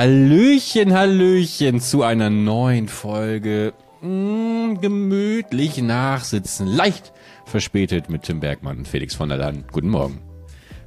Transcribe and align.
Hallöchen, 0.00 0.92
Hallöchen 0.92 1.80
zu 1.80 2.02
einer 2.02 2.28
neuen 2.28 2.86
Folge. 2.86 3.72
Mm, 4.02 4.74
gemütlich 4.78 5.80
nachsitzen, 5.80 6.66
leicht 6.66 7.14
verspätet 7.46 8.10
mit 8.10 8.24
Tim 8.24 8.40
Bergmann 8.40 8.76
und 8.76 8.86
Felix 8.86 9.14
von 9.14 9.30
der 9.30 9.38
Laden. 9.38 9.64
Guten 9.72 9.88
Morgen. 9.88 10.18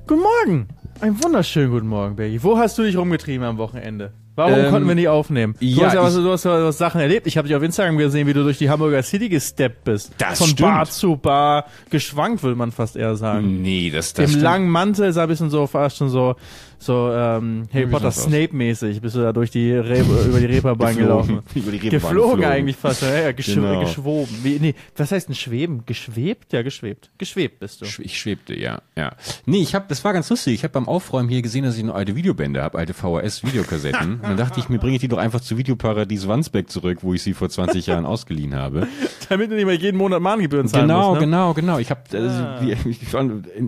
Guten 0.05 0.21
Morgen. 0.21 0.67
Einen 1.01 1.23
wunderschönen 1.23 1.71
guten 1.71 1.87
Morgen, 1.87 2.17
Bergi. 2.17 2.43
Wo 2.43 2.59
hast 2.59 2.77
du 2.77 2.83
dich 2.83 2.95
rumgetrieben 2.97 3.47
am 3.47 3.57
Wochenende? 3.57 4.13
Warum 4.35 4.53
Ähm, 4.53 4.69
konnten 4.69 4.87
wir 4.87 4.95
nicht 4.95 5.07
aufnehmen? 5.09 5.55
Du 5.59 5.65
ja, 5.65 5.87
hast 5.87 5.93
ja 5.95 6.03
was, 6.03 6.15
ich- 6.15 6.23
du 6.23 6.31
hast 6.31 6.45
ja 6.45 6.63
was 6.63 6.77
Sachen 6.77 7.01
erlebt. 7.01 7.25
Ich 7.25 7.35
habe 7.37 7.47
dich 7.47 7.57
auf 7.57 7.63
Instagram 7.63 7.97
gesehen, 7.97 8.27
wie 8.27 8.33
du 8.33 8.43
durch 8.43 8.59
die 8.59 8.69
Hamburger 8.69 9.01
City 9.01 9.27
gesteppt 9.27 9.85
bist. 9.85 10.13
Das 10.19 10.37
Von 10.37 10.49
stimmt. 10.49 10.69
Bar 10.69 10.85
zu 10.85 11.17
Bar 11.17 11.65
geschwankt, 11.89 12.43
würde 12.43 12.55
man 12.55 12.71
fast 12.71 12.95
eher 12.95 13.15
sagen. 13.15 13.61
Nee, 13.63 13.89
das, 13.89 14.13
das 14.13 14.25
Im 14.25 14.29
stimmt. 14.29 14.43
langen 14.43 14.69
Mantel 14.69 15.11
sah 15.11 15.23
ein 15.23 15.29
bisschen 15.29 15.49
so 15.49 15.65
fast 15.67 15.97
schon 15.97 16.09
so 16.09 16.35
so 16.81 17.11
ähm, 17.11 17.67
Harry 17.73 17.87
Wie 17.87 17.91
Potter 17.91 18.09
sieht's 18.09 18.25
aus? 18.25 18.31
Snape 18.31 18.55
mäßig 18.55 19.01
bist 19.01 19.15
du 19.15 19.19
da 19.19 19.33
durch 19.33 19.51
die 19.51 19.71
Re 19.73 19.99
über 19.99 20.39
die 20.39 20.45
Reeperbahn 20.45 20.95
gelaufen. 20.95 21.41
Über 21.53 21.71
die 21.71 21.77
Reeperbahn 21.77 22.15
Geflogen 22.15 22.45
eigentlich 22.45 22.77
fast, 22.77 23.01
ja, 23.01 23.13
ja 23.19 23.31
geschw 23.33 23.55
Genau. 23.55 23.81
geschwoben. 23.81 24.29
Wie, 24.43 24.59
nee, 24.59 24.75
was 24.95 25.11
heißt 25.11 25.27
denn 25.27 25.35
schweben? 25.35 25.83
Geschwebt? 25.85 26.53
Ja, 26.53 26.61
geschwebt. 26.61 27.11
Geschwebt 27.17 27.59
bist 27.59 27.81
du. 27.81 27.85
Ich 28.01 28.17
schwebte, 28.19 28.57
ja, 28.57 28.81
ja. 28.95 29.11
Nee, 29.45 29.61
ich 29.61 29.75
habe, 29.75 29.85
das 29.89 30.03
war 30.05 30.13
ganz 30.13 30.29
lustig. 30.29 30.53
Ich 30.53 30.63
habe 30.63 30.71
beim 30.71 30.87
Aufräumen 30.87 31.27
hier 31.29 31.41
gesehen, 31.41 31.65
dass 31.65 31.77
ich 31.77 31.83
noch 31.83 31.95
alte 31.95 32.15
Videobände 32.15 32.61
habe, 32.61 32.77
alte 32.77 32.93
VHS-Videokassetten. 32.93 34.13
Und 34.15 34.23
dann 34.23 34.37
dachte 34.37 34.59
ich, 34.59 34.69
mir 34.69 34.79
bringe 34.79 34.95
ich 34.95 35.01
die 35.01 35.07
doch 35.09 35.17
einfach 35.17 35.41
zu 35.41 35.57
Videoparadies 35.57 36.27
Wandsbeck 36.27 36.69
zurück, 36.69 36.99
wo 37.01 37.13
ich 37.13 37.21
sie 37.23 37.33
vor 37.33 37.49
20 37.49 37.85
Jahren 37.87 38.05
ausgeliehen 38.05 38.55
habe. 38.55 38.87
Damit 39.29 39.51
du 39.51 39.55
nicht 39.55 39.65
mehr 39.65 39.75
jeden 39.75 39.97
Monat 39.97 40.21
Mahngebühren 40.21 40.67
zahlen 40.67 40.87
Genau, 40.87 41.09
musst, 41.09 41.21
ne? 41.21 41.27
genau, 41.27 41.53
genau. 41.53 41.77
Ich 41.79 41.89
habe 41.91 42.01
also, 42.13 42.29
Ah. 42.39 42.61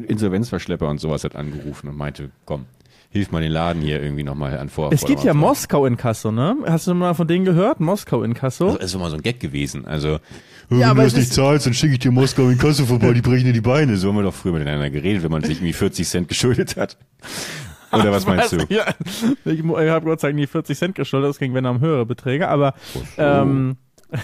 Insolvenzverschlepper 0.08 0.88
und 0.88 1.00
sowas 1.00 1.24
hat 1.24 1.36
angerufen 1.36 1.88
und 1.90 1.98
meinte, 1.98 2.30
komm, 2.46 2.66
hilf 3.12 3.32
mal 3.32 3.42
den 3.42 3.52
Laden 3.52 3.82
hier 3.82 4.02
irgendwie 4.02 4.24
nochmal 4.24 4.58
an 4.58 4.70
vor. 4.70 4.92
Es 4.92 5.06
gibt 5.06 5.24
ja. 5.24 5.34
Moskau 5.34 5.86
in 5.86 5.98
Kasso, 5.98 6.32
ne? 6.32 6.56
Hast 6.66 6.88
du 6.88 6.94
mal 6.94 7.14
von 7.14 7.28
denen 7.28 7.46
gehört? 7.46 7.80
Moskau 7.80 8.24
in 8.24 8.34
Kasso? 8.34 8.78
Das 8.78 8.86
ist 8.86 8.96
immer 8.96 9.10
so 9.10 9.18
ein 9.18 9.22
Gag 9.22 9.40
gewesen. 9.40 9.86
Also, 9.86 10.20
wenn 10.70 10.80
du 10.80 10.96
das 10.96 11.16
nicht 11.16 11.34
zahlst, 11.34 11.66
dann 11.66 11.74
schicke 11.74 11.94
ich 11.94 12.00
dir 12.00 12.12
Moskau 12.12 12.48
in 12.48 12.58
Kasse 12.58 12.86
vorbei, 12.86 13.12
die 13.12 13.22
brechen 13.22 13.46
dir 13.46 13.54
die 13.54 13.62
Beine. 13.62 13.98
So 13.98 14.10
haben 14.10 14.16
wir 14.16 14.24
doch 14.24 14.34
früher 14.34 14.54
miteinander 14.54 14.90
geredet, 14.90 15.24
wenn 15.24 15.32
man 15.32 15.44
sich 15.44 15.58
irgendwie 15.58 15.74
40 15.74 16.08
Cent 16.08 16.28
geschuldet 16.30 16.78
hat. 16.78 16.98
Oder 17.92 18.12
was 18.12 18.26
meinst 18.28 18.54
du? 18.54 18.58
Ja, 18.70 18.86
ich 19.44 19.60
habe 19.64 20.06
Gott 20.06 20.22
sei 20.22 20.30
Dank 20.30 20.36
nie 20.36 20.48
40 20.48 20.78
Cent 20.78 20.96
geschuldet, 20.96 21.30
das 21.30 21.40
ging 21.40 21.54
wenn 21.54 21.66
um 21.66 21.82
höhere 21.82 22.06
Beträge, 22.06 22.48
aber 22.48 22.74
ähm, 23.18 23.76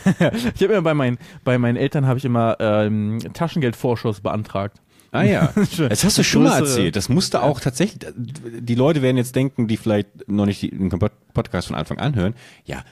ich 0.55 0.63
habe 0.63 0.73
immer 0.73 0.81
bei 0.81 0.93
meinen 0.93 1.17
bei 1.43 1.57
meinen 1.57 1.75
Eltern 1.75 2.07
habe 2.07 2.19
ich 2.19 2.25
immer 2.25 2.57
ähm, 2.59 3.19
Taschengeldvorschuss 3.33 4.21
beantragt. 4.21 4.77
Ah 5.11 5.23
ja, 5.23 5.53
das 5.89 6.03
hast 6.03 6.17
du 6.17 6.23
schon 6.23 6.43
mal 6.43 6.61
Größere- 6.61 6.65
erzählt. 6.65 6.95
Das 6.95 7.09
musste 7.09 7.41
auch 7.43 7.59
tatsächlich, 7.59 7.99
die 8.15 8.75
Leute 8.75 9.01
werden 9.01 9.17
jetzt 9.17 9.35
denken, 9.35 9.67
die 9.67 9.77
vielleicht 9.77 10.27
noch 10.27 10.45
nicht 10.45 10.61
den 10.61 10.89
Podcast 11.33 11.67
von 11.67 11.75
Anfang 11.75 11.99
an 11.99 12.15
hören, 12.15 12.33
ja, 12.65 12.83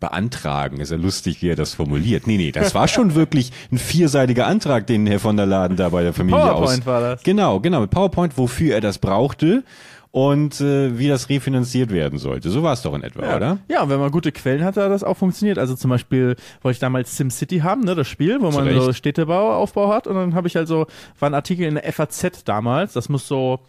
beantragen, 0.00 0.80
ist 0.80 0.90
ja 0.90 0.96
lustig, 0.98 1.40
wie 1.42 1.48
er 1.48 1.56
das 1.56 1.74
formuliert. 1.74 2.26
Nee, 2.26 2.36
nee, 2.36 2.52
das 2.52 2.74
war 2.74 2.88
schon 2.88 3.14
wirklich 3.14 3.52
ein 3.72 3.78
vierseitiger 3.78 4.46
Antrag, 4.46 4.86
den 4.86 5.06
Herr 5.06 5.18
von 5.18 5.36
der 5.36 5.46
Laden 5.46 5.76
da 5.76 5.88
bei 5.88 6.02
der 6.02 6.12
Familie 6.12 6.40
PowerPoint 6.40 6.80
aus. 6.80 6.86
war 6.86 7.00
das. 7.00 7.22
Genau, 7.22 7.60
genau, 7.60 7.80
mit 7.80 7.90
PowerPoint, 7.90 8.36
wofür 8.36 8.74
er 8.74 8.80
das 8.82 8.98
brauchte 8.98 9.64
und 10.10 10.60
äh, 10.60 10.98
wie 10.98 11.08
das 11.08 11.28
refinanziert 11.28 11.90
werden 11.90 12.18
sollte. 12.18 12.50
So 12.50 12.62
war 12.62 12.72
es 12.72 12.82
doch 12.82 12.94
in 12.94 13.02
etwa, 13.02 13.36
oder? 13.36 13.58
Ja, 13.68 13.82
und 13.82 13.90
wenn 13.90 14.00
man 14.00 14.10
gute 14.10 14.32
Quellen 14.32 14.64
hat, 14.64 14.76
hat 14.76 14.90
das 14.90 15.04
auch 15.04 15.16
funktioniert. 15.16 15.58
Also 15.58 15.74
zum 15.74 15.90
Beispiel 15.90 16.36
wollte 16.62 16.76
ich 16.76 16.78
damals 16.80 17.16
SimCity 17.16 17.58
haben, 17.60 17.82
ne, 17.82 17.94
das 17.94 18.08
Spiel, 18.08 18.40
wo 18.40 18.50
man 18.50 18.64
Recht. 18.64 18.80
so 18.80 18.92
Städtebau, 18.92 19.54
Aufbau 19.54 19.92
hat. 19.92 20.06
Und 20.06 20.14
dann 20.14 20.34
habe 20.34 20.48
ich 20.48 20.56
halt 20.56 20.66
so, 20.68 20.86
war 21.18 21.28
ein 21.28 21.34
Artikel 21.34 21.66
in 21.66 21.74
der 21.74 21.92
FAZ 21.92 22.44
damals, 22.44 22.94
das 22.94 23.08
muss 23.08 23.28
so, 23.28 23.60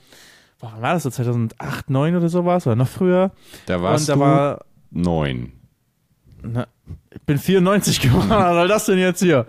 boah, 0.59 0.71
wann 0.73 0.81
war 0.81 0.93
das 0.93 1.03
so 1.03 1.09
2008, 1.09 1.89
9 1.89 2.15
oder 2.15 2.29
sowas, 2.29 2.65
oder 2.65 2.75
noch 2.77 2.87
früher. 2.87 3.31
Da 3.65 3.81
warst 3.81 4.09
und 4.09 4.09
da 4.09 4.13
du 4.13 4.19
war, 4.21 4.65
neun. 4.91 5.51
na, 6.41 6.67
ich 7.14 7.21
bin 7.21 7.37
94 7.37 7.99
geworden, 8.02 8.30
was 8.30 8.53
soll 8.53 8.67
das 8.67 8.85
denn 8.85 8.99
jetzt 8.99 9.19
hier? 9.21 9.45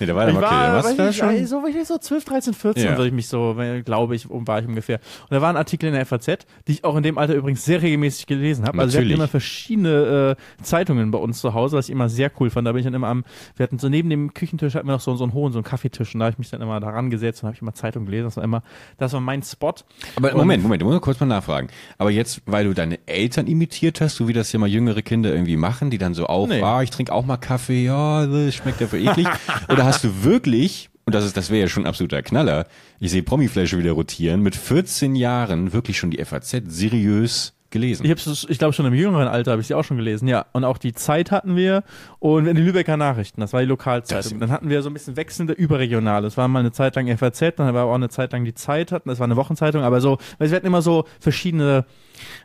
Nee, 0.00 0.06
da 0.06 0.14
war 0.14 0.24
der 0.26 0.32
Ich 0.34 0.38
okay, 0.38 0.50
war, 0.50 0.74
weiß 0.84 0.90
du 0.90 0.96
da 0.96 1.10
ich, 1.10 1.16
schon. 1.16 1.46
so, 1.46 1.62
war 1.62 1.68
ich 1.68 1.86
so 1.86 1.98
12, 1.98 2.24
13, 2.24 2.54
14 2.54 2.84
Ja. 2.84 2.90
würde 2.96 3.06
ich 3.08 3.12
mich 3.12 3.28
so, 3.28 3.56
äh, 3.60 3.82
glaube 3.82 4.16
ich, 4.16 4.28
um, 4.28 4.46
war 4.48 4.58
ich 4.60 4.66
ungefähr. 4.66 4.98
Und 5.22 5.32
da 5.34 5.40
war 5.42 5.50
ein 5.50 5.56
Artikel 5.56 5.86
in 5.86 5.92
der 5.94 6.04
FAZ, 6.06 6.26
die 6.66 6.72
ich 6.72 6.84
auch 6.84 6.96
in 6.96 7.02
dem 7.02 7.18
Alter 7.18 7.34
übrigens 7.34 7.64
sehr 7.64 7.82
regelmäßig 7.82 8.26
gelesen 8.26 8.64
habe. 8.66 8.78
Also 8.80 8.94
wir 8.98 9.04
hatten 9.04 9.10
immer 9.14 9.28
verschiedene 9.28 10.36
äh, 10.58 10.62
Zeitungen 10.64 11.10
bei 11.10 11.18
uns 11.18 11.40
zu 11.40 11.54
Hause, 11.54 11.76
was 11.76 11.86
ich 11.88 11.92
immer 11.92 12.08
sehr 12.08 12.30
cool 12.40 12.50
fand. 12.50 12.66
Da 12.66 12.72
bin 12.72 12.80
ich 12.80 12.84
dann 12.84 12.94
immer 12.94 13.08
am, 13.08 13.24
wir 13.56 13.64
hatten 13.64 13.78
so 13.78 13.88
neben 13.88 14.10
dem 14.10 14.34
Küchentisch 14.34 14.74
hatten 14.74 14.86
wir 14.88 14.92
noch 14.92 15.00
so, 15.00 15.14
so 15.16 15.24
einen 15.24 15.32
hohen, 15.32 15.52
so 15.52 15.58
einen 15.58 15.64
Kaffeetisch 15.64 16.14
und 16.14 16.20
da 16.20 16.26
habe 16.26 16.32
ich 16.32 16.38
mich 16.38 16.50
dann 16.50 16.62
immer 16.62 16.80
daran 16.80 17.10
gesetzt 17.10 17.42
und 17.42 17.48
habe 17.48 17.56
ich 17.56 17.62
immer 17.62 17.74
Zeitung 17.74 18.06
gelesen. 18.06 18.24
Das 18.24 18.36
war 18.36 18.44
immer, 18.44 18.62
das 18.98 19.12
war 19.12 19.20
mein 19.20 19.42
Spot. 19.42 19.74
Aber 20.16 20.30
Und- 20.32 20.38
Moment, 20.38 20.62
Moment, 20.62 20.82
du 20.82 20.86
musst 20.86 21.00
kurz 21.02 21.20
mal 21.20 21.26
nachfragen. 21.26 21.68
Aber 21.98 22.10
jetzt, 22.10 22.42
weil 22.46 22.64
du 22.64 22.72
deine 22.74 22.98
Eltern 23.06 23.46
imitiert 23.46 24.00
hast, 24.00 24.16
so 24.16 24.28
wie 24.28 24.32
das 24.32 24.52
ja 24.52 24.58
mal 24.58 24.68
jüngere 24.68 25.02
Kinder 25.02 25.30
irgendwie 25.32 25.56
machen, 25.56 25.90
die 25.90 25.98
dann 25.98 26.14
so 26.14 26.26
auch, 26.26 26.46
Nee. 26.48 26.62
ah, 26.62 26.82
ich 26.82 26.90
trinke 26.90 27.12
auch 27.12 27.24
mal 27.26 27.36
Kaffee, 27.36 27.84
ja, 27.84 28.26
das 28.26 28.54
schmeckt 28.54 28.80
ja 28.80 28.86
für 28.86 28.98
eklig. 28.98 29.26
Oder 29.68 29.84
hast 29.94 30.04
du 30.04 30.24
wirklich, 30.24 30.90
und 31.04 31.14
das 31.14 31.24
ist, 31.24 31.36
das 31.36 31.50
wäre 31.50 31.60
ja 31.62 31.68
schon 31.68 31.84
ein 31.84 31.86
absoluter 31.86 32.22
Knaller, 32.22 32.66
ich 32.98 33.10
sehe 33.10 33.22
Promifläche 33.22 33.78
wieder 33.78 33.92
rotieren, 33.92 34.40
mit 34.42 34.56
14 34.56 35.14
Jahren 35.16 35.72
wirklich 35.72 35.98
schon 35.98 36.10
die 36.10 36.24
FAZ 36.24 36.62
seriös 36.66 37.54
gelesen? 37.70 38.04
Ich, 38.04 38.10
hab's, 38.10 38.46
ich 38.48 38.58
glaube 38.58 38.72
schon 38.72 38.84
im 38.86 38.94
jüngeren 38.94 39.28
Alter 39.28 39.52
habe 39.52 39.60
ich 39.62 39.68
sie 39.68 39.74
auch 39.74 39.84
schon 39.84 39.96
gelesen, 39.96 40.26
ja. 40.26 40.44
Und 40.52 40.64
auch 40.64 40.76
die 40.76 40.92
Zeit 40.92 41.30
hatten 41.30 41.54
wir 41.54 41.84
und 42.18 42.46
die 42.46 42.50
Lübecker 42.60 42.96
Nachrichten, 42.96 43.40
das 43.40 43.52
war 43.52 43.60
die 43.60 43.66
Lokalzeitung. 43.68 44.32
Das- 44.32 44.40
dann 44.40 44.50
hatten 44.50 44.68
wir 44.70 44.82
so 44.82 44.90
ein 44.90 44.92
bisschen 44.92 45.16
wechselnde 45.16 45.52
überregionale. 45.52 46.26
Es 46.26 46.36
war 46.36 46.48
mal 46.48 46.58
eine 46.60 46.72
Zeit 46.72 46.96
lang 46.96 47.06
FAZ, 47.16 47.54
dann 47.56 47.72
war 47.72 47.84
auch 47.84 47.94
eine 47.94 48.08
Zeit 48.08 48.32
lang 48.32 48.44
die 48.44 48.54
Zeit 48.54 48.90
hatten, 48.90 49.08
das 49.08 49.20
war 49.20 49.24
eine 49.26 49.36
Wochenzeitung, 49.36 49.82
aber 49.82 50.00
so, 50.00 50.18
weil 50.38 50.50
wir 50.50 50.56
hatten 50.56 50.66
immer 50.66 50.82
so 50.82 51.04
verschiedene, 51.20 51.84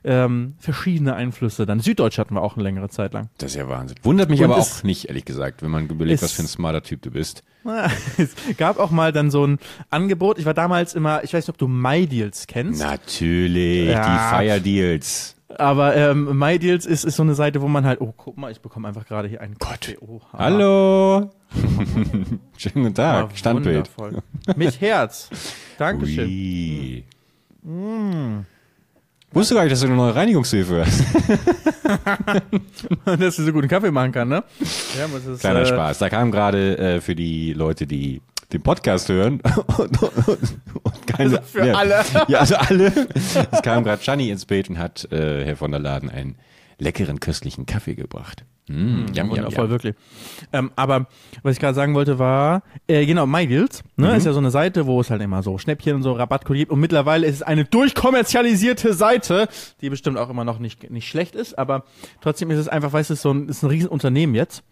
ähm, 0.04 0.56
verschiedene 0.60 1.16
Einflüsse. 1.16 1.66
Dann 1.66 1.80
Süddeutsch 1.80 2.18
hatten 2.18 2.36
wir 2.36 2.42
auch 2.42 2.56
eine 2.56 2.64
längere 2.64 2.90
Zeit 2.90 3.14
lang. 3.14 3.30
Das 3.38 3.52
ist 3.52 3.58
ja 3.58 3.68
Wahnsinn. 3.70 3.98
Wundert 4.04 4.30
mich 4.30 4.40
Und 4.42 4.52
aber 4.52 4.58
auch 4.62 4.84
nicht, 4.84 5.08
ehrlich 5.10 5.26
gesagt, 5.26 5.62
wenn 5.64 5.72
man 5.72 5.88
überlegt, 5.88 6.22
was 6.22 6.32
für 6.34 6.44
ein 6.44 6.48
smarter 6.48 6.84
Typ 6.84 7.02
du 7.02 7.12
bist. 7.12 7.44
es 8.18 8.36
gab 8.58 8.78
auch 8.80 8.92
mal 8.92 9.12
dann 9.12 9.32
so 9.32 9.46
ein 9.46 9.58
Angebot. 9.90 10.38
Ich 10.38 10.46
war 10.46 10.54
damals 10.54 10.94
immer, 10.94 11.24
ich 11.24 11.34
weiß 11.34 11.46
nicht, 11.46 11.50
ob 11.50 11.58
du 11.58 11.68
MyDeals 11.68 12.46
kennst. 12.48 12.80
Natürlich, 12.82 13.90
Ja. 13.90 14.02
die 14.40 14.48
Fire 14.48 14.62
Deals. 14.62 15.32
Aber 15.58 15.96
ähm, 15.96 16.38
MyDeals 16.38 16.86
ist, 16.86 17.06
ist 17.06 17.16
so 17.16 17.24
eine 17.24 17.34
Seite, 17.34 17.62
wo 17.62 17.68
man 17.68 17.86
halt, 17.86 18.02
oh, 18.02 18.14
guck 18.16 18.36
mal, 18.38 18.52
ich 18.52 18.60
bekomme 18.62 18.88
einfach 18.88 19.06
gerade 19.06 19.28
hier 19.28 19.42
einen 19.42 19.56
Gott. 19.56 19.96
Hallo. 20.34 21.32
Schönen 22.58 22.84
guten 22.84 22.94
Tag, 22.96 23.26
Ah, 23.26 23.36
Standbild. 23.36 23.90
wundervoll. 23.98 24.22
Mit 24.56 24.82
Herz. 24.82 25.30
Dankeschön. 25.78 26.28
Ui. 27.68 28.46
Wusste 29.36 29.54
gar 29.54 29.64
nicht, 29.64 29.74
dass 29.74 29.82
du 29.82 29.88
eine 29.88 29.98
neue 29.98 30.16
Reinigungshilfe 30.16 30.86
hast. 30.86 31.04
Dass 33.20 33.36
du 33.36 33.44
so 33.44 33.52
guten 33.52 33.68
Kaffee 33.68 33.92
machen 33.92 34.14
kann, 34.14 34.30
ne? 34.30 34.44
Ja, 34.98 35.34
ist, 35.34 35.42
Kleiner 35.42 35.60
äh, 35.60 35.66
Spaß. 35.66 36.00
Da 36.00 36.10
kam 36.10 36.32
gerade 36.32 36.78
äh, 36.78 37.02
für 37.02 37.16
die 37.16 37.52
Leute, 37.52 37.86
die 37.86 38.22
den 38.54 38.62
Podcast 38.62 39.10
hören 39.10 39.42
und, 39.78 40.02
und, 40.02 40.28
und 40.84 41.08
keine, 41.08 41.32
Also 41.32 41.38
für 41.52 41.68
ja, 41.68 41.74
alle. 41.74 42.02
Ja, 42.30 42.40
also 42.40 42.56
alle. 42.56 42.94
Es 43.14 43.62
kam 43.62 43.84
gerade 43.84 44.02
Gianni 44.02 44.30
ins 44.30 44.46
Bild 44.46 44.70
und 44.70 44.80
hat 44.80 45.12
äh, 45.12 45.44
Herr 45.44 45.58
von 45.58 45.72
der 45.72 45.82
Laden 45.82 46.10
einen 46.10 46.38
leckeren, 46.80 47.20
köstlichen 47.20 47.66
Kaffee 47.66 47.96
gebracht. 47.96 48.46
Mm, 48.68 48.74
yum, 48.74 49.08
yum, 49.16 49.30
Wundervoll, 49.30 49.66
yum. 49.66 49.70
wirklich. 49.70 49.96
Ähm, 50.52 50.72
aber 50.76 51.06
was 51.44 51.54
ich 51.54 51.60
gerade 51.60 51.76
sagen 51.76 51.94
wollte 51.94 52.18
war, 52.18 52.64
äh, 52.88 53.06
genau, 53.06 53.28
MyDeals, 53.28 53.84
ne, 53.96 54.08
Mhm. 54.10 54.16
ist 54.16 54.26
ja 54.26 54.34
so 54.34 54.40
eine 54.40 54.50
Seite, 54.50 54.88
wo 54.88 55.00
es 55.02 55.12
halt 55.12 55.22
immer 55.22 55.44
so 55.44 55.58
Schnäppchen 55.60 55.96
und 55.96 56.02
so 56.04 56.14
Rabattcode 56.14 56.58
gibt 56.58 56.72
und 56.72 56.80
mittlerweile 56.80 57.28
ist 57.28 57.36
es 57.36 57.42
eine 57.44 57.66
durchkommerzialisierte 57.66 58.94
Seite, 58.94 59.48
die 59.82 59.90
bestimmt 59.92 60.18
auch 60.18 60.30
immer 60.30 60.44
noch 60.46 60.58
nicht, 60.60 60.90
nicht 60.90 61.08
schlecht 61.08 61.36
ist, 61.36 61.58
aber 61.60 61.84
trotzdem 62.22 62.50
ist 62.50 62.58
es 62.58 62.68
einfach, 62.68 62.92
weißt 62.92 63.12
du, 63.12 63.16
so 63.16 63.32
ein, 63.32 63.50
ist 63.50 63.62
ein 63.64 63.70
Riesenunternehmen 63.70 64.36
jetzt. 64.36 64.64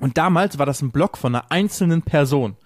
Und 0.00 0.18
damals 0.18 0.58
war 0.58 0.66
das 0.66 0.82
ein 0.82 0.90
Blog 0.90 1.16
von 1.16 1.34
einer 1.34 1.50
einzelnen 1.50 2.02
Person. 2.02 2.56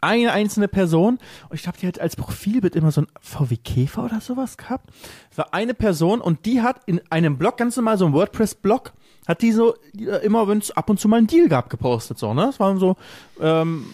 Eine 0.00 0.32
einzelne 0.32 0.68
Person. 0.68 1.18
Und 1.48 1.56
ich 1.56 1.62
glaube, 1.62 1.78
die 1.78 1.86
hat 1.86 2.00
als 2.00 2.16
Profilbild 2.16 2.76
immer 2.76 2.92
so 2.92 3.02
ein 3.02 3.06
VW 3.20 3.56
Käfer 3.56 4.04
oder 4.04 4.20
sowas 4.20 4.56
gehabt. 4.56 4.90
Es 5.30 5.38
war 5.38 5.54
eine 5.54 5.74
Person 5.74 6.20
und 6.20 6.46
die 6.46 6.62
hat 6.62 6.80
in 6.86 7.00
einem 7.10 7.38
Blog, 7.38 7.56
ganz 7.56 7.76
normal 7.76 7.98
so 7.98 8.06
ein 8.06 8.12
WordPress-Blog, 8.12 8.92
hat 9.26 9.42
die 9.42 9.52
so 9.52 9.74
äh, 9.98 10.24
immer, 10.24 10.48
wenn 10.48 10.58
es 10.58 10.70
ab 10.70 10.90
und 10.90 11.00
zu 11.00 11.08
mal 11.08 11.18
einen 11.18 11.26
Deal 11.26 11.48
gab, 11.48 11.70
gepostet. 11.70 12.18
So, 12.18 12.34
ne? 12.34 12.48
Es 12.50 12.60
waren 12.60 12.78
so, 12.78 12.96
ähm, 13.40 13.86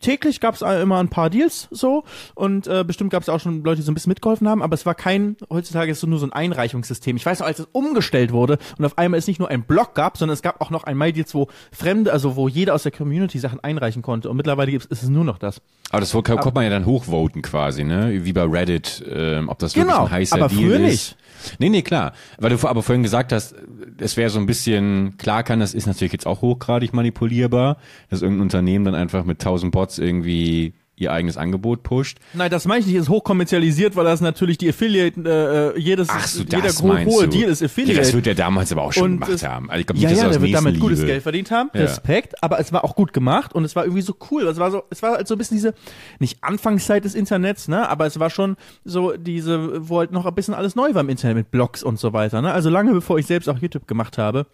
täglich 0.00 0.40
gab 0.40 0.54
es 0.54 0.62
immer 0.62 0.98
ein 0.98 1.08
paar 1.08 1.30
Deals 1.30 1.68
so 1.70 2.04
und 2.34 2.66
äh, 2.66 2.84
bestimmt 2.84 3.10
gab 3.10 3.22
es 3.22 3.28
auch 3.28 3.40
schon 3.40 3.62
Leute, 3.62 3.76
die 3.76 3.82
so 3.82 3.92
ein 3.92 3.94
bisschen 3.94 4.10
mitgeholfen 4.10 4.48
haben, 4.48 4.62
aber 4.62 4.74
es 4.74 4.86
war 4.86 4.94
kein, 4.94 5.36
heutzutage 5.50 5.92
ist 5.92 5.98
es 5.98 6.06
nur 6.08 6.18
so 6.18 6.26
ein 6.26 6.32
Einreichungssystem. 6.32 7.16
Ich 7.16 7.26
weiß 7.26 7.40
noch, 7.40 7.46
als 7.46 7.58
es 7.60 7.68
umgestellt 7.72 8.32
wurde 8.32 8.58
und 8.78 8.84
auf 8.84 8.98
einmal 8.98 9.18
es 9.18 9.26
nicht 9.26 9.38
nur 9.38 9.48
ein 9.48 9.62
Blog 9.62 9.94
gab, 9.94 10.16
sondern 10.16 10.34
es 10.34 10.42
gab 10.42 10.60
auch 10.60 10.70
noch 10.70 10.84
ein 10.84 10.96
MyDeals, 10.96 11.34
wo 11.34 11.48
Fremde, 11.72 12.12
also 12.12 12.36
wo 12.36 12.48
jeder 12.48 12.74
aus 12.74 12.82
der 12.82 12.92
Community 12.92 13.38
Sachen 13.38 13.60
einreichen 13.60 14.02
konnte 14.02 14.30
und 14.30 14.36
mittlerweile 14.36 14.70
gibt's, 14.70 14.86
ist 14.86 15.02
es 15.02 15.08
nur 15.08 15.24
noch 15.24 15.38
das. 15.38 15.60
Aber 15.90 16.00
das 16.00 16.12
konnte 16.12 16.52
man 16.54 16.64
ja 16.64 16.70
dann 16.70 16.84
hochvoten 16.86 17.40
quasi, 17.42 17.84
ne? 17.84 18.24
Wie 18.24 18.32
bei 18.32 18.42
Reddit, 18.44 19.02
ähm, 19.10 19.48
ob 19.48 19.58
das 19.58 19.74
wirklich 19.74 19.90
Genau, 19.90 20.04
ein 20.04 20.10
heißer 20.10 20.36
aber 20.36 20.48
Deal 20.48 20.60
früher 20.60 20.80
ist. 20.80 20.82
nicht. 20.82 21.16
Nee, 21.58 21.68
nee, 21.68 21.82
klar. 21.82 22.12
Weil 22.38 22.50
du 22.54 22.68
aber 22.68 22.82
vorhin 22.82 23.02
gesagt 23.02 23.32
hast, 23.32 23.54
es 23.98 24.16
wäre 24.16 24.30
so 24.30 24.38
ein 24.38 24.46
bisschen, 24.46 25.16
klar 25.18 25.42
kann, 25.42 25.60
das 25.60 25.74
ist 25.74 25.86
natürlich 25.86 26.12
jetzt 26.12 26.26
auch 26.26 26.42
hochgradig 26.42 26.92
manipulierbar, 26.92 27.78
dass 28.10 28.22
irgendein 28.22 28.42
Unternehmen 28.42 28.84
dann 28.84 28.94
einfach 28.94 29.24
mit 29.24 29.40
tausend 29.40 29.72
Bots 29.72 29.98
irgendwie 29.98 30.72
ihr 31.00 31.12
eigenes 31.12 31.36
Angebot 31.36 31.82
pusht. 31.82 32.18
Nein, 32.34 32.50
das 32.50 32.66
meine 32.66 32.80
ich 32.80 32.86
nicht, 32.86 32.96
ist 32.96 33.08
hochkommerzialisiert, 33.08 33.96
weil 33.96 34.04
das 34.04 34.20
natürlich 34.20 34.58
die 34.58 34.68
Affiliate, 34.68 35.74
äh, 35.76 35.78
jedes, 35.80 36.08
Ach 36.10 36.26
so, 36.26 36.42
jeder 36.42 36.68
hohe 37.06 37.24
du. 37.24 37.26
Deal 37.28 37.48
ist 37.50 37.60
Ja, 37.60 37.66
Affiliate. 37.66 37.98
das 38.00 38.12
wird 38.12 38.26
er 38.26 38.34
damals 38.34 38.72
aber 38.72 38.82
auch 38.82 38.92
schon 38.92 39.04
Und 39.12 39.12
gemacht 39.20 39.32
es- 39.32 39.44
haben. 39.46 39.70
Also 39.70 39.80
ich 39.80 39.86
glaube 39.86 40.00
ja, 40.00 40.08
nicht, 40.10 40.18
ja, 40.20 40.26
aus 40.26 40.32
der 40.34 40.42
wird 40.42 40.54
damit 40.54 40.74
Nächstenliebe- 40.74 40.80
gutes 40.80 41.04
Geld 41.06 41.22
verdient 41.22 41.50
haben. 41.50 41.70
Ja. 41.74 41.80
Respekt. 41.82 42.42
Aber 42.42 42.58
es 42.60 42.72
war 42.72 42.84
auch 42.84 42.94
gut 42.96 43.12
gemacht 43.12 43.54
und 43.54 43.64
es 43.64 43.76
war 43.76 43.84
irgendwie 43.84 44.02
so 44.02 44.14
cool. 44.30 44.42
Es 44.48 44.58
war 44.58 44.70
so, 44.70 44.82
es 44.90 45.02
war 45.02 45.12
halt 45.12 45.28
so 45.28 45.34
ein 45.34 45.38
bisschen 45.38 45.56
diese, 45.56 45.74
nicht 46.18 46.38
Anfangszeit 46.42 47.04
des 47.04 47.14
Internets, 47.14 47.68
ne, 47.68 47.88
aber 47.88 48.06
es 48.06 48.18
war 48.18 48.30
schon 48.30 48.56
so 48.84 49.12
diese, 49.16 49.88
wo 49.88 49.98
halt 49.98 50.12
noch 50.12 50.26
ein 50.26 50.34
bisschen 50.34 50.54
alles 50.54 50.74
neu 50.76 50.94
war 50.94 51.02
im 51.02 51.08
Internet 51.08 51.36
mit 51.36 51.50
Blogs 51.50 51.82
und 51.82 51.98
so 51.98 52.12
weiter, 52.12 52.42
ne. 52.42 52.52
Also 52.52 52.70
lange 52.70 52.92
bevor 52.92 53.18
ich 53.18 53.26
selbst 53.26 53.48
auch 53.48 53.58
YouTube 53.58 53.86
gemacht 53.86 54.18
habe. 54.18 54.46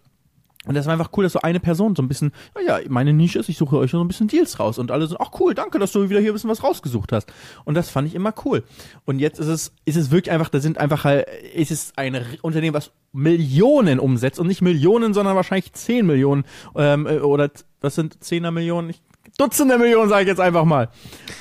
Und 0.65 0.75
das 0.75 0.85
war 0.85 0.93
einfach 0.93 1.11
cool, 1.15 1.23
dass 1.23 1.33
so 1.33 1.41
eine 1.41 1.59
Person 1.59 1.95
so 1.95 2.01
ein 2.01 2.07
bisschen, 2.07 2.31
ja, 2.55 2.79
ja, 2.79 2.89
meine 2.89 3.13
Nische 3.13 3.39
ist, 3.39 3.49
ich 3.49 3.57
suche 3.57 3.77
euch 3.77 3.91
so 3.91 4.01
ein 4.01 4.07
bisschen 4.07 4.27
Deals 4.27 4.59
raus. 4.59 4.77
Und 4.77 4.91
alle 4.91 5.07
so, 5.07 5.17
ach 5.19 5.31
cool, 5.39 5.53
danke, 5.53 5.79
dass 5.79 5.91
du 5.91 6.09
wieder 6.09 6.19
hier 6.19 6.31
ein 6.31 6.33
bisschen 6.33 6.49
was 6.49 6.63
rausgesucht 6.63 7.11
hast. 7.11 7.31
Und 7.63 7.75
das 7.75 7.89
fand 7.89 8.07
ich 8.07 8.15
immer 8.15 8.33
cool. 8.45 8.63
Und 9.05 9.19
jetzt 9.19 9.39
ist 9.39 9.47
es, 9.47 9.73
ist 9.85 9.95
es 9.95 10.11
wirklich 10.11 10.31
einfach, 10.31 10.49
da 10.49 10.59
sind 10.59 10.77
einfach 10.77 11.03
halt, 11.03 11.27
ist 11.53 11.71
es 11.71 11.93
ein 11.95 12.19
Unternehmen, 12.41 12.73
was 12.73 12.91
Millionen 13.11 13.99
umsetzt 13.99 14.39
und 14.39 14.47
nicht 14.47 14.61
Millionen, 14.61 15.13
sondern 15.13 15.35
wahrscheinlich 15.35 15.71
10 15.71 16.05
Millionen, 16.05 16.43
ähm, 16.75 17.07
äh, 17.07 17.19
oder 17.19 17.49
was 17.81 17.95
sind 17.95 18.23
Zehner 18.23 18.51
Millionen? 18.51 18.89
Ich, 18.89 19.01
Dutzende 19.37 19.77
Millionen, 19.77 20.07
sage 20.07 20.21
ich 20.23 20.27
jetzt 20.29 20.39
einfach 20.39 20.63
mal. 20.63 20.89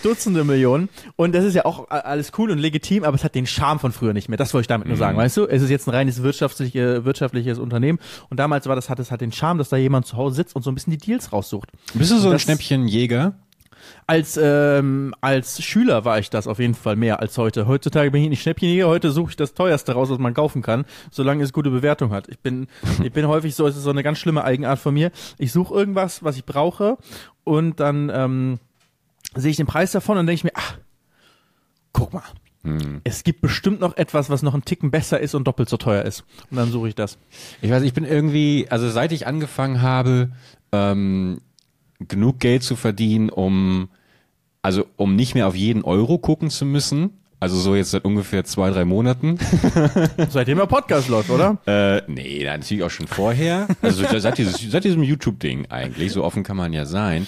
Dutzende 0.03 0.43
Millionen. 0.43 0.89
Und 1.15 1.33
das 1.35 1.45
ist 1.45 1.55
ja 1.55 1.65
auch 1.65 1.89
alles 1.91 2.33
cool 2.39 2.51
und 2.51 2.59
legitim, 2.59 3.05
aber 3.05 3.15
es 3.15 3.23
hat 3.23 3.37
den 3.37 3.47
Charme 3.47 3.79
von 3.79 3.93
früher 3.93 4.13
nicht 4.13 4.29
mehr. 4.29 4.37
Das 4.37 4.53
wollte 4.53 4.63
ich 4.63 4.69
damit 4.69 4.89
nur 4.89 4.97
sagen, 4.97 5.17
weißt 5.17 5.37
du? 5.37 5.47
Es 5.47 5.63
ist 5.63 5.71
jetzt 5.71 5.87
ein 5.87 5.95
reines 5.95 6.23
wirtschaftliche, 6.23 7.05
wirtschaftliches 7.05 7.59
Unternehmen. 7.59 8.01
Und 8.31 8.41
damals 8.41 8.67
war 8.67 8.75
das, 8.75 8.91
hat 8.91 8.99
es 8.99 9.13
hat 9.13 9.21
den 9.21 9.31
Charme, 9.31 9.59
dass 9.59 9.69
da 9.69 9.77
jemand 9.77 10.07
zu 10.07 10.17
Hause 10.17 10.35
sitzt 10.35 10.57
und 10.57 10.63
so 10.63 10.71
ein 10.71 10.75
bisschen 10.75 10.91
die 10.91 10.99
Deals 10.99 11.33
raussucht. 11.33 11.71
Bist 11.95 12.11
du 12.11 12.19
so 12.19 12.31
ein 12.31 12.39
Schnäppchenjäger? 12.41 13.35
Als, 14.07 14.39
ähm, 14.41 15.15
als 15.21 15.63
Schüler 15.63 16.05
war 16.05 16.19
ich 16.19 16.31
das 16.31 16.47
auf 16.47 16.59
jeden 16.59 16.75
Fall 16.75 16.97
mehr 16.97 17.21
als 17.21 17.39
heute. 17.39 17.67
Heutzutage 17.67 18.11
bin 18.11 18.23
ich 18.23 18.29
nicht 18.29 18.43
Schnäppchenjäger, 18.43 18.87
heute 18.87 19.11
suche 19.11 19.31
ich 19.31 19.37
das 19.37 19.55
teuerste 19.55 19.93
raus, 19.93 20.11
was 20.11 20.19
man 20.19 20.35
kaufen 20.35 20.63
kann, 20.63 20.85
solange 21.11 21.43
es 21.43 21.53
gute 21.53 21.71
Bewertung 21.71 22.11
hat. 22.11 22.29
Ich 22.29 22.39
bin, 22.39 22.67
ich 23.03 23.13
bin 23.13 23.27
häufig 23.27 23.55
so, 23.55 23.67
es 23.67 23.77
ist 23.77 23.85
so 23.85 23.91
eine 23.91 24.03
ganz 24.03 24.19
schlimme 24.19 24.45
Eigenart 24.45 24.79
von 24.79 24.95
mir. 24.95 25.11
Ich 25.39 25.53
suche 25.53 25.75
irgendwas, 25.75 26.23
was 26.23 26.37
ich 26.37 26.45
brauche 26.45 26.99
und 27.45 27.81
dann 27.81 28.11
ähm, 28.15 28.59
sehe 29.35 29.51
ich 29.51 29.57
den 29.57 29.67
Preis 29.67 29.93
davon 29.93 30.19
und 30.19 30.27
denke 30.27 30.37
ich 30.37 30.45
mir, 30.45 30.53
ach, 30.55 30.79
guck 31.93 32.13
mal. 32.13 32.23
Es 33.05 33.25
gibt 33.25 33.43
bestimmt 33.43 33.81
noch 33.81 33.97
etwas, 33.99 34.31
was 34.31 34.43
noch 34.43 34.55
einen 34.55 34.65
Ticken 34.65 34.91
besser 34.91 35.21
ist 35.21 35.35
und 35.35 35.45
doppelt 35.45 35.69
so 35.69 35.77
teuer 35.77 36.03
ist. 36.03 36.25
Und 36.51 36.57
dann 36.57 36.71
suche 36.71 36.89
ich 36.89 36.95
das. 36.95 37.19
Ich 37.61 37.71
weiß, 37.71 37.83
ich 37.83 37.93
bin 37.93 38.05
irgendwie, 38.05 38.67
also 38.71 38.89
seit 38.89 39.13
ich 39.13 39.27
angefangen 39.27 39.83
habe, 39.83 40.31
ähm, 40.73 41.41
genug 42.09 42.41
Geld 42.41 42.63
zu 42.63 42.77
verdienen, 42.77 43.29
um, 43.29 43.89
also 44.63 44.87
um 44.97 45.17
nicht 45.17 45.35
mehr 45.35 45.47
auf 45.47 45.55
jeden 45.55 45.83
Euro 45.83 46.19
gucken 46.19 46.51
zu 46.51 46.65
müssen. 46.65 47.11
Also 47.41 47.59
so 47.59 47.75
jetzt 47.75 47.91
seit 47.91 48.05
ungefähr 48.05 48.45
zwei, 48.45 48.71
drei 48.71 48.85
Monaten. 48.87 49.39
Seitdem 50.31 50.59
der 50.59 50.67
Podcast 50.67 51.09
läuft, 51.09 51.29
oder? 51.29 51.59
Äh, 51.67 52.01
nee, 52.11 52.43
nein, 52.45 52.61
natürlich 52.61 52.83
auch 52.83 52.91
schon 52.91 53.07
vorher. 53.07 53.69
Also 53.83 54.05
seit, 54.19 54.39
dieses, 54.39 54.59
seit 54.59 54.85
diesem 54.85 55.03
YouTube-Ding 55.03 55.67
eigentlich, 55.71 56.13
so 56.13 56.25
offen 56.25 56.43
kann 56.43 56.57
man 56.57 56.73
ja 56.73 56.87
sein, 56.87 57.27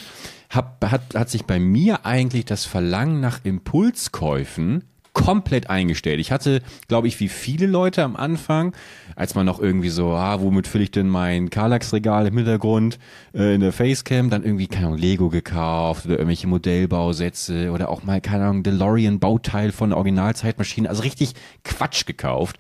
hab, 0.49 0.83
hat, 0.91 1.15
hat 1.15 1.29
sich 1.29 1.45
bei 1.45 1.59
mir 1.59 2.07
eigentlich 2.07 2.47
das 2.47 2.65
Verlangen 2.65 3.21
nach 3.21 3.41
Impulskäufen 3.45 4.85
komplett 5.17 5.71
eingestellt. 5.71 6.21
Ich 6.21 6.31
hatte, 6.31 6.61
glaube 6.89 7.09
ich, 7.09 7.19
wie 7.21 7.31
viele 7.31 7.67
Leute 7.67 8.05
am 8.05 8.17
Anfang, 8.17 8.77
als 9.17 9.35
man 9.35 9.47
noch 9.47 9.61
irgendwie 9.61 9.89
so, 9.89 10.11
ah, 10.11 10.43
womit 10.43 10.69
fülle 10.69 10.85
ich 10.85 10.91
denn 10.91 11.09
mein 11.09 11.49
Kallax-Regal 11.49 12.27
im 12.27 12.37
Hintergrund 12.37 12.99
äh, 13.35 13.55
in 13.55 13.63
der 13.63 13.73
Facecam, 13.73 14.29
dann 14.29 14.45
irgendwie, 14.45 14.67
keine 14.67 14.89
Ahnung, 14.89 14.99
Lego 14.99 15.31
gekauft 15.31 16.05
oder 16.05 16.17
irgendwelche 16.17 16.49
Modellbausätze 16.49 17.71
oder 17.73 17.89
auch 17.89 18.05
mal, 18.05 18.21
keine 18.21 18.45
Ahnung, 18.45 18.63
DeLorean-Bauteil 18.63 19.73
von 19.73 19.89
der 19.89 19.97
Originalzeitmaschine, 19.97 20.87
also 20.87 21.03
richtig 21.03 21.33
Quatsch 21.65 22.05
gekauft. 22.05 22.59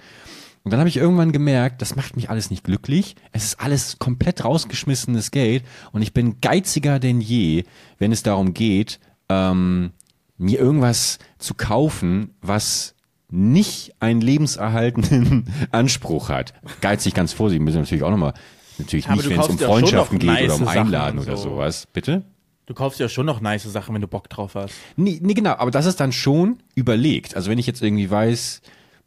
Und 0.64 0.70
dann 0.70 0.80
habe 0.80 0.88
ich 0.88 0.96
irgendwann 0.96 1.32
gemerkt, 1.32 1.82
das 1.82 1.94
macht 1.94 2.16
mich 2.16 2.30
alles 2.30 2.48
nicht 2.50 2.64
glücklich. 2.64 3.16
Es 3.32 3.44
ist 3.44 3.60
alles 3.60 3.98
komplett 3.98 4.44
rausgeschmissenes 4.44 5.30
Geld 5.30 5.62
und 5.92 6.00
ich 6.00 6.14
bin 6.14 6.40
geiziger 6.40 7.00
denn 7.00 7.20
je, 7.20 7.64
wenn 7.98 8.12
es 8.12 8.22
darum 8.22 8.54
geht, 8.54 8.98
ähm, 9.28 9.92
mir 10.38 10.58
irgendwas 10.58 11.18
zu 11.38 11.54
kaufen, 11.54 12.34
was 12.40 12.94
nicht 13.28 13.94
einen 14.00 14.20
lebenserhaltenden 14.20 15.52
Anspruch 15.72 16.28
hat. 16.28 16.54
Geizig 16.80 17.14
ganz 17.14 17.32
vorsichtig, 17.32 17.64
müssen 17.64 17.76
wir 17.76 17.82
natürlich 17.82 18.04
auch 18.04 18.10
nochmal, 18.10 18.34
natürlich 18.78 19.06
Aber 19.06 19.16
nicht, 19.16 19.30
wenn 19.30 19.40
es 19.40 19.48
um 19.48 19.58
Freundschaften 19.58 20.18
geht 20.18 20.42
oder 20.44 20.54
um 20.54 20.64
nice 20.64 20.76
Einladen 20.76 21.18
und 21.18 21.26
oder 21.26 21.36
so. 21.36 21.50
sowas. 21.50 21.88
Bitte? 21.92 22.24
Du 22.66 22.74
kaufst 22.74 22.98
ja 22.98 23.08
schon 23.08 23.26
noch 23.26 23.40
nice 23.40 23.62
Sachen, 23.64 23.94
wenn 23.94 24.02
du 24.02 24.08
Bock 24.08 24.28
drauf 24.28 24.56
hast. 24.56 24.74
Nee, 24.96 25.20
nee, 25.22 25.34
genau, 25.34 25.52
aber 25.52 25.70
das 25.70 25.86
ist 25.86 26.00
dann 26.00 26.12
schon 26.12 26.58
überlegt. 26.74 27.36
Also 27.36 27.50
wenn 27.50 27.58
ich 27.58 27.66
jetzt 27.66 27.80
irgendwie 27.80 28.10
weiß, 28.10 28.60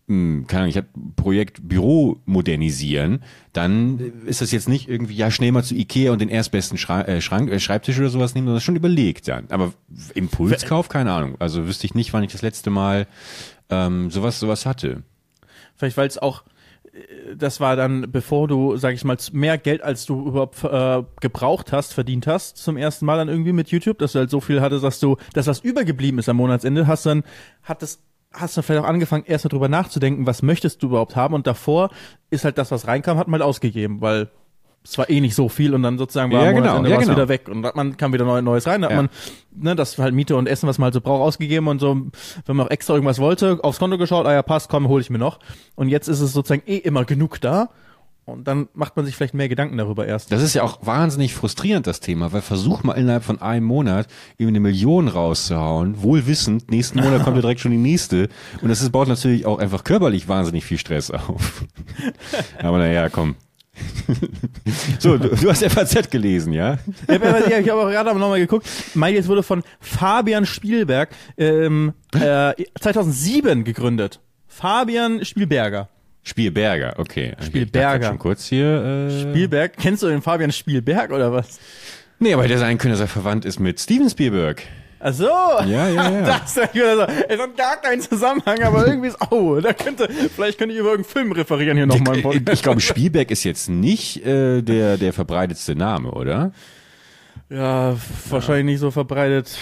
keine 0.09 0.61
Ahnung, 0.61 0.69
ich 0.69 0.77
habe 0.77 0.87
Projekt 1.15 1.67
Büro 1.67 2.17
modernisieren, 2.25 3.23
dann 3.53 3.99
ist 4.25 4.41
das 4.41 4.51
jetzt 4.51 4.67
nicht 4.67 4.89
irgendwie, 4.89 5.13
ja, 5.13 5.29
schnell 5.29 5.51
mal 5.51 5.63
zu 5.63 5.75
Ikea 5.75 6.11
und 6.11 6.19
den 6.19 6.29
erstbesten 6.29 6.79
Schra 6.79 7.03
äh, 7.03 7.21
Schrank, 7.21 7.51
äh, 7.51 7.59
Schreibtisch 7.59 7.99
oder 7.99 8.09
sowas 8.09 8.33
nehmen, 8.33 8.47
sondern 8.47 8.55
das 8.55 8.63
ist 8.63 8.65
schon 8.65 8.75
überlegt 8.75 9.27
dann. 9.27 9.45
Aber 9.49 9.71
Impulskauf, 10.15 10.89
keine 10.89 11.11
Ahnung. 11.11 11.35
Also 11.37 11.67
wüsste 11.67 11.85
ich 11.85 11.93
nicht, 11.93 12.11
wann 12.11 12.23
ich 12.23 12.31
das 12.31 12.41
letzte 12.41 12.71
Mal 12.71 13.05
ähm, 13.69 14.09
sowas, 14.09 14.39
sowas 14.39 14.65
hatte. 14.65 15.03
Vielleicht 15.75 15.95
weil 15.95 16.07
es 16.07 16.17
auch, 16.17 16.43
äh, 16.91 17.35
das 17.35 17.59
war 17.59 17.75
dann, 17.75 18.11
bevor 18.11 18.47
du, 18.47 18.77
sag 18.77 18.95
ich 18.95 19.03
mal, 19.03 19.17
mehr 19.31 19.59
Geld 19.59 19.83
als 19.83 20.07
du 20.07 20.27
überhaupt 20.27 20.63
äh, 20.63 21.03
gebraucht 21.21 21.71
hast, 21.71 21.93
verdient 21.93 22.25
hast, 22.25 22.57
zum 22.57 22.77
ersten 22.77 23.05
Mal 23.05 23.17
dann 23.17 23.29
irgendwie 23.29 23.53
mit 23.53 23.69
YouTube, 23.69 23.99
dass 23.99 24.13
du 24.13 24.19
halt 24.19 24.31
so 24.31 24.41
viel 24.41 24.59
hattest, 24.59 24.83
dass 24.83 24.99
du, 24.99 25.17
das 25.33 25.45
was 25.45 25.59
übergeblieben 25.59 26.17
ist 26.19 26.29
am 26.29 26.37
Monatsende, 26.37 26.87
hast 26.87 27.05
dann, 27.05 27.21
hat 27.61 27.83
das, 27.83 27.99
hast 28.33 28.55
du 28.57 28.61
vielleicht 28.61 28.83
auch 28.83 28.87
angefangen, 28.89 29.23
erst 29.25 29.45
mal 29.45 29.49
drüber 29.49 29.69
nachzudenken, 29.69 30.25
was 30.27 30.41
möchtest 30.41 30.83
du 30.83 30.87
überhaupt 30.87 31.15
haben 31.15 31.33
und 31.33 31.47
davor 31.47 31.89
ist 32.29 32.45
halt 32.45 32.57
das, 32.57 32.71
was 32.71 32.87
reinkam, 32.87 33.17
hat 33.17 33.27
man 33.27 33.39
halt 33.41 33.47
ausgegeben, 33.47 34.01
weil 34.01 34.29
es 34.83 34.97
war 34.97 35.09
eh 35.09 35.19
nicht 35.19 35.35
so 35.35 35.49
viel 35.49 35.73
und 35.73 35.83
dann 35.83 35.97
sozusagen 35.97 36.31
war 36.31 36.39
Ja, 36.43 36.51
genau, 36.51 36.61
Monatsende 36.61 36.89
ja, 36.89 36.97
genau. 36.97 37.11
wieder 37.11 37.27
weg 37.27 37.49
und 37.49 37.75
man 37.75 37.97
kam 37.97 38.13
wieder 38.13 38.23
neu, 38.25 38.41
Neues 38.41 38.65
rein, 38.65 38.81
da 38.81 38.87
hat 38.87 38.91
Ja. 38.91 38.97
man, 38.97 39.09
ne, 39.51 39.75
das 39.75 39.97
halt 39.97 40.13
Miete 40.13 40.35
und 40.37 40.47
Essen, 40.47 40.67
was 40.69 40.77
man 40.77 40.85
halt 40.85 40.93
so 40.93 41.01
braucht, 41.01 41.21
ausgegeben 41.21 41.67
und 41.67 41.79
so, 41.79 41.95
wenn 42.45 42.55
man 42.55 42.67
auch 42.67 42.71
extra 42.71 42.93
irgendwas 42.93 43.19
wollte, 43.19 43.59
aufs 43.63 43.79
Konto 43.79 43.97
geschaut, 43.97 44.25
ah 44.25 44.31
ja, 44.33 44.41
passt, 44.41 44.69
komm, 44.69 44.87
hole 44.87 45.01
ich 45.01 45.09
mir 45.09 45.17
noch. 45.17 45.39
Und 45.75 45.89
jetzt 45.89 46.07
ist 46.07 46.21
es 46.21 46.31
sozusagen 46.31 46.63
eh 46.65 46.77
immer 46.77 47.03
genug 47.05 47.41
da 47.41 47.69
und 48.31 48.47
dann 48.47 48.67
macht 48.73 48.95
man 48.95 49.05
sich 49.05 49.15
vielleicht 49.15 49.33
mehr 49.33 49.49
Gedanken 49.49 49.77
darüber 49.77 50.07
erst. 50.07 50.31
Das 50.31 50.41
ist 50.41 50.53
ja 50.53 50.63
auch 50.63 50.79
wahnsinnig 50.85 51.33
frustrierend, 51.33 51.87
das 51.87 51.99
Thema, 51.99 52.31
weil 52.31 52.41
versuch 52.41 52.83
mal 52.83 52.93
innerhalb 52.93 53.23
von 53.23 53.41
einem 53.41 53.65
Monat 53.65 54.07
irgendwie 54.37 54.57
eine 54.57 54.59
Million 54.59 55.07
rauszuhauen, 55.07 56.01
wohl 56.01 56.27
wissend, 56.27 56.71
nächsten 56.71 56.99
Monat 56.99 57.23
kommt 57.23 57.35
ja 57.35 57.41
direkt 57.41 57.61
schon 57.61 57.71
die 57.71 57.77
nächste. 57.77 58.29
Und 58.61 58.69
das 58.69 58.81
ist, 58.81 58.91
baut 58.91 59.07
natürlich 59.07 59.45
auch 59.45 59.59
einfach 59.59 59.83
körperlich 59.83 60.27
wahnsinnig 60.27 60.65
viel 60.65 60.77
Stress 60.77 61.11
auf. 61.11 61.65
Aber 62.61 62.77
naja, 62.77 63.09
komm. 63.09 63.35
so, 64.99 65.17
du, 65.17 65.29
du 65.29 65.49
hast 65.49 65.63
FAZ 65.63 66.09
gelesen, 66.09 66.53
ja? 66.53 66.77
ich 67.07 67.13
habe 67.13 67.43
ich 67.47 67.69
hab 67.69 67.77
auch 67.77 67.89
gerade 67.89 68.17
nochmal 68.17 68.39
geguckt, 68.39 68.67
MyDeals 68.93 69.27
wurde 69.27 69.43
von 69.43 69.63
Fabian 69.79 70.45
Spielberg 70.45 71.09
ähm, 71.37 71.93
äh, 72.13 72.53
2007 72.79 73.63
gegründet. 73.63 74.19
Fabian 74.47 75.23
Spielberger. 75.23 75.89
Spielberger, 76.29 76.93
okay. 76.97 77.33
Spielberger. 77.43 78.09
Schon 78.09 78.19
kurz 78.19 78.45
hier. 78.45 79.09
Äh, 79.09 79.21
Spielberg, 79.21 79.73
kennst 79.77 80.03
du 80.03 80.07
den 80.07 80.21
Fabian 80.21 80.51
Spielberg 80.51 81.11
oder 81.11 81.33
was? 81.33 81.59
nee, 82.19 82.33
aber 82.33 82.43
hätte 82.43 82.59
sein 82.59 82.77
können, 82.77 82.93
dass 82.93 83.01
er 83.01 83.07
verwandt 83.07 83.45
ist 83.45 83.59
mit 83.59 83.79
Steven 83.79 84.09
Spielberg. 84.09 84.61
Ach 84.99 85.13
so. 85.13 85.25
Ja, 85.25 85.65
ja, 85.65 85.89
ja. 85.89 86.21
Das 86.25 86.55
ist 86.55 86.75
ja 86.75 86.95
so. 86.95 87.01
Es 87.27 87.39
hat 87.39 87.57
gar 87.57 87.77
keinen 87.77 88.01
Zusammenhang, 88.01 88.61
aber 88.61 88.85
irgendwie 88.85 89.07
ist, 89.07 89.17
oh, 89.31 89.59
da 89.59 89.73
könnte, 89.73 90.07
vielleicht 90.35 90.59
könnte 90.59 90.75
ich 90.75 90.79
über 90.79 90.91
irgendeinen 90.91 91.13
Film 91.13 91.31
referieren 91.31 91.77
hier 91.77 91.87
nochmal 91.87 92.15
im 92.15 92.19
ich, 92.19 92.23
Podcast. 92.23 92.53
ich 92.53 92.61
glaube, 92.61 92.81
Spielberg 92.81 93.31
ist 93.31 93.43
jetzt 93.43 93.69
nicht 93.69 94.23
äh, 94.23 94.61
der, 94.61 94.97
der 94.97 95.13
verbreitetste 95.13 95.75
Name, 95.75 96.11
oder? 96.11 96.51
Ja, 97.49 97.95
wahrscheinlich 98.29 98.65
nicht 98.65 98.79
so 98.79 98.91
verbreitet 98.91 99.57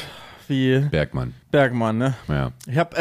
wie 0.50 0.80
Bergmann. 0.92 1.34
Bergmann, 1.52 1.98
ne? 1.98 2.14
Ja. 2.28 2.52
Ich 2.70 2.78
habe 2.78 2.98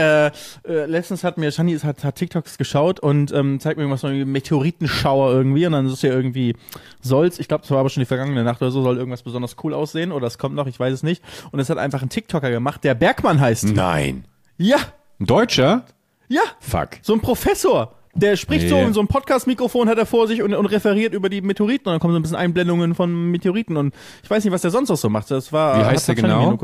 äh, 0.67 0.71
äh, 0.71 0.87
letztens 0.87 1.25
hat 1.25 1.39
mir 1.39 1.51
Shani 1.51 1.79
hat, 1.79 2.05
hat 2.05 2.15
TikToks 2.17 2.59
geschaut 2.59 3.01
und 3.01 3.33
ähm, 3.33 3.61
zeigt 3.61 3.77
mir 3.77 3.83
irgendwas 3.85 4.01
so 4.03 4.09
irgendwie 4.09 4.25
Meteoritenschauer 4.25 5.33
irgendwie 5.33 5.67
und 5.67 5.73
dann 5.73 5.87
ist 5.87 5.93
es 5.93 6.03
ja 6.03 6.11
irgendwie 6.11 6.55
soll's, 7.01 7.39
ich 7.39 7.49
glaube, 7.49 7.63
das 7.63 7.71
war 7.71 7.79
aber 7.79 7.91
schon 7.91 8.01
die 8.01 8.07
vergangene 8.07 8.45
Nacht 8.45 8.63
oder 8.63 8.71
so, 8.71 8.83
soll 8.83 8.97
irgendwas 8.99 9.23
besonders 9.23 9.57
cool 9.65 9.75
aussehen 9.75 10.13
oder 10.13 10.27
es 10.27 10.39
kommt 10.39 10.55
noch, 10.55 10.67
ich 10.67 10.79
weiß 10.79 10.93
es 10.93 11.03
nicht. 11.03 11.23
Und 11.53 11.61
es 11.61 11.69
hat 11.71 11.79
einfach 11.79 12.03
ein 12.03 12.09
TikToker 12.09 12.51
gemacht, 12.51 12.85
der 12.85 12.95
Bergmann 12.95 13.41
heißt. 13.41 13.65
Nein. 13.75 14.25
Ja, 14.59 14.79
Ein 15.21 15.27
Deutscher? 15.27 15.85
ja, 16.29 16.41
Fuck. 16.61 16.91
so 17.03 17.13
ein 17.15 17.21
Professor. 17.21 17.93
Der 18.19 18.37
spricht 18.37 18.71
so 18.71 18.77
Nee. 18.77 18.85
in 18.85 18.93
so 18.95 19.01
ein 19.01 19.09
Podcast-Mikrofon 19.09 19.91
hat 19.91 19.99
er 19.99 20.07
vor 20.07 20.27
sich 20.27 20.41
und, 20.43 20.55
und 20.55 20.65
referiert 20.65 21.13
über 21.13 21.29
die 21.29 21.43
Meteoriten 21.43 21.89
und 21.89 21.93
dann 21.93 22.01
kommen 22.01 22.15
so 22.15 22.19
ein 22.19 22.23
bisschen 22.23 22.39
Einblendungen 22.39 22.95
von 22.95 23.31
Meteoriten 23.31 23.77
und 23.77 23.95
ich 24.23 24.31
weiß 24.31 24.43
nicht, 24.43 24.55
was 24.55 24.63
der 24.63 24.71
sonst 24.71 24.89
noch 24.89 24.97
so 24.97 25.11
macht. 25.11 25.31
Das 25.31 25.53
war 25.53 25.79
Wie 25.81 25.85
heißt 25.85 26.09
der 26.09 26.15
genau? 26.15 26.57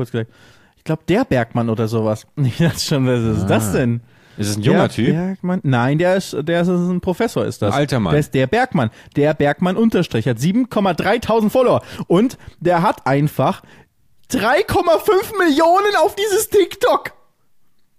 Ich 0.83 0.85
glaube, 0.85 1.03
der 1.07 1.23
Bergmann 1.23 1.69
oder 1.69 1.87
sowas. 1.87 2.27
Ich 2.35 2.57
dachte 2.57 2.77
schon, 2.81 3.07
was 3.07 3.37
ist 3.37 3.47
das 3.47 3.71
denn? 3.71 4.01
Ist 4.35 4.49
es 4.49 4.57
ein 4.57 4.63
junger 4.63 4.79
der 4.79 4.89
Typ? 4.89 5.15
Bergmann? 5.15 5.61
Nein, 5.63 5.97
der 5.97 6.17
ist, 6.17 6.35
der 6.41 6.63
ist 6.63 6.67
ein 6.67 6.99
Professor, 6.99 7.45
ist 7.45 7.61
das. 7.61 7.73
Ein 7.73 7.79
alter 7.79 8.01
Mann. 8.01 8.11
Der 8.11 8.19
ist 8.19 8.33
der 8.33 8.47
Bergmann. 8.47 8.89
Der 9.15 9.33
Bergmann 9.33 9.77
Unterstrich 9.77 10.27
hat 10.27 10.39
7,3 10.39 11.49
Follower. 11.49 11.81
Und 12.07 12.37
der 12.59 12.81
hat 12.81 13.07
einfach 13.07 13.61
3,5 14.29 15.37
Millionen 15.37 15.95
auf 16.03 16.15
dieses 16.15 16.49
TikTok. 16.49 17.13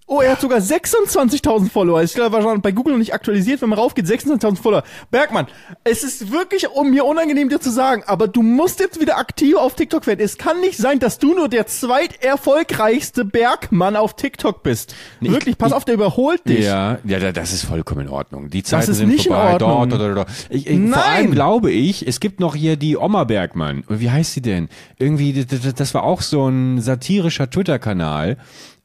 Oh, 0.07 0.21
er 0.21 0.33
hat 0.33 0.41
sogar 0.43 0.59
26.000 0.59 1.71
Follower. 1.71 2.03
Ich 2.03 2.13
glaube, 2.13 2.33
wahrscheinlich 2.33 2.61
bei 2.61 2.73
Google 2.73 2.93
noch 2.93 2.99
nicht 2.99 3.15
aktualisiert. 3.15 3.63
Wenn 3.63 3.71
man 3.71 3.79
raufgeht, 3.79 4.05
26.000 4.05 4.57
Follower. 4.61 4.83
Bergmann, 5.11 5.47
es 5.83 6.05
ist 6.05 6.31
wirklich 6.31 6.69
um 6.69 6.91
mir 6.91 7.07
unangenehm 7.07 7.49
dir 7.49 7.59
zu 7.59 7.71
sagen, 7.71 8.03
aber 8.07 8.29
du 8.29 8.43
musst 8.43 8.81
jetzt 8.81 9.01
wieder 9.01 9.17
aktiv 9.17 9.57
auf 9.57 9.75
TikTok 9.75 10.07
werden. 10.07 10.21
Es 10.21 10.37
kann 10.37 10.61
nicht 10.61 10.77
sein, 10.77 10.99
dass 10.99 11.19
du 11.19 11.35
nur 11.35 11.49
der 11.49 11.67
zweiterfolgreichste 11.67 13.25
Bergmann 13.25 13.97
auf 13.97 14.15
TikTok 14.15 14.63
bist. 14.63 14.95
Nee, 15.21 15.31
wirklich, 15.31 15.57
pass 15.57 15.71
ich- 15.71 15.75
auf, 15.75 15.85
der 15.87 15.95
überholt 15.95 16.47
dich. 16.47 16.65
Ja, 16.67 16.99
ja, 17.05 17.19
da- 17.19 17.33
das 17.33 17.53
ist 17.55 17.65
vollkommen 17.65 18.03
in 18.03 18.09
Ordnung. 18.09 18.51
Die 18.51 18.63
Zeiten 18.63 18.91
ist 18.91 18.99
sind 18.99 19.09
nicht 19.09 19.27
in 19.27 19.33
vorbei. 19.33 19.53
Ordnung. 19.55 19.89
Dort 19.89 20.01
oder 20.03 20.15
dort. 20.15 20.29
Ich, 20.51 20.67
ich, 20.67 20.77
vor 20.79 20.87
Nein. 20.89 21.01
allem 21.03 21.31
glaube 21.31 21.71
ich, 21.71 22.07
es 22.07 22.21
gibt 22.21 22.41
noch 22.41 22.55
hier 22.55 22.77
die 22.77 22.99
Oma 22.99 23.25
Bergmann. 23.25 23.85
Wie 23.89 24.11
heißt 24.11 24.35
sie 24.35 24.43
denn? 24.43 24.69
Irgendwie, 24.99 25.45
das 25.47 25.95
war 25.95 26.03
auch 26.05 26.21
so 26.21 26.47
ein 26.47 26.81
satirischer 26.83 27.49
Twitter-Kanal. 27.49 28.37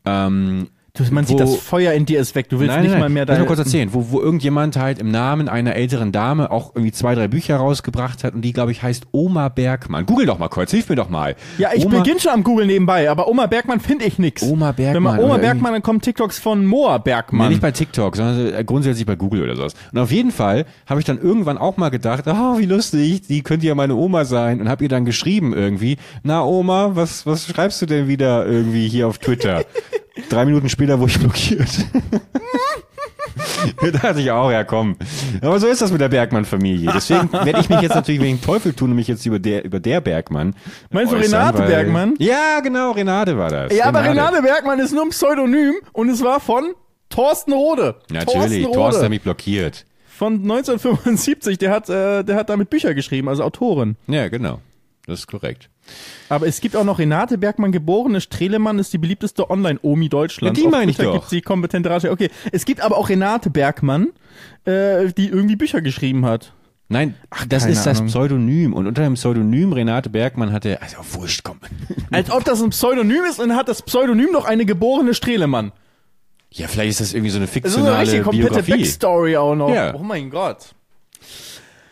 Ähm, 0.06 0.70
Du, 1.00 1.13
man 1.13 1.25
sieht, 1.25 1.36
Wo- 1.36 1.39
das 1.39 1.56
Feuer 1.56 1.94
in 1.94 2.06
dir 2.06 2.20
ist 2.20 2.36
weg. 2.36 2.50
Du 2.50 2.60
willst 2.60 2.74
nein, 2.74 2.84
nicht 2.84 2.91
nein, 2.91 3.00
mal 3.00 3.10
mehr 3.10 3.24
lass 3.25 3.36
deine... 3.36 3.39
mal 3.39 3.48
kurz 3.48 3.60
erzählen, 3.60 3.94
wo, 3.94 4.12
wo 4.12 4.22
irgendjemand 4.22 4.75
halt 4.75 5.00
im 5.00 5.12
Namen 5.12 5.48
einer 5.48 5.75
älteren 5.75 6.12
Dame 6.12 6.51
auch 6.51 6.75
irgendwie 6.75 6.91
zwei, 6.91 7.15
drei 7.15 7.27
Bücher 7.27 7.58
rausgebracht 7.58 8.24
hat 8.24 8.34
und 8.34 8.41
die, 8.41 8.53
glaube 8.53 8.72
ich, 8.72 8.84
heißt 8.84 9.08
Oma 9.12 9.50
Bergmann. 9.50 10.06
Google 10.06 10.25
doch 10.25 10.38
mal 10.39 10.50
kurz, 10.50 10.72
hilf 10.72 10.89
mir 10.89 10.96
doch 10.96 11.10
mal. 11.10 11.36
Ja, 11.58 11.70
ich 11.74 11.86
Oma, 11.86 12.00
beginne 12.00 12.20
schon 12.20 12.32
am 12.32 12.44
Google 12.44 12.65
nebenbei, 12.65 13.10
aber 13.10 13.27
Oma 13.27 13.46
Bergmann 13.48 13.79
finde 13.79 14.06
ich 14.06 14.20
nix. 14.20 14.44
Oma 14.44 14.72
Bergmann 14.72 14.96
Wenn 14.96 15.03
man 15.03 15.20
Oma 15.20 15.38
Bergmann, 15.38 15.74
dann 15.74 15.82
kommen 15.82 16.01
TikToks 16.01 16.39
von 16.39 16.65
Moa 16.65 16.98
Nee, 16.98 17.03
Bergmann. 17.03 17.50
nicht 17.50 17.62
bei 17.62 17.72
TikTok, 17.72 18.15
sondern 18.15 18.53
äh, 18.53 18.63
grundsätzlich 18.63 19.06
bei 19.06 19.15
Google 19.15 19.44
oder 19.44 19.56
sowas. 19.56 19.74
Und 19.91 20.00
auf 20.00 20.12
jeden 20.12 20.32
Fall 20.32 20.65
habe 20.86 21.00
ich 21.00 21.06
dann 21.06 21.20
irgendwann 21.20 21.58
auch 21.58 21.77
mal 21.77 21.89
gedacht, 21.89 22.25
oh, 22.27 22.58
wie 22.58 22.65
lustig, 22.65 23.22
die 23.27 23.41
könnte 23.41 23.68
ja 23.68 23.75
meine 23.75 23.96
Oma 23.96 24.25
sein. 24.25 24.62
Und 24.62 24.70
habe 24.70 24.84
ihr 24.84 24.89
dann 24.89 25.06
geschrieben 25.06 25.53
irgendwie, 25.53 25.98
na 26.24 26.44
Oma, 26.44 26.91
was, 26.96 27.25
was 27.25 27.48
schreibst 27.48 27.82
du 27.82 27.86
denn 27.86 28.08
wieder 28.08 28.46
irgendwie 28.46 28.88
hier 28.88 29.08
auf 29.08 29.18
Twitter? 29.18 29.63
Drei 30.30 30.46
Minuten 30.46 30.70
später 30.70 31.00
wurde 31.00 31.12
ich 31.12 31.20
blockiert. 31.20 31.70
da 33.82 33.92
dachte 33.92 34.22
ich 34.22 34.32
auch, 34.32 34.52
ja 34.52 34.64
komm. 34.64 34.96
Aber 35.42 35.60
so 35.60 35.68
ist 35.68 35.82
das 35.82 35.92
mit 35.92 36.02
der 36.02 36.10
Bergmann-Familie. 36.10 36.92
Deswegen 36.94 37.32
werde 37.32 37.60
ich 37.60 37.70
mich 37.70 37.82
jetzt 37.82 37.96
natürlich 37.96 38.22
wegen 38.22 38.42
Teufel 38.42 38.74
tun 38.74 38.92
und 38.92 38.96
mich 38.96 39.08
jetzt 39.08 39.26
über 39.26 39.40
der, 39.40 39.64
über 39.66 39.80
der 39.80 40.02
Bergmann. 40.02 40.56
Meinst 40.92 41.14
du 41.14 41.18
Renate 41.18 41.60
weil- 41.60 41.68
Bergmann? 41.68 42.16
Ja, 42.20 42.60
genau, 42.62 42.92
Renate 42.92 43.38
war 43.38 43.50
das. 43.50 43.76
ja, 43.76 43.86
aber 43.86 44.04
Renate 44.04 44.42
Bergmann 44.42 44.80
ist 44.80 44.94
nur 44.94 45.04
ein 45.04 45.10
Pseudonym 45.10 45.76
und 45.94 46.10
es 46.10 46.24
war 46.24 46.40
von 46.40 46.74
Thorsten 47.10 47.54
Rode. 47.54 47.96
Natürlich, 48.12 48.34
Thorsten 48.34 48.64
Thorsten 48.64 48.84
hat 48.84 48.94
Rode. 48.96 49.10
mich 49.10 49.22
blockiert. 49.22 49.86
Von 50.08 50.34
1975, 50.42 51.58
der 51.58 51.72
hat, 51.72 51.90
äh, 51.90 52.24
der 52.24 52.36
hat 52.36 52.50
damit 52.50 52.70
Bücher 52.70 52.94
geschrieben, 52.94 53.30
also 53.30 53.44
Autorin. 53.44 53.96
Ja, 54.08 54.28
genau. 54.28 54.60
Das 55.06 55.20
ist 55.20 55.28
korrekt. 55.28 55.70
Aber 56.29 56.48
es 56.48 56.62
gibt 56.62 56.75
auch 56.75 56.84
noch 56.84 57.00
Renate 57.00 57.38
Bergmann, 57.38 57.72
geborene 57.72 58.22
Strelemann, 58.22 58.77
ist 58.77 58.93
die 58.93 58.98
beliebteste 59.00 59.50
Online-Omi 59.50 60.10
Deutschlands. 60.10 60.60
Ja, 60.60 60.65
die 60.65 60.72
meine 60.72 60.91
ich 60.91 60.98
doch. 60.98 61.13
gibt's 61.13 61.29
die 61.29 61.41
kompetente 61.41 61.89
Ratschläge. 61.89 62.13
Okay, 62.13 62.29
es 62.51 62.65
gibt 62.65 62.81
aber 62.81 62.98
auch 62.98 63.10
Renate 63.10 63.50
Bergmann, 63.50 64.10
äh, 64.65 65.12
die 65.13 65.29
irgendwie 65.29 65.55
Bücher 65.55 65.81
geschrieben 65.81 66.25
hat. 66.25 66.53
Nein, 66.91 67.13
das 67.48 67.63
keine 67.63 67.74
ist 67.74 67.86
das 67.86 67.98
Ahnung. 68.00 68.10
Pseudonym. 68.10 68.74
Und 68.74 68.88
unter 68.88 69.03
dem 69.03 69.13
Pseudonym 69.13 69.74
Renate 69.74 70.10
Bergmann 70.10 70.51
hatte, 70.51 70.81
also 70.81 70.98
wurscht, 71.13 71.41
komm. 71.43 71.60
Als 72.12 72.31
ob 72.31 72.43
das 72.46 72.62
ein 72.63 72.72
Pseudonym 72.72 73.24
ist 73.29 73.39
und 73.39 73.50
dann 73.50 73.58
hat 73.58 73.67
das 73.67 73.84
Pseudonym 73.84 74.31
noch 74.31 74.46
eine 74.46 74.65
geborene 74.65 75.13
Strelemann. 75.13 75.72
Ja, 76.51 76.67
vielleicht 76.67 76.89
ist 76.89 77.01
das 77.01 77.13
irgendwie 77.13 77.29
so 77.29 77.38
eine 77.38 77.46
Das 77.46 77.55
ist 77.55 77.77
eine 77.77 77.86
fiktionale 77.86 78.22
komplette 78.24 78.50
Biografie. 78.63 78.72
Backstory 78.72 79.38
auch 79.38 79.55
noch. 79.55 79.69
Ja. 79.74 79.93
Oh 79.93 80.00
mein 80.00 80.31
Gott. 80.31 80.74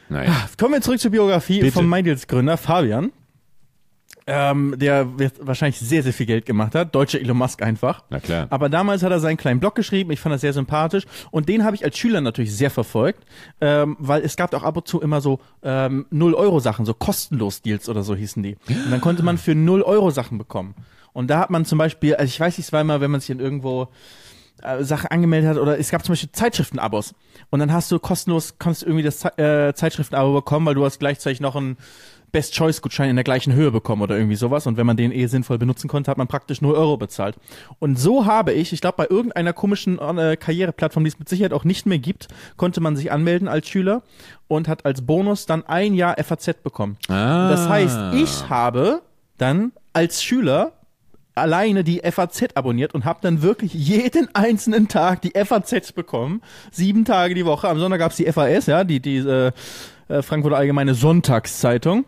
Naja. 0.10 0.32
Kommen 0.58 0.74
wir 0.74 0.82
zurück 0.82 1.00
zur 1.00 1.12
Biografie 1.12 1.60
Bitte. 1.60 1.74
vom 1.74 1.88
MyDeals-Gründer 1.88 2.58
Fabian. 2.58 3.12
Ähm, 4.30 4.76
der 4.78 5.08
wahrscheinlich 5.40 5.80
sehr, 5.80 6.04
sehr 6.04 6.12
viel 6.12 6.26
Geld 6.26 6.46
gemacht 6.46 6.76
hat. 6.76 6.94
Deutscher 6.94 7.22
Elon 7.22 7.38
Musk 7.38 7.62
einfach. 7.62 8.04
Na 8.10 8.20
klar. 8.20 8.48
Aber 8.50 8.68
damals 8.68 9.02
hat 9.02 9.12
er 9.12 9.22
seinen 9.22 9.38
kleinen 9.38 9.62
Blog 9.62 9.76
geschrieben. 9.76 10.12
Ich 10.12 10.20
fand 10.20 10.34
das 10.36 10.42
sehr 10.42 10.52
sympathisch. 10.52 11.06
Und 11.32 11.48
den 11.48 11.64
habe 11.64 11.78
ich 11.78 11.86
als 11.86 11.98
Schüler 11.98 12.20
natürlich 12.20 12.54
sehr 12.54 12.70
verfolgt. 12.70 13.26
Ähm, 13.62 13.96
weil 14.00 14.22
es 14.24 14.36
gab 14.36 14.54
auch 14.54 14.64
ab 14.64 14.76
und 14.76 14.86
zu 14.86 15.00
immer 15.00 15.22
so 15.22 15.40
ähm, 15.64 16.08
0-Euro-Sachen, 16.12 16.86
so 16.86 16.94
kostenlos 16.94 17.62
Deals 17.62 17.88
oder 17.88 18.04
so 18.04 18.16
hießen 18.16 18.44
die. 18.44 18.58
Und 18.68 18.92
dann 18.92 19.00
konnte 19.00 19.24
man 19.24 19.38
für 19.38 19.54
0-Euro-Sachen 19.54 20.38
bekommen. 20.38 20.76
Und 21.14 21.30
da 21.30 21.40
hat 21.40 21.50
man 21.50 21.64
zum 21.64 21.78
Beispiel, 21.78 22.16
also 22.16 22.26
ich 22.30 22.40
weiß 22.40 22.58
nicht, 22.58 22.72
immer, 22.74 23.00
wenn 23.00 23.10
man 23.10 23.22
sich 23.22 23.30
in 23.30 23.40
irgendwo 23.40 23.88
äh, 24.62 24.84
Sache 24.84 25.12
angemeldet 25.12 25.52
hat 25.52 25.58
oder 25.58 25.80
es 25.80 25.90
gab 25.90 26.04
zum 26.04 26.14
Beispiel 26.14 26.32
Zeitschriftenabos 26.32 27.14
und 27.50 27.60
dann 27.60 27.72
hast 27.72 27.92
du 27.92 28.00
kostenlos 28.00 28.58
konntest 28.58 28.84
du 28.84 28.88
irgendwie 28.88 29.04
das 29.04 29.24
äh, 29.38 29.74
Zeitschriftenabo 29.74 30.34
bekommen, 30.34 30.66
weil 30.66 30.76
du 30.76 30.84
hast 30.84 31.00
gleichzeitig 31.00 31.42
noch 31.42 31.56
einen 31.56 31.78
Best 32.32 32.54
Choice 32.54 32.82
Gutschein 32.82 33.10
in 33.10 33.16
der 33.16 33.24
gleichen 33.24 33.54
Höhe 33.54 33.72
bekommen 33.72 34.02
oder 34.02 34.18
irgendwie 34.18 34.36
sowas 34.36 34.68
und 34.68 34.78
wenn 34.78 34.86
man 34.86 34.98
den 34.98 35.12
eh 35.12 35.28
sinnvoll 35.28 35.58
benutzen 35.58 35.88
konnte, 35.88 36.12
hat 36.12 36.18
man 36.18 36.28
praktisch 36.28 36.62
nur 36.62 36.76
Euro 36.76 36.98
bezahlt. 36.98 37.36
Und 37.80 37.98
so 37.98 38.26
habe 38.26 38.54
ich, 38.54 38.74
ich 38.74 38.82
glaube 38.82 38.98
bei 38.98 39.08
irgendeiner 39.10 39.54
komischen 39.54 39.98
äh, 40.00 40.36
Karriereplattform, 40.38 41.04
die 41.04 41.10
es 41.10 41.20
mit 41.20 41.30
Sicherheit 41.30 41.54
auch 41.54 41.64
nicht 41.64 41.86
mehr 41.86 42.00
gibt, 42.00 42.28
konnte 42.58 42.82
man 42.82 42.96
sich 42.96 43.12
anmelden 43.12 43.48
als 43.48 43.70
Schüler 43.70 44.04
und 44.48 44.68
hat 44.68 44.86
als 44.86 45.06
Bonus 45.06 45.46
dann 45.46 45.66
ein 45.66 45.94
Jahr 45.94 46.16
FAZ 46.22 46.64
bekommen. 46.64 46.98
Ah. 47.08 47.50
Das 47.50 47.70
heißt, 47.70 48.16
ich 48.16 48.50
habe 48.50 49.02
dann 49.38 49.72
als 49.94 50.22
Schüler 50.22 50.74
alleine 51.38 51.84
die 51.84 52.02
FAZ 52.04 52.50
abonniert 52.56 52.94
und 52.94 53.06
habe 53.06 53.20
dann 53.22 53.42
wirklich 53.42 53.74
jeden 53.74 54.34
einzelnen 54.36 54.88
Tag 54.88 55.22
die 55.22 55.34
FAZ 55.36 55.94
bekommen. 55.94 56.42
Sieben 56.72 57.06
Tage 57.06 57.36
die 57.36 57.46
Woche. 57.46 57.70
Am 57.70 57.80
Sonntag 57.80 58.00
gab's 58.00 58.18
die 58.18 58.32
FAS, 58.32 58.66
ja, 58.66 58.84
die, 58.84 59.00
die 59.00 59.18
äh, 59.18 59.52
Frankfurter 60.22 60.58
Allgemeine 60.58 60.94
Sonntagszeitung. 60.94 62.06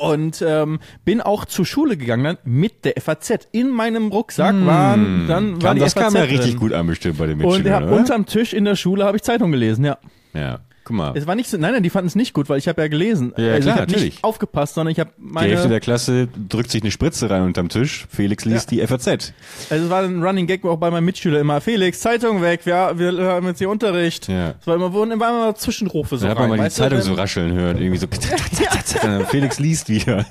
Und 0.00 0.42
ähm, 0.46 0.80
bin 1.04 1.20
auch 1.20 1.44
zur 1.44 1.66
Schule 1.66 1.98
gegangen 1.98 2.24
dann 2.24 2.38
mit 2.44 2.86
der 2.86 2.94
FAZ. 2.98 3.48
In 3.52 3.68
meinem 3.68 4.08
Rucksack 4.08 4.54
waren 4.64 5.28
dann 5.28 5.52
war 5.60 5.68
Kam, 5.70 5.74
die 5.76 5.80
das 5.82 5.92
FAZ 5.92 6.04
kam 6.04 6.14
ja 6.14 6.26
drin. 6.26 6.38
richtig 6.38 6.56
gut 6.56 6.72
an 6.72 6.86
bestimmt 6.86 7.18
bei 7.18 7.26
den 7.26 7.38
Und 7.40 7.46
Mitschülern, 7.46 7.82
ja, 7.82 7.86
oder? 7.86 7.96
unterm 7.98 8.24
Tisch 8.24 8.54
in 8.54 8.64
der 8.64 8.76
Schule 8.76 9.04
habe 9.04 9.18
ich 9.18 9.22
Zeitung 9.22 9.52
gelesen, 9.52 9.84
ja. 9.84 9.98
ja, 10.32 10.60
guck 10.90 10.96
mal. 10.96 11.12
Es 11.16 11.26
war 11.26 11.34
nicht 11.34 11.48
so, 11.48 11.56
nein, 11.56 11.72
nein, 11.72 11.82
die 11.82 11.90
fanden 11.90 12.08
es 12.08 12.14
nicht 12.14 12.34
gut, 12.34 12.48
weil 12.48 12.58
ich 12.58 12.68
habe 12.68 12.82
ja 12.82 12.88
gelesen. 12.88 13.32
Ja, 13.36 13.52
also 13.52 13.60
klar, 13.60 13.60
ich 13.60 13.66
habe 13.68 13.80
natürlich. 13.80 14.04
nicht 14.04 14.24
aufgepasst, 14.24 14.74
sondern 14.74 14.92
ich 14.92 15.00
habe 15.00 15.10
Die 15.18 15.38
Hälfte 15.38 15.56
meine 15.56 15.68
der 15.68 15.80
Klasse 15.80 16.28
drückt 16.48 16.70
sich 16.70 16.82
eine 16.82 16.90
Spritze 16.90 17.30
rein 17.30 17.42
unterm 17.42 17.68
Tisch. 17.68 18.06
Felix 18.10 18.44
liest 18.44 18.70
die 18.70 18.86
FAZ. 18.86 19.32
Also 19.70 19.84
es 19.84 19.90
war 19.90 20.02
ein 20.02 20.22
Running 20.22 20.46
Gag 20.46 20.64
auch 20.64 20.76
bei 20.76 20.90
meinen 20.90 21.04
Mitschülern 21.04 21.40
immer. 21.40 21.60
Felix, 21.60 22.00
Zeitung 22.00 22.42
weg, 22.42 22.66
wir, 22.66 22.98
wir 22.98 23.22
haben 23.22 23.46
jetzt 23.46 23.58
hier 23.58 23.70
Unterricht. 23.70 24.28
Ja. 24.28 24.54
Es 24.60 24.66
war 24.66 24.76
immer, 24.76 24.92
wurden 24.92 25.12
immer, 25.12 25.28
immer 25.28 25.54
Zwischenrufe 25.54 26.16
so 26.16 26.24
Da 26.24 26.32
hat 26.32 26.38
man 26.38 26.50
mal 26.50 26.58
die 26.58 26.64
du, 26.64 26.70
Zeitung 26.70 27.00
so 27.00 27.14
rascheln 27.14 27.52
hören, 27.52 27.78
irgendwie 27.78 27.98
so. 27.98 28.06
Felix 29.28 29.58
liest 29.58 29.88
wieder. 29.88 30.26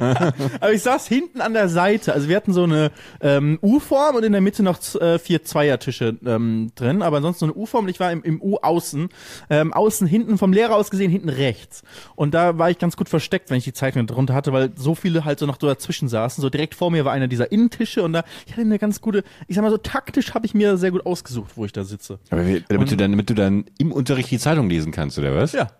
Aber 0.60 0.72
ich 0.72 0.82
saß 0.82 1.06
hinten 1.06 1.40
an 1.40 1.54
der 1.54 1.68
Seite. 1.68 2.12
Also 2.12 2.28
wir 2.28 2.36
hatten 2.36 2.52
so 2.52 2.64
eine 2.64 2.90
ähm, 3.20 3.58
U-Form 3.62 4.16
und 4.16 4.24
in 4.24 4.32
der 4.32 4.40
Mitte 4.40 4.62
noch 4.62 4.78
äh, 5.00 5.18
vier 5.18 5.44
Zweiertische 5.44 6.16
ähm, 6.24 6.70
drin. 6.74 7.02
Aber 7.02 7.18
ansonsten 7.18 7.40
so 7.40 7.46
eine 7.46 7.54
U-Form 7.54 7.84
und 7.84 7.90
ich 7.90 8.00
war 8.00 8.12
im, 8.12 8.22
im 8.22 8.40
U-Außen. 8.40 9.08
Ähm, 9.50 9.72
außen 9.72 9.93
hinten 9.98 10.38
vom 10.38 10.52
Lehrer 10.52 10.76
aus 10.76 10.90
gesehen, 10.90 11.10
hinten 11.10 11.28
rechts. 11.28 11.82
Und 12.16 12.34
da 12.34 12.58
war 12.58 12.70
ich 12.70 12.78
ganz 12.78 12.96
gut 12.96 13.08
versteckt, 13.08 13.50
wenn 13.50 13.58
ich 13.58 13.64
die 13.64 13.72
Zeitung 13.72 14.06
drunter 14.06 14.34
hatte, 14.34 14.52
weil 14.52 14.72
so 14.76 14.94
viele 14.94 15.24
halt 15.24 15.38
so 15.38 15.46
noch 15.46 15.58
so 15.60 15.66
dazwischen 15.66 16.08
saßen. 16.08 16.42
So 16.42 16.50
direkt 16.50 16.74
vor 16.74 16.90
mir 16.90 17.04
war 17.04 17.12
einer 17.12 17.28
dieser 17.28 17.52
Innentische 17.52 18.02
und 18.02 18.12
da, 18.12 18.24
ich 18.46 18.52
hatte 18.52 18.62
eine 18.62 18.78
ganz 18.78 19.00
gute, 19.00 19.24
ich 19.46 19.56
sag 19.56 19.62
mal 19.62 19.70
so 19.70 19.78
taktisch 19.78 20.34
habe 20.34 20.46
ich 20.46 20.54
mir 20.54 20.76
sehr 20.76 20.90
gut 20.90 21.06
ausgesucht, 21.06 21.52
wo 21.56 21.64
ich 21.64 21.72
da 21.72 21.84
sitze. 21.84 22.18
Aber 22.30 22.46
wie, 22.46 22.64
damit, 22.68 22.90
du 22.90 22.96
dann, 22.96 23.12
damit 23.12 23.30
du 23.30 23.34
dann 23.34 23.64
im 23.78 23.92
Unterricht 23.92 24.30
die 24.30 24.38
Zeitung 24.38 24.68
lesen 24.68 24.92
kannst, 24.92 25.18
oder 25.18 25.34
was? 25.34 25.52
Ja. 25.52 25.70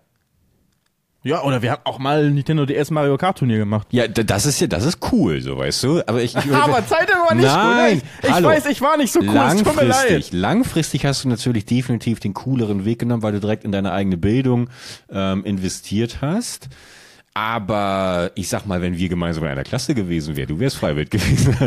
Ja, 1.24 1.42
oder 1.42 1.62
wir 1.62 1.72
haben 1.72 1.80
auch 1.84 1.98
mal 1.98 2.30
Nintendo 2.30 2.66
DS 2.66 2.90
Mario 2.90 3.16
Kart 3.16 3.38
Turnier 3.38 3.56
gemacht. 3.56 3.86
Ja, 3.90 4.06
das 4.06 4.44
ist 4.44 4.60
ja, 4.60 4.66
das 4.66 4.84
ist 4.84 4.98
cool, 5.10 5.40
so 5.40 5.56
weißt 5.56 5.82
du. 5.82 6.02
Aber 6.06 6.22
ich, 6.22 6.36
ich 6.36 6.52
Aber 6.52 6.86
Zeitung 6.86 7.16
war 7.26 7.34
nicht 7.34 7.46
Nein, 7.46 8.00
gut. 8.00 8.08
Ich, 8.22 8.30
hallo. 8.30 8.48
weiß, 8.48 8.66
ich 8.66 8.82
war 8.82 8.98
nicht 8.98 9.10
so 9.10 9.20
cool. 9.20 9.34
Es 9.34 9.62
tut 9.62 9.74
mir 9.74 9.84
leid. 9.84 10.10
langfristig, 10.10 10.32
langfristig 10.32 11.06
hast 11.06 11.24
du 11.24 11.30
natürlich 11.30 11.64
definitiv 11.64 12.20
den 12.20 12.34
cooleren 12.34 12.84
Weg 12.84 12.98
genommen, 12.98 13.22
weil 13.22 13.32
du 13.32 13.40
direkt 13.40 13.64
in 13.64 13.72
deine 13.72 13.92
eigene 13.92 14.18
Bildung 14.18 14.68
ähm, 15.10 15.44
investiert 15.46 16.18
hast. 16.20 16.68
Aber 17.34 18.30
ich 18.36 18.48
sag 18.48 18.64
mal, 18.64 18.80
wenn 18.80 18.96
wir 18.96 19.08
gemeinsam 19.08 19.42
in 19.42 19.50
einer 19.50 19.64
Klasse 19.64 19.94
gewesen 19.94 20.36
wären, 20.36 20.46
du 20.46 20.60
wärst 20.60 20.76
Freiwild 20.76 21.10
gewesen. 21.10 21.56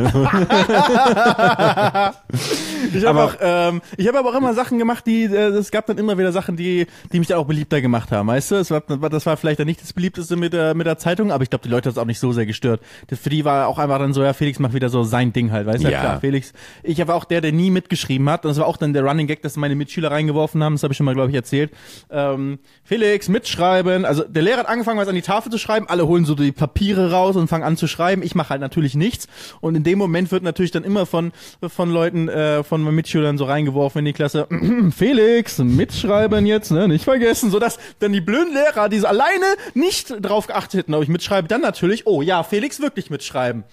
Ich 2.94 3.06
habe 3.06 3.24
auch, 3.24 3.36
ähm, 3.42 3.82
ich 3.98 4.08
habe 4.08 4.20
aber 4.20 4.30
auch 4.30 4.36
immer 4.36 4.54
Sachen 4.54 4.78
gemacht, 4.78 5.06
die, 5.06 5.24
äh, 5.24 5.50
es 5.50 5.72
gab 5.72 5.86
dann 5.88 5.98
immer 5.98 6.18
wieder 6.18 6.32
Sachen, 6.32 6.56
die, 6.56 6.88
die 7.12 7.20
mich 7.20 7.28
dann 7.28 7.38
auch 7.38 7.46
beliebter 7.46 7.82
gemacht 7.82 8.12
haben, 8.12 8.28
weißt 8.28 8.52
du? 8.52 8.56
Es 8.56 8.72
war, 8.72 8.82
das 8.82 9.26
war 9.26 9.38
vielleicht 9.38 9.60
dann 9.60 9.68
nicht 9.68 9.82
das 9.82 9.94
beliebteste 9.94 10.36
mit 10.36 10.54
der, 10.54 10.74
mit 10.74 10.88
der 10.88 10.98
Zeitung, 10.98 11.32
aber 11.32 11.44
ich 11.44 11.50
glaube, 11.50 11.64
die 11.64 11.70
Leute 11.70 11.90
hat 11.90 11.96
es 11.96 11.98
auch 11.98 12.06
nicht 12.06 12.20
so 12.20 12.32
sehr 12.32 12.46
gestört. 12.46 12.82
Das, 13.08 13.20
für 13.20 13.30
die 13.30 13.46
war 13.46 13.68
auch 13.68 13.78
einfach 13.78 14.00
dann 14.00 14.14
so, 14.14 14.24
ja, 14.24 14.34
Felix 14.34 14.60
macht 14.60 14.74
wieder 14.74 14.90
so 14.90 15.04
sein 15.04 15.34
Ding 15.34 15.52
halt, 15.52 15.68
weißt 15.68 15.84
du? 15.84 15.90
Ja. 15.90 16.00
klar, 16.00 16.20
Felix. 16.20 16.54
Ich 16.84 17.06
war 17.06 17.16
auch 17.16 17.26
der, 17.26 17.42
der 17.42 17.52
nie 17.52 17.72
mitgeschrieben 17.72 18.30
hat. 18.30 18.46
Und 18.46 18.50
das 18.50 18.60
war 18.60 18.68
auch 18.68 18.78
dann 18.78 18.94
der 18.94 19.04
Running 19.04 19.28
Gag, 19.28 19.42
dass 19.42 19.58
meine 19.58 19.76
Mitschüler 19.76 20.12
reingeworfen 20.12 20.64
haben. 20.64 20.74
Das 20.76 20.84
habe 20.84 20.94
ich 20.94 20.98
schon 20.98 21.06
mal, 21.06 21.16
glaube 21.16 21.30
ich, 21.30 21.36
erzählt. 21.36 21.72
Ähm, 22.10 22.60
Felix, 22.84 23.28
mitschreiben. 23.30 24.06
Also 24.06 24.24
der 24.24 24.44
Lehrer 24.44 24.60
hat 24.60 24.68
angefangen, 24.68 25.00
was 25.00 25.08
an 25.08 25.16
die 25.16 25.22
Tafel 25.22 25.52
zu 25.52 25.57
schreiben. 25.58 25.88
Alle 25.90 26.08
holen 26.08 26.26
so 26.26 26.36
die 26.36 26.52
Papiere 26.52 27.12
raus 27.12 27.36
und 27.36 27.48
fangen 27.48 27.64
an 27.64 27.78
zu 27.78 27.88
schreiben. 27.88 28.24
Ich 28.24 28.36
mache 28.36 28.50
halt 28.50 28.62
natürlich 28.62 28.96
nichts. 28.96 29.28
Und 29.62 29.76
in 29.76 29.84
dem 29.84 29.98
Moment 29.98 30.32
wird 30.32 30.44
natürlich 30.44 30.72
dann 30.72 30.84
immer 30.84 31.06
von, 31.06 31.32
von 31.68 31.92
Leuten, 31.92 32.30
äh, 32.30 32.64
von 32.64 32.84
Mitschülern 32.84 33.38
so 33.38 33.46
reingeworfen 33.46 34.00
in 34.00 34.06
die 34.06 34.14
Klasse. 34.14 34.48
Felix, 34.96 35.58
mitschreiben 35.58 36.46
jetzt, 36.46 36.72
ne? 36.72 36.88
Nicht 36.88 37.04
vergessen. 37.04 37.52
Sodass 37.52 37.78
dann 38.00 38.14
die 38.14 38.22
blöden 38.22 38.54
Lehrer, 38.54 38.90
die 38.90 39.00
so 39.00 39.08
alleine 39.08 39.46
nicht 39.74 40.14
drauf 40.22 40.48
geachtet 40.48 40.80
hätten, 40.80 40.94
ob 40.94 41.04
ich 41.04 41.10
mitschreibe, 41.10 41.48
dann 41.48 41.62
natürlich, 41.62 42.08
oh 42.08 42.22
ja, 42.22 42.44
Felix 42.44 42.82
wirklich 42.82 43.10
mitschreiben. 43.10 43.64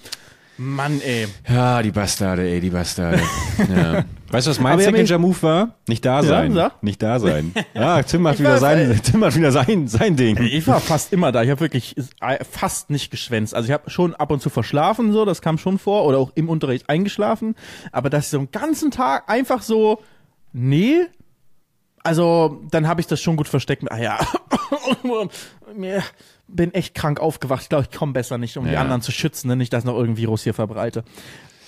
Mann, 0.56 1.00
ey. 1.00 1.26
Ja, 1.48 1.82
die 1.82 1.90
Bastarde, 1.90 2.48
ey, 2.48 2.60
die 2.60 2.70
Bastarde. 2.70 3.20
ja. 3.58 4.04
Weißt 4.30 4.46
du, 4.46 4.50
was 4.50 4.60
mein 4.60 4.78
Signature 4.78 5.18
Move 5.18 5.42
war? 5.42 5.74
Nicht 5.88 6.04
da 6.04 6.22
sein. 6.22 6.52
sag. 6.52 6.82
Nicht 6.82 7.02
da 7.02 7.18
sein. 7.18 7.52
Ja, 7.72 8.02
Tim 8.04 8.22
macht 8.22 8.34
Ich 8.34 8.40
wieder 8.40 8.58
sein. 8.58 9.00
Tim 9.02 9.20
macht 9.20 9.36
wieder 9.36 9.52
sein, 9.52 9.88
sein 9.88 10.16
Ding. 10.16 10.36
Ich 10.42 10.66
war 10.66 10.80
fast 10.80 11.12
immer 11.12 11.32
da. 11.32 11.42
Ich 11.42 11.50
habe 11.50 11.60
wirklich 11.60 11.96
fast 12.50 12.90
nicht 12.90 13.10
geschwänzt. 13.10 13.54
Also 13.54 13.66
ich 13.66 13.72
habe 13.72 13.90
schon 13.90 14.14
ab 14.14 14.30
und 14.30 14.40
zu 14.40 14.50
verschlafen, 14.50 15.12
so, 15.12 15.24
das 15.24 15.42
kam 15.42 15.58
schon 15.58 15.78
vor, 15.78 16.04
oder 16.04 16.18
auch 16.18 16.32
im 16.34 16.48
Unterricht 16.48 16.88
eingeschlafen. 16.88 17.54
Aber 17.92 18.10
dass 18.10 18.26
ich 18.26 18.30
so 18.30 18.38
einen 18.38 18.50
ganzen 18.50 18.90
Tag 18.90 19.28
einfach 19.28 19.62
so, 19.62 20.02
nee. 20.52 21.00
Also 22.02 22.60
dann 22.70 22.86
habe 22.86 23.00
ich 23.00 23.06
das 23.06 23.20
schon 23.20 23.36
gut 23.36 23.48
versteckt. 23.48 23.90
Ah 23.90 23.98
ja, 23.98 24.18
mir 25.76 26.02
bin 26.48 26.72
echt 26.74 26.94
krank 26.94 27.20
aufgewacht. 27.20 27.62
Ich 27.62 27.68
glaube, 27.68 27.86
ich 27.90 27.96
komme 27.96 28.12
besser 28.12 28.38
nicht, 28.38 28.56
um 28.56 28.64
die 28.66 28.72
Ja. 28.72 28.80
anderen 28.80 29.02
zu 29.02 29.12
schützen, 29.12 29.48
ne? 29.48 29.56
nicht, 29.56 29.72
dass 29.72 29.84
noch 29.84 29.94
irgendein 29.94 30.18
Virus 30.18 30.42
hier 30.44 30.54
verbreite. 30.54 31.04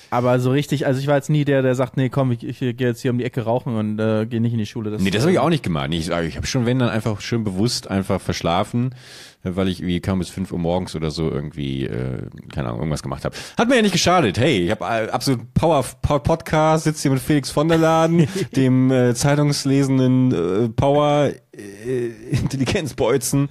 Aber 0.08 0.38
so 0.38 0.52
richtig, 0.52 0.86
also 0.86 1.00
ich 1.00 1.08
war 1.08 1.16
jetzt 1.16 1.30
nie 1.30 1.44
der, 1.44 1.62
der 1.62 1.74
sagt, 1.74 1.96
nee, 1.96 2.08
komm, 2.10 2.30
ich, 2.30 2.44
ich 2.46 2.60
gehe 2.60 2.74
jetzt 2.78 3.00
hier 3.02 3.10
um 3.10 3.18
die 3.18 3.24
Ecke 3.24 3.42
rauchen 3.42 3.74
und 3.74 3.98
äh, 3.98 4.24
gehe 4.26 4.40
nicht 4.40 4.52
in 4.52 4.58
die 4.60 4.64
Schule. 4.66 4.96
Nee, 5.00 5.10
das 5.10 5.22
habe 5.22 5.32
ich 5.32 5.40
auch 5.40 5.48
nicht 5.48 5.64
gemacht. 5.64 5.88
Ich, 5.90 6.10
ich 6.10 6.36
habe 6.36 6.46
schon, 6.46 6.64
wenn 6.64 6.78
dann 6.78 6.90
einfach 6.90 7.20
schön 7.20 7.42
bewusst 7.42 7.90
einfach 7.90 8.20
verschlafen, 8.20 8.94
weil 9.42 9.66
ich 9.66 9.84
wie 9.84 10.00
kaum 10.00 10.20
bis 10.20 10.28
5 10.28 10.52
Uhr 10.52 10.60
morgens 10.60 10.94
oder 10.94 11.10
so 11.10 11.28
irgendwie, 11.28 11.86
äh, 11.86 12.18
keine 12.54 12.68
Ahnung, 12.68 12.78
irgendwas 12.82 13.02
gemacht 13.02 13.24
habe. 13.24 13.34
Hat 13.58 13.68
mir 13.68 13.76
ja 13.76 13.82
nicht 13.82 13.92
geschadet. 13.92 14.38
Hey, 14.38 14.66
ich 14.66 14.70
habe 14.70 14.84
äh, 14.84 15.10
absolut 15.10 15.52
Power, 15.54 15.84
Power 16.02 16.22
Podcast, 16.22 16.84
sitze 16.84 17.02
hier 17.02 17.10
mit 17.10 17.20
Felix 17.20 17.50
von 17.50 17.66
der 17.68 17.78
Laden, 17.78 18.28
dem 18.56 18.92
äh, 18.92 19.12
zeitungslesenden 19.12 20.66
äh, 20.66 20.68
Power 20.68 21.32
äh, 21.52 22.06
Intelligenzbolzen. 22.30 23.48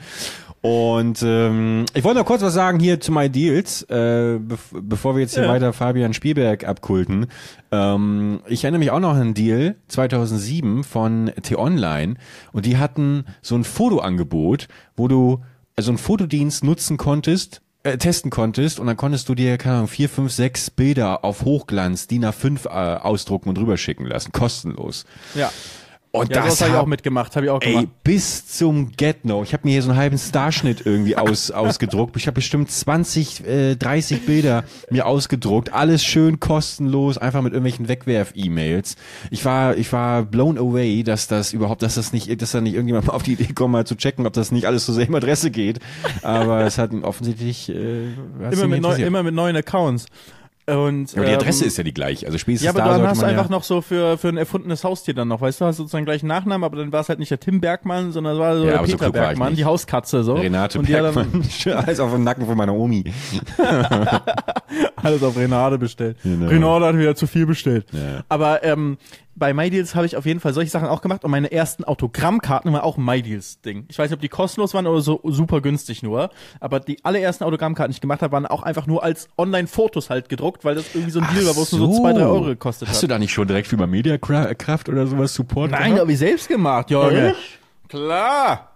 Und 0.65 1.22
ähm, 1.22 1.86
ich 1.93 2.03
wollte 2.03 2.19
noch 2.19 2.25
kurz 2.25 2.41
was 2.41 2.55
sagen 2.55 2.79
hier 2.79 3.00
zu 3.00 3.12
My 3.12 3.29
Deals, 3.29 3.84
äh, 3.84 4.39
bev 4.39 4.60
bevor 4.81 5.15
wir 5.15 5.22
jetzt 5.22 5.36
hier 5.36 5.43
Ja. 5.43 5.50
weiter 5.50 5.74
Fabian 5.74 6.13
Spielberg 6.15 6.67
abkulten. 6.67 7.27
Ähm, 7.72 8.39
ich 8.48 8.63
erinnere 8.63 8.79
mich 8.79 8.89
auch 8.89 9.00
noch 9.00 9.12
an 9.12 9.22
einen 9.22 9.34
Deal 9.36 9.75
2007 9.89 10.84
von 10.84 11.31
T-Online 11.43 12.15
und 12.51 12.65
die 12.65 12.77
hatten 12.77 13.25
so 13.43 13.53
ein 13.55 13.63
Fotoangebot, 13.63 14.67
wo 14.98 15.07
du 15.07 15.43
also 15.75 15.91
einen 15.91 16.00
Fotodienst 16.00 16.63
nutzen 16.63 16.98
konntest, 16.98 17.62
äh, 17.84 17.98
testen 18.00 18.31
konntest 18.31 18.79
und 18.79 18.88
dann 18.88 18.98
konntest 18.98 19.29
du 19.29 19.36
dir, 19.36 19.57
keine 19.60 19.75
Ahnung, 19.75 19.88
vier, 19.88 20.10
fünf, 20.10 20.31
sechs 20.31 20.72
Bilder 20.72 21.24
auf 21.24 21.43
Hochglanz 21.45 22.07
DIN 22.07 22.25
A5 22.25 22.65
äh, 22.65 22.69
ausdrucken 22.98 23.50
und 23.50 23.60
rüberschicken 23.60 24.07
lassen, 24.07 24.31
kostenlos. 24.31 25.05
Ja, 25.36 25.51
Und 26.19 26.34
ja 26.34 26.45
das 26.45 26.62
habe 26.62 26.72
ich 26.72 26.77
auch 26.77 26.86
mitgemacht. 26.86 27.36
Habe 27.36 27.45
ich 27.48 27.51
auch 27.51 27.62
Ey, 27.62 27.72
gemacht. 27.74 27.88
bis 28.03 28.48
zum 28.48 28.91
Get-No. 28.91 29.43
Ich 29.43 29.53
habe 29.53 29.62
mir 29.65 29.72
hier 29.72 29.81
so 29.81 29.89
einen 29.89 30.00
halben 30.00 30.17
Starschnitt 30.17 30.86
irgendwie 30.86 31.15
aus, 31.17 31.51
ausgedruckt. 31.51 32.15
Ich 32.17 32.27
habe 32.27 32.36
bestimmt 32.36 32.72
20, 32.72 33.45
äh, 33.45 33.75
30 33.75 34.25
Bilder 34.25 34.63
mir 34.89 35.05
ausgedruckt. 35.05 35.74
Alles 35.74 36.03
schön 36.03 36.39
kostenlos, 36.39 37.17
einfach 37.17 37.41
mit 37.41 37.53
irgendwelchen 37.53 37.88
Wegwerf-E-Mails. 37.88 38.95
Ich 39.31 39.45
war, 39.45 39.77
ich 39.77 39.91
war 39.93 40.24
blown 40.24 40.57
away, 40.57 41.03
dass 41.03 41.27
das 41.27 41.53
überhaupt, 41.53 41.81
dass 41.81 41.95
das 41.95 42.13
nicht, 42.13 42.41
dass 42.41 42.51
da 42.51 42.62
nicht 42.62 42.74
irgendjemand 42.74 43.07
mal 43.07 43.13
auf 43.15 43.24
die 43.24 43.34
Idee 43.34 43.53
kommt, 43.53 43.72
mal 43.72 43.86
zu 43.86 43.95
checken, 43.95 44.25
ob 44.25 44.34
das 44.34 44.51
nicht 44.51 44.65
alles 44.65 44.86
zur 44.86 44.95
selben 44.95 45.15
Adresse 45.15 45.51
geht. 45.51 45.79
Aber 46.22 46.62
es 46.62 46.77
hat 46.77 46.93
ihn 46.93 47.03
offensichtlich, 47.03 47.69
äh, 47.69 48.13
Immer 48.51 48.67
mit, 48.67 48.81
neu, 48.81 48.95
immer 48.95 49.24
mit 49.24 49.34
neuen 49.34 49.55
Accounts. 49.55 50.05
Und, 50.67 51.15
aber 51.15 51.25
die 51.27 51.34
Adresse 51.34 51.63
ähm, 51.63 51.67
ist 51.67 51.77
ja 51.77 51.84
die 51.84 51.93
gleiche. 51.93 52.25
Also 52.25 52.39
spätestens 52.39 52.65
Ja, 52.65 52.72
aber 52.72 52.79
da 52.79 52.98
dann 52.98 53.07
hast 53.07 53.17
du 53.17 53.25
man 53.25 53.31
ja, 53.31 53.38
einfach 53.38 53.51
noch 53.51 53.62
so 53.63 53.81
für, 53.81 54.17
für 54.17 54.29
ein 54.29 54.38
erfundenes 54.38 54.84
Haustier 54.84 55.13
dann 55.13 55.27
noch, 55.27 55.39
weißt 55.39 55.62
du, 55.62 55.65
hast 55.65 55.77
sozusagen 55.77 56.05
gleich 56.05 56.24
einen 56.24 56.29
Nachnamen, 56.29 56.63
aber 56.63 56.77
dann 56.77 56.91
war 56.91 57.01
es 57.01 57.10
halt 57.10 57.19
nicht 57.19 57.29
der 57.29 57.39
Tim 57.39 57.62
Bergmann, 57.62 58.12
sondern 58.12 58.34
es 58.34 58.39
war 58.39 58.57
so 58.57 58.65
Ja, 58.65 58.72
der 58.72 58.79
so 58.79 58.93
Peter 58.93 59.07
ich 59.07 59.13
Bergmann, 59.13 59.55
die 59.55 59.65
Hauskatze 59.65 60.24
so. 60.24 60.34
Renate 60.34 60.79
und 60.79 60.88
die 60.88 60.95
hat 60.95 61.03
dann 61.03 61.13
Bergmann. 61.13 61.43
Alles 61.86 62.00
auf 62.00 62.12
dem 62.12 62.24
Nacken 62.24 62.48
von 62.48 62.57
meiner 62.57 62.74
Omi. 62.74 63.03
alles 64.95 65.22
auf 65.22 65.38
Renate 65.38 65.77
bestellt. 65.77 66.17
Genau. 66.24 66.48
Renate 66.48 66.86
hat 66.86 66.98
wieder 66.98 67.15
zu 67.15 67.27
viel 67.27 67.45
bestellt. 67.45 67.86
Ja. 67.91 68.24
Aber 68.27 68.63
ähm, 68.63 68.98
bei 69.36 69.54
MyDeals 69.54 69.96
habe 69.96 70.06
ich 70.06 70.15
auf 70.15 70.25
jeden 70.25 70.39
Fall 70.39 70.54
solche 70.54 70.72
Sachen 70.72 70.88
auch 70.88 71.01
gemacht 71.01 71.24
und 71.24 71.32
meine 71.32 71.51
ersten 71.51 71.84
Autogrammkarten 71.84 72.72
waren 72.72 72.82
auch 72.82 72.98
ein 72.98 73.04
MyDeals-Ding. 73.04 73.86
Ich 73.89 74.00
weiß 74.00 74.10
nicht, 74.10 74.15
ob 74.15 74.22
die 74.22 74.30
kostenlos 74.30 74.74
waren 74.74 74.88
oder 74.88 75.02
so 75.02 75.19
super 75.24 75.62
günstig 75.62 76.04
nur, 76.04 76.30
aber 76.60 76.80
die 76.80 77.04
allerersten 77.04 77.43
Autogrammkarten, 77.43 77.91
die 77.91 77.98
ich 77.98 78.02
gemacht 78.02 78.21
habe, 78.21 78.32
waren 78.32 78.45
auch 78.45 78.63
einfach 78.63 78.88
nur 78.88 79.04
als 79.04 79.28
Online-Fotos 79.38 80.10
halt 80.10 80.30
gedruckt, 80.30 80.63
weil 80.63 80.76
das 80.76 80.86
irgendwie 80.93 81.12
so 81.12 81.19
ein 81.19 81.28
Deal 81.34 81.45
war, 81.45 81.56
wo 81.56 81.63
es 81.63 81.71
nur 81.74 81.93
so 81.93 82.02
zwei, 82.02 82.13
drei 82.13 82.26
Euro 82.26 82.45
gekostet 82.45 82.88
Hast 82.88 82.98
hat. 82.98 83.04
du 83.04 83.08
da 83.08 83.19
nicht 83.19 83.34
schon 83.34 83.48
direkt 83.48 83.67
für 83.67 83.86
Mediakraft 83.86 84.89
oder 84.89 85.06
sowas 85.06 85.34
Support 85.34 85.71
Nein, 85.71 85.84
gehabt? 85.84 86.00
habe 86.02 86.12
ich 86.12 86.19
selbst 86.19 86.48
gemacht, 86.48 86.89
Junge. 86.89 87.36
Klar. 87.89 88.71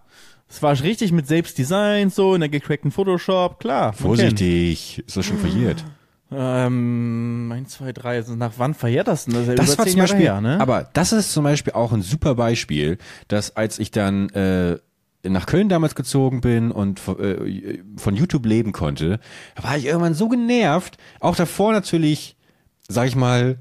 Es 0.50 0.62
war 0.63 0.80
richtig 0.82 1.12
mit 1.12 1.28
Selbstdesign, 1.28 2.10
so 2.10 2.34
in 2.34 2.41
der 2.41 2.50
gecrackten 2.50 2.91
Photoshop, 2.91 3.60
klar. 3.60 3.93
Vorsichtig, 3.93 5.04
ist 5.06 5.15
das 5.15 5.26
schon 5.26 5.38
verjährt? 5.38 5.86
Ähm, 6.32 7.52
1, 7.52 7.70
2, 7.72 7.92
3, 7.92 8.15
also 8.18 8.36
nach 8.36 8.54
wann 8.58 8.74
verjährt 8.74 9.08
das 9.08 9.26
denn? 9.26 9.34
Das 9.34 9.44
ist 9.44 9.50
ja 9.50 9.56
Das 9.56 9.74
über 9.74 9.78
war 9.80 9.86
zehn 9.86 9.92
zum 9.94 9.98
Jahre 10.00 10.12
Beispiel, 10.12 10.26
her, 10.26 10.42
ne? 10.42 10.62
aber 10.62 10.89
das 10.94 11.12
ist 11.12 11.34
zum 11.34 11.44
Beispiel 11.44 11.74
auch 11.74 11.92
ein 11.92 12.02
super 12.02 12.36
Beispiel, 12.36 12.98
dass 13.28 13.56
als 13.56 13.80
ich 13.80 13.89
dann 13.92 14.30
äh, 14.30 14.78
nach 15.28 15.48
Köln 15.48 15.70
damals 15.70 15.96
gezogen 15.96 16.42
bin 16.42 16.72
und 16.72 17.00
von, 17.00 17.20
äh, 17.20 17.80
von 17.98 18.15
YouTube 18.15 18.46
leben 18.46 18.72
konnte, 18.72 19.20
da 19.56 19.63
war 19.63 19.78
ich 19.78 19.86
irgendwann 19.86 20.13
so 20.13 20.30
genervt. 20.30 20.98
Auch 21.20 21.36
davor 21.36 21.72
natürlich, 21.72 22.38
sag 22.88 23.08
ich 23.08 23.15
mal, 23.15 23.58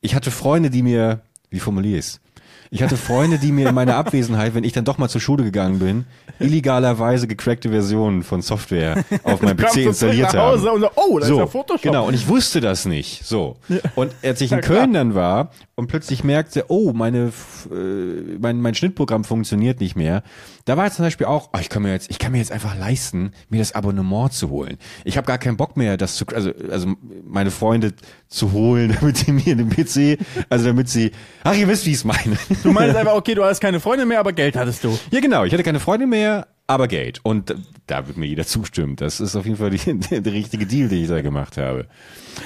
ich 0.00 0.14
hatte 0.14 0.30
Freunde, 0.30 0.70
die 0.70 0.82
mir, 0.82 1.22
wie 1.50 1.60
formuliere 1.60 1.98
ich's? 1.98 2.20
Ich 2.70 2.82
hatte 2.82 2.96
Freunde, 2.96 3.38
die 3.38 3.52
mir 3.52 3.68
in 3.68 3.74
meiner 3.74 3.96
Abwesenheit, 3.96 4.54
wenn 4.54 4.64
ich 4.64 4.72
dann 4.72 4.84
doch 4.84 4.98
mal 4.98 5.08
zur 5.08 5.20
Schule 5.20 5.44
gegangen 5.44 5.78
bin, 5.78 6.04
illegalerweise 6.38 7.26
gecrackte 7.26 7.70
Versionen 7.70 8.22
von 8.22 8.42
Software 8.42 9.04
auf 9.22 9.40
meinem 9.40 9.56
PC 9.58 9.76
installiert 9.78 10.34
nach 10.34 10.52
Hause 10.52 10.70
haben. 10.70 10.80
so, 10.80 10.90
oh, 10.94 11.18
da 11.18 11.26
so, 11.26 11.34
ist 11.34 11.38
ja 11.40 11.46
Photoshop. 11.46 11.82
Genau, 11.82 12.06
und 12.06 12.14
ich 12.14 12.28
wusste 12.28 12.60
das 12.60 12.84
nicht. 12.84 13.24
So. 13.24 13.56
Und 13.94 14.12
als 14.22 14.40
ich 14.40 14.52
in. 14.52 14.60
Köln 14.60 14.92
dann 14.92 15.14
war 15.14 15.50
und 15.78 15.86
plötzlich 15.86 16.24
merkte, 16.24 16.64
oh, 16.70 16.92
meine, 16.92 17.30
äh, 17.70 18.36
mein, 18.40 18.60
mein 18.60 18.74
Schnittprogramm 18.74 19.22
funktioniert 19.22 19.78
nicht 19.78 19.94
mehr, 19.94 20.24
da 20.64 20.76
war 20.76 20.86
jetzt 20.86 20.96
zum 20.96 21.04
Beispiel 21.04 21.28
auch, 21.28 21.50
oh, 21.52 21.58
ich 21.60 21.68
kann 21.68 21.84
mir 21.84 21.92
jetzt, 21.92 22.10
ich 22.10 22.18
kann 22.18 22.32
mir 22.32 22.38
jetzt 22.38 22.50
einfach 22.50 22.76
leisten, 22.76 23.30
mir 23.48 23.60
das 23.60 23.76
Abonnement 23.76 24.32
zu 24.32 24.50
holen. 24.50 24.78
Ich 25.04 25.16
habe 25.16 25.28
gar 25.28 25.38
keinen 25.38 25.56
Bock 25.56 25.76
mehr, 25.76 25.96
das 25.96 26.16
zu, 26.16 26.26
also, 26.34 26.50
also 26.68 26.96
meine 27.24 27.52
Freunde 27.52 27.94
zu 28.26 28.50
holen, 28.50 28.96
damit 29.00 29.18
sie 29.18 29.30
mir 29.30 29.54
den 29.54 29.70
PC, 29.70 30.18
also 30.48 30.66
damit 30.66 30.88
sie, 30.88 31.12
ach, 31.44 31.54
ihr 31.54 31.68
wisst, 31.68 31.86
wie 31.86 31.90
ich 31.90 31.98
es 31.98 32.04
meine. 32.04 32.36
Du 32.64 32.72
meinst 32.72 32.96
einfach, 32.96 33.14
okay, 33.14 33.36
du 33.36 33.44
hast 33.44 33.60
keine 33.60 33.78
Freunde 33.78 34.04
mehr, 34.04 34.18
aber 34.18 34.32
Geld 34.32 34.56
hattest 34.56 34.82
du. 34.82 34.98
Ja, 35.12 35.20
genau. 35.20 35.44
Ich 35.44 35.52
hatte 35.52 35.62
keine 35.62 35.78
Freunde 35.78 36.08
mehr, 36.08 36.48
aber 36.66 36.88
Geld. 36.88 37.20
Und 37.22 37.54
da 37.86 38.04
wird 38.08 38.16
mir 38.16 38.26
jeder 38.26 38.46
zustimmen. 38.46 38.96
Das 38.96 39.20
ist 39.20 39.36
auf 39.36 39.46
jeden 39.46 39.58
Fall 39.58 39.70
die, 39.70 39.94
der, 40.20 40.32
richtige 40.32 40.66
Deal, 40.66 40.88
den 40.88 41.04
ich 41.04 41.08
da 41.08 41.22
gemacht 41.22 41.56
habe. 41.56 41.86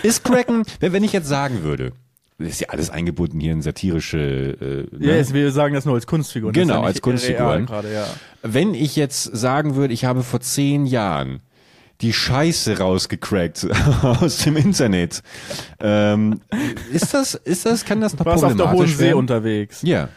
Ist 0.03 0.23
Cracken, 0.23 0.65
wenn 0.81 1.03
ich 1.03 1.15
jetzt 1.15 1.29
sagen 1.29 1.63
würde, 1.63 1.93
das 2.39 2.49
ist 2.49 2.61
ja 2.61 2.69
alles 2.71 2.91
eingebunden 2.91 3.41
hier 3.41 3.53
in 3.53 3.63
satirische, 3.63 4.19
äh, 4.91 4.97
ne? 4.97 5.19
Ja, 5.19 5.29
wir 5.35 5.53
sagen 5.53 5.75
das 5.75 5.85
nur 5.85 5.95
als 5.95 6.07
ist 6.07 6.53
Genau, 6.55 6.75
ja 6.75 6.83
als 6.83 7.01
Gerade, 7.67 7.93
ja. 7.93 8.07
Wenn 8.43 8.75
ich 8.75 8.97
jetzt 8.97 9.25
sagen 9.25 9.77
würde, 9.77 9.95
ich 9.95 10.05
habe 10.05 10.23
vor 10.23 10.41
zehn 10.41 10.87
Jahren 10.87 11.41
die 12.01 12.13
Scheiße 12.13 12.79
rausgecrackt 12.79 13.69
aus 14.03 14.39
dem 14.39 14.57
Internet, 14.57 15.23
ähm, 15.81 16.41
ist 16.93 17.15
das, 17.15 17.35
ist 17.35 17.65
das, 17.67 17.85
kann 17.85 18.01
das 18.01 18.19
noch 18.19 18.27
warst 18.27 18.43
auf 18.43 18.57
der 18.57 18.59
Hohen 18.67 18.71
problematisch 18.71 18.97
See 18.97 19.05
werden? 19.07 19.19
unterwegs. 19.19 19.83
Ja. 19.83 20.09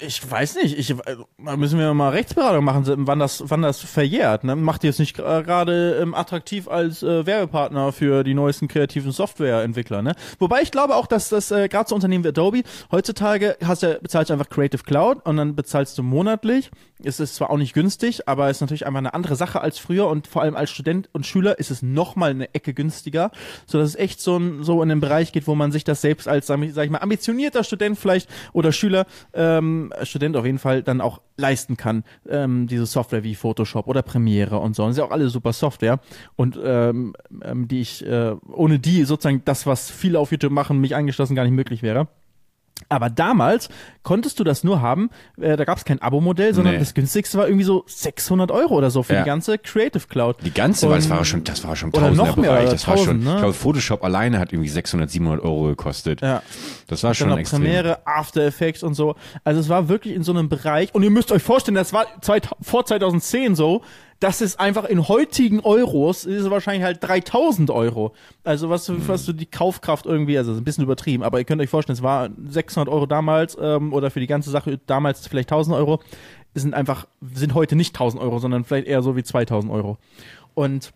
Ich 0.00 0.30
weiß 0.30 0.56
nicht. 0.56 0.78
Ich, 0.78 0.90
äh, 0.90 1.16
da 1.38 1.56
müssen 1.56 1.78
wir 1.78 1.92
mal 1.94 2.10
Rechtsberatung 2.10 2.64
machen, 2.64 2.84
wann 3.06 3.18
das, 3.18 3.42
wann 3.46 3.62
das 3.62 3.80
verjährt. 3.80 4.44
Ne? 4.44 4.56
Macht 4.56 4.84
ihr 4.84 4.90
es 4.90 4.98
nicht 4.98 5.14
gerade 5.14 5.98
ähm, 6.00 6.14
attraktiv 6.14 6.68
als 6.68 7.02
äh, 7.02 7.26
Werbepartner 7.26 7.92
für 7.92 8.24
die 8.24 8.34
neuesten 8.34 8.68
kreativen 8.68 9.12
Softwareentwickler? 9.12 10.02
Ne? 10.02 10.14
Wobei 10.38 10.62
ich 10.62 10.70
glaube 10.70 10.96
auch, 10.96 11.06
dass 11.06 11.28
das 11.28 11.50
äh, 11.50 11.68
gerade 11.68 11.88
so 11.88 11.94
Unternehmen 11.94 12.24
wie 12.24 12.28
Adobe 12.28 12.62
heutzutage 12.90 13.56
hast 13.64 13.82
du, 13.82 13.98
bezahlst 14.00 14.30
du 14.30 14.34
einfach 14.34 14.48
Creative 14.48 14.82
Cloud 14.82 15.24
und 15.24 15.36
dann 15.36 15.54
bezahlst 15.54 15.98
du 15.98 16.02
monatlich. 16.02 16.70
Es 17.02 17.20
ist 17.20 17.34
zwar 17.34 17.50
auch 17.50 17.58
nicht 17.58 17.74
günstig, 17.74 18.28
aber 18.28 18.50
ist 18.50 18.60
natürlich 18.60 18.86
einfach 18.86 18.98
eine 18.98 19.14
andere 19.14 19.36
Sache 19.36 19.60
als 19.60 19.78
früher 19.78 20.08
und 20.08 20.26
vor 20.26 20.42
allem 20.42 20.56
als 20.56 20.70
Student 20.70 21.08
und 21.12 21.26
Schüler 21.26 21.58
ist 21.58 21.70
es 21.70 21.82
noch 21.82 22.16
mal 22.16 22.30
eine 22.30 22.54
Ecke 22.54 22.72
günstiger, 22.72 23.30
so 23.66 23.78
dass 23.78 23.90
es 23.90 23.96
echt 23.96 24.20
so, 24.20 24.36
ein, 24.36 24.62
so 24.62 24.82
in 24.82 24.88
den 24.88 25.00
Bereich 25.00 25.32
geht, 25.32 25.46
wo 25.46 25.54
man 25.54 25.72
sich 25.72 25.84
das 25.84 26.00
selbst 26.00 26.28
als, 26.28 26.46
sag 26.46 26.60
ich 26.62 26.90
mal, 26.90 26.98
ambitionierter 26.98 27.64
Student 27.64 27.98
vielleicht 27.98 28.28
oder 28.52 28.72
Schüler, 28.72 29.06
ähm, 29.32 29.63
Student 30.02 30.36
auf 30.36 30.44
jeden 30.44 30.58
Fall 30.58 30.82
dann 30.82 31.00
auch 31.00 31.20
leisten 31.36 31.76
kann, 31.76 32.04
ähm, 32.28 32.66
diese 32.66 32.86
Software 32.86 33.24
wie 33.24 33.34
Photoshop 33.34 33.86
oder 33.86 34.02
Premiere 34.02 34.58
und 34.58 34.76
so. 34.76 34.84
Das 34.84 34.92
ist 34.92 34.98
ja 34.98 35.04
auch 35.04 35.10
alle 35.10 35.28
super 35.28 35.52
Software 35.52 36.00
und 36.36 36.58
ähm, 36.62 37.14
ähm, 37.42 37.68
die 37.68 37.80
ich, 37.80 38.04
äh, 38.06 38.34
ohne 38.48 38.78
die 38.78 39.04
sozusagen 39.04 39.42
das, 39.44 39.66
was 39.66 39.90
viele 39.90 40.18
auf 40.18 40.30
YouTube 40.30 40.52
machen, 40.52 40.80
mich 40.80 40.94
eingeschlossen 40.94 41.34
gar 41.34 41.44
nicht 41.44 41.52
möglich 41.52 41.82
wäre. 41.82 42.08
Aber 42.88 43.08
damals 43.08 43.68
konntest 44.02 44.38
du 44.40 44.44
das 44.44 44.62
nur 44.64 44.82
haben, 44.82 45.08
äh, 45.40 45.56
da 45.56 45.64
gab 45.64 45.78
es 45.78 45.84
kein 45.84 46.02
Abo-Modell, 46.02 46.52
sondern 46.54 46.74
Nee. 46.74 46.80
das 46.80 46.92
günstigste 46.92 47.38
war 47.38 47.46
irgendwie 47.46 47.64
so 47.64 47.84
600 47.86 48.50
Euro 48.50 48.74
oder 48.74 48.90
so 48.90 49.02
für 49.02 49.14
Ja. 49.14 49.22
die 49.22 49.26
ganze 49.26 49.58
Creative 49.58 50.06
Cloud. 50.08 50.36
Die 50.44 50.52
ganze, 50.52 50.88
weil 50.88 50.96
das 50.96 51.06
Und- 51.06 51.12
war 51.12 51.24
schon, 51.24 51.44
das 51.44 51.64
war 51.64 51.76
schon 51.76 51.90
Oder 51.90 52.10
noch 52.10 52.36
mehr, 52.36 52.50
Bereich. 52.50 52.70
Das 52.70 52.86
war 52.86 52.96
schon, 52.98 53.20
1000, 53.20 53.24
ne? 53.24 53.30
ich 53.32 53.38
glaube, 53.38 53.54
Photoshop 53.54 54.04
alleine 54.04 54.38
hat 54.38 54.52
irgendwie 54.52 54.68
600, 54.68 55.08
700 55.08 55.42
Euro 55.44 55.62
gekostet. 55.68 56.20
Ja. 56.20 56.42
Das 56.88 57.02
war 57.04 57.10
Dann 57.10 57.14
schon 57.14 57.28
noch 57.30 57.38
extrem. 57.38 57.60
Premiere, 57.62 58.06
After 58.06 58.42
Effects 58.42 58.82
und 58.82 58.94
so. 58.94 59.14
Also 59.44 59.60
es 59.60 59.68
war 59.68 59.88
wirklich 59.88 60.14
in 60.14 60.22
so 60.24 60.32
einem 60.32 60.48
Bereich. 60.48 60.92
Und 60.94 61.04
ihr 61.04 61.10
müsst 61.10 61.32
euch 61.32 61.42
vorstellen, 61.42 61.76
das 61.76 61.92
war 61.92 62.06
zwei, 62.20 62.40
vor 62.60 62.84
2010 62.84 63.54
so. 63.54 63.82
Das 64.20 64.40
ist 64.40 64.58
einfach 64.60 64.84
in 64.84 65.08
heutigen 65.08 65.60
Euros, 65.60 66.24
ist 66.24 66.42
es 66.44 66.50
wahrscheinlich 66.50 66.84
halt 66.84 67.02
3000 67.02 67.70
Euro. 67.70 68.14
Also 68.42 68.70
was, 68.70 68.88
Mhm. 68.88 69.06
was 69.06 69.24
du 69.26 69.32
die 69.32 69.46
Kaufkraft 69.46 70.06
irgendwie, 70.06 70.38
also 70.38 70.52
ist 70.52 70.58
ein 70.58 70.64
bisschen 70.64 70.84
übertrieben, 70.84 71.22
aber 71.22 71.38
ihr 71.38 71.44
könnt 71.44 71.60
euch 71.60 71.68
vorstellen, 71.70 71.96
es 71.96 72.02
war 72.02 72.30
600 72.46 72.92
Euro 72.92 73.06
damals 73.06 73.56
ähm, 73.60 73.92
oder 73.92 74.10
für 74.10 74.20
die 74.20 74.26
ganze 74.26 74.50
Sache 74.50 74.78
damals 74.86 75.26
vielleicht 75.26 75.50
1000 75.50 75.76
Euro, 75.76 76.00
sind 76.54 76.74
einfach, 76.74 77.06
sind 77.34 77.54
heute 77.54 77.76
nicht 77.76 77.94
1000 77.94 78.22
Euro, 78.22 78.38
sondern 78.38 78.64
vielleicht 78.64 78.86
eher 78.86 79.02
so 79.02 79.16
wie 79.16 79.24
2000 79.24 79.72
Euro. 79.72 79.98
Und 80.54 80.92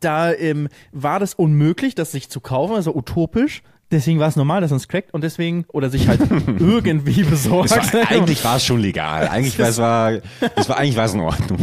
da 0.00 0.32
ähm, 0.32 0.68
war 0.92 1.20
das 1.20 1.34
unmöglich, 1.34 1.94
das 1.94 2.12
sich 2.12 2.30
zu 2.30 2.40
kaufen, 2.40 2.74
also 2.74 2.94
utopisch. 2.94 3.62
Deswegen 3.92 4.18
war 4.18 4.26
es 4.28 4.36
normal, 4.36 4.62
dass 4.62 4.70
man 4.70 4.78
es 4.78 4.88
crackt 4.88 5.12
und 5.14 5.22
deswegen, 5.22 5.64
oder 5.72 5.90
sich 5.90 6.08
halt 6.08 6.20
irgendwie 6.58 7.22
besorgt. 7.22 7.70
Es 7.70 7.92
war, 7.94 8.10
eigentlich 8.10 8.42
war 8.44 8.56
es 8.56 8.64
schon 8.64 8.80
legal. 8.80 9.28
Eigentlich 9.28 9.58
war 9.58 9.68
es 9.68 9.78
war, 9.78 10.12
es 10.56 10.68
war 10.68 10.78
eigentlich 10.78 10.96
war 10.96 11.04
es 11.04 11.14
in 11.14 11.20
Ordnung. 11.20 11.58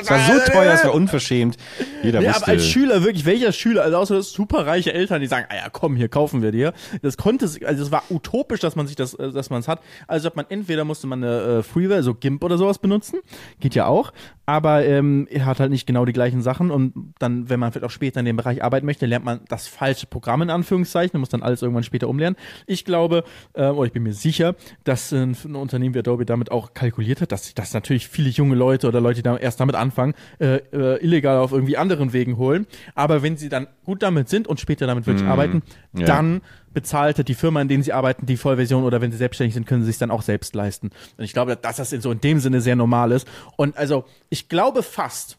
Es 0.00 0.10
war 0.10 0.18
so 0.20 0.52
teuer, 0.52 0.74
es 0.74 0.84
war 0.84 0.94
unverschämt. 0.94 1.56
Jeder 2.02 2.20
Ja, 2.20 2.28
wusste. 2.30 2.42
aber 2.44 2.52
als 2.52 2.66
Schüler, 2.66 3.02
wirklich, 3.02 3.24
welcher 3.24 3.52
Schüler, 3.52 3.82
also 3.82 3.96
außer 3.96 4.16
das 4.16 4.30
superreiche 4.30 4.92
Eltern, 4.92 5.20
die 5.20 5.26
sagen, 5.26 5.46
ah 5.48 5.56
ja, 5.56 5.68
komm, 5.72 5.96
hier 5.96 6.08
kaufen 6.08 6.42
wir 6.42 6.52
dir. 6.52 6.72
Das 7.02 7.16
konnte, 7.16 7.46
also 7.46 7.82
es 7.82 7.90
war 7.90 8.02
utopisch, 8.10 8.60
dass 8.60 8.76
man 8.76 8.86
sich 8.86 8.96
das, 8.96 9.14
äh, 9.14 9.32
dass 9.32 9.50
man 9.50 9.60
es 9.60 9.68
hat. 9.68 9.80
Also 10.06 10.26
hat 10.26 10.36
man 10.36 10.44
entweder 10.48 10.84
musste 10.84 11.06
man 11.06 11.24
eine 11.24 11.40
äh, 11.40 11.62
Freeware, 11.62 12.02
so 12.02 12.14
GIMP 12.14 12.44
oder 12.44 12.58
sowas 12.58 12.78
benutzen, 12.78 13.20
geht 13.60 13.74
ja 13.74 13.86
auch, 13.86 14.12
aber 14.44 14.84
ähm, 14.84 15.26
er 15.30 15.46
hat 15.46 15.58
halt 15.58 15.70
nicht 15.70 15.86
genau 15.86 16.04
die 16.04 16.12
gleichen 16.12 16.42
Sachen 16.42 16.70
und 16.70 17.14
dann, 17.18 17.48
wenn 17.48 17.58
man 17.58 17.72
vielleicht 17.72 17.86
auch 17.86 17.90
später 17.90 18.20
in 18.20 18.26
dem 18.26 18.36
Bereich 18.36 18.62
arbeiten 18.62 18.86
möchte, 18.86 19.06
lernt 19.06 19.24
man 19.24 19.40
das 19.48 19.66
falsche 19.66 20.06
Programm 20.06 20.42
in 20.42 20.50
Anführungszeichen, 20.50 21.18
muss 21.18 21.30
dann 21.30 21.42
alles 21.46 21.62
irgendwann 21.62 21.84
später 21.84 22.08
umlernen. 22.08 22.36
Ich 22.66 22.84
glaube, 22.84 23.24
äh, 23.54 23.68
oder 23.68 23.86
ich 23.86 23.92
bin 23.92 24.02
mir 24.02 24.12
sicher, 24.12 24.54
dass 24.84 25.12
äh, 25.12 25.16
ein 25.22 25.36
Unternehmen 25.54 25.94
wie 25.94 26.00
Adobe 26.00 26.26
damit 26.26 26.50
auch 26.50 26.74
kalkuliert 26.74 27.20
hat, 27.20 27.32
dass, 27.32 27.54
dass 27.54 27.72
natürlich 27.72 28.08
viele 28.08 28.28
junge 28.28 28.54
Leute 28.54 28.88
oder 28.88 29.00
Leute, 29.00 29.16
die 29.16 29.22
da 29.22 29.36
erst 29.36 29.60
damit 29.60 29.76
anfangen, 29.76 30.14
äh, 30.38 30.56
äh, 30.72 31.02
illegal 31.02 31.38
auf 31.38 31.52
irgendwie 31.52 31.76
anderen 31.76 32.12
Wegen 32.12 32.36
holen. 32.36 32.66
Aber 32.94 33.22
wenn 33.22 33.36
sie 33.36 33.48
dann 33.48 33.68
gut 33.84 34.02
damit 34.02 34.28
sind 34.28 34.46
und 34.48 34.60
später 34.60 34.86
damit 34.86 35.06
wirklich 35.06 35.26
arbeiten, 35.26 35.62
Ja. 35.96 36.06
dann 36.06 36.42
bezahlte 36.74 37.24
die 37.24 37.34
Firma, 37.34 37.62
in 37.62 37.68
denen 37.68 37.82
sie 37.82 37.94
arbeiten, 37.94 38.26
die 38.26 38.36
Vollversion 38.36 38.84
oder 38.84 39.00
wenn 39.00 39.10
sie 39.10 39.16
selbstständig 39.16 39.54
sind, 39.54 39.66
können 39.66 39.82
sie 39.82 39.86
sich 39.86 39.98
dann 39.98 40.10
auch 40.10 40.20
selbst 40.20 40.54
leisten. 40.54 40.90
Und 41.16 41.24
ich 41.24 41.32
glaube, 41.32 41.56
dass 41.56 41.76
das 41.76 41.92
in 41.92 42.02
so 42.02 42.10
in 42.12 42.20
dem 42.20 42.38
Sinne 42.38 42.60
sehr 42.60 42.76
normal 42.76 43.12
ist. 43.12 43.26
Und 43.56 43.78
also, 43.78 44.04
ich 44.28 44.50
glaube 44.50 44.82
fast, 44.82 45.38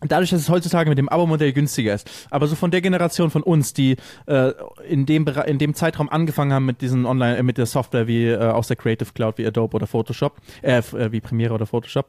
dadurch, 0.00 0.30
dass 0.30 0.40
es 0.40 0.48
heutzutage 0.48 0.88
mit 0.88 0.98
dem 0.98 1.08
Abo-Modell 1.08 1.52
günstiger 1.52 1.94
ist, 1.94 2.08
aber 2.30 2.46
so 2.46 2.54
von 2.56 2.70
der 2.70 2.80
Generation 2.80 3.30
von 3.30 3.42
uns, 3.42 3.72
die 3.72 3.96
äh, 4.26 4.52
in 4.88 5.06
dem 5.06 5.24
Bere- 5.24 5.46
in 5.46 5.58
dem 5.58 5.74
Zeitraum 5.74 6.08
angefangen 6.08 6.52
haben 6.52 6.66
mit 6.66 6.80
diesen 6.80 7.06
Online, 7.06 7.36
äh, 7.38 7.42
mit 7.42 7.58
der 7.58 7.66
Software 7.66 8.06
wie 8.06 8.26
äh, 8.26 8.36
aus 8.38 8.68
der 8.68 8.76
Creative 8.76 9.12
Cloud 9.12 9.38
wie 9.38 9.46
Adobe 9.46 9.76
oder 9.76 9.86
Photoshop, 9.86 10.36
äh, 10.62 10.78
äh, 10.78 11.12
wie 11.12 11.20
Premiere 11.20 11.54
oder 11.54 11.66
Photoshop, 11.66 12.06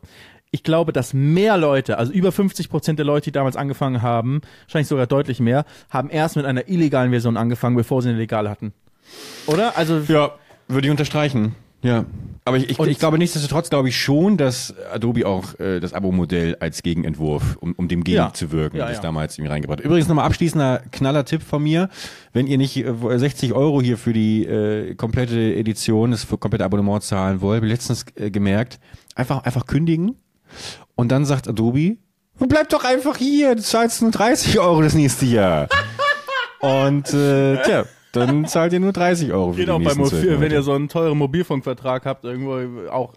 ich 0.51 0.63
glaube, 0.63 0.93
dass 0.93 1.13
mehr 1.13 1.57
Leute, 1.57 1.97
also 1.99 2.11
über 2.11 2.31
50 2.31 2.69
Prozent 2.69 2.97
der 2.97 3.05
Leute, 3.05 3.25
die 3.25 3.31
damals 3.31 3.55
angefangen 3.55 4.01
haben, 4.01 4.41
wahrscheinlich 4.65 4.87
sogar 4.87 5.05
deutlich 5.05 5.39
mehr, 5.39 5.63
haben 5.91 6.09
erst 6.09 6.35
mit 6.37 6.45
einer 6.45 6.67
illegalen 6.67 7.11
Version 7.11 7.37
angefangen, 7.37 7.75
bevor 7.75 8.01
sie 8.01 8.09
eine 8.09 8.17
legale 8.17 8.49
hatten. 8.49 8.73
Oder? 9.45 9.77
Also 9.77 9.99
Ja, 10.07 10.31
würde 10.67 10.87
ich 10.87 10.91
unterstreichen. 10.91 11.55
Ja. 11.81 12.05
Aber 12.45 12.57
ich, 12.57 12.69
ich, 12.69 12.79
ich 12.79 12.97
glaube 12.99 13.17
nichtsdestotrotz 13.19 13.69
glaube 13.69 13.89
ich 13.89 14.01
schon, 14.01 14.35
dass 14.35 14.73
Adobe 14.91 15.27
auch 15.27 15.59
äh, 15.59 15.79
das 15.79 15.93
Abo-Modell 15.93 16.55
als 16.59 16.81
Gegenentwurf, 16.81 17.57
um, 17.59 17.73
um 17.73 17.87
dem 17.87 18.03
Ja. 18.07 18.23
gegenzuwirken, 18.25 18.79
Ja, 18.79 18.87
das 18.87 18.97
ja. 18.97 19.01
damals 19.03 19.37
irgendwie 19.37 19.51
reingebracht. 19.51 19.79
hat. 19.79 19.85
Übrigens 19.85 20.07
nochmal 20.07 20.25
abschließender 20.25 20.81
Knaller-Tipp 20.91 21.43
von 21.43 21.61
mir. 21.61 21.89
Wenn 22.33 22.47
ihr 22.47 22.57
nicht 22.57 22.75
äh, 22.77 22.93
60 23.19 23.53
Euro 23.53 23.81
hier 23.81 23.97
für 23.97 24.13
die 24.13 24.45
äh, 24.45 24.95
komplette 24.95 25.55
Edition, 25.55 26.11
das 26.11 26.23
für 26.23 26.37
komplette 26.37 26.65
Abonnement 26.65 27.03
zahlen 27.03 27.41
wollt, 27.41 27.63
letztens 27.63 28.05
äh, 28.15 28.31
gemerkt, 28.31 28.79
einfach, 29.15 29.43
einfach 29.43 29.67
kündigen. 29.67 30.15
Und 30.95 31.11
dann 31.11 31.25
sagt 31.25 31.47
Adobe, 31.47 31.97
bleib 32.39 32.69
doch 32.69 32.83
einfach 32.83 33.17
hier, 33.17 33.53
du 33.55 33.61
zahlst 33.61 34.01
nur 34.01 34.11
30 34.11 34.59
Euro 34.59 34.81
das 34.81 34.95
nächste 34.95 35.25
Jahr. 35.27 35.67
Und 36.61 37.13
äh, 37.13 37.61
tja, 37.63 37.85
dann 38.11 38.45
zahlt 38.47 38.73
ihr 38.73 38.79
nur 38.79 38.93
30 38.93 39.31
Euro 39.31 39.51
für 39.51 39.57
Geht 39.57 39.67
die 39.67 39.71
auch 39.71 39.77
bei 39.77 39.83
nächsten 39.83 40.01
Mo 40.01 40.07
zwölf 40.07 40.23
4, 40.23 40.41
wenn 40.41 40.51
ihr 40.51 40.61
so 40.61 40.73
einen 40.73 40.89
teuren 40.89 41.17
Mobilfunkvertrag 41.17 42.05
habt, 42.05 42.25
irgendwo 42.25 42.89
auch 42.89 43.13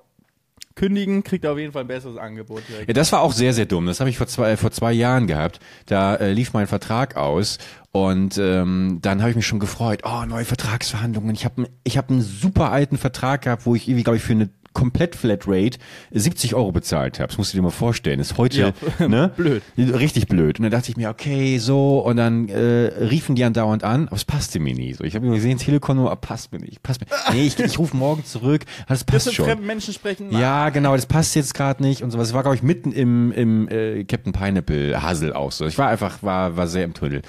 kündigen, 0.74 1.22
kriegt 1.22 1.44
ihr 1.44 1.52
auf 1.52 1.58
jeden 1.58 1.72
Fall 1.72 1.82
ein 1.82 1.88
besseres 1.88 2.16
Angebot. 2.16 2.62
direkt. 2.68 2.88
Ja, 2.88 2.94
das 2.94 3.12
war 3.12 3.20
auch 3.20 3.32
sehr, 3.32 3.52
sehr 3.52 3.66
dumm. 3.66 3.86
Das 3.86 4.00
habe 4.00 4.10
ich 4.10 4.18
vor 4.18 4.26
zwei, 4.26 4.56
vor 4.56 4.70
zwei 4.70 4.92
Jahren 4.92 5.26
gehabt. 5.26 5.60
Da 5.86 6.16
äh, 6.16 6.32
lief 6.32 6.52
mein 6.52 6.66
Vertrag 6.66 7.16
aus 7.16 7.58
und 7.90 8.38
ähm, 8.38 8.98
dann 9.02 9.20
habe 9.20 9.30
ich 9.30 9.36
mich 9.36 9.46
schon 9.46 9.60
gefreut. 9.60 10.02
Oh, 10.04 10.24
neue 10.26 10.44
Vertragsverhandlungen. 10.44 11.34
Ich 11.34 11.44
habe 11.44 11.68
ich 11.84 11.98
hab 11.98 12.10
einen 12.10 12.22
super 12.22 12.70
alten 12.70 12.98
Vertrag 12.98 13.42
gehabt, 13.42 13.66
wo 13.66 13.74
ich 13.74 13.88
irgendwie, 13.88 14.04
glaube 14.04 14.16
ich, 14.16 14.22
für 14.22 14.32
eine 14.32 14.50
komplett 14.72 15.14
Flatrate 15.16 15.78
70 16.10 16.54
Euro 16.54 16.72
bezahlt 16.72 17.18
habe. 17.20 17.28
Das 17.28 17.38
musst 17.38 17.52
du 17.52 17.58
dir 17.58 17.62
mal 17.62 17.70
vorstellen. 17.70 18.20
Ist 18.20 18.38
heute 18.38 18.74
Ja, 18.98 19.08
ne? 19.08 19.30
blöd. 19.36 19.62
Richtig 19.76 20.26
blöd. 20.28 20.58
Und 20.58 20.64
dann 20.64 20.72
dachte 20.72 20.90
ich 20.90 20.96
mir, 20.96 21.10
okay, 21.10 21.58
so. 21.58 21.98
Und 22.00 22.16
dann 22.16 22.48
äh, 22.48 22.56
riefen 22.58 23.34
die 23.34 23.44
andauernd 23.44 23.84
an, 23.84 24.06
aber 24.08 24.16
es 24.16 24.24
passte 24.24 24.60
mir 24.60 24.74
nie. 24.74 24.94
So, 24.94 25.04
ich 25.04 25.14
habe 25.14 25.26
immer 25.26 25.34
gesehen, 25.36 25.58
Telekom, 25.58 26.08
passt 26.20 26.52
mir 26.52 26.58
nicht. 26.58 26.82
Passt 26.82 27.00
mir. 27.00 27.06
Nee, 27.32 27.46
ich, 27.46 27.58
ich 27.58 27.78
rufe 27.78 27.96
morgen 27.96 28.24
zurück. 28.24 28.62
Das 28.88 29.04
passt 29.04 29.12
Das 29.14 29.26
mit 29.26 29.34
schon. 29.34 29.46
fremden 29.46 29.66
Menschen 29.66 29.94
sprechen. 29.94 30.32
Ja, 30.32 30.70
genau, 30.70 30.94
das 30.96 31.06
passt 31.06 31.34
jetzt 31.34 31.54
gerade 31.54 31.82
nicht 31.82 32.02
und 32.02 32.10
sowas. 32.10 32.28
Es 32.28 32.34
war, 32.34 32.42
glaube 32.42 32.56
ich, 32.56 32.62
mitten 32.62 32.92
im, 32.92 33.32
im 33.32 33.68
äh, 33.68 34.04
Captain 34.04 34.32
Pineapple 34.32 35.02
Hassel 35.02 35.32
auch 35.32 35.52
so. 35.52 35.66
Ich 35.66 35.78
war 35.78 35.88
einfach, 35.88 36.22
war, 36.22 36.56
war 36.56 36.66
sehr 36.66 36.84
im 36.84 36.94
Tunnel. 36.94 37.22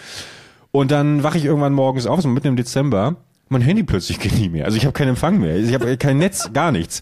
Und 0.71 0.91
dann 0.91 1.23
wache 1.23 1.37
ich 1.37 1.45
irgendwann 1.45 1.73
morgens 1.73 2.07
auf, 2.07 2.21
so 2.21 2.27
mitten 2.29 2.47
im 2.47 2.55
Dezember. 2.55 3.17
Mein 3.53 3.61
Handy 3.61 3.83
plötzlich 3.83 4.19
geht 4.19 4.37
nicht 4.37 4.51
mehr. 4.51 4.65
Also 4.65 4.77
ich 4.77 4.85
habe 4.85 4.93
keinen 4.93 5.09
Empfang 5.09 5.39
mehr. 5.39 5.57
Ich 5.57 5.73
habe 5.73 5.95
kein 5.97 6.17
Netz, 6.17 6.51
gar 6.53 6.71
nichts. 6.71 7.01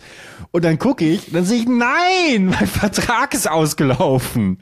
Und 0.51 0.65
dann 0.65 0.77
gucke 0.77 1.05
ich, 1.05 1.31
dann 1.31 1.45
sehe 1.45 1.59
ich, 1.59 1.67
nein, 1.67 2.47
mein 2.47 2.67
Vertrag 2.67 3.33
ist 3.33 3.49
ausgelaufen. 3.49 4.57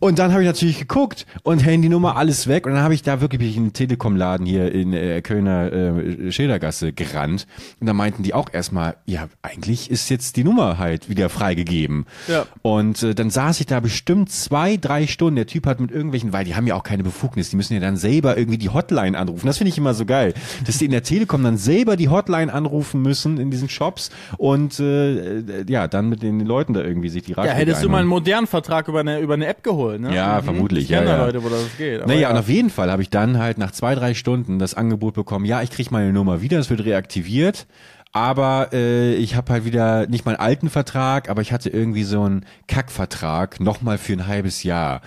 Und 0.00 0.20
dann 0.20 0.30
habe 0.30 0.42
ich 0.42 0.46
natürlich 0.46 0.78
geguckt 0.78 1.26
und 1.42 1.64
Handynummer, 1.64 2.16
alles 2.16 2.46
weg. 2.46 2.66
Und 2.66 2.74
dann 2.74 2.82
habe 2.82 2.94
ich 2.94 3.02
da 3.02 3.20
wirklich 3.20 3.56
in 3.56 3.64
den 3.64 3.72
Telekom-Laden 3.72 4.46
hier 4.46 4.70
in 4.72 4.92
äh, 4.92 5.20
Kölner 5.22 5.72
äh, 5.72 6.30
Schildergasse 6.30 6.92
gerannt. 6.92 7.46
Und 7.80 7.88
da 7.88 7.92
meinten 7.92 8.22
die 8.22 8.32
auch 8.32 8.52
erstmal, 8.52 8.96
ja, 9.06 9.28
eigentlich 9.42 9.90
ist 9.90 10.08
jetzt 10.08 10.36
die 10.36 10.44
Nummer 10.44 10.78
halt 10.78 11.08
wieder 11.08 11.28
freigegeben. 11.28 12.06
Ja. 12.28 12.46
Und 12.62 13.02
äh, 13.02 13.14
dann 13.14 13.30
saß 13.30 13.58
ich 13.58 13.66
da 13.66 13.80
bestimmt 13.80 14.30
zwei, 14.30 14.76
drei 14.76 15.08
Stunden. 15.08 15.34
Der 15.34 15.46
Typ 15.46 15.66
hat 15.66 15.80
mit 15.80 15.90
irgendwelchen, 15.90 16.32
weil 16.32 16.44
die 16.44 16.54
haben 16.54 16.68
ja 16.68 16.76
auch 16.76 16.84
keine 16.84 17.02
Befugnis, 17.02 17.50
die 17.50 17.56
müssen 17.56 17.74
ja 17.74 17.80
dann 17.80 17.96
selber 17.96 18.38
irgendwie 18.38 18.58
die 18.58 18.68
Hotline 18.68 19.18
anrufen. 19.18 19.46
Das 19.46 19.58
finde 19.58 19.70
ich 19.70 19.78
immer 19.78 19.94
so 19.94 20.04
geil, 20.04 20.32
dass 20.64 20.78
die 20.78 20.84
in 20.84 20.92
der 20.92 21.02
Telekom 21.08 21.42
dann 21.42 21.56
selber 21.56 21.96
die 21.96 22.08
Hotline 22.08 22.52
anrufen 22.52 23.02
müssen 23.02 23.38
in 23.38 23.50
diesen 23.50 23.68
Shops 23.68 24.10
und 24.36 24.78
äh, 24.78 25.38
äh, 25.38 25.64
ja, 25.68 25.88
dann 25.88 26.08
mit 26.08 26.22
den 26.22 26.40
Leuten 26.40 26.74
da 26.74 26.82
irgendwie 26.82 27.08
sich 27.08 27.22
die 27.22 27.32
Ja, 27.32 27.38
Ratschläge 27.38 27.58
hättest 27.58 27.82
du 27.82 27.88
mal 27.88 27.98
einen 27.98 28.06
einholen. 28.06 28.22
modernen 28.22 28.46
Vertrag 28.46 28.88
über 28.88 29.00
eine, 29.00 29.20
über 29.20 29.34
eine 29.34 29.46
App 29.46 29.62
geholt, 29.62 30.00
ne? 30.00 30.14
Ja, 30.14 30.42
vermutlich, 30.42 30.84
Ich 30.84 30.90
ja, 30.90 31.02
ja. 31.02 31.24
Leute, 31.24 31.42
wo 31.42 31.48
das 31.48 31.76
geht. 31.76 32.06
Naja, 32.06 32.20
ja. 32.20 32.30
und 32.30 32.36
auf 32.36 32.48
jeden 32.48 32.70
Fall 32.70 32.90
habe 32.90 33.02
ich 33.02 33.10
dann 33.10 33.38
halt 33.38 33.58
nach 33.58 33.70
zwei, 33.72 33.94
drei 33.94 34.14
Stunden 34.14 34.58
das 34.58 34.74
Angebot 34.74 35.14
bekommen, 35.14 35.44
ja, 35.44 35.62
ich 35.62 35.70
krieg 35.70 35.90
meine 35.90 36.12
Nummer 36.12 36.40
wieder, 36.42 36.58
es 36.58 36.70
wird 36.70 36.84
reaktiviert, 36.84 37.66
aber 38.12 38.68
äh, 38.72 39.14
ich 39.14 39.36
habe 39.36 39.52
halt 39.52 39.64
wieder 39.64 40.06
nicht 40.06 40.24
meinen 40.26 40.36
alten 40.36 40.70
Vertrag, 40.70 41.28
aber 41.28 41.42
ich 41.42 41.52
hatte 41.52 41.68
irgendwie 41.70 42.04
so 42.04 42.22
einen 42.22 42.44
Kackvertrag 42.66 43.60
nochmal 43.60 43.98
für 43.98 44.12
ein 44.14 44.26
halbes 44.26 44.62
Jahr. 44.62 45.00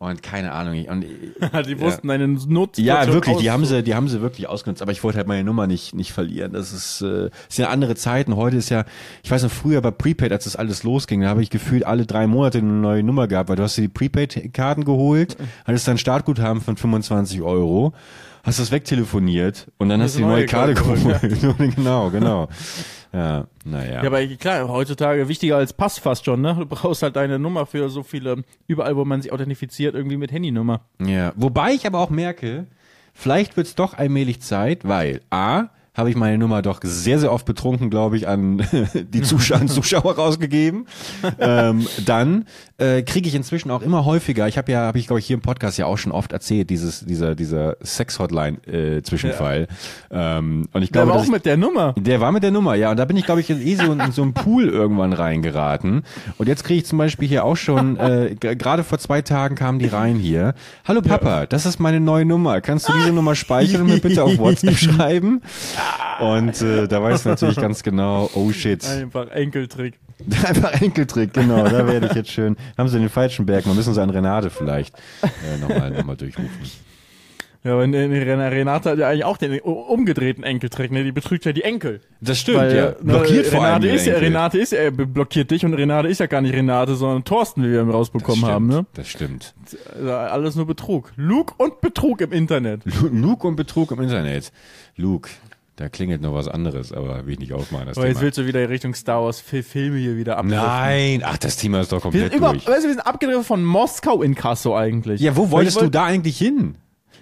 Und 0.00 0.22
keine 0.22 0.52
Ahnung. 0.52 0.74
Ich, 0.74 0.88
und, 0.88 1.04
die 1.66 1.80
wussten 1.80 2.08
eine 2.10 2.28
Not. 2.28 2.78
ja, 2.78 3.06
wirklich, 3.12 3.38
die 3.38 3.50
haben 3.50 3.64
sie, 3.64 3.82
die 3.82 3.96
haben 3.96 4.08
sie 4.08 4.20
wirklich 4.20 4.48
ausgenutzt. 4.48 4.80
Aber 4.80 4.92
ich 4.92 5.02
wollte 5.02 5.18
halt 5.18 5.26
meine 5.26 5.42
Nummer 5.42 5.66
nicht, 5.66 5.92
nicht 5.92 6.12
verlieren. 6.12 6.52
Das 6.52 6.72
ist, 6.72 7.02
äh, 7.02 7.30
ist 7.48 7.58
ja 7.58 7.68
andere 7.70 7.96
Zeiten. 7.96 8.36
Heute 8.36 8.56
ist 8.56 8.68
ja, 8.68 8.84
ich 9.24 9.30
weiß 9.30 9.42
noch 9.42 9.50
früher 9.50 9.80
bei 9.80 9.90
Prepaid, 9.90 10.30
als 10.30 10.44
das 10.44 10.54
alles 10.54 10.84
losging, 10.84 11.22
da 11.22 11.28
habe 11.28 11.42
ich 11.42 11.50
gefühlt 11.50 11.84
alle 11.84 12.06
drei 12.06 12.28
Monate 12.28 12.58
eine 12.58 12.68
neue 12.68 13.02
Nummer 13.02 13.26
gehabt, 13.26 13.48
weil 13.48 13.56
du 13.56 13.64
hast 13.64 13.76
dir 13.76 13.82
die 13.82 13.88
Prepaid-Karten 13.88 14.84
geholt, 14.84 15.36
hattest 15.64 15.88
dann 15.88 15.98
Startguthaben 15.98 16.62
von 16.62 16.76
25 16.76 17.42
Euro, 17.42 17.92
hast 18.48 18.58
das 18.58 18.70
wegtelefoniert 18.72 19.70
und 19.78 19.88
dann 19.88 20.02
hast 20.02 20.16
du 20.16 20.20
die 20.20 20.24
neue 20.24 20.46
Karte 20.46 20.74
geholt. 20.74 21.00
genau, 21.76 22.10
genau. 22.10 22.48
Ja, 23.12 23.46
naja. 23.64 24.02
Ja, 24.02 24.06
aber 24.06 24.26
klar, 24.26 24.68
heutzutage 24.68 25.28
wichtiger 25.28 25.56
als 25.56 25.72
Pass 25.72 25.98
fast 25.98 26.24
schon, 26.24 26.40
ne? 26.40 26.54
Du 26.58 26.66
brauchst 26.66 27.02
halt 27.02 27.16
deine 27.16 27.38
Nummer 27.38 27.64
für 27.66 27.88
so 27.88 28.02
viele, 28.02 28.44
überall, 28.66 28.96
wo 28.96 29.04
man 29.04 29.22
sich 29.22 29.32
authentifiziert, 29.32 29.94
irgendwie 29.94 30.16
mit 30.16 30.30
Handynummer. 30.30 30.82
Ja, 31.00 31.32
wobei 31.36 31.72
ich 31.72 31.86
aber 31.86 32.00
auch 32.00 32.10
merke, 32.10 32.66
vielleicht 33.14 33.56
wird's 33.56 33.74
doch 33.74 33.94
allmählich 33.94 34.40
Zeit, 34.40 34.86
weil 34.86 35.22
A, 35.30 35.68
habe 35.98 36.10
ich 36.10 36.16
meine 36.16 36.38
Nummer 36.38 36.62
doch 36.62 36.78
sehr, 36.84 37.18
sehr 37.18 37.32
oft 37.32 37.44
betrunken, 37.44 37.90
glaube 37.90 38.16
ich, 38.16 38.28
an 38.28 38.64
die 38.94 39.20
Zuschauer, 39.22 39.60
an 39.60 39.68
Zuschauer 39.68 40.14
rausgegeben. 40.14 40.86
ähm, 41.40 41.86
dann 42.06 42.44
äh, 42.78 43.02
kriege 43.02 43.28
ich 43.28 43.34
inzwischen 43.34 43.72
auch 43.72 43.82
immer 43.82 44.04
häufiger, 44.04 44.46
ich 44.46 44.56
habe 44.56 44.70
ja, 44.70 44.82
habe 44.82 44.98
ich 45.00 45.08
glaube 45.08 45.18
ich 45.18 45.26
hier 45.26 45.34
im 45.34 45.42
Podcast 45.42 45.76
ja 45.76 45.86
auch 45.86 45.98
schon 45.98 46.12
oft 46.12 46.32
erzählt, 46.32 46.70
dieses, 46.70 47.04
dieser, 47.04 47.34
dieser 47.34 47.76
Sex-Hotline-Zwischenfall. 47.82 49.66
Ähm, 50.12 50.68
und 50.72 50.82
ich 50.82 50.92
Der 50.92 51.02
glaube, 51.02 51.08
war 51.08 51.14
dass 51.16 51.22
auch 51.22 51.26
ich, 51.26 51.32
mit 51.32 51.44
der 51.46 51.56
Nummer. 51.56 51.94
der 51.98 52.20
war 52.20 52.30
mit 52.30 52.44
der 52.44 52.52
Nummer, 52.52 52.76
ja. 52.76 52.92
Und 52.92 52.96
da 52.96 53.04
bin 53.04 53.16
ich, 53.16 53.24
glaube 53.24 53.40
ich, 53.40 53.50
eh 53.50 53.74
so 53.74 53.90
in, 53.92 53.98
in 53.98 54.12
so 54.12 54.22
einen 54.22 54.34
Pool 54.34 54.68
irgendwann 54.68 55.12
reingeraten. 55.12 56.04
Und 56.38 56.46
jetzt 56.46 56.62
kriege 56.62 56.78
ich 56.78 56.86
zum 56.86 56.98
Beispiel 56.98 57.26
hier 57.26 57.44
auch 57.44 57.56
schon, 57.56 57.96
äh, 57.96 58.36
gerade 58.38 58.84
vor 58.84 58.98
zwei 58.98 59.20
Tagen 59.22 59.56
kamen 59.56 59.80
die 59.80 59.86
rein 59.86 60.14
hier. 60.16 60.54
Hallo 60.86 61.02
Papa, 61.02 61.46
das 61.46 61.66
ist 61.66 61.80
meine 61.80 61.98
neue 61.98 62.24
Nummer. 62.24 62.60
Kannst 62.60 62.88
du 62.88 62.92
diese 62.92 63.12
Nummer 63.12 63.34
speichern 63.34 63.82
und 63.82 63.88
mir 63.88 63.98
bitte 64.00 64.22
auf 64.22 64.38
WhatsApp 64.38 64.76
schreiben? 64.78 65.42
Und 66.20 66.60
äh, 66.62 66.88
da 66.88 67.02
weißt 67.02 67.24
du 67.24 67.28
natürlich 67.30 67.56
ganz 67.56 67.82
genau, 67.82 68.28
oh 68.34 68.50
shit. 68.52 68.84
Einfach 68.86 69.28
Enkeltrick. 69.30 69.98
Einfach 70.46 70.80
Enkeltrick, 70.80 71.32
genau. 71.32 71.62
Da 71.64 71.86
werde 71.86 72.06
ich 72.06 72.14
jetzt 72.14 72.30
schön. 72.30 72.56
Haben 72.76 72.88
sie 72.88 72.98
den 72.98 73.08
falschen 73.08 73.46
Berg, 73.46 73.66
mal 73.66 73.74
müssen 73.74 73.94
sie 73.94 74.02
an 74.02 74.10
Renate 74.10 74.50
vielleicht 74.50 74.96
äh, 75.22 75.58
nochmal 75.60 75.90
noch 75.90 76.04
mal 76.04 76.16
durchrufen. 76.16 76.50
Ja, 77.64 77.72
aber 77.72 77.86
ne, 77.88 78.06
ne, 78.06 78.24
Renate 78.24 78.90
hat 78.90 78.98
ja 78.98 79.08
eigentlich 79.08 79.24
auch 79.24 79.36
den 79.36 79.58
umgedrehten 79.60 80.44
Enkeltrick, 80.44 80.92
ne? 80.92 81.02
Die 81.02 81.10
betrügt 81.10 81.44
ja 81.44 81.52
die 81.52 81.64
Enkel. 81.64 82.00
Das 82.20 82.38
stimmt, 82.38 82.58
Weil, 82.58 82.76
ja. 82.76 82.86
ne, 82.90 82.96
Blockiert 83.02 83.46
vor 83.46 83.64
allem 83.64 83.82
Renate 83.82 83.88
die 83.88 83.94
ist 83.94 84.06
ja, 84.06 84.12
Enkel. 84.14 84.26
Renate 84.28 84.58
ist 84.58 84.72
ja, 84.72 84.90
blockiert 84.90 85.50
dich 85.50 85.64
und 85.64 85.74
Renate 85.74 86.08
ist 86.08 86.20
ja 86.20 86.26
gar 86.26 86.40
nicht 86.40 86.54
Renate, 86.54 86.94
sondern 86.94 87.24
Thorsten, 87.24 87.64
wie 87.64 87.70
wir 87.72 87.82
rausbekommen 87.82 88.38
stimmt, 88.38 88.52
haben, 88.52 88.66
ne? 88.68 88.86
Das 88.94 89.08
stimmt. 89.08 89.54
Also 89.94 90.12
alles 90.12 90.54
nur 90.54 90.66
Betrug. 90.66 91.12
Lug 91.16 91.54
und 91.58 91.80
Betrug 91.80 92.20
im 92.20 92.32
Internet. 92.32 92.82
Lu- 92.84 93.08
Lug 93.08 93.44
und 93.44 93.56
Betrug 93.56 93.90
im 93.90 94.00
Internet. 94.02 94.52
Luke, 94.96 95.28
da 95.78 95.88
klingelt 95.88 96.20
noch 96.22 96.34
was 96.34 96.48
anderes, 96.48 96.92
aber 96.92 97.24
will 97.26 97.34
ich 97.34 97.38
nicht 97.38 97.52
aufmachen. 97.52 97.86
Das 97.86 97.96
Aber 97.96 98.06
jetzt 98.06 98.16
Thema. 98.18 98.24
willst 98.26 98.38
du 98.38 98.46
wieder 98.46 98.68
Richtung 98.68 98.94
Star 98.94 99.22
Wars 99.24 99.40
Fi- 99.40 99.62
Filme 99.62 99.98
hier 99.98 100.16
wieder 100.16 100.36
abdriften. 100.36 100.66
Nein, 100.66 101.22
ach, 101.24 101.38
das 101.38 101.56
Thema 101.56 101.80
ist 101.80 101.92
doch 101.92 101.98
Wir 101.98 102.02
komplett 102.02 102.30
sind, 102.32 102.38
über, 102.38 102.50
durch. 102.52 102.66
weißt 102.66 102.84
du, 102.84 102.88
wir 102.88 102.94
sind 102.94 103.00
abgedriftet 103.06 103.46
von 103.46 103.64
Moskau 103.64 104.22
in 104.22 104.34
Kasso 104.34 104.76
eigentlich. 104.76 105.20
Ja, 105.20 105.36
wo 105.36 105.50
wolltest 105.50 105.76
ich 105.76 105.78
du 105.80 105.84
wollt- 105.86 105.94
da 105.94 106.04
eigentlich 106.04 106.36
hin? 106.36 106.74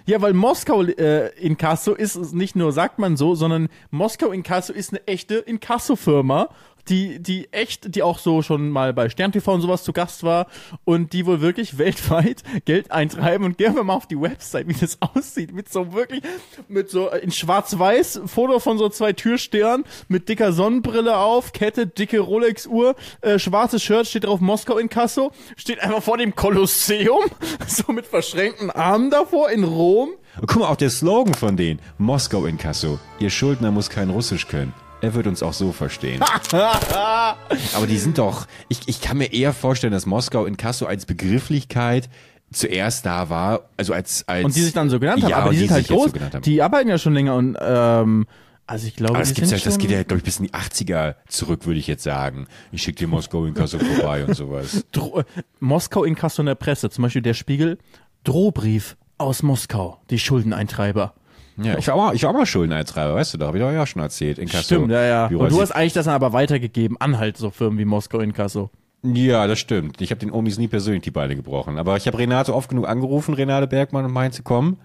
Ja, 0.05 0.21
weil 0.21 0.33
Moskau 0.33 0.83
äh, 0.83 1.27
Inkasso 1.39 1.93
ist 1.93 2.33
nicht 2.33 2.55
nur, 2.55 2.71
sagt 2.71 2.97
man 2.97 3.17
so, 3.17 3.35
sondern 3.35 3.67
Moskau 3.91 4.31
Inkasso 4.31 4.71
ist 4.73 4.91
eine 4.91 5.05
echte 5.05 5.35
Inkasso-Firma, 5.35 6.49
die, 6.89 7.19
die 7.19 7.51
echt, 7.51 7.95
die 7.95 8.03
auch 8.03 8.19
so 8.19 8.41
schon 8.41 8.69
mal 8.69 8.93
bei 8.93 9.09
Stern 9.09 9.31
TV 9.31 9.53
und 9.53 9.61
sowas 9.61 9.83
zu 9.83 9.93
Gast 9.93 10.23
war 10.23 10.47
und 10.85 11.13
die 11.13 11.25
wohl 11.25 11.41
wirklich 11.41 11.77
weltweit 11.77 12.43
Geld 12.65 12.91
eintreiben 12.91 13.45
und 13.45 13.57
gehen 13.57 13.75
wir 13.75 13.83
mal 13.83 13.95
auf 13.95 14.07
die 14.07 14.19
Website, 14.19 14.67
wie 14.67 14.73
das 14.73 14.97
aussieht, 15.15 15.53
mit 15.53 15.69
so 15.69 15.93
wirklich, 15.93 16.21
mit 16.67 16.89
so 16.89 17.09
äh, 17.09 17.19
in 17.19 17.31
schwarz-weiß, 17.31 18.21
Foto 18.25 18.59
von 18.59 18.77
so 18.77 18.89
zwei 18.89 19.13
Türstern, 19.13 19.83
mit 20.07 20.29
dicker 20.29 20.53
Sonnenbrille 20.53 21.17
auf, 21.17 21.53
Kette, 21.53 21.87
dicke 21.87 22.19
Rolex-Uhr, 22.19 22.95
äh, 23.21 23.39
schwarzes 23.39 23.83
Shirt, 23.83 24.07
steht 24.07 24.25
drauf 24.25 24.39
Moskau 24.39 24.77
Inkasso, 24.77 25.31
steht 25.55 25.81
einfach 25.81 26.03
vor 26.03 26.17
dem 26.17 26.35
Kolosseum, 26.35 27.23
so 27.67 27.91
mit 27.91 28.05
verschränkten 28.05 28.71
Armen 28.71 29.09
davor 29.09 29.49
in 29.49 29.63
Rom. 29.63 30.09
Guck 30.39 30.57
mal, 30.57 30.67
auch 30.67 30.75
der 30.75 30.89
Slogan 30.89 31.33
von 31.33 31.57
denen. 31.57 31.79
Moskau 31.97 32.45
in 32.45 32.57
Kasso. 32.57 32.99
Ihr 33.19 33.31
Schuldner 33.31 33.71
muss 33.71 33.89
kein 33.89 34.11
Russisch 34.11 34.47
können. 34.47 34.73
Er 35.01 35.13
wird 35.13 35.27
uns 35.27 35.43
auch 35.43 35.53
so 35.53 35.71
verstehen. 35.71 36.23
Aber 36.51 37.87
die 37.87 37.97
sind 37.97 38.17
doch, 38.17 38.47
ich, 38.67 38.79
ich 38.87 38.99
kann 38.99 39.17
mir 39.17 39.31
eher 39.31 39.53
vorstellen, 39.53 39.93
dass 39.93 40.05
Moskau 40.05 40.45
in 40.45 40.57
Kasso 40.57 40.85
als 40.85 41.05
Begrifflichkeit 41.05 42.09
zuerst 42.51 43.05
da 43.05 43.29
war, 43.29 43.69
also 43.77 43.93
als, 43.93 44.27
als 44.27 44.45
Und 44.45 44.55
die 44.55 44.61
sich 44.61 44.73
dann 44.73 44.89
so 44.89 44.99
genannt 44.99 45.21
haben, 45.21 45.29
ja, 45.29 45.37
aber 45.37 45.49
und 45.49 45.55
die 45.55 45.59
sind 45.59 45.71
halt 45.71 45.87
groß. 45.87 46.05
so 46.05 46.11
genannt 46.11 46.33
haben. 46.35 46.41
die 46.43 46.61
arbeiten 46.61 46.89
ja 46.89 46.97
schon 46.97 47.13
länger 47.13 47.35
und 47.35 47.57
ähm, 47.59 48.25
also 48.65 48.87
ich 48.87 48.95
glaube, 48.95 49.11
aber 49.11 49.19
das, 49.19 49.29
die 49.29 49.35
gibt's 49.35 49.51
ja, 49.51 49.57
das 49.57 49.77
geht 49.77 49.91
ja, 49.91 50.03
glaube 50.03 50.19
ich, 50.19 50.23
bis 50.23 50.39
in 50.39 50.45
die 50.45 50.53
80er 50.53 51.15
zurück, 51.27 51.65
würde 51.65 51.79
ich 51.79 51.87
jetzt 51.87 52.03
sagen. 52.03 52.47
Ich 52.71 52.83
schicke 52.83 52.99
dir 52.99 53.07
Moskau 53.07 53.45
in 53.45 53.53
Kasso 53.53 53.79
vorbei 53.79 54.25
und 54.25 54.33
sowas. 54.35 54.85
Dro 54.91 55.23
Moskau 55.59 56.03
in 56.03 56.15
Kasso 56.15 56.41
in 56.41 56.47
der 56.47 56.55
Presse, 56.55 56.89
zum 56.89 57.03
Beispiel 57.03 57.21
der 57.21 57.33
Spiegel, 57.33 57.77
Drohbrief 58.23 58.97
aus 59.17 59.43
Moskau, 59.43 59.99
die 60.09 60.19
Schuldeneintreiber. 60.19 61.13
Ja, 61.57 61.77
ich 61.77 61.87
war 61.87 61.95
auch 61.95 62.05
mal, 62.05 62.15
ich 62.15 62.23
war 62.23 62.29
auch 62.29 62.35
mal 62.35 62.45
Schuldeneintreiber, 62.45 63.15
weißt 63.15 63.33
du, 63.33 63.37
da 63.39 63.47
habe 63.47 63.57
ich 63.57 63.63
doch 63.63 63.71
ja 63.71 63.85
schon 63.85 64.01
erzählt. 64.01 64.37
In 64.37 64.47
Kasso. 64.47 64.63
Stimmt, 64.63 64.91
ja, 64.91 65.03
ja. 65.03 65.27
Büro 65.27 65.43
Und 65.43 65.51
du 65.51 65.61
hast 65.61 65.71
eigentlich 65.71 65.93
das 65.93 66.05
dann 66.05 66.13
aber 66.13 66.33
weitergegeben 66.33 66.97
an 66.99 67.17
halt 67.17 67.37
so 67.37 67.49
Firmen 67.49 67.79
wie 67.79 67.85
Moskau 67.85 68.19
in 68.19 68.33
Kasso. 68.33 68.69
Ja, 69.03 69.47
das 69.47 69.59
stimmt. 69.59 70.01
Ich 70.01 70.11
habe 70.11 70.19
den 70.19 70.31
Omis 70.31 70.57
nie 70.57 70.67
persönlich 70.67 71.03
die 71.03 71.11
Beine 71.11 71.35
gebrochen. 71.35 71.77
Aber 71.77 71.97
ich 71.97 72.07
habe 72.07 72.17
Renate 72.17 72.53
oft 72.53 72.69
genug 72.69 72.87
angerufen, 72.87 73.33
Renate 73.33 73.67
Bergmann, 73.67 74.05
und 74.05 74.11
meinte, 74.11 74.43
komm, 74.43 74.77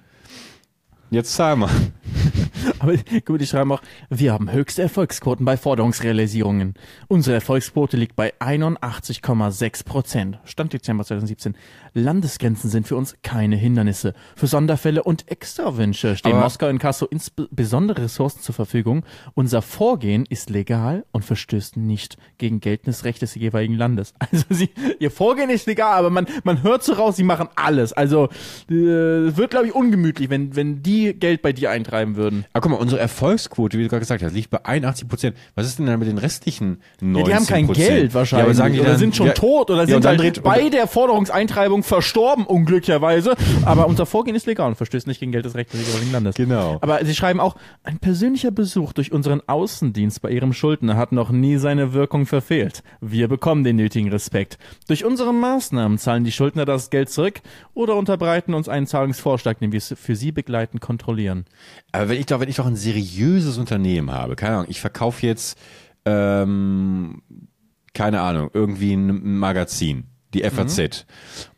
jetzt 1.11 1.35
zahl 1.35 1.57
mal. 1.57 1.71
Aber 2.79 2.95
gut, 3.25 3.41
die 3.41 3.47
schreiben 3.47 3.73
auch, 3.73 3.83
wir 4.11 4.33
haben 4.33 4.53
höchste 4.53 4.83
Erfolgsquoten 4.83 5.45
bei 5.45 5.57
Forderungsrealisierungen. 5.57 6.75
Unsere 7.09 7.35
Erfolgsquote 7.35 7.97
liegt 7.97 8.17
bei 8.17 8.35
81,6 8.39 9.85
Prozent. 9.85 10.39
Stand 10.45 10.73
Dezember 10.73 11.05
2017. 11.05 11.57
Landesgrenzen 11.95 12.71
sind 12.71 12.87
für 12.87 12.97
uns 12.97 13.17
keine 13.23 13.57
Hindernisse. 13.57 14.15
Für 14.37 14.47
Sonderfälle 14.47 15.03
und 15.03 15.31
Extrawünsche 15.31 16.17
stehen 16.17 16.33
Aber- 16.33 16.43
Moskau 16.43 16.69
und 16.69 16.79
Kassel 16.79 17.09
insbesondere 17.11 18.03
Ressourcen 18.03 18.41
zur 18.41 18.55
Verfügung. 18.55 19.05
Unser 19.35 19.63
Vorgehen 19.63 20.25
ist 20.29 20.51
legal 20.51 21.05
und 21.13 21.25
verstößt 21.25 21.77
nicht 21.77 22.17
gegen 22.39 22.61
geltendes 22.61 23.05
Recht 23.05 23.23
des 23.23 23.35
jeweiligen 23.35 23.75
Landes. 23.75 24.15
Also 24.33 24.45
sie, 24.49 24.71
ihr 24.99 25.11
Vorgehen 25.11 25.51
ist 25.51 25.67
legal, 25.67 25.93
aber 25.99 26.09
man, 26.09 26.27
man 26.45 26.63
hört 26.63 26.83
so 26.83 26.95
raus, 26.95 27.17
sie 27.17 27.23
machen 27.23 27.49
alles. 27.55 27.93
Also 27.93 28.29
äh, 28.71 28.75
wird, 28.75 29.51
glaube 29.51 29.67
ich, 29.67 29.75
ungemütlich, 29.75 30.31
wenn, 30.31 30.57
wenn 30.57 30.83
die 30.83 31.13
Geld 31.13 31.43
bei 31.43 31.53
dir 31.53 31.71
eintreiben 31.71 32.17
würden. 32.17 32.47
Aber 32.55 32.63
guck 32.63 32.73
mal, 32.73 32.79
unsere 32.79 33.01
Erfolgsquote, 33.01 33.77
wie 33.79 33.83
du 33.83 33.89
gerade 33.89 34.01
gesagt 34.01 34.23
hast, 34.23 34.33
liegt 34.33 34.49
bei 34.51 34.65
81 34.65 35.07
Prozent. 35.09 35.37
Was 35.55 35.67
ist 35.67 35.79
denn 35.79 35.87
dann 35.87 35.99
mit 35.99 36.09
den 36.09 36.19
restlichen 36.19 36.81
19 37.01 37.17
Ja, 37.17 37.25
die 37.25 37.35
haben 37.35 37.47
kein 37.47 37.73
Geld 37.73 38.15
wahrscheinlich. 38.15 38.41
Ja, 38.43 38.45
aber 38.47 38.55
sagen 38.55 38.75
die 38.75 38.81
oder 38.81 38.91
dann, 38.91 38.99
sind 38.99 39.17
schon 39.17 39.27
ja, 39.27 39.33
tot 39.35 39.71
oder 39.71 39.81
ja, 39.81 39.87
sind 39.87 40.07
halt 40.07 40.21
dreht, 40.21 40.43
bei 40.43 40.69
der 40.71 40.87
Forderungseintreibung 40.87 41.82
verstorben, 41.83 42.47
unglücklicherweise. 42.47 43.35
Aber 43.65 43.87
unser 43.87 44.07
Vorgehen 44.07 44.37
ist 44.37 44.47
legal 44.47 44.69
und 44.69 44.77
verstößt 44.77 45.07
nicht 45.07 45.21
gegen 45.21 45.33
Geld 45.33 45.45
des 45.45 45.55
Rechts 45.55 45.73
des 45.73 45.87
jeweiligen 45.87 46.13
Landes. 46.13 46.35
Genau. 46.37 46.79
Aber 46.81 47.05
sie 47.05 47.15
schreiben 47.15 47.41
auch, 47.41 47.57
ein 47.83 47.99
persönlicher 47.99 48.51
Besuch 48.51 48.93
durch 48.93 49.13
unseren 49.13 49.41
Außendienst 49.47 50.23
bei 50.23 50.31
ihrem 50.31 50.53
Schuldner 50.53 50.97
hat 50.97 51.13
noch 51.13 51.31
nie 51.31 51.57
seine 51.57 51.93
Wirkung 51.93 52.27
verfehlt. 52.27 52.83
Wir 53.01 53.29
bekommen 53.29 53.65
den 53.65 53.77
nötigen 53.77 54.11
Respekt. 54.11 54.59
Durch 54.89 55.05
unsere 55.05 55.33
Maßnahmen 55.33 55.99
zahlen 55.99 56.25
die 56.25 56.33
Schuldner 56.33 56.65
das 56.65 56.91
Geld 56.91 57.11
zurück 57.11 57.41
oder 57.75 57.97
unterbreiten 57.97 58.55
uns 58.55 58.69
einen 58.69 58.87
Zahlungsvorschlag, 58.87 59.59
den 59.59 59.73
wir 59.73 59.81
für 59.81 60.17
sie 60.17 60.33
begleiten, 60.33 60.81
kontrollieren. 60.81 61.45
Aber 61.93 62.09
wenn 62.09 62.19
ich 62.19 62.27
doch, 62.27 62.41
wenn 62.41 62.49
ich 62.49 62.57
doch 62.57 62.67
ein 62.67 62.77
seriöses 62.77 63.59
Unternehmen 63.59 64.11
habe, 64.11 64.37
keine 64.37 64.57
Ahnung, 64.57 64.67
ich 64.69 64.81
verkaufe 64.81 65.27
jetzt, 65.27 65.59
ähm, 66.05 67.23
keine 67.95 68.21
Ahnung, 68.21 68.51
irgendwie 68.53 68.95
ein 68.95 69.39
Magazin, 69.39 70.05
die 70.35 70.43
FAZ, 70.43 71.05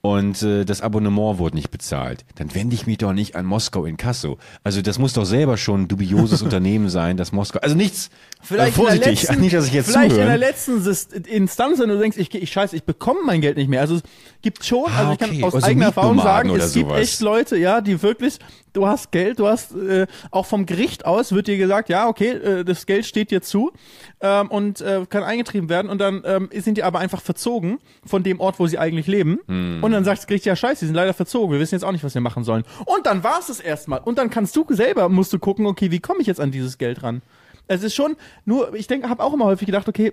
und 0.01 0.43
äh, 0.43 0.65
das 0.65 0.81
Abonnement 0.81 1.39
wurde 1.39 1.57
nicht 1.57 1.71
bezahlt, 1.71 2.25
dann 2.35 2.55
wende 2.55 2.75
ich 2.75 2.87
mich 2.87 2.99
doch 2.99 3.13
nicht 3.13 3.37
an 3.37 3.47
Moskau 3.47 3.85
in 3.85 3.97
Kasso. 3.97 4.39
Also 4.63 4.83
das 4.83 4.99
muss 4.99 5.13
doch 5.13 5.25
selber 5.25 5.57
schon 5.57 5.83
ein 5.83 5.89
dubioses 5.89 6.43
Unternehmen 6.43 6.89
sein, 6.89 7.17
das 7.17 7.33
Moskau, 7.33 7.61
also 7.61 7.75
nichts, 7.77 8.11
Vielleicht 8.43 8.77
in 8.77 8.83
der 8.83 8.91
vorsichtig, 8.93 9.23
letzten, 9.23 9.41
nicht, 9.41 9.55
dass 9.55 9.67
ich 9.67 9.73
jetzt 9.73 9.91
vielleicht 9.91 10.17
in 10.17 10.27
der 10.27 10.39
letzten 10.39 10.85
Instanz, 11.27 11.79
wenn 11.79 11.89
du 11.89 11.99
denkst, 11.99 12.19
ich, 12.19 12.35
ich 12.35 12.53
scheiße, 12.53 12.77
ich 12.77 12.85
bekomme 12.85 13.21
mein 13.25 13.41
Geld 13.41 13.57
nicht 13.57 13.69
mehr. 13.69 13.81
Also 13.81 13.97
es 13.97 14.03
gibt 14.43 14.65
schon, 14.65 14.85
Ah, 14.89 14.99
also 14.99 15.13
ich 15.13 15.23
okay. 15.23 15.35
kann 15.41 15.45
aus 15.45 15.55
Also 15.55 15.67
eigener 15.67 15.87
Erfahrung 15.87 16.19
sagen, 16.21 16.51
es 16.51 16.75
gibt 16.75 16.89
sowas. 16.89 17.01
echt 17.01 17.21
Leute, 17.21 17.57
ja, 17.57 17.81
die 17.81 18.03
wirklich, 18.03 18.39
du 18.75 18.87
hast 18.87 19.11
Geld, 19.11 19.39
du 19.39 19.47
hast 19.49 19.75
äh, 19.75 20.07
auch 20.31 20.45
vom 20.45 20.67
Gericht 20.67 21.07
aus 21.07 21.33
wird 21.33 21.47
dir 21.47 21.57
gesagt, 21.57 21.89
ja, 21.89 22.07
okay, 22.09 22.29
äh, 22.33 22.65
das 22.65 22.85
Geld 22.85 23.07
steht 23.07 23.31
dir 23.31 23.41
zu 23.41 23.73
ähm, 24.21 24.49
und 24.49 24.81
äh, 24.83 25.07
kann 25.09 25.23
eingetrieben 25.23 25.69
werden 25.71 25.91
und 25.91 25.99
dann 25.99 26.23
ähm, 26.27 26.51
sind 26.53 26.77
die 26.77 26.83
aber 26.83 26.99
einfach 26.99 27.23
verzogen 27.23 27.79
von 28.05 28.23
dem 28.23 28.41
Ort, 28.41 28.59
wo 28.61 28.67
sie 28.67 28.79
eigentlich 28.79 29.07
leben 29.07 29.39
Hm. 29.47 29.83
und 29.83 29.93
dann 29.93 30.05
sagt 30.05 30.19
das 30.19 30.27
Gericht, 30.27 30.45
ja, 30.45 30.55
scheiße, 30.55 30.81
die 30.81 30.87
sind 30.87 30.95
leider 30.95 31.15
verzogen, 31.15 31.53
wir 31.53 31.61
wissen 31.61 31.75
jetzt 31.75 31.85
auch 31.85 31.93
nicht, 31.93 32.05
was 32.05 32.15
wir 32.15 32.21
machen 32.21 32.45
sollen. 32.45 32.65
Und 32.85 33.07
dann 33.07 33.25
war 33.25 33.39
es 33.41 33.47
das 33.47 33.61
erstmal 33.61 34.01
und 34.01 34.19
dann 34.19 34.29
kannst 34.29 34.55
du 34.57 34.67
selber, 34.69 35.09
musst 35.09 35.33
du 35.33 35.39
gucken, 35.39 35.67
okay, 35.67 35.91
wie 35.91 36.01
komme 36.01 36.21
ich 36.21 36.27
jetzt 36.27 36.41
an 36.41 36.51
dieses 36.51 36.77
Geld 36.79 37.03
ran? 37.03 37.23
Es 37.67 37.83
ist 37.83 37.95
schon, 37.95 38.17
nur, 38.45 38.75
ich 38.75 38.87
denke, 38.89 39.09
habe 39.09 39.23
auch 39.23 39.33
immer 39.33 39.47
häufig 39.47 39.65
gedacht, 39.67 39.89
okay, 39.89 40.13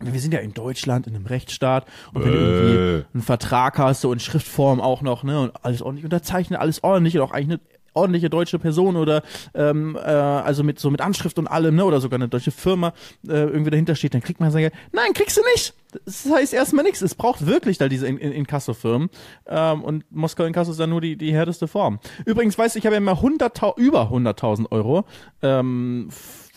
wir 0.00 0.18
sind 0.18 0.34
ja 0.34 0.40
in 0.40 0.52
Deutschland, 0.54 1.06
in 1.06 1.14
einem 1.14 1.26
Rechtsstaat, 1.26 1.86
und 2.12 2.24
wenn 2.24 2.32
du 2.32 2.38
Äh. 2.38 2.42
irgendwie 2.42 3.04
einen 3.14 3.22
Vertrag 3.22 3.78
hast, 3.78 4.00
so 4.00 4.12
in 4.12 4.18
Schriftform 4.18 4.80
auch 4.80 5.02
noch, 5.02 5.22
ne, 5.22 5.40
und 5.40 5.52
alles 5.64 5.82
ordentlich 5.82 6.04
unterzeichnet, 6.04 6.58
alles 6.58 6.82
ordentlich 6.82 7.16
und 7.16 7.22
auch 7.22 7.30
eigentlich 7.30 7.60
eine 7.60 7.73
ordentliche 7.94 8.28
deutsche 8.28 8.58
Person 8.58 8.96
oder 8.96 9.22
ähm, 9.54 9.96
äh, 9.96 10.00
also 10.00 10.62
mit 10.62 10.78
so 10.78 10.90
mit 10.90 11.00
Anschrift 11.00 11.38
und 11.38 11.46
allem, 11.46 11.76
ne, 11.76 11.84
oder 11.84 12.00
sogar 12.00 12.18
eine 12.18 12.28
deutsche 12.28 12.50
Firma 12.50 12.92
äh, 13.26 13.32
irgendwie 13.32 13.70
dahinter 13.70 13.94
steht, 13.94 14.14
dann 14.14 14.20
kriegt 14.20 14.40
man 14.40 14.50
sein. 14.50 14.70
Nein, 14.92 15.12
kriegst 15.14 15.36
du 15.36 15.42
nicht. 15.54 15.74
Das 16.04 16.26
heißt 16.28 16.52
erstmal 16.52 16.84
nichts. 16.84 17.02
Es 17.02 17.14
braucht 17.14 17.46
wirklich 17.46 17.78
da 17.78 17.88
diese 17.88 18.06
in, 18.06 18.18
in, 18.18 18.32
Inkasso-Firmen. 18.32 19.10
Ähm, 19.46 19.82
und 19.82 20.04
Moskau 20.10 20.44
Inkasso 20.44 20.72
ist 20.72 20.80
dann 20.80 20.90
nur 20.90 21.00
die, 21.00 21.16
die 21.16 21.32
härteste 21.32 21.68
Form. 21.68 22.00
Übrigens, 22.26 22.58
weißt 22.58 22.74
du, 22.74 22.78
ich 22.78 22.86
habe 22.86 22.94
ja 22.94 22.98
immer 22.98 23.20
100.000, 23.20 23.78
über 23.78 24.10
100.000 24.10 24.70
Euro, 24.72 25.04
ähm, 25.42 26.08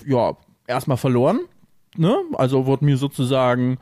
ja, 0.06 0.36
erstmal 0.66 0.98
verloren. 0.98 1.40
Ne? 1.96 2.16
Also 2.34 2.66
wurde 2.66 2.86
mir 2.86 2.98
sozusagen, 2.98 3.78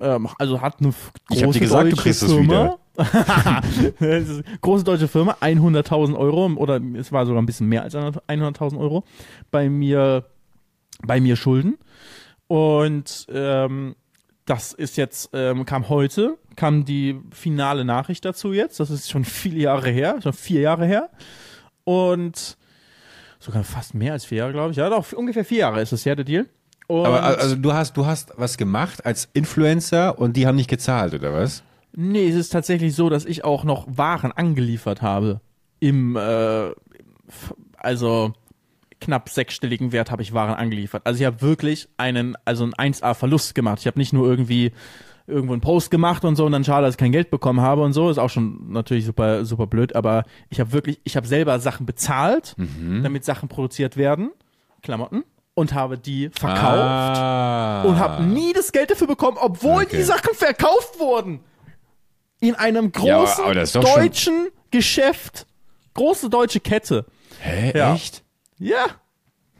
ähm, 0.00 0.28
also 0.38 0.60
hat 0.60 0.80
eine 0.80 0.90
große 0.90 1.10
Ich 1.30 1.44
hab 1.44 1.52
dir 1.52 1.60
gesagt, 1.60 1.92
du 1.92 1.96
deutsche 1.96 2.14
Firma. 2.14 2.78
Das 3.98 4.42
große 4.60 4.84
deutsche 4.84 5.08
Firma, 5.08 5.36
100.000 5.40 6.16
Euro 6.16 6.46
oder 6.46 6.80
es 6.96 7.12
war 7.12 7.26
sogar 7.26 7.40
ein 7.40 7.46
bisschen 7.46 7.68
mehr 7.68 7.82
als 7.82 7.94
100.000 7.94 8.78
Euro 8.78 9.04
bei 9.50 9.68
mir, 9.68 10.24
bei 11.02 11.20
mir 11.20 11.36
Schulden. 11.36 11.78
Und 12.48 13.26
ähm, 13.30 13.94
das 14.46 14.72
ist 14.72 14.96
jetzt, 14.96 15.30
ähm, 15.34 15.66
kam 15.66 15.88
heute, 15.88 16.38
kam 16.56 16.84
die 16.84 17.20
finale 17.30 17.84
Nachricht 17.84 18.24
dazu 18.24 18.52
jetzt. 18.52 18.80
Das 18.80 18.90
ist 18.90 19.10
schon 19.10 19.24
viele 19.26 19.58
Jahre 19.58 19.90
her, 19.90 20.20
schon 20.22 20.32
vier 20.32 20.62
Jahre 20.62 20.86
her. 20.86 21.10
Und 21.84 22.56
sogar 23.38 23.62
fast 23.64 23.94
mehr 23.94 24.12
als 24.12 24.24
vier 24.24 24.38
Jahre, 24.38 24.52
glaube 24.52 24.70
ich. 24.72 24.76
Ja, 24.76 24.88
doch, 24.90 25.12
ungefähr 25.12 25.44
vier 25.44 25.58
Jahre 25.58 25.82
ist 25.82 25.92
es 25.92 26.04
her, 26.04 26.16
der 26.16 26.24
Deal. 26.24 26.46
Und 26.88 27.06
Aber 27.06 27.22
also 27.22 27.54
du 27.54 27.72
hast, 27.72 27.96
du 27.96 28.06
hast 28.06 28.32
was 28.36 28.56
gemacht 28.56 29.06
als 29.06 29.28
Influencer 29.34 30.18
und 30.18 30.36
die 30.36 30.46
haben 30.46 30.56
nicht 30.56 30.70
gezahlt, 30.70 31.14
oder 31.14 31.32
was? 31.32 31.62
Nee, 31.94 32.28
es 32.28 32.34
ist 32.34 32.48
tatsächlich 32.50 32.94
so, 32.94 33.08
dass 33.08 33.24
ich 33.24 33.44
auch 33.44 33.62
noch 33.64 33.86
Waren 33.96 34.32
angeliefert 34.32 35.00
habe. 35.02 35.40
Im, 35.80 36.16
äh, 36.16 36.70
also 37.76 38.32
knapp 39.00 39.28
sechsstelligen 39.28 39.92
Wert 39.92 40.10
habe 40.10 40.22
ich 40.22 40.32
Waren 40.32 40.54
angeliefert. 40.54 41.02
Also 41.04 41.20
ich 41.20 41.26
habe 41.26 41.40
wirklich 41.40 41.88
einen, 41.98 42.36
also 42.44 42.64
einen 42.64 42.74
1A-Verlust 42.74 43.54
gemacht. 43.54 43.78
Ich 43.80 43.86
habe 43.86 43.98
nicht 43.98 44.12
nur 44.12 44.26
irgendwie 44.28 44.72
irgendwo 45.26 45.52
einen 45.52 45.60
Post 45.60 45.90
gemacht 45.90 46.24
und 46.24 46.36
so 46.36 46.46
und 46.46 46.52
dann 46.52 46.64
schade, 46.64 46.86
dass 46.86 46.94
ich 46.94 46.98
kein 46.98 47.12
Geld 47.12 47.30
bekommen 47.30 47.60
habe 47.60 47.82
und 47.82 47.92
so. 47.92 48.08
Ist 48.10 48.18
auch 48.18 48.30
schon 48.30 48.72
natürlich 48.72 49.04
super, 49.04 49.44
super 49.44 49.66
blöd, 49.66 49.94
aber 49.94 50.24
ich 50.48 50.58
habe 50.58 50.72
wirklich, 50.72 51.00
ich 51.04 51.16
habe 51.16 51.26
selber 51.26 51.60
Sachen 51.60 51.84
bezahlt, 51.86 52.54
Mhm. 52.56 53.02
damit 53.02 53.24
Sachen 53.26 53.48
produziert 53.48 53.96
werden, 53.98 54.30
Klamotten, 54.82 55.22
und 55.58 55.74
habe 55.74 55.98
die 55.98 56.28
verkauft 56.30 57.18
Ah. 57.18 57.82
und 57.82 57.98
habe 57.98 58.22
nie 58.22 58.52
das 58.52 58.70
Geld 58.70 58.90
dafür 58.90 59.08
bekommen, 59.08 59.36
obwohl 59.40 59.82
Okay. 59.82 59.96
die 59.96 60.02
Sachen 60.04 60.34
verkauft 60.34 60.98
wurden. 61.00 61.40
In 62.40 62.54
einem 62.54 62.92
Ja, 63.02 63.24
großen 63.24 63.66
schon- 63.66 63.82
deutschen 63.82 64.48
Geschäft. 64.70 65.46
Große 65.94 66.30
deutsche 66.30 66.60
Kette. 66.60 67.04
Hä, 67.40 67.72
Ja. 67.76 67.94
echt? 67.94 68.22
Ja, 68.58 68.84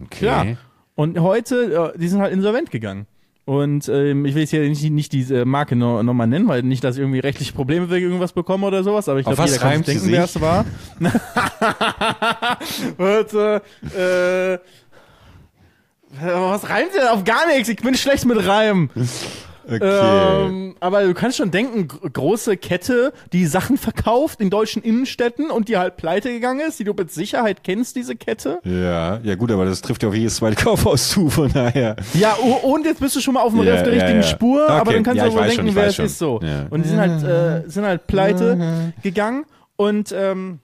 Okay. 0.01 0.09
klar. 0.19 0.47
Und 0.95 1.19
heute, 1.21 1.93
die 1.97 2.09
sind 2.09 2.21
halt 2.21 2.33
insolvent 2.33 2.71
gegangen. 2.71 3.07
Und 3.45 3.89
ähm, 3.89 4.27
ich 4.27 4.35
will 4.35 4.43
jetzt 4.43 4.51
hier 4.51 4.61
nicht, 4.69 4.91
nicht 4.91 5.11
diese 5.13 5.45
Marke 5.47 5.75
noch, 5.75 6.03
noch 6.03 6.13
mal 6.13 6.27
nennen, 6.27 6.47
weil 6.49 6.63
nicht, 6.63 6.85
dass 6.85 6.97
ich 6.97 7.01
irgendwie 7.01 7.19
rechtliche 7.21 7.55
Probleme 7.55 7.89
wegen 7.91 8.05
irgendwas 8.07 8.33
bekomme 8.35 8.67
oder 8.67 8.85
sowas, 8.85 9.09
aber 9.09 9.21
ich 9.21 9.27
glaube, 9.27 9.43
jeder 9.43 9.57
kann 9.59 9.83
sich 9.83 9.87
denken, 9.87 10.13
wer 10.13 10.25
es 10.25 10.39
war. 10.41 10.67
Warte, 12.99 13.63
äh, 13.97 14.59
was 16.23 16.69
reimt 16.69 16.95
denn 16.95 17.09
auf 17.09 17.25
gar 17.25 17.47
nichts? 17.49 17.69
Ich 17.69 17.77
bin 17.79 17.95
schlecht 17.95 18.25
mit 18.25 18.45
Reimen. 18.47 18.91
Okay. 19.71 20.47
Ähm, 20.47 20.77
aber 20.81 21.03
du 21.05 21.13
kannst 21.13 21.37
schon 21.37 21.51
denken, 21.51 21.89
gr- 21.89 22.09
große 22.09 22.57
Kette, 22.57 23.13
die 23.35 23.45
Sachen 23.45 23.77
verkauft 23.77 24.41
in 24.41 24.49
deutschen 24.49 24.83
Innenstädten 24.83 25.51
und 25.51 25.69
die 25.69 25.77
halt 25.77 25.99
pleite 25.99 26.33
gegangen 26.33 26.61
ist, 26.67 26.79
die 26.79 26.85
du 26.85 26.95
mit 26.95 27.13
Sicherheit 27.13 27.63
kennst, 27.63 27.95
diese 27.95 28.17
Kette. 28.17 28.61
ja, 28.65 29.19
ja 29.23 29.35
gut, 29.35 29.53
aber 29.53 29.67
das 29.67 29.83
trifft 29.83 30.03
ja 30.03 30.09
auf 30.09 30.15
jedes 30.15 30.37
zweite 30.37 30.57
Kaufhaus 30.65 31.11
zu, 31.11 31.29
von 31.29 31.53
daher. 31.53 31.97
Ja, 32.15 32.33
und 32.63 32.87
jetzt 32.87 32.99
bist 33.01 33.15
du 33.17 33.21
schon 33.21 33.35
mal 33.35 33.43
auf, 33.43 33.53
dem, 33.53 33.63
Ja, 33.63 33.75
auf 33.75 33.83
der 33.83 33.93
ja, 33.93 34.01
richtigen 34.05 34.23
ja. 34.23 34.27
Spur, 34.27 34.63
Okay, 34.65 34.73
aber 34.73 34.93
dann 34.95 35.03
kannst 35.03 35.19
ja, 35.19 35.25
du 35.25 35.31
ich 35.33 35.37
wohl 35.37 35.47
denken, 35.47 35.67
schon, 35.67 35.75
wer 35.77 35.87
es 35.89 35.95
schon. 35.97 36.07
ist 36.07 36.19
so. 36.19 36.41
Und 36.71 36.85
die 36.87 36.89
sind 36.89 36.99
halt, 37.01 37.23
äh, 37.23 37.69
sind 37.69 37.85
halt 37.85 38.07
pleite 38.07 38.95
gegangen 39.03 39.45
und 39.77 40.13
ähm, 40.17 40.61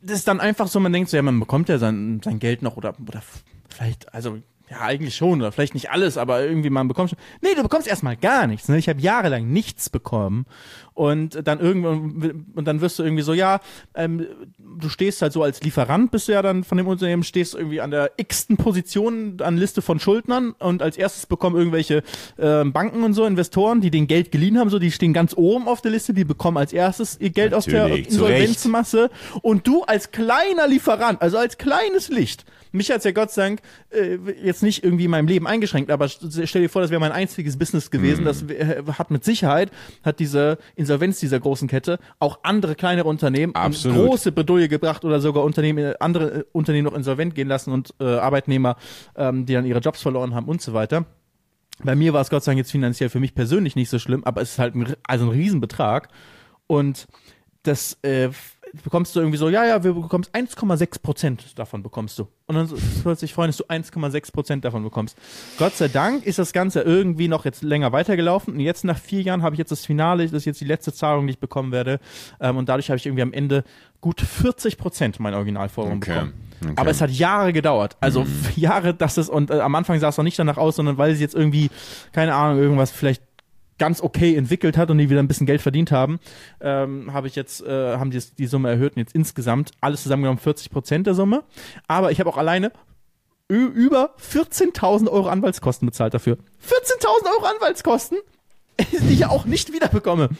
das 0.00 0.16
ist 0.16 0.26
dann 0.26 0.40
einfach 0.40 0.68
so, 0.68 0.80
man 0.80 0.90
denkt 0.94 1.10
so, 1.10 1.18
ja, 1.18 1.22
man 1.22 1.38
bekommt 1.38 1.68
ja 1.68 1.76
sein, 1.76 2.22
sein 2.24 2.38
Geld 2.38 2.62
noch 2.62 2.78
oder, 2.78 2.94
oder 3.06 3.20
vielleicht, 3.68 4.12
also 4.14 4.38
ja, 4.72 4.80
eigentlich 4.80 5.14
schon, 5.14 5.40
oder 5.40 5.52
vielleicht 5.52 5.74
nicht 5.74 5.90
alles, 5.90 6.16
aber 6.16 6.42
irgendwie 6.42 6.70
man 6.70 6.88
bekommt 6.88 7.10
schon. 7.10 7.18
Nee, 7.42 7.54
du 7.54 7.62
bekommst 7.62 7.86
erstmal 7.86 8.16
gar 8.16 8.46
nichts. 8.46 8.68
Ne? 8.68 8.78
Ich 8.78 8.88
habe 8.88 9.00
jahrelang 9.00 9.46
nichts 9.48 9.90
bekommen. 9.90 10.46
Und 10.94 11.46
dann 11.46 11.60
irgendwann, 11.60 12.44
und 12.54 12.64
dann 12.66 12.80
wirst 12.80 12.98
du 12.98 13.02
irgendwie 13.02 13.22
so, 13.22 13.32
ja, 13.32 13.60
ähm, 13.94 14.26
du 14.58 14.88
stehst 14.88 15.22
halt 15.22 15.32
so 15.32 15.42
als 15.42 15.62
Lieferant, 15.62 16.10
bist 16.10 16.28
du 16.28 16.32
ja 16.32 16.42
dann 16.42 16.64
von 16.64 16.76
dem 16.78 16.86
Unternehmen, 16.86 17.22
stehst 17.22 17.54
irgendwie 17.54 17.80
an 17.80 17.90
der 17.90 18.12
x-ten 18.16 18.56
Position 18.56 19.38
an 19.40 19.56
Liste 19.56 19.80
von 19.80 20.00
Schuldnern 20.00 20.52
und 20.58 20.82
als 20.82 20.96
erstes 20.96 21.26
bekommen 21.26 21.56
irgendwelche 21.56 22.02
ähm, 22.38 22.72
Banken 22.72 23.04
und 23.04 23.14
so, 23.14 23.24
Investoren, 23.24 23.80
die 23.80 23.90
den 23.90 24.06
Geld 24.06 24.32
geliehen 24.32 24.58
haben, 24.58 24.68
so, 24.70 24.78
die 24.78 24.90
stehen 24.90 25.12
ganz 25.12 25.34
oben 25.36 25.66
auf 25.66 25.80
der 25.80 25.92
Liste, 25.92 26.12
die 26.12 26.24
bekommen 26.24 26.58
als 26.58 26.72
erstes 26.72 27.18
ihr 27.20 27.30
Geld 27.30 27.54
aus 27.54 27.64
der 27.64 27.84
Natürlich, 27.84 28.10
zu 28.10 28.24
Recht. 28.24 28.32
Insolvenzmasse. 28.40 29.10
Und 29.40 29.66
du 29.66 29.82
als 29.84 30.10
kleiner 30.10 30.68
Lieferant, 30.68 31.22
also 31.22 31.38
als 31.38 31.56
kleines 31.58 32.08
Licht, 32.08 32.44
mich 32.74 32.90
hat's 32.90 33.04
ja 33.04 33.12
Gott 33.12 33.30
sei 33.30 33.42
Dank 33.42 33.60
äh, 33.90 34.16
jetzt 34.42 34.62
nicht 34.62 34.82
irgendwie 34.82 35.04
in 35.04 35.10
meinem 35.10 35.28
Leben 35.28 35.46
eingeschränkt, 35.46 35.90
aber 35.90 36.06
st- 36.06 36.46
stell 36.46 36.62
dir 36.62 36.68
vor, 36.70 36.80
das 36.80 36.90
wäre 36.90 37.00
mein 37.00 37.12
einziges 37.12 37.58
Business 37.58 37.90
gewesen. 37.90 38.24
Das 38.24 38.42
äh, 38.44 38.82
hat 38.98 39.10
mit 39.10 39.24
Sicherheit, 39.24 39.70
hat 40.02 40.20
diese 40.20 40.56
Insolvenz 40.82 41.20
dieser 41.20 41.40
großen 41.40 41.68
Kette 41.68 41.98
auch 42.18 42.40
andere 42.42 42.74
kleinere 42.74 43.08
Unternehmen 43.08 43.54
Absolut. 43.54 43.96
in 43.96 44.06
große 44.06 44.32
Bedouille 44.32 44.68
gebracht 44.68 45.04
oder 45.04 45.20
sogar 45.20 45.44
Unternehmen, 45.44 45.78
äh, 45.78 45.94
andere 46.00 46.40
äh, 46.40 46.44
Unternehmen 46.52 46.84
noch 46.84 46.94
insolvent 46.94 47.34
gehen 47.34 47.48
lassen 47.48 47.72
und 47.72 47.94
äh, 48.00 48.04
Arbeitnehmer, 48.04 48.76
ähm, 49.16 49.46
die 49.46 49.54
dann 49.54 49.64
ihre 49.64 49.80
Jobs 49.80 50.02
verloren 50.02 50.34
haben 50.34 50.46
und 50.46 50.60
so 50.60 50.74
weiter. 50.74 51.06
Bei 51.82 51.96
mir 51.96 52.12
war 52.12 52.20
es 52.20 52.30
Gott 52.30 52.44
sei 52.44 52.52
Dank 52.52 52.58
jetzt 52.58 52.70
finanziell 52.70 53.08
für 53.08 53.20
mich 53.20 53.34
persönlich 53.34 53.76
nicht 53.76 53.88
so 53.88 53.98
schlimm, 53.98 54.24
aber 54.24 54.40
es 54.42 54.52
ist 54.52 54.58
halt 54.58 54.74
ein, 54.74 54.94
also 55.04 55.24
ein 55.26 55.30
Riesenbetrag. 55.30 56.08
Und 56.66 57.06
das 57.62 57.98
äh, 58.02 58.30
bekommst 58.84 59.14
du 59.14 59.20
irgendwie 59.20 59.38
so, 59.38 59.48
ja, 59.48 59.64
ja, 59.64 59.84
wir 59.84 59.92
bekommst 59.94 60.34
1,6 60.34 61.02
Prozent 61.02 61.58
davon 61.58 61.82
bekommst 61.82 62.18
du. 62.18 62.28
Und 62.46 62.54
dann 62.54 62.66
so, 62.66 62.76
plötzlich 63.02 63.34
freuen, 63.34 63.48
dass 63.48 63.56
du 63.58 63.64
1,6 63.64 64.32
Prozent 64.32 64.64
davon 64.64 64.82
bekommst. 64.82 65.16
Gott 65.58 65.74
sei 65.74 65.88
Dank 65.88 66.24
ist 66.24 66.38
das 66.38 66.52
Ganze 66.52 66.80
irgendwie 66.80 67.28
noch 67.28 67.44
jetzt 67.44 67.62
länger 67.62 67.92
weitergelaufen. 67.92 68.54
Und 68.54 68.60
jetzt 68.60 68.84
nach 68.84 68.98
vier 68.98 69.22
Jahren 69.22 69.42
habe 69.42 69.54
ich 69.54 69.58
jetzt 69.58 69.72
das 69.72 69.84
Finale, 69.84 70.24
das 70.24 70.32
ist 70.32 70.44
jetzt 70.46 70.60
die 70.60 70.64
letzte 70.66 70.92
Zahlung, 70.92 71.26
die 71.26 71.32
ich 71.32 71.38
bekommen 71.38 71.72
werde. 71.72 72.00
Ähm, 72.40 72.56
und 72.56 72.68
dadurch 72.68 72.88
habe 72.90 72.96
ich 72.98 73.06
irgendwie 73.06 73.22
am 73.22 73.32
Ende 73.32 73.64
gut 74.00 74.20
40 74.20 74.78
Prozent 74.78 75.20
meiner 75.20 75.36
Originalforderung 75.36 75.98
Okay. 75.98 76.12
bekommen. 76.14 76.32
Okay. 76.62 76.72
Aber 76.76 76.90
es 76.90 77.00
hat 77.00 77.10
Jahre 77.10 77.52
gedauert. 77.52 77.96
Also 78.00 78.24
Jahre, 78.56 78.94
dass 78.94 79.16
es, 79.16 79.28
und 79.28 79.50
äh, 79.50 79.60
am 79.60 79.74
Anfang 79.74 79.98
sah 79.98 80.08
es 80.08 80.16
noch 80.16 80.24
nicht 80.24 80.38
danach 80.38 80.58
aus, 80.58 80.76
sondern 80.76 80.96
weil 80.96 81.14
sie 81.14 81.22
jetzt 81.22 81.34
irgendwie, 81.34 81.70
keine 82.12 82.34
Ahnung, 82.34 82.62
irgendwas 82.62 82.90
vielleicht 82.92 83.22
ganz 83.82 84.00
okay 84.00 84.36
entwickelt 84.36 84.76
hat 84.76 84.92
und 84.92 84.98
die 84.98 85.10
wieder 85.10 85.18
ein 85.20 85.26
bisschen 85.26 85.44
Geld 85.44 85.60
verdient 85.60 85.90
haben, 85.90 86.20
ähm, 86.60 87.12
habe 87.12 87.26
ich 87.26 87.34
jetzt, 87.34 87.62
äh, 87.66 87.96
haben 87.96 88.12
die 88.12 88.20
die 88.38 88.46
Summe 88.46 88.70
erhöht 88.70 88.94
und 88.94 89.00
jetzt 89.00 89.12
insgesamt 89.12 89.72
alles 89.80 90.04
zusammengenommen 90.04 90.38
40 90.38 90.70
Prozent 90.70 91.08
der 91.08 91.14
Summe. 91.14 91.42
Aber 91.88 92.12
ich 92.12 92.20
habe 92.20 92.30
auch 92.30 92.36
alleine 92.36 92.70
über 93.48 94.14
14.000 94.20 95.10
Euro 95.10 95.28
Anwaltskosten 95.28 95.84
bezahlt 95.86 96.14
dafür. 96.14 96.36
14.000 96.64 97.26
Euro 97.36 97.44
Anwaltskosten? 97.56 98.18
die 99.08 99.14
ich 99.14 99.26
auch 99.26 99.44
nicht 99.46 99.72
wiederbekomme. 99.72 100.30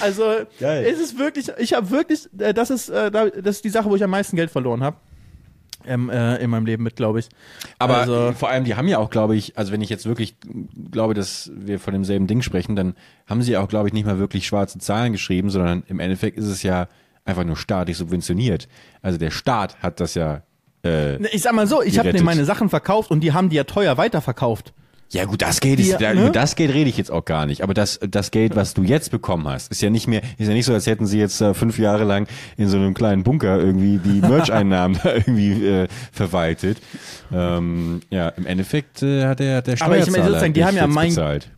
Also 0.00 0.22
Geil. 0.60 0.84
es 0.86 1.00
ist 1.00 1.18
wirklich, 1.18 1.50
ich 1.58 1.72
habe 1.72 1.90
wirklich, 1.90 2.28
äh, 2.38 2.52
das 2.54 2.68
ist, 2.70 2.88
äh, 2.90 3.10
da- 3.10 3.30
das 3.30 3.56
ist 3.56 3.64
die 3.64 3.70
Sache, 3.70 3.88
wo 3.90 3.96
ich 3.96 4.04
am 4.04 4.10
meisten 4.10 4.36
Geld 4.36 4.50
verloren 4.50 4.82
habe. 4.84 4.96
Ähm, 5.86 6.10
äh, 6.10 6.36
in 6.36 6.50
meinem 6.50 6.66
Leben 6.66 6.82
mit, 6.82 6.96
glaube 6.96 7.20
ich. 7.20 7.28
Aber 7.78 7.96
also, 7.98 8.32
vor 8.32 8.50
allem, 8.50 8.64
die 8.64 8.74
haben 8.74 8.86
ja 8.88 8.98
auch, 8.98 9.10
glaube 9.10 9.34
ich, 9.34 9.56
also 9.56 9.72
wenn 9.72 9.80
ich 9.80 9.88
jetzt 9.88 10.06
wirklich 10.06 10.36
glaube, 10.90 11.14
dass 11.14 11.50
wir 11.54 11.78
von 11.78 11.92
demselben 11.94 12.26
Ding 12.26 12.42
sprechen, 12.42 12.76
dann 12.76 12.94
haben 13.26 13.42
sie 13.42 13.56
auch, 13.56 13.68
glaube 13.68 13.88
ich, 13.88 13.94
nicht 13.94 14.04
mal 14.06 14.18
wirklich 14.18 14.46
schwarze 14.46 14.78
Zahlen 14.78 15.12
geschrieben, 15.12 15.48
sondern 15.50 15.82
im 15.86 15.98
Endeffekt 15.98 16.36
ist 16.36 16.46
es 16.46 16.62
ja 16.62 16.88
einfach 17.24 17.44
nur 17.44 17.56
staatlich 17.56 17.96
subventioniert. 17.96 18.68
Also 19.02 19.18
der 19.18 19.30
Staat 19.30 19.82
hat 19.82 20.00
das 20.00 20.14
ja. 20.14 20.42
Äh, 20.82 21.18
Ne, 21.18 21.28
Ich 21.32 21.42
sag 21.42 21.54
mal 21.54 21.66
so, 21.66 21.82
ich 21.82 21.98
habe 21.98 22.12
denen 22.12 22.24
meine 22.24 22.44
Sachen 22.44 22.68
verkauft 22.68 23.10
und 23.10 23.20
die 23.20 23.32
haben 23.32 23.48
die 23.48 23.56
ja 23.56 23.64
teuer 23.64 23.96
weiterverkauft. 23.96 24.72
Ja 25.12 25.24
gut, 25.24 25.42
das 25.42 25.60
Geld 25.60 25.80
ist, 25.80 25.88
Ja, 25.88 25.98
da, 25.98 26.14
ne? 26.14 26.20
über 26.22 26.30
das 26.30 26.54
Geld 26.56 26.72
rede 26.72 26.88
ich 26.88 26.96
jetzt 26.96 27.10
auch 27.10 27.24
gar 27.24 27.46
nicht. 27.46 27.62
Aber 27.62 27.74
das, 27.74 27.98
das 28.08 28.30
Geld, 28.30 28.54
was 28.56 28.74
du 28.74 28.82
jetzt 28.82 29.10
bekommen 29.10 29.48
hast, 29.48 29.70
ist 29.70 29.82
ja 29.82 29.90
nicht 29.90 30.06
mehr, 30.06 30.22
ist 30.38 30.46
ja 30.48 30.54
nicht 30.54 30.66
so, 30.66 30.72
als 30.72 30.86
hätten 30.86 31.06
sie 31.06 31.18
jetzt 31.18 31.40
äh, 31.40 31.52
fünf 31.54 31.78
Jahre 31.78 32.04
lang 32.04 32.26
in 32.56 32.68
so 32.68 32.76
einem 32.76 32.94
kleinen 32.94 33.22
Bunker 33.24 33.58
irgendwie 33.58 33.98
die 33.98 34.20
Merch-Einnahmen 34.26 34.98
da 35.02 35.14
irgendwie 35.14 35.66
äh, 35.66 35.88
verwaltet. 36.12 36.78
Ähm, 37.32 38.00
ja, 38.10 38.28
im 38.30 38.46
Endeffekt 38.46 39.02
äh, 39.02 39.26
hat 39.26 39.40
der, 39.40 39.62
der 39.62 39.74
Aber 39.82 39.96
ich 39.98 40.02
meine, 40.06 40.12
Steuerzahler 40.12 40.26
sozusagen, 40.28 40.52
die 40.54 40.64
haben 40.64 40.76
ja 40.76 40.86
mein- 40.86 41.08
bezahlt. 41.08 41.50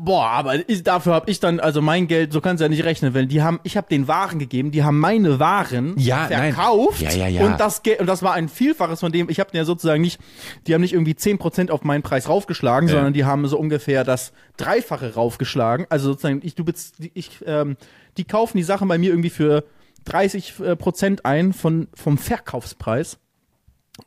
Boah, 0.00 0.26
aber 0.30 0.68
ich, 0.68 0.84
dafür 0.84 1.14
habe 1.14 1.28
ich 1.28 1.40
dann, 1.40 1.58
also 1.58 1.82
mein 1.82 2.06
Geld, 2.06 2.32
so 2.32 2.40
kannst 2.40 2.60
du 2.60 2.64
ja 2.64 2.68
nicht 2.68 2.84
rechnen, 2.84 3.14
weil 3.14 3.26
die 3.26 3.42
haben, 3.42 3.58
ich 3.64 3.76
habe 3.76 3.88
den 3.88 4.06
Waren 4.06 4.38
gegeben, 4.38 4.70
die 4.70 4.84
haben 4.84 5.00
meine 5.00 5.40
Waren 5.40 5.94
Ja, 5.98 6.28
nein. 6.30 6.52
verkauft 6.54 7.00
Ja, 7.02 7.10
ja, 7.10 7.26
ja. 7.26 7.44
und 7.44 7.58
das 7.58 7.82
Geld, 7.82 7.98
und 8.00 8.06
das 8.06 8.22
war 8.22 8.32
ein 8.34 8.48
Vielfaches 8.48 9.00
von 9.00 9.10
dem, 9.10 9.28
ich 9.28 9.40
habe 9.40 9.50
ja 9.54 9.64
sozusagen 9.64 10.00
nicht, 10.00 10.20
die 10.68 10.74
haben 10.74 10.82
nicht 10.82 10.92
irgendwie 10.92 11.14
10% 11.14 11.70
auf 11.70 11.82
meinen 11.82 12.02
Preis 12.02 12.28
raufgeschlagen, 12.28 12.88
Ja. 12.88 12.94
sondern 12.94 13.12
die 13.12 13.24
haben 13.24 13.46
so 13.48 13.58
ungefähr 13.58 14.04
das 14.04 14.32
Dreifache 14.56 15.14
raufgeschlagen. 15.14 15.86
Also 15.90 16.10
sozusagen, 16.10 16.42
ich, 16.44 16.54
du 16.54 16.64
bez, 16.64 16.92
ich, 17.14 17.40
ähm, 17.44 17.76
die 18.18 18.24
kaufen 18.24 18.56
die 18.56 18.62
Sachen 18.62 18.86
bei 18.86 18.98
mir 18.98 19.10
irgendwie 19.10 19.30
für 19.30 19.64
30 20.04 20.60
äh, 20.60 20.76
Prozent 20.76 21.24
ein 21.24 21.52
von, 21.52 21.88
vom 21.94 22.18
Verkaufspreis. 22.18 23.18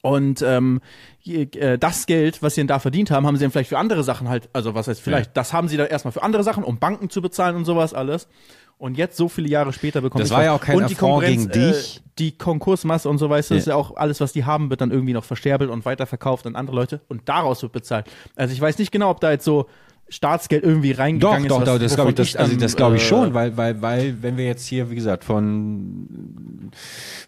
Und 0.02 0.42
ähm, 0.42 0.82
äh, 1.26 1.78
das 1.78 2.06
Geld, 2.06 2.42
was 2.42 2.56
sie 2.56 2.62
denn 2.62 2.68
da 2.68 2.80
verdient 2.80 3.12
haben, 3.12 3.28
haben 3.28 3.36
sie 3.38 3.44
dann 3.44 3.52
vielleicht 3.52 3.70
für 3.70 3.78
andere 3.78 4.04
Sachen 4.04 4.30
halt, 4.30 4.50
also 4.54 4.74
was 4.74 4.88
heißt 4.88 5.02
vielleicht, 5.02 5.36
das 5.38 5.54
haben 5.54 5.68
sie 5.68 5.78
dann 5.78 5.88
erstmal 5.88 6.12
für 6.12 6.24
andere 6.24 6.44
Sachen, 6.44 6.64
um 6.64 6.80
Banken 6.80 7.10
zu 7.10 7.22
bezahlen 7.22 7.56
und 7.56 7.66
sowas 7.66 7.94
alles. 7.94 8.28
Und 8.78 8.98
jetzt, 8.98 9.16
so 9.16 9.30
viele 9.30 9.48
Jahre 9.48 9.74
später, 9.74 10.02
bekommen 10.02 10.24
Das 10.24 10.32
war 10.32 10.44
ja 10.44 10.54
auch 10.54 10.62
kein 10.62 10.78
und 10.78 10.90
die 10.90 10.96
Konkurrenz, 10.96 11.52
gegen 11.52 11.68
dich. 11.68 11.98
Äh, 11.98 12.10
die 12.18 12.32
Konkursmasse 12.38 13.10
und 13.10 13.20
so, 13.20 13.30
weißt 13.30 13.52
du, 13.52 13.54
Ja. 13.54 13.60
ist 13.60 13.68
ja 13.68 13.76
auch 13.76 13.96
alles, 13.96 14.20
was 14.22 14.34
die 14.34 14.44
haben, 14.44 14.72
wird 14.72 14.82
dann 14.82 14.90
irgendwie 14.90 15.14
noch 15.14 15.24
versterbelt 15.24 15.70
und 15.70 15.86
weiterverkauft 15.86 16.48
an 16.48 16.56
andere 16.56 16.76
Leute 16.76 17.02
und 17.08 17.30
daraus 17.30 17.62
wird 17.62 17.74
bezahlt. 17.74 18.08
Also 18.36 18.54
ich 18.54 18.60
weiß 18.62 18.80
nicht 18.80 18.92
genau, 18.92 19.12
ob 19.12 19.20
da 19.22 19.30
jetzt 19.32 19.46
so 19.46 19.68
Staatsgeld 20.12 20.64
irgendwie 20.64 20.92
Doch, 20.92 21.00
reingegangen 21.00 21.48
doch, 21.48 21.62
ist. 21.62 21.68
doch, 21.68 21.80
das 21.80 21.96
glaube 21.96 22.12
ich, 22.12 22.18
wovon 22.18 22.26
das, 22.26 22.36
also 22.36 22.56
das 22.58 22.76
glaube 22.76 22.96
ich 22.98 23.04
äh, 23.04 23.06
schon, 23.06 23.34
weil, 23.34 23.56
weil, 23.56 23.82
weil, 23.82 24.22
wenn 24.22 24.36
wir 24.36 24.46
jetzt 24.46 24.68
hier, 24.68 24.92
wie 24.92 24.96
gesagt, 24.96 25.24
von 25.24 26.72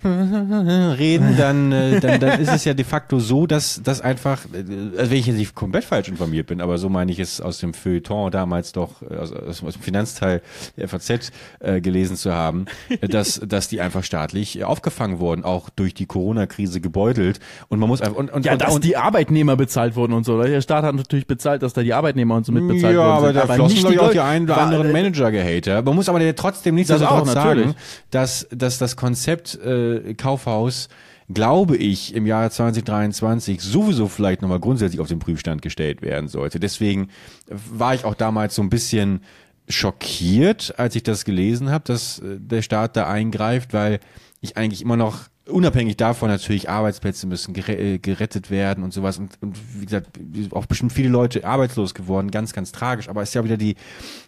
reden, 0.06 1.38
dann, 1.38 1.72
äh, 1.72 2.00
dann, 2.02 2.20
dann 2.20 2.42
ist 2.42 2.52
es 2.52 2.66
ja 2.66 2.74
de 2.74 2.84
facto 2.84 3.20
so, 3.20 3.48
dass, 3.48 3.82
dass 3.84 4.02
einfach, 4.02 4.46
äh, 4.54 4.98
also 4.98 5.12
wenn 5.12 5.18
ich 5.18 5.28
jetzt 5.28 5.38
nicht 5.38 5.56
komplett 5.56 5.86
falsch 5.86 6.10
informiert 6.10 6.48
bin, 6.48 6.60
aber 6.60 6.78
so 6.78 6.90
meine 6.90 7.12
ich 7.12 7.20
es 7.20 7.40
aus 7.40 7.60
dem 7.60 7.74
Feuilleton 7.74 8.32
damals 8.32 8.74
doch, 8.74 9.02
äh, 9.02 9.16
aus, 9.16 9.32
aus 9.32 9.60
dem 9.60 9.82
Finanzteil 9.82 10.42
der 10.76 10.90
FAZ 10.90 11.32
äh, 11.60 11.80
gelesen 11.80 12.18
zu 12.18 12.34
haben, 12.34 12.66
dass, 13.02 13.40
dass 13.48 13.70
die 13.70 13.80
einfach 13.80 14.04
staatlich 14.04 14.64
aufgefangen 14.66 15.20
wurden, 15.20 15.46
auch 15.46 15.70
durch 15.70 15.94
die 15.94 16.06
Corona-Krise 16.06 16.82
gebeutelt 16.82 17.40
und 17.70 17.80
man 17.80 17.88
muss 17.88 18.02
einfach, 18.02 18.18
und, 18.18 18.30
und, 18.30 18.46
Ja, 18.46 18.54
und, 18.54 18.62
dass 18.62 18.76
und, 18.76 18.84
die 18.84 18.98
Arbeitnehmer 18.98 19.56
bezahlt 19.56 19.96
wurden 19.96 20.12
und 20.12 20.26
so. 20.26 20.42
Der 20.42 20.62
Staat 20.62 20.84
hat 20.84 20.96
natürlich 20.96 21.28
bezahlt, 21.28 21.64
dass 21.64 21.72
da 21.74 21.82
die 21.82 21.94
Arbeitnehmer 21.94 22.36
und 22.36 22.46
so 22.46 22.52
mitbezahlt 22.74 22.96
ja, 22.96 23.02
worden 23.02 23.18
aber 23.18 23.28
sind. 23.28 23.36
da 23.36 23.54
flossen, 23.54 23.76
nicht 23.76 23.90
ich, 23.90 24.00
auch 24.00 24.10
die 24.10 24.18
Leute- 24.18 24.24
ein 24.24 24.44
oder 24.44 24.58
anderen 24.58 24.90
äh, 24.90 24.94
Manager-Gehälter. 24.94 25.82
Man 25.82 25.96
muss 25.96 26.10
aber 26.10 26.36
trotzdem 26.36 26.76
Das 26.78 27.02
auch, 27.02 27.26
nichtsdestotrotz 27.26 27.34
sagen, 27.34 27.76
dass, 28.12 28.48
dass 28.52 28.78
das 28.78 28.96
Konzept 28.96 29.56
äh, 29.56 30.14
Kaufhaus 30.16 30.90
glaube 31.34 31.78
ich, 31.78 32.14
im 32.14 32.26
Jahr 32.26 32.50
2023 32.50 33.62
sowieso 33.62 34.08
vielleicht 34.08 34.42
nochmal 34.42 34.60
grundsätzlich 34.60 35.00
auf 35.00 35.08
den 35.08 35.20
Prüfstand 35.20 35.62
gestellt 35.62 36.02
werden 36.02 36.28
sollte. 36.28 36.60
Deswegen 36.60 37.10
war 37.48 37.96
ich 37.96 38.06
auch 38.06 38.16
damals 38.16 38.56
so 38.56 38.62
ein 38.62 38.70
bisschen 38.70 39.22
schockiert, 39.70 40.74
als 40.78 40.96
ich 40.96 41.04
das 41.04 41.26
gelesen 41.26 41.72
habe, 41.72 41.86
dass 41.86 42.20
äh, 42.20 42.38
der 42.40 42.62
Staat 42.62 42.98
da 42.98 43.08
eingreift, 43.08 43.74
weil 43.74 44.00
ich 44.42 44.58
eigentlich 44.58 44.82
immer 44.82 44.98
noch 44.98 45.22
unabhängig 45.48 45.98
davon 45.98 46.30
natürlich 46.30 46.70
Arbeitsplätze 46.70 47.28
müssen 47.28 47.56
äh, 47.56 48.00
gerettet 48.00 48.50
werden 48.50 48.84
und 48.84 48.94
sowas 48.94 49.18
und, 49.18 49.38
und 49.42 49.58
wie 49.80 49.86
gesagt 49.86 50.08
auch 50.52 50.66
bestimmt 50.66 50.94
viele 50.94 51.10
Leute 51.10 51.46
arbeitslos 51.46 51.94
geworden, 51.94 52.32
ganz 52.32 52.54
ganz 52.54 52.72
tragisch. 52.72 53.10
Aber 53.10 53.22
es 53.22 53.30
ist 53.30 53.36
ja 53.36 53.44
wieder 53.44 53.58
die 53.58 53.76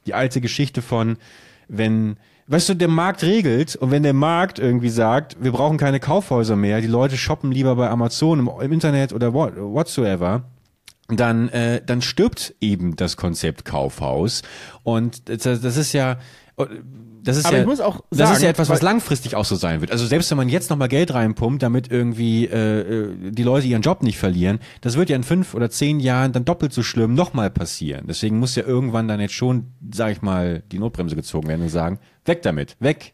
die 0.06 0.14
alte 0.14 0.42
Geschichte 0.42 0.82
von 0.82 1.18
wenn 1.68 2.18
weißt 2.48 2.70
du, 2.70 2.74
der 2.76 2.88
Markt 2.88 3.24
regelt 3.24 3.76
und 3.76 3.92
wenn 3.92 4.04
der 4.04 4.14
Markt 4.14 4.60
irgendwie 4.60 4.90
sagt, 4.90 5.38
wir 5.42 5.52
brauchen 5.52 5.78
keine 5.78 6.00
Kaufhäuser 6.00 6.56
mehr, 6.56 6.82
die 6.82 6.88
Leute 6.88 7.18
shoppen 7.18 7.52
lieber 7.52 7.76
bei 7.76 7.90
Amazon 7.90 8.40
im, 8.40 8.52
im 8.62 8.72
Internet 8.72 9.14
oder 9.14 9.34
what, 9.34 9.54
whatsoever, 9.56 10.44
dann, 11.08 11.50
äh, 11.50 11.82
dann 11.86 12.02
stirbt 12.02 12.56
eben 12.62 12.96
das 12.96 13.18
Konzept 13.18 13.66
Kaufhaus. 13.66 14.42
Und 14.84 15.30
das, 15.30 15.62
das 15.62 15.78
ist 15.78 15.94
ja, 15.94 16.18
das 17.26 17.38
ist 17.38 17.46
Aber 17.46 17.56
ja, 17.56 17.62
ich 17.64 17.68
muss 17.68 17.80
auch 17.80 18.02
das 18.12 18.20
sagen, 18.20 18.34
ist 18.34 18.44
ja 18.44 18.50
etwas, 18.50 18.70
was 18.70 18.82
langfristig 18.84 19.36
auch 19.36 19.46
so 19.46 19.56
sein 19.56 19.82
wird. 19.82 19.92
Also 19.92 20.06
selbst 20.06 20.30
wenn 20.30 20.38
man 20.38 20.48
jetzt 20.48 20.70
nochmal 20.70 20.88
Geld 20.88 21.14
reinpumpt, 21.14 21.62
damit 21.64 21.92
irgendwie 21.92 22.46
äh, 22.46 22.80
äh, 22.80 23.32
die 23.32 23.44
Leute 23.44 23.66
ihren 23.66 23.82
Job 23.82 24.04
nicht 24.04 24.20
verlieren, 24.20 24.60
das 24.82 24.96
wird 24.96 25.10
ja 25.10 25.16
in 25.16 25.24
fünf 25.24 25.56
oder 25.56 25.72
zehn 25.72 26.00
Jahren 26.00 26.34
dann 26.34 26.46
doppelt 26.46 26.72
so 26.72 26.84
schlimm 26.84 27.16
nochmal 27.16 27.50
passieren. 27.50 28.06
Deswegen 28.08 28.38
muss 28.38 28.56
ja 28.56 28.64
irgendwann 28.64 29.08
dann 29.08 29.20
jetzt 29.20 29.34
schon, 29.34 29.72
sag 29.92 30.12
ich 30.12 30.22
mal, 30.22 30.62
die 30.72 30.78
Notbremse 30.78 31.16
gezogen 31.16 31.48
werden 31.48 31.64
und 31.64 31.70
sagen, 31.70 32.00
weg 32.26 32.44
damit, 32.44 32.78
weg. 32.80 33.14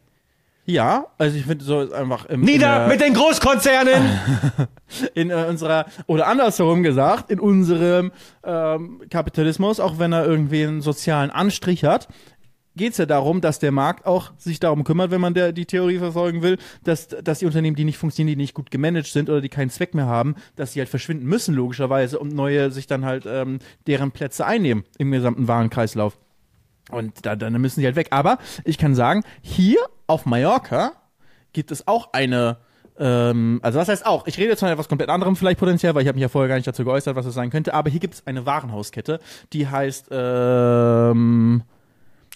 Ja, 0.64 1.06
also 1.18 1.36
ich 1.36 1.44
finde 1.44 1.64
so 1.64 1.80
ist 1.80 1.92
einfach 1.92 2.26
im, 2.26 2.42
Nieder 2.42 2.86
mit 2.86 3.00
den 3.00 3.14
Großkonzernen! 3.14 4.20
in 5.14 5.30
äh, 5.30 5.46
unserer 5.48 5.86
oder 6.06 6.28
andersherum 6.28 6.84
gesagt 6.84 7.30
in 7.30 7.40
unserem 7.40 8.12
ähm, 8.44 9.00
Kapitalismus, 9.10 9.80
auch 9.80 9.98
wenn 9.98 10.12
er 10.12 10.24
irgendwie 10.24 10.62
einen 10.62 10.80
sozialen 10.80 11.30
Anstrich 11.30 11.84
hat, 11.84 12.06
geht 12.76 12.92
es 12.92 12.98
ja 12.98 13.06
darum, 13.06 13.40
dass 13.40 13.58
der 13.58 13.72
Markt 13.72 14.06
auch 14.06 14.32
sich 14.38 14.60
darum 14.60 14.84
kümmert, 14.84 15.10
wenn 15.10 15.20
man 15.20 15.34
der, 15.34 15.52
die 15.52 15.66
Theorie 15.66 15.98
verfolgen 15.98 16.42
will, 16.42 16.58
dass, 16.84 17.08
dass 17.08 17.40
die 17.40 17.46
Unternehmen, 17.46 17.76
die 17.76 17.84
nicht 17.84 17.98
funktionieren, 17.98 18.38
die 18.38 18.42
nicht 18.42 18.54
gut 18.54 18.70
gemanagt 18.70 19.06
sind 19.06 19.28
oder 19.28 19.40
die 19.40 19.48
keinen 19.48 19.70
Zweck 19.70 19.94
mehr 19.94 20.06
haben, 20.06 20.36
dass 20.56 20.72
sie 20.72 20.80
halt 20.80 20.88
verschwinden 20.88 21.26
müssen, 21.26 21.54
logischerweise, 21.54 22.18
und 22.18 22.34
neue 22.34 22.70
sich 22.70 22.86
dann 22.86 23.04
halt 23.04 23.24
ähm, 23.26 23.58
deren 23.86 24.10
Plätze 24.10 24.46
einnehmen 24.46 24.84
im 24.98 25.10
gesamten 25.10 25.48
Warenkreislauf. 25.48 26.18
Und 26.90 27.24
da, 27.24 27.36
dann 27.36 27.52
müssen 27.60 27.80
sie 27.80 27.86
halt 27.86 27.96
weg. 27.96 28.08
Aber 28.10 28.38
ich 28.64 28.78
kann 28.78 28.94
sagen, 28.94 29.22
hier 29.40 29.78
auf 30.06 30.26
Mallorca 30.26 30.92
gibt 31.52 31.70
es 31.70 31.86
auch 31.86 32.12
eine, 32.12 32.58
ähm, 32.98 33.60
also 33.62 33.78
was 33.78 33.88
heißt 33.88 34.06
auch, 34.06 34.26
ich 34.26 34.38
rede 34.38 34.50
jetzt 34.50 34.60
von 34.60 34.68
etwas 34.68 34.88
komplett 34.88 35.10
anderem 35.10 35.36
vielleicht 35.36 35.58
potenziell, 35.58 35.94
weil 35.94 36.02
ich 36.02 36.08
habe 36.08 36.16
mich 36.16 36.22
ja 36.22 36.28
vorher 36.28 36.48
gar 36.48 36.56
nicht 36.56 36.66
dazu 36.66 36.84
geäußert, 36.84 37.16
was 37.16 37.24
das 37.24 37.34
sein 37.34 37.50
könnte, 37.50 37.74
aber 37.74 37.90
hier 37.90 38.00
gibt 38.00 38.14
es 38.14 38.26
eine 38.26 38.46
Warenhauskette, 38.46 39.20
die 39.52 39.68
heißt, 39.68 40.08
ähm, 40.10 41.62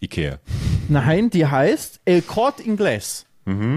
Ikea. 0.00 0.38
nein, 0.88 1.30
die 1.30 1.46
heißt 1.46 2.00
El 2.04 2.22
Corte 2.22 2.62
Inglés. 2.62 3.24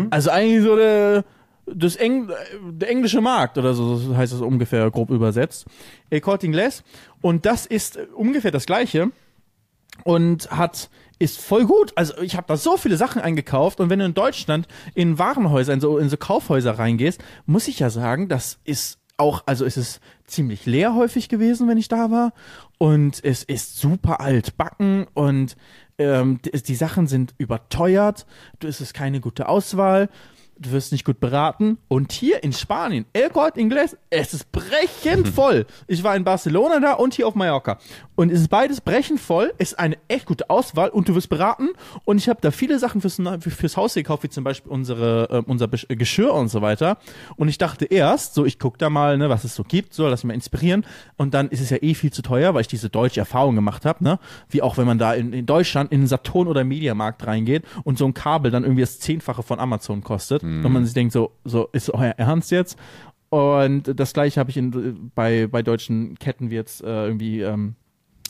Also 0.10 0.32
eigentlich 0.32 0.64
so 0.64 0.76
der, 0.76 1.24
das 1.68 1.96
Eng, 1.96 2.30
der 2.72 2.90
englische 2.90 3.22
Markt 3.22 3.58
oder 3.58 3.74
so 3.76 3.96
so 3.98 4.18
heißt 4.18 4.34
es 4.34 4.42
ungefähr 4.42 4.90
grob 4.90 5.12
übersetzt. 5.12 5.66
El 6.10 6.22
Corte 6.22 6.48
Inglés. 6.48 6.82
Und 7.22 7.46
das 7.46 7.66
ist 7.68 8.00
ungefähr 8.16 8.52
das 8.52 8.66
gleiche 8.66 9.12
und 10.04 10.50
hat 10.52 10.90
ist 11.20 11.40
voll 11.40 11.66
gut. 11.66 11.92
Also 11.96 12.18
ich 12.22 12.36
habe 12.38 12.48
da 12.48 12.56
so 12.56 12.78
viele 12.78 12.96
Sachen 12.96 13.22
eingekauft 13.22 13.80
und 13.82 13.90
wenn 13.90 14.00
du 14.00 14.06
in 14.06 14.14
Deutschland 14.14 14.68
in 14.96 15.20
Warenhäuser, 15.20 15.74
in 15.74 15.82
so, 15.82 15.98
in 15.98 16.10
so 16.10 16.16
Kaufhäuser 16.18 16.80
reingehst, 16.80 17.22
muss 17.46 17.68
ich 17.68 17.80
ja 17.80 17.90
sagen, 17.90 18.30
das 18.30 18.58
ist 18.64 19.00
auch, 19.18 19.44
also 19.46 19.66
es 19.66 19.76
ist 19.76 20.00
ziemlich 20.26 20.66
leer 20.66 20.96
häufig 20.96 21.28
gewesen, 21.28 21.68
wenn 21.68 21.78
ich 21.78 21.90
da 21.90 22.10
war 22.10 22.32
und 22.78 23.22
es 23.24 23.44
ist 23.44 23.78
super 23.78 24.22
alt 24.22 24.56
backen 24.56 25.08
und 25.14 25.58
ähm, 26.00 26.40
die, 26.44 26.52
die 26.52 26.76
Sachen 26.76 27.08
sind 27.08 27.36
überteuert, 27.38 28.26
du 28.60 28.68
es 28.68 28.82
ist 28.82 28.94
keine 28.94 29.20
gute 29.20 29.48
Auswahl. 29.48 30.10
Du 30.62 30.72
wirst 30.72 30.92
nicht 30.92 31.06
gut 31.06 31.22
beraten. 31.22 31.78
Und 31.88 32.12
hier 32.12 32.44
in 32.44 32.52
Spanien, 32.52 33.06
El 33.14 33.30
Corte 33.30 33.60
Inglés, 33.62 33.96
es 34.10 34.34
ist 34.34 34.52
brechend 34.52 35.28
voll. 35.30 35.66
Ich 35.88 36.04
war 36.04 36.16
in 36.18 36.26
Barcelona 36.26 36.82
da 36.82 36.94
und 36.94 37.14
hier 37.14 37.28
auf 37.28 37.36
Mallorca. 37.36 37.78
Und 38.16 38.30
es 38.30 38.42
ist 38.42 38.50
beides 38.50 38.82
brechend 38.82 39.22
voll, 39.22 39.54
es 39.58 39.72
ist 39.72 39.80
eine 39.80 39.98
echt 40.10 40.26
gute 40.26 40.50
Auswahl 40.50 40.90
und 40.90 41.08
du 41.08 41.16
wirst 41.16 41.30
beraten. 41.30 41.70
Und 42.04 42.18
ich 42.18 42.28
habe 42.28 42.40
da 42.42 42.52
viele 42.52 42.78
Sachen 42.78 43.00
fürs, 43.00 43.22
fürs 43.40 43.78
Haus 43.78 43.94
gekauft, 43.94 44.24
wie 44.24 44.30
zum 44.30 44.44
Beispiel 44.44 44.70
unsere, 44.70 45.30
äh, 45.32 45.50
unser 45.50 45.68
Besch- 45.68 45.88
Geschirr 45.96 46.34
und 46.34 46.50
so 46.50 46.62
weiter. 46.62 46.98
Und 47.38 47.48
ich 47.48 47.58
dachte 47.58 47.86
erst, 47.86 48.34
so 48.34 48.44
ich 48.46 48.60
guck 48.60 48.78
da 48.78 48.90
mal, 48.90 49.18
ne, 49.18 49.30
was 49.30 49.46
es 49.46 49.56
so 49.56 49.64
gibt, 49.64 49.94
so 49.94 50.08
lass 50.10 50.26
mich 50.26 50.30
mal 50.30 50.34
inspirieren. 50.34 50.86
Und 51.16 51.34
dann 51.34 51.48
ist 51.48 51.62
es 51.62 51.70
ja 51.70 51.78
eh 51.82 51.94
viel 51.94 52.12
zu 52.12 52.22
teuer, 52.22 52.54
weil 52.54 52.62
ich 52.62 52.68
diese 52.68 52.90
deutsche 52.90 53.22
Erfahrung 53.22 53.56
gemacht 53.56 53.86
habe, 53.86 54.04
ne? 54.04 54.20
Wie 54.50 54.62
auch 54.62 54.78
wenn 54.78 54.86
man 54.86 54.98
da 55.00 55.14
in, 55.14 55.32
in 55.32 55.46
Deutschland 55.46 55.94
in 55.94 56.00
einen 56.02 56.08
Saturn 56.08 56.48
oder 56.50 56.66
Mediamarkt 56.66 57.26
reingeht 57.26 57.64
und 57.86 57.98
so 57.98 58.06
ein 58.06 58.14
Kabel 58.14 58.52
dann 58.52 58.64
irgendwie 58.64 58.82
das 58.82 59.00
Zehnfache 59.00 59.44
von 59.44 59.60
Amazon 59.60 60.04
kostet. 60.04 60.44
Und 60.64 60.72
man 60.72 60.86
sich 60.86 60.94
denkt, 60.94 61.14
so, 61.14 61.32
so 61.44 61.70
ist 61.72 61.94
euer 61.94 62.14
Ernst 62.18 62.52
jetzt? 62.52 62.78
Und 63.30 64.00
das 64.00 64.14
gleiche 64.14 64.40
habe 64.40 64.50
ich 64.50 64.58
in, 64.58 65.12
bei, 65.14 65.48
bei 65.48 65.62
deutschen 65.62 66.18
Ketten 66.18 66.50
wie 66.50 66.56
jetzt 66.56 66.84
äh, 66.84 67.06
irgendwie, 67.06 67.42
ähm, 67.42 67.76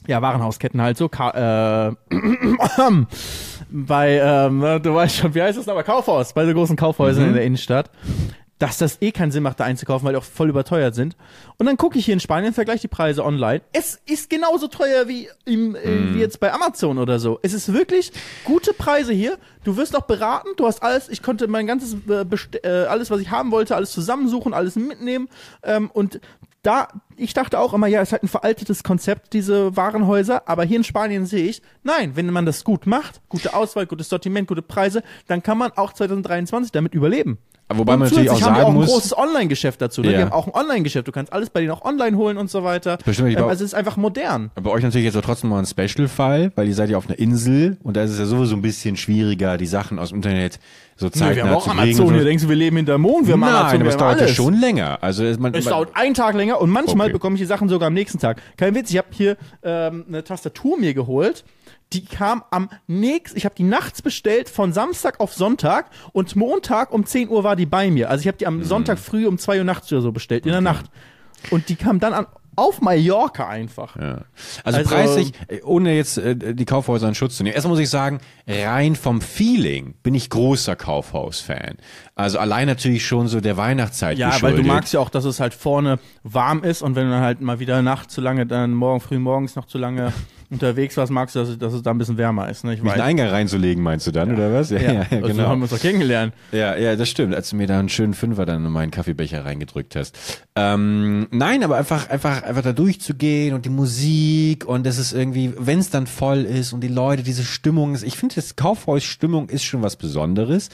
ja, 0.07 0.21
Warenhausketten 0.21 0.81
halt 0.81 0.97
so, 0.97 1.07
Ka 1.07 1.89
äh, 1.89 1.95
bei, 3.69 4.19
ähm, 4.21 4.59
du 4.81 4.93
weißt 4.93 5.15
schon, 5.15 5.35
wie 5.35 5.41
heißt 5.41 5.57
das 5.57 5.67
aber 5.69 5.83
Kaufhaus, 5.83 6.33
bei 6.33 6.45
so 6.45 6.53
großen 6.53 6.75
Kaufhäusern 6.75 7.27
in 7.29 7.33
der 7.33 7.43
Innenstadt, 7.43 7.91
dass 8.59 8.77
das 8.77 9.01
eh 9.01 9.11
keinen 9.11 9.31
Sinn 9.31 9.43
macht, 9.43 9.59
da 9.59 9.63
einzukaufen, 9.63 10.05
weil 10.05 10.13
die 10.13 10.19
auch 10.19 10.23
voll 10.23 10.49
überteuert 10.49 10.93
sind. 10.93 11.15
Und 11.57 11.65
dann 11.65 11.77
gucke 11.77 11.97
ich 11.97 12.05
hier 12.05 12.13
in 12.13 12.19
Spanien, 12.19 12.53
vergleiche 12.53 12.81
die 12.81 12.87
Preise 12.89 13.25
online. 13.25 13.61
Es 13.71 13.99
ist 14.05 14.29
genauso 14.29 14.67
teuer 14.67 15.07
wie, 15.07 15.29
im, 15.45 15.75
äh, 15.75 16.13
wie 16.13 16.19
jetzt 16.19 16.39
bei 16.39 16.53
Amazon 16.53 16.97
oder 16.97 17.19
so. 17.19 17.39
Es 17.41 17.53
ist 17.53 17.73
wirklich 17.73 18.11
gute 18.43 18.73
Preise 18.73 19.13
hier. 19.13 19.37
Du 19.63 19.77
wirst 19.77 19.95
auch 19.95 20.03
beraten, 20.03 20.49
du 20.57 20.67
hast 20.67 20.83
alles, 20.83 21.09
ich 21.09 21.23
konnte 21.23 21.47
mein 21.47 21.67
ganzes, 21.67 21.95
äh, 22.09 22.25
äh, 22.63 22.85
alles, 22.85 23.09
was 23.09 23.21
ich 23.21 23.31
haben 23.31 23.51
wollte, 23.51 23.75
alles 23.75 23.91
zusammensuchen, 23.91 24.53
alles 24.53 24.75
mitnehmen. 24.75 25.29
Ähm, 25.63 25.89
und 25.91 26.19
da, 26.61 26.89
ich 27.15 27.33
dachte 27.33 27.59
auch 27.59 27.73
immer, 27.73 27.87
ja, 27.87 28.01
es 28.01 28.09
ist 28.09 28.11
halt 28.11 28.23
ein 28.23 28.27
veraltetes 28.27 28.83
Konzept, 28.83 29.31
diese 29.31 29.77
Warenhäuser, 29.77 30.49
aber 30.49 30.65
hier 30.65 30.77
in 30.77 30.83
Spanien 30.83 31.25
sehe 31.25 31.47
ich, 31.47 31.61
nein, 31.83 32.17
wenn 32.17 32.29
man 32.31 32.45
das 32.45 32.65
gut 32.65 32.85
macht, 32.85 33.21
gute 33.29 33.53
Auswahl, 33.53 33.85
gutes 33.85 34.09
Sortiment, 34.09 34.47
gute 34.47 34.61
Preise, 34.61 35.01
dann 35.27 35.41
kann 35.41 35.57
man 35.57 35.71
auch 35.71 35.93
2023 35.93 36.73
damit 36.73 36.93
überleben. 36.93 37.37
Wobei 37.71 37.93
und 37.93 37.99
man 37.99 38.09
natürlich 38.09 38.29
auch 38.31 38.33
zusätzlich 38.35 38.45
haben 38.47 38.55
die 38.55 38.61
sagen 38.61 38.77
auch 38.77 38.81
ein 38.81 38.87
großes 38.87 39.17
Online-Geschäft 39.17 39.81
dazu. 39.81 40.01
Ne? 40.01 40.11
Ja. 40.11 40.17
Die 40.17 40.23
haben 40.23 40.31
auch 40.31 40.47
ein 40.47 40.53
Online-Geschäft. 40.53 41.07
Du 41.07 41.11
kannst 41.11 41.31
alles 41.31 41.49
bei 41.51 41.59
denen 41.61 41.71
auch 41.71 41.83
online 41.85 42.17
holen 42.17 42.37
und 42.37 42.49
so 42.49 42.63
weiter. 42.63 42.97
Bestimmt, 43.05 43.29
Ähm, 43.37 43.43
also 43.43 43.63
es 43.63 43.71
ist 43.71 43.73
einfach 43.75 43.95
modern. 43.95 44.49
bei 44.55 44.69
euch 44.71 44.81
natürlich 44.83 45.05
jetzt 45.05 45.15
auch 45.17 45.21
trotzdem 45.21 45.51
mal 45.51 45.59
ein 45.59 45.65
Special-Fall, 45.65 46.51
weil 46.55 46.67
ihr 46.67 46.73
seid 46.75 46.89
ja 46.89 46.97
auf 46.97 47.07
einer 47.07 47.19
Insel 47.19 47.77
und 47.83 47.95
da 47.95 48.03
ist 48.03 48.11
es 48.11 48.19
ja 48.19 48.25
sowieso 48.25 48.55
ein 48.55 48.61
bisschen 48.61 48.97
schwieriger, 48.97 49.57
die 49.57 49.67
Sachen 49.67 49.99
aus 49.99 50.09
dem 50.09 50.15
Internet 50.17 50.59
so 50.97 51.09
zeitnah 51.09 51.35
wir 51.35 51.43
haben 51.43 51.53
auch 51.55 51.63
zu 51.63 51.69
kriegen. 51.69 51.81
Amazon. 51.83 52.07
und 52.07 52.13
Hier 52.15 52.21
so. 52.23 52.27
denkst 52.27 52.43
du, 52.43 52.49
wir 52.49 52.55
leben 52.57 52.75
hinterm 52.75 53.01
Mond. 53.01 53.25
Wir 53.27 53.33
haben 53.33 53.39
Nein, 53.39 53.49
Amazon, 53.51 53.75
aber 53.75 53.83
wir 53.85 53.89
es 53.91 53.97
dauert 53.97 54.19
ja 54.21 54.27
schon 54.27 54.53
länger. 54.59 54.97
Also 55.01 55.23
es- 55.23 55.39
man, 55.39 55.53
Es 55.53 55.63
man, 55.65 55.73
dauert 55.75 55.91
einen 55.95 56.13
Tag 56.13 56.35
länger 56.35 56.59
und 56.59 56.69
manchmal 56.71 57.05
Okay. 57.07 57.13
bekomme 57.13 57.35
ich 57.35 57.41
die 57.41 57.45
Sachen 57.47 57.69
sogar 57.69 57.87
am 57.87 57.93
nächsten 57.93 58.19
Tag. 58.19 58.41
Kein 58.57 58.75
Witz, 58.75 58.89
ich 58.91 58.97
habe 58.97 59.07
hier 59.11 59.37
ähm, 59.63 60.03
eine 60.09 60.23
Tastatur 60.25 60.77
mir 60.77 60.93
geholt. 60.93 61.45
Die 61.93 62.05
kam 62.05 62.43
am 62.51 62.69
nächsten, 62.87 63.37
ich 63.37 63.45
habe 63.45 63.55
die 63.55 63.63
nachts 63.63 64.01
bestellt 64.03 64.47
von 64.47 64.73
Samstag 64.73 65.19
auf 65.19 65.33
Sonntag 65.33 65.87
und 66.13 66.35
Montag 66.35 66.91
um 66.93 67.05
10 67.05 67.29
Uhr 67.29 67.43
war 67.43 67.55
die 67.55 67.65
bei 67.65 67.89
mir. 67.89 68.09
Also 68.11 68.21
ich 68.21 68.27
habe 68.27 68.37
die 68.37 68.45
am 68.47 68.57
Mhm. 68.57 68.63
Sonntag 68.63 68.99
früh 68.99 69.25
um 69.25 69.37
2 69.39 69.57
Uhr 69.59 69.63
nachts 69.63 69.91
oder 69.91 70.01
so 70.01 70.11
bestellt, 70.11 70.45
in 70.45 70.51
der 70.51 70.61
Nacht. 70.61 70.85
Und 71.49 71.69
die 71.69 71.75
kam 71.75 71.99
dann 71.99 72.13
an, 72.13 72.27
auf 72.55 72.81
Mallorca 72.81 73.47
einfach. 73.47 73.95
Ja. 73.95 74.25
Also, 74.65 74.79
Also- 74.79 74.89
preislich, 74.93 75.31
ohne 75.63 75.95
jetzt 75.95 76.17
äh, 76.17 76.35
die 76.53 76.65
Kaufhäuser 76.65 77.07
in 77.07 77.15
Schutz 77.15 77.37
zu 77.37 77.43
nehmen. 77.43 77.55
Erstmal 77.55 77.71
muss 77.71 77.79
ich 77.79 77.89
sagen, 77.89 78.19
rein 78.47 78.95
vom 78.97 79.21
Feeling 79.21 79.95
bin 80.03 80.13
ich 80.13 80.29
großer 80.29 80.75
Kaufhaus-Fan. 80.75 81.77
Also 82.15 82.37
allein 82.37 82.67
natürlich 82.67 83.05
schon 83.07 83.27
so 83.29 83.39
der 83.41 83.55
Weihnachtszeit 83.57 84.17
Ja, 84.17 84.27
weil 84.27 84.33
geschuldet. 84.33 84.59
du 84.59 84.67
magst 84.67 84.93
ja 84.93 84.99
auch, 84.99 85.09
dass 85.09 85.23
es 85.25 85.39
halt 85.39 85.53
vorne 85.53 85.99
warm 86.23 86.63
ist 86.63 86.81
und 86.81 86.95
wenn 86.95 87.05
du 87.05 87.11
dann 87.13 87.21
halt 87.23 87.39
mal 87.41 87.59
wieder 87.59 87.81
nachts 87.81 88.13
zu 88.13 88.19
lange, 88.21 88.45
dann 88.45 88.73
morgen 88.73 88.99
früh 88.99 89.17
morgens 89.19 89.55
noch 89.55 89.65
zu 89.65 89.77
lange 89.77 90.11
unterwegs 90.51 90.97
warst, 90.97 91.11
magst 91.11 91.35
du, 91.35 91.39
dass, 91.39 91.49
es- 91.49 91.57
dass 91.59 91.73
es 91.73 91.81
da 91.83 91.91
ein 91.91 91.97
bisschen 91.97 92.17
wärmer 92.17 92.49
ist. 92.49 92.63
Ne? 92.63 92.73
Ich 92.73 92.81
mich 92.81 92.91
einen. 92.91 93.01
Eingang 93.01 93.27
reinzulegen, 93.29 93.83
meinst 93.83 94.07
du 94.07 94.11
dann, 94.11 94.33
oder 94.33 94.53
was? 94.53 94.69
Ja, 94.71 94.79
Ja, 94.79 94.91
ja, 94.93 94.99
also 95.11 95.27
genau. 95.27 95.47
haben 95.47 95.59
wir 95.59 95.63
uns 95.63 95.71
doch 95.71 95.79
kennengelernt. 95.79 96.33
Ja, 96.51 96.75
ja, 96.75 96.95
das 96.95 97.09
stimmt. 97.09 97.35
Als 97.35 97.49
du 97.51 97.55
mir 97.55 97.67
da 97.67 97.77
einen 97.79 97.89
schönen 97.89 98.13
Fünfer 98.13 98.45
dann 98.45 98.65
in 98.65 98.71
meinen 98.71 98.91
Kaffeebecher 98.91 99.45
reingedrückt 99.45 99.95
hast. 99.95 100.17
Ähm, 100.55 101.27
nein, 101.31 101.63
aber 101.63 101.77
einfach, 101.77 102.09
einfach, 102.09 102.43
einfach 102.43 102.63
da 102.63 102.73
durchzugehen 102.73 103.53
und 103.53 103.65
die 103.65 103.69
Musik 103.69 104.65
und 104.65 104.85
das 104.85 104.97
ist 104.97 105.13
irgendwie, 105.13 105.53
wenn 105.57 105.79
es 105.79 105.89
dann 105.89 106.07
voll 106.07 106.39
ist 106.45 106.73
und 106.73 106.81
die 106.81 106.87
Leute, 106.87 107.23
diese 107.23 107.43
Stimmung 107.43 107.93
ist, 107.93 108.03
ich 108.03 108.17
finde, 108.17 108.35
das 108.35 108.55
Kaufhaus-Stimmung 108.55 109.49
ist 109.49 109.63
schon 109.63 109.81
was 109.81 109.95
Besonderes. 109.95 110.69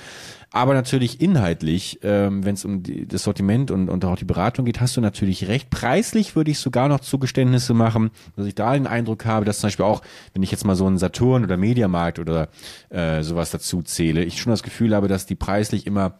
Aber 0.56 0.74
natürlich 0.74 1.20
inhaltlich, 1.20 1.99
ähm, 2.01 2.45
wenn 2.45 2.53
es 2.53 2.64
um 2.64 2.82
die, 2.82 3.06
das 3.06 3.24
Sortiment 3.24 3.72
und, 3.72 3.89
und 3.89 4.06
auch 4.06 4.16
die 4.16 4.24
Beratung 4.24 4.64
geht, 4.64 4.80
hast 4.80 4.95
du 4.95 5.01
natürlich 5.01 5.49
recht. 5.49 5.70
Preislich 5.70 6.38
würde 6.38 6.49
ich 6.49 6.60
sogar 6.60 6.88
noch 6.88 7.01
Zugeständnisse 7.01 7.74
machen, 7.74 8.10
dass 8.38 8.45
ich 8.45 8.56
da 8.56 8.72
den 8.74 8.88
Eindruck 8.88 9.26
habe, 9.26 9.43
dass 9.43 9.60
zum 9.60 9.68
Beispiel 9.68 9.84
auch, 9.84 10.01
wenn 10.34 10.43
ich 10.43 10.51
jetzt 10.51 10.64
mal 10.64 10.78
so 10.78 10.86
einen 10.86 10.97
Saturn 10.97 11.43
oder 11.43 11.58
Mediamarkt 11.58 12.20
oder 12.20 12.47
äh, 12.89 13.22
sowas 13.22 13.51
dazu 13.51 13.82
zähle, 13.82 14.24
ich 14.24 14.39
schon 14.39 14.51
das 14.51 14.64
Gefühl 14.64 14.95
habe, 14.95 15.10
dass 15.10 15.26
die 15.26 15.36
preislich 15.36 15.86
immer 15.88 16.20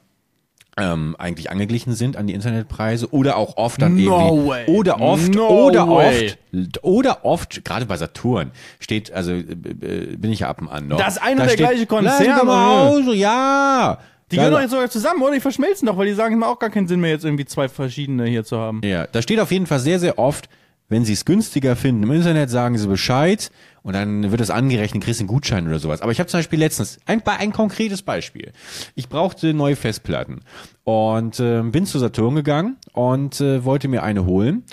ähm, 0.77 1.15
eigentlich 1.17 1.49
angeglichen 1.49 1.93
sind 1.93 2.17
an 2.17 2.27
die 2.27 2.33
Internetpreise 2.33 3.13
oder 3.13 3.38
auch 3.38 3.55
oft 3.55 3.81
dann 3.81 3.95
No 3.95 4.17
irgendwie 4.27 4.49
way. 4.49 4.65
oder 4.67 4.99
oft 4.99 5.33
No 5.33 5.47
oder 5.67 5.88
way. 5.88 6.33
oft 6.53 6.83
oder 6.83 7.23
oft 7.23 7.63
gerade 7.63 7.86
bei 7.86 7.95
Saturn 7.95 8.51
steht 8.81 9.13
also 9.13 9.31
äh, 9.31 9.43
äh, 9.43 10.17
bin 10.17 10.29
ich 10.33 10.39
ja 10.41 10.49
ab 10.49 10.61
und 10.61 10.67
an 10.67 10.89
noch 10.89 10.97
Das 10.97 11.15
ist 11.15 11.23
ein 11.23 11.33
und 11.33 11.38
Da 11.39 11.43
der 11.45 11.51
steht, 11.53 11.65
gleiche 11.67 11.86
Konzern, 11.86 12.49
aus, 12.49 13.03
ja 13.15 13.97
Die 14.36 14.39
gehören 14.39 14.53
doch 14.53 14.61
jetzt 14.61 14.71
sogar 14.71 14.89
zusammen, 14.89 15.21
oder? 15.21 15.33
Die 15.33 15.39
verschmelzen 15.39 15.88
doch, 15.88 15.97
weil 15.97 16.07
die 16.07 16.13
sagen, 16.13 16.36
es 16.36 16.39
macht 16.39 16.49
auch 16.51 16.59
gar 16.59 16.69
keinen 16.69 16.88
Sinn 16.88 16.99
mehr, 16.99 17.11
jetzt 17.11 17.25
irgendwie 17.25 17.45
zwei 17.45 17.67
verschiedene 17.67 18.25
hier 18.25 18.43
zu 18.43 18.57
haben. 18.57 18.81
Ja, 18.83 19.07
da 19.07 19.21
steht 19.21 19.39
auf 19.39 19.51
jeden 19.51 19.65
Fall 19.65 19.79
sehr, 19.79 19.99
sehr 19.99 20.19
oft, 20.19 20.49
wenn 20.88 21.03
Sie 21.03 21.13
es 21.13 21.25
günstiger 21.25 21.75
finden 21.75 22.03
im 22.03 22.11
Internet, 22.11 22.49
sagen 22.49 22.77
Sie 22.77 22.88
Bescheid 22.88 23.49
und 23.81 23.93
dann 23.93 24.31
wird 24.31 24.41
es 24.41 24.49
angerechnet, 24.51 25.03
kriegst 25.03 25.19
einen 25.19 25.27
Gutschein 25.27 25.67
oder 25.67 25.79
sowas. 25.79 26.01
Aber 26.01 26.11
ich 26.11 26.19
habe 26.19 26.27
zum 26.27 26.39
Beispiel 26.39 26.59
letztens, 26.59 26.99
ein, 27.05 27.23
ein 27.25 27.53
konkretes 27.53 28.01
Beispiel. 28.01 28.51
Ich 28.93 29.09
brauchte 29.09 29.53
neue 29.53 29.75
Festplatten 29.75 30.41
und 30.83 31.39
äh, 31.39 31.61
bin 31.63 31.86
zu 31.86 31.97
Saturn 31.97 32.36
gegangen 32.36 32.77
und 32.93 33.41
äh, 33.41 33.63
wollte 33.65 33.88
mir 33.88 34.03
eine 34.03 34.25
holen. 34.25 34.63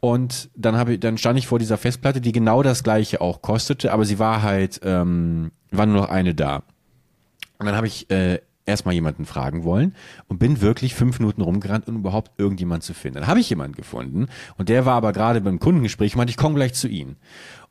Und 0.00 0.50
dann 0.56 0.76
habe 0.76 0.94
ich, 0.94 1.00
dann 1.00 1.18
stand 1.18 1.38
ich 1.38 1.46
vor 1.46 1.58
dieser 1.58 1.76
Festplatte, 1.76 2.20
die 2.20 2.32
genau 2.32 2.62
das 2.62 2.82
gleiche 2.82 3.20
auch 3.20 3.42
kostete, 3.42 3.92
aber 3.92 4.04
sie 4.04 4.18
war 4.18 4.42
halt, 4.42 4.80
ähm, 4.82 5.52
war 5.70 5.86
nur 5.86 5.96
noch 6.02 6.08
eine 6.08 6.34
da. 6.34 6.62
Und 7.58 7.66
dann 7.66 7.76
habe 7.76 7.86
ich 7.86 8.10
äh, 8.10 8.40
erstmal 8.70 8.94
jemanden 8.94 9.26
fragen 9.26 9.64
wollen 9.64 9.94
und 10.28 10.38
bin 10.38 10.60
wirklich 10.60 10.94
fünf 10.94 11.18
Minuten 11.18 11.42
rumgerannt, 11.42 11.88
um 11.88 11.96
überhaupt 11.96 12.32
irgendjemand 12.38 12.82
zu 12.82 12.94
finden. 12.94 13.20
Dann 13.20 13.26
habe 13.26 13.40
ich 13.40 13.50
jemanden 13.50 13.76
gefunden 13.76 14.28
und 14.56 14.68
der 14.68 14.86
war 14.86 14.94
aber 14.94 15.12
gerade 15.12 15.40
beim 15.40 15.58
Kundengespräch 15.58 16.14
und 16.14 16.18
meinte, 16.18 16.30
ich 16.30 16.36
komme 16.36 16.54
gleich 16.54 16.74
zu 16.74 16.88
Ihnen. 16.88 17.16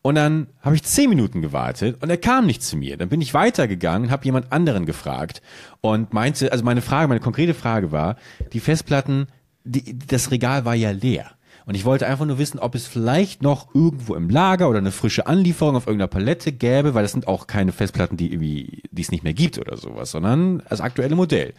Und 0.01 0.15
dann 0.15 0.47
habe 0.61 0.75
ich 0.75 0.83
zehn 0.83 1.09
Minuten 1.09 1.41
gewartet 1.41 2.01
und 2.01 2.09
er 2.09 2.17
kam 2.17 2.45
nicht 2.45 2.63
zu 2.63 2.77
mir. 2.77 2.95
Dann 2.95 3.09
bin 3.09 3.21
ich 3.21 3.33
weitergegangen 3.33 4.11
habe 4.11 4.25
jemand 4.25 4.51
anderen 4.51 4.85
gefragt 4.85 5.41
und 5.81 6.13
meinte, 6.13 6.51
also 6.51 6.63
meine 6.63 6.81
Frage, 6.81 7.07
meine 7.07 7.19
konkrete 7.19 7.53
Frage 7.53 7.91
war, 7.91 8.15
die 8.53 8.61
Festplatten, 8.61 9.27
die, 9.65 9.97
das 9.99 10.31
Regal 10.31 10.63
war 10.63 10.75
ja 10.75 10.91
leer. 10.91 11.31
Und 11.69 11.75
ich 11.75 11.85
wollte 11.85 12.07
einfach 12.07 12.25
nur 12.25 12.39
wissen, 12.39 12.57
ob 12.57 12.73
es 12.73 12.87
vielleicht 12.87 13.43
noch 13.43 13.75
irgendwo 13.75 14.15
im 14.15 14.27
Lager 14.27 14.69
oder 14.69 14.79
eine 14.79 14.91
frische 14.91 15.27
Anlieferung 15.27 15.75
auf 15.75 15.85
irgendeiner 15.85 16.07
Palette 16.07 16.51
gäbe, 16.51 16.95
weil 16.95 17.03
das 17.03 17.11
sind 17.11 17.27
auch 17.27 17.45
keine 17.45 17.71
Festplatten, 17.71 18.17
die 18.17 18.33
irgendwie, 18.33 18.81
die 18.89 19.03
es 19.03 19.11
nicht 19.11 19.23
mehr 19.23 19.33
gibt 19.33 19.59
oder 19.59 19.77
sowas, 19.77 20.09
sondern 20.09 20.63
das 20.67 20.81
aktuelle 20.81 21.15
Modell. 21.15 21.53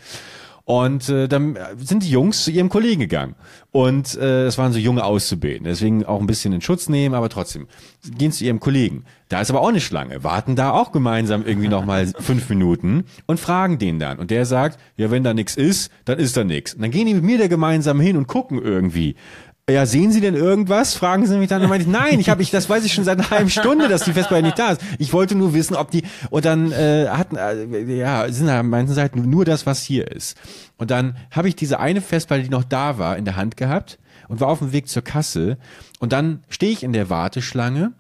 Und 0.65 1.09
äh, 1.09 1.29
dann 1.29 1.57
sind 1.77 2.03
die 2.03 2.11
Jungs 2.11 2.45
zu 2.45 2.51
ihrem 2.51 2.69
Kollegen 2.69 3.01
gegangen. 3.01 3.35
Und 3.71 4.17
äh, 4.17 4.45
das 4.45 4.59
waren 4.59 4.73
so 4.73 4.79
junge 4.79 5.05
Auszubildende, 5.05 5.71
deswegen 5.71 6.05
auch 6.05 6.21
ein 6.21 6.27
bisschen 6.27 6.53
in 6.53 6.61
Schutz 6.61 6.89
nehmen, 6.89 7.15
aber 7.15 7.29
trotzdem. 7.29 7.69
Gehen 8.19 8.33
zu 8.33 8.45
ihrem 8.45 8.61
Kollegen. 8.61 9.05
Da 9.29 9.41
ist 9.41 9.51
aber 9.51 9.61
auch 9.61 9.69
eine 9.69 9.81
Schlange. 9.81 10.25
Warten 10.25 10.57
da 10.57 10.73
auch 10.73 10.93
gemeinsam 10.93 11.45
irgendwie 11.47 11.69
nochmal 11.69 12.07
fünf 12.19 12.49
Minuten 12.49 13.05
und 13.27 13.39
fragen 13.39 13.79
den 13.79 13.99
dann. 13.99 14.19
Und 14.19 14.31
der 14.31 14.45
sagt, 14.45 14.79
ja, 14.97 15.11
wenn 15.11 15.25
da 15.25 15.35
nichts 15.35 15.57
ist, 15.57 15.93
dann 16.05 16.19
ist 16.19 16.37
da 16.37 16.45
nichts. 16.45 16.75
Und 16.75 16.83
dann 16.83 16.91
gehen 16.91 17.07
die 17.07 17.15
mit 17.15 17.25
mir 17.25 17.39
da 17.39 17.47
gemeinsam 17.47 18.01
hin 18.01 18.17
und 18.17 18.27
gucken 18.27 18.61
irgendwie. 18.61 19.17
Ja, 19.71 19.87
sehen 19.87 20.13
Sie 20.13 20.21
denn 20.21 20.35
irgendwas? 20.35 20.95
Fragen 20.95 21.27
Sie 21.27 21.37
mich 21.39 21.49
dann. 21.49 21.63
Und 21.63 21.69
meinte 21.69 21.87
ich, 21.87 21.93
nein, 21.93 22.21
ich 22.21 22.29
habe 22.29 22.43
ich, 22.43 22.51
das 22.51 22.69
weiß 22.69 22.85
ich 22.85 22.93
schon 22.93 23.05
seit 23.05 23.19
einer 23.19 23.31
halben 23.31 23.51
Stunde, 23.51 23.89
dass 23.89 24.05
die 24.05 24.13
Festplatte 24.13 24.43
nicht 24.43 24.59
da 24.59 24.73
ist. 24.73 24.81
Ich 24.99 25.13
wollte 25.13 25.35
nur 25.35 25.55
wissen, 25.55 25.77
ob 25.77 25.91
die 25.91 26.03
und 26.31 26.45
dann 26.45 26.73
äh, 26.73 27.09
hatten 27.09 27.37
äh, 27.37 27.81
ja 27.97 28.31
sind 28.31 28.47
da 28.47 28.63
meinten 28.63 28.93
sie 28.93 29.01
halt 29.01 29.17
nur, 29.17 29.45
das, 29.45 29.67
was 29.67 29.83
hier 29.83 30.11
ist. 30.11 30.37
Und 30.77 30.91
dann 30.91 31.17
habe 31.31 31.49
ich 31.49 31.57
diese 31.57 31.81
eine 31.81 32.01
Festplatte, 32.01 32.43
die 32.43 32.49
noch 32.49 32.65
da 32.65 32.99
war, 32.99 33.17
in 33.17 33.25
der 33.25 33.37
Hand 33.37 33.57
gehabt 33.57 33.99
und 34.29 34.41
war 34.41 34.49
auf 34.49 34.59
dem 34.59 34.73
Weg 34.73 34.89
zur 34.89 35.03
Kasse. 35.03 35.59
Und 35.99 36.13
dann 36.13 36.43
stehe 36.49 36.73
ich 36.73 36.83
in 36.83 36.93
der 36.93 37.11
Warteschlange 37.11 37.93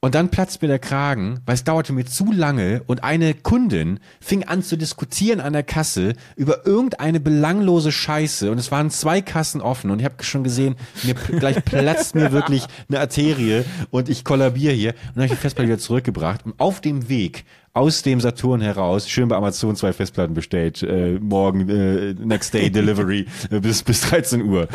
und 0.00 0.14
dann 0.14 0.30
platzt 0.30 0.62
mir 0.62 0.68
der 0.68 0.78
Kragen, 0.78 1.40
weil 1.44 1.54
es 1.54 1.64
dauerte 1.64 1.92
mir 1.92 2.04
zu 2.04 2.32
lange 2.32 2.82
und 2.86 3.02
eine 3.02 3.34
Kundin 3.34 3.98
fing 4.20 4.44
an 4.44 4.62
zu 4.62 4.76
diskutieren 4.76 5.40
an 5.40 5.52
der 5.52 5.64
Kasse 5.64 6.14
über 6.36 6.66
irgendeine 6.66 7.20
belanglose 7.20 7.90
Scheiße 7.90 8.50
und 8.50 8.58
es 8.58 8.70
waren 8.70 8.90
zwei 8.90 9.20
Kassen 9.20 9.60
offen 9.60 9.90
und 9.90 9.98
ich 9.98 10.04
habe 10.04 10.22
schon 10.22 10.44
gesehen, 10.44 10.76
mir 11.02 11.14
gleich 11.14 11.64
platzt 11.64 12.14
mir 12.14 12.32
wirklich 12.32 12.64
eine 12.88 13.00
Arterie 13.00 13.64
und 13.90 14.08
ich 14.08 14.24
kollabiere 14.24 14.72
hier 14.72 14.90
und 14.90 15.16
dann 15.16 15.24
habe 15.24 15.26
ich 15.26 15.32
die 15.32 15.36
Festplatte 15.36 15.68
wieder 15.68 15.78
zurückgebracht 15.78 16.46
und 16.46 16.54
auf 16.58 16.80
dem 16.80 17.08
Weg 17.08 17.44
aus 17.74 18.02
dem 18.02 18.20
Saturn 18.20 18.60
heraus, 18.60 19.08
schön 19.08 19.28
bei 19.28 19.36
Amazon 19.36 19.76
zwei 19.76 19.92
Festplatten 19.92 20.34
bestellt, 20.34 20.82
äh, 20.82 21.18
morgen 21.20 21.68
äh, 21.68 22.14
Next 22.14 22.52
Day 22.52 22.70
Delivery 22.70 23.26
äh, 23.50 23.60
bis 23.60 23.82
bis 23.84 24.00
13 24.02 24.42
Uhr. 24.42 24.66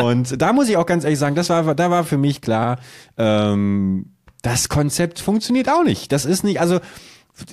Und 0.00 0.40
da 0.40 0.52
muss 0.52 0.68
ich 0.68 0.76
auch 0.76 0.86
ganz 0.86 1.02
ehrlich 1.02 1.18
sagen, 1.18 1.34
das 1.34 1.48
war 1.48 1.74
da 1.74 1.90
war 1.90 2.04
für 2.04 2.18
mich 2.18 2.40
klar, 2.40 2.78
ähm, 3.16 4.12
das 4.42 4.68
Konzept 4.68 5.20
funktioniert 5.20 5.68
auch 5.68 5.84
nicht. 5.84 6.12
Das 6.12 6.24
ist 6.24 6.44
nicht, 6.44 6.60
also 6.60 6.80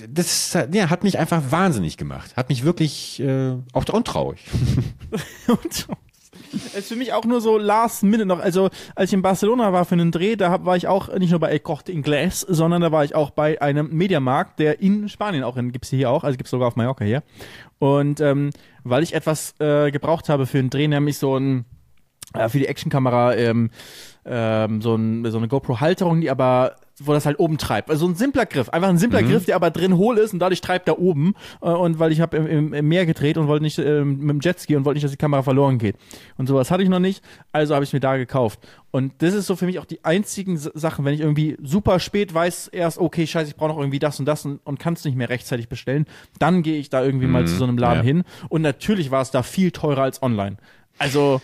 das 0.08 0.56
ja, 0.72 0.90
hat 0.90 1.04
mich 1.04 1.18
einfach 1.18 1.42
wahnsinnig 1.50 1.96
gemacht. 1.96 2.36
Hat 2.36 2.48
mich 2.48 2.64
wirklich 2.64 3.20
äh, 3.20 3.54
auch 3.72 3.88
untraurig. 3.88 4.44
Ist 6.76 6.88
für 6.88 6.96
mich 6.96 7.12
auch 7.12 7.24
nur 7.24 7.40
so 7.40 7.58
last 7.58 8.02
minute 8.02 8.26
noch. 8.26 8.40
Also, 8.40 8.70
als 8.96 9.10
ich 9.10 9.14
in 9.14 9.22
Barcelona 9.22 9.72
war 9.72 9.84
für 9.84 9.94
einen 9.94 10.10
Dreh, 10.10 10.34
da 10.34 10.50
hab, 10.50 10.64
war 10.64 10.76
ich 10.76 10.88
auch 10.88 11.08
nicht 11.16 11.30
nur 11.30 11.38
bei 11.38 11.48
El 11.50 11.60
Corte 11.60 11.92
Inglés, 11.92 12.44
sondern 12.48 12.82
da 12.82 12.90
war 12.90 13.04
ich 13.04 13.14
auch 13.14 13.30
bei 13.30 13.62
einem 13.62 13.88
Mediamarkt, 13.90 14.58
der 14.58 14.80
in 14.80 15.08
Spanien 15.08 15.44
auch, 15.44 15.56
in, 15.56 15.70
gibt's 15.70 15.90
hier 15.90 16.10
auch, 16.10 16.24
also 16.24 16.36
gibt's 16.36 16.50
sogar 16.50 16.68
auf 16.68 16.76
Mallorca 16.76 17.04
hier. 17.04 17.22
Und 17.78 18.20
ähm, 18.20 18.50
weil 18.82 19.02
ich 19.04 19.14
etwas 19.14 19.54
äh, 19.60 19.90
gebraucht 19.92 20.28
habe 20.28 20.46
für 20.46 20.58
einen 20.58 20.70
Dreh, 20.70 20.88
nämlich 20.88 21.18
so 21.18 21.36
ein 21.36 21.66
für 22.48 22.58
die 22.58 22.66
Actionkamera 22.66 23.34
ähm, 23.34 23.70
ähm, 24.24 24.80
so, 24.82 24.94
ein, 24.94 25.24
so 25.30 25.38
eine 25.38 25.48
GoPro-Halterung, 25.48 26.20
die 26.20 26.30
aber 26.30 26.76
wo 27.02 27.12
das 27.12 27.26
halt 27.26 27.38
oben 27.38 27.56
treibt. 27.58 27.90
Also 27.90 28.06
so 28.06 28.12
ein 28.12 28.14
simpler 28.14 28.46
Griff, 28.46 28.68
einfach 28.68 28.88
ein 28.88 28.98
simpler 28.98 29.22
Griff, 29.22 29.46
der 29.46 29.56
aber 29.56 29.70
drin 29.70 29.96
hohl 29.96 30.18
ist 30.18 30.32
und 30.34 30.38
dadurch 30.38 30.60
treibt 30.60 30.86
er 30.86 30.98
oben. 30.98 31.34
Äh, 31.62 31.70
und 31.70 31.98
weil 31.98 32.12
ich 32.12 32.20
habe 32.20 32.36
im, 32.36 32.46
im, 32.46 32.74
im 32.74 32.88
Meer 32.88 33.06
gedreht 33.06 33.38
und 33.38 33.48
wollte 33.48 33.62
nicht 33.62 33.78
ähm, 33.78 34.18
mit 34.18 34.28
dem 34.28 34.40
Jetski 34.40 34.76
und 34.76 34.84
wollte 34.84 34.96
nicht, 34.96 35.04
dass 35.04 35.10
die 35.10 35.16
Kamera 35.16 35.42
verloren 35.42 35.78
geht. 35.78 35.96
Und 36.36 36.46
sowas 36.46 36.70
hatte 36.70 36.82
ich 36.82 36.88
noch 36.88 36.98
nicht, 36.98 37.24
also 37.52 37.74
habe 37.74 37.84
ich 37.84 37.92
mir 37.92 38.00
da 38.00 38.16
gekauft. 38.16 38.60
Und 38.90 39.14
das 39.22 39.34
ist 39.34 39.46
so 39.46 39.56
für 39.56 39.66
mich 39.66 39.78
auch 39.78 39.86
die 39.86 40.04
einzigen 40.04 40.58
Sachen, 40.58 41.04
wenn 41.04 41.14
ich 41.14 41.20
irgendwie 41.20 41.56
super 41.62 42.00
spät 42.00 42.34
weiß, 42.34 42.68
erst, 42.68 42.98
okay, 42.98 43.26
scheiße, 43.26 43.50
ich 43.50 43.56
brauche 43.56 43.70
noch 43.70 43.78
irgendwie 43.78 43.98
das 43.98 44.18
und 44.18 44.26
das 44.26 44.44
und, 44.44 44.60
und 44.64 44.78
kann 44.78 44.94
es 44.94 45.04
nicht 45.04 45.16
mehr 45.16 45.30
rechtzeitig 45.30 45.68
bestellen, 45.68 46.06
dann 46.38 46.62
gehe 46.62 46.78
ich 46.78 46.90
da 46.90 47.02
irgendwie 47.02 47.26
mal 47.26 47.46
zu 47.46 47.54
so 47.54 47.64
einem 47.64 47.78
Laden 47.78 47.98
ja. 47.98 48.04
hin. 48.04 48.24
Und 48.48 48.62
natürlich 48.62 49.10
war 49.10 49.22
es 49.22 49.30
da 49.30 49.42
viel 49.42 49.70
teurer 49.70 50.02
als 50.02 50.22
online. 50.22 50.56
Also 50.98 51.40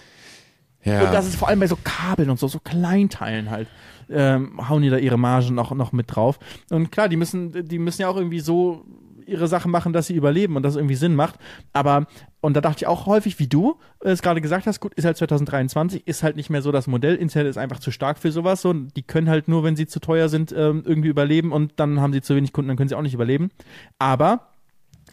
Ja. 0.86 1.04
und 1.04 1.12
das 1.12 1.26
ist 1.26 1.36
vor 1.36 1.48
allem 1.48 1.60
bei 1.60 1.66
so 1.66 1.76
Kabeln 1.82 2.30
und 2.30 2.38
so, 2.38 2.48
so 2.48 2.58
Kleinteilen 2.60 3.50
halt, 3.50 3.68
ähm, 4.08 4.68
hauen 4.68 4.82
die 4.82 4.90
da 4.90 4.96
ihre 4.98 5.18
Margen 5.18 5.54
noch, 5.54 5.74
noch 5.74 5.92
mit 5.92 6.14
drauf. 6.14 6.38
Und 6.70 6.92
klar, 6.92 7.08
die 7.08 7.16
müssen, 7.16 7.66
die 7.66 7.78
müssen 7.78 8.02
ja 8.02 8.08
auch 8.08 8.16
irgendwie 8.16 8.40
so 8.40 8.84
ihre 9.26 9.48
Sachen 9.48 9.70
machen, 9.70 9.92
dass 9.92 10.06
sie 10.06 10.14
überleben 10.14 10.56
und 10.56 10.62
dass 10.62 10.74
es 10.74 10.76
irgendwie 10.76 10.94
Sinn 10.94 11.14
macht. 11.14 11.34
Aber, 11.72 12.06
und 12.40 12.54
da 12.54 12.60
dachte 12.60 12.78
ich 12.84 12.86
auch 12.86 13.06
häufig, 13.06 13.38
wie 13.38 13.48
du 13.48 13.76
es 14.00 14.22
gerade 14.22 14.40
gesagt 14.40 14.66
hast, 14.66 14.80
gut, 14.80 14.94
ist 14.94 15.04
halt 15.04 15.16
2023, 15.16 16.06
ist 16.06 16.22
halt 16.22 16.36
nicht 16.36 16.48
mehr 16.48 16.62
so 16.62 16.72
das 16.72 16.86
Modell. 16.86 17.16
Internet 17.16 17.50
ist 17.50 17.58
einfach 17.58 17.80
zu 17.80 17.90
stark 17.90 18.18
für 18.18 18.30
sowas. 18.30 18.62
So, 18.62 18.72
die 18.72 19.02
können 19.02 19.28
halt 19.28 19.48
nur, 19.48 19.64
wenn 19.64 19.76
sie 19.76 19.86
zu 19.86 20.00
teuer 20.00 20.28
sind, 20.28 20.52
ähm, 20.52 20.84
irgendwie 20.86 21.08
überleben 21.08 21.52
und 21.52 21.72
dann 21.76 22.00
haben 22.00 22.12
sie 22.12 22.22
zu 22.22 22.36
wenig 22.36 22.52
Kunden, 22.52 22.68
dann 22.68 22.76
können 22.76 22.88
sie 22.88 22.94
auch 22.94 23.02
nicht 23.02 23.14
überleben. 23.14 23.50
Aber 23.98 24.48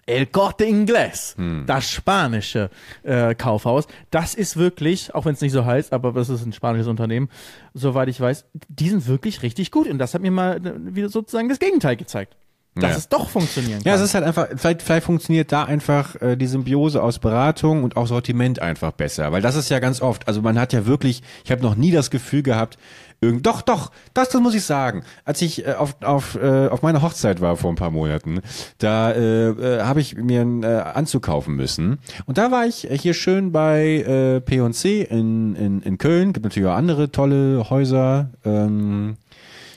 El 0.05 0.25
Corte 0.25 0.65
Inglés, 0.65 1.35
das 1.65 1.89
spanische 1.89 2.69
äh, 3.03 3.35
Kaufhaus, 3.35 3.87
das 4.11 4.33
ist 4.35 4.57
wirklich, 4.57 5.15
auch 5.15 5.25
wenn 5.25 5.33
es 5.33 5.41
nicht 5.41 5.53
so 5.53 5.65
heißt, 5.65 5.93
aber 5.93 6.11
das 6.11 6.27
ist 6.29 6.45
ein 6.45 6.51
spanisches 6.53 6.87
Unternehmen, 6.87 7.29
soweit 7.73 8.09
ich 8.09 8.19
weiß, 8.19 8.45
die 8.67 8.89
sind 8.89 9.07
wirklich 9.07 9.43
richtig 9.43 9.71
gut. 9.71 9.87
Und 9.87 9.99
das 9.99 10.13
hat 10.13 10.21
mir 10.21 10.31
mal 10.31 10.57
äh, 10.57 10.73
wieder 10.95 11.09
sozusagen 11.09 11.47
das 11.49 11.59
Gegenteil 11.59 11.95
gezeigt. 11.95 12.35
Dass 12.75 12.89
Ja. 12.91 12.97
es 12.97 13.07
doch 13.07 13.29
funktionieren 13.29 13.83
kann. 13.83 13.87
Ja, 13.87 13.93
es 13.95 14.01
ist 14.01 14.15
halt 14.15 14.23
einfach, 14.25 14.47
vielleicht, 14.55 14.81
vielleicht 14.81 15.05
funktioniert 15.05 15.51
da 15.51 15.63
einfach 15.65 16.19
äh, 16.23 16.35
die 16.35 16.47
Symbiose 16.47 17.03
aus 17.03 17.19
Beratung 17.19 17.83
und 17.83 17.95
auch 17.97 18.07
Sortiment 18.07 18.59
einfach 18.63 18.91
besser. 18.93 19.31
Weil 19.31 19.43
das 19.43 19.55
ist 19.55 19.69
ja 19.69 19.77
ganz 19.77 20.01
oft, 20.01 20.27
also 20.27 20.41
man 20.41 20.57
hat 20.59 20.73
ja 20.73 20.87
wirklich, 20.87 21.21
ich 21.45 21.51
habe 21.51 21.61
noch 21.61 21.75
nie 21.75 21.91
das 21.91 22.09
Gefühl 22.09 22.41
gehabt, 22.41 22.79
irgend, 23.23 23.45
doch, 23.45 23.61
doch, 23.61 23.91
das, 24.13 24.29
das 24.29 24.41
muss 24.41 24.53
ich 24.53 24.63
sagen. 24.63 25.03
Als 25.25 25.41
ich 25.41 25.65
äh, 25.67 25.73
auf, 25.73 25.95
auf, 26.03 26.35
äh, 26.35 26.67
auf 26.67 26.81
meiner 26.81 27.01
Hochzeit 27.01 27.41
war 27.41 27.57
vor 27.57 27.71
ein 27.71 27.75
paar 27.75 27.91
Monaten, 27.91 28.41
da 28.77 29.11
äh, 29.11 29.49
äh, 29.49 29.81
habe 29.83 30.01
ich 30.01 30.15
mir 30.17 30.41
einen 30.41 30.63
äh, 30.63 30.67
Anzug 30.93 31.23
kaufen 31.23 31.55
müssen. 31.55 31.99
Und 32.25 32.37
da 32.37 32.51
war 32.51 32.65
ich 32.65 32.89
äh, 32.89 32.97
hier 32.97 33.13
schön 33.13 33.51
bei 33.51 33.81
äh, 33.97 34.41
P&C 34.41 35.01
in, 35.03 35.55
in, 35.55 35.81
in 35.81 35.97
Köln. 35.97 36.33
Gibt 36.33 36.43
natürlich 36.45 36.67
auch 36.69 36.75
andere 36.75 37.11
tolle 37.11 37.69
Häuser. 37.69 38.29
Ähm, 38.45 39.17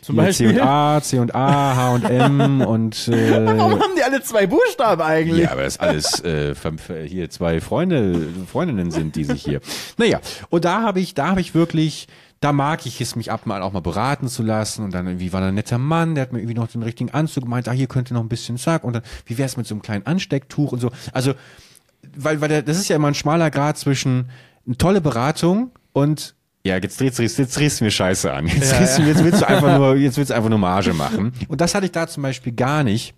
Zum 0.02 0.16
Beispiel. 0.16 0.54
C&A, 0.54 1.00
C&A, 1.02 1.76
H&M 1.76 2.60
und 2.60 3.08
äh, 3.08 3.46
Warum 3.58 3.72
haben 3.80 3.92
die 3.96 4.02
alle 4.04 4.22
zwei 4.22 4.46
Buchstaben 4.46 5.02
eigentlich? 5.02 5.44
ja, 5.44 5.52
aber 5.52 5.62
das 5.64 5.78
alles 5.78 6.20
äh, 6.20 6.50
f- 6.50 6.70
hier 7.06 7.28
zwei 7.30 7.60
Freunde, 7.60 8.28
Freundinnen 8.50 8.90
sind, 8.90 9.16
die 9.16 9.24
sich 9.24 9.42
hier. 9.42 9.60
Naja, 9.98 10.20
und 10.50 10.64
da 10.64 10.82
habe 10.82 11.00
ich, 11.00 11.14
da 11.14 11.28
habe 11.28 11.40
ich 11.40 11.54
wirklich, 11.54 12.06
da 12.40 12.52
mag 12.52 12.84
ich 12.86 13.00
es, 13.00 13.16
mich 13.16 13.32
ab 13.32 13.46
mal 13.46 13.62
auch 13.62 13.72
mal 13.72 13.80
beraten 13.80 14.28
zu 14.28 14.42
lassen. 14.42 14.84
Und 14.84 14.92
dann 14.94 15.06
irgendwie 15.06 15.32
war 15.32 15.40
da 15.40 15.48
ein 15.48 15.54
netter 15.54 15.78
Mann, 15.78 16.14
der 16.14 16.22
hat 16.22 16.32
mir 16.32 16.40
irgendwie 16.40 16.54
noch 16.54 16.68
den 16.68 16.82
richtigen 16.82 17.10
Anzug 17.10 17.44
gemeint, 17.44 17.68
ah, 17.68 17.72
hier 17.72 17.86
könnte 17.86 18.14
noch 18.14 18.20
ein 18.20 18.28
bisschen 18.28 18.58
Zack. 18.58 18.84
Und 18.84 18.92
dann, 18.92 19.02
wie 19.24 19.38
wär's 19.38 19.56
mit 19.56 19.66
so 19.66 19.74
einem 19.74 19.82
kleinen 19.82 20.06
Anstecktuch 20.06 20.72
und 20.72 20.80
so. 20.80 20.90
Also, 21.12 21.34
weil, 22.16 22.40
weil 22.40 22.48
der, 22.48 22.62
das 22.62 22.78
ist 22.78 22.88
ja 22.88 22.96
immer 22.96 23.08
ein 23.08 23.14
schmaler 23.14 23.50
Grad 23.50 23.78
zwischen 23.78 24.30
eine 24.66 24.76
tolle 24.76 25.00
Beratung 25.00 25.70
und 25.92 26.34
ja, 26.64 26.76
jetzt 26.76 27.00
drehst, 27.00 27.18
drehst, 27.18 27.38
jetzt 27.38 27.56
drehst 27.56 27.80
du 27.80 27.84
mir 27.84 27.92
Scheiße 27.92 28.32
an. 28.32 28.48
Jetzt, 28.48 28.72
drehst 28.72 28.98
Du, 28.98 29.02
jetzt 29.02 29.22
willst 29.22 29.40
du 29.40 29.48
einfach 29.48 29.78
nur, 29.78 29.94
jetzt 29.96 30.16
willst 30.16 30.30
du 30.30 30.34
einfach 30.34 30.50
nur 30.50 30.58
Marge 30.58 30.94
machen. 30.94 31.32
Und 31.46 31.60
das 31.60 31.76
hatte 31.76 31.86
ich 31.86 31.92
da 31.92 32.08
zum 32.08 32.24
Beispiel 32.24 32.52
gar 32.52 32.82
nicht. 32.82 33.14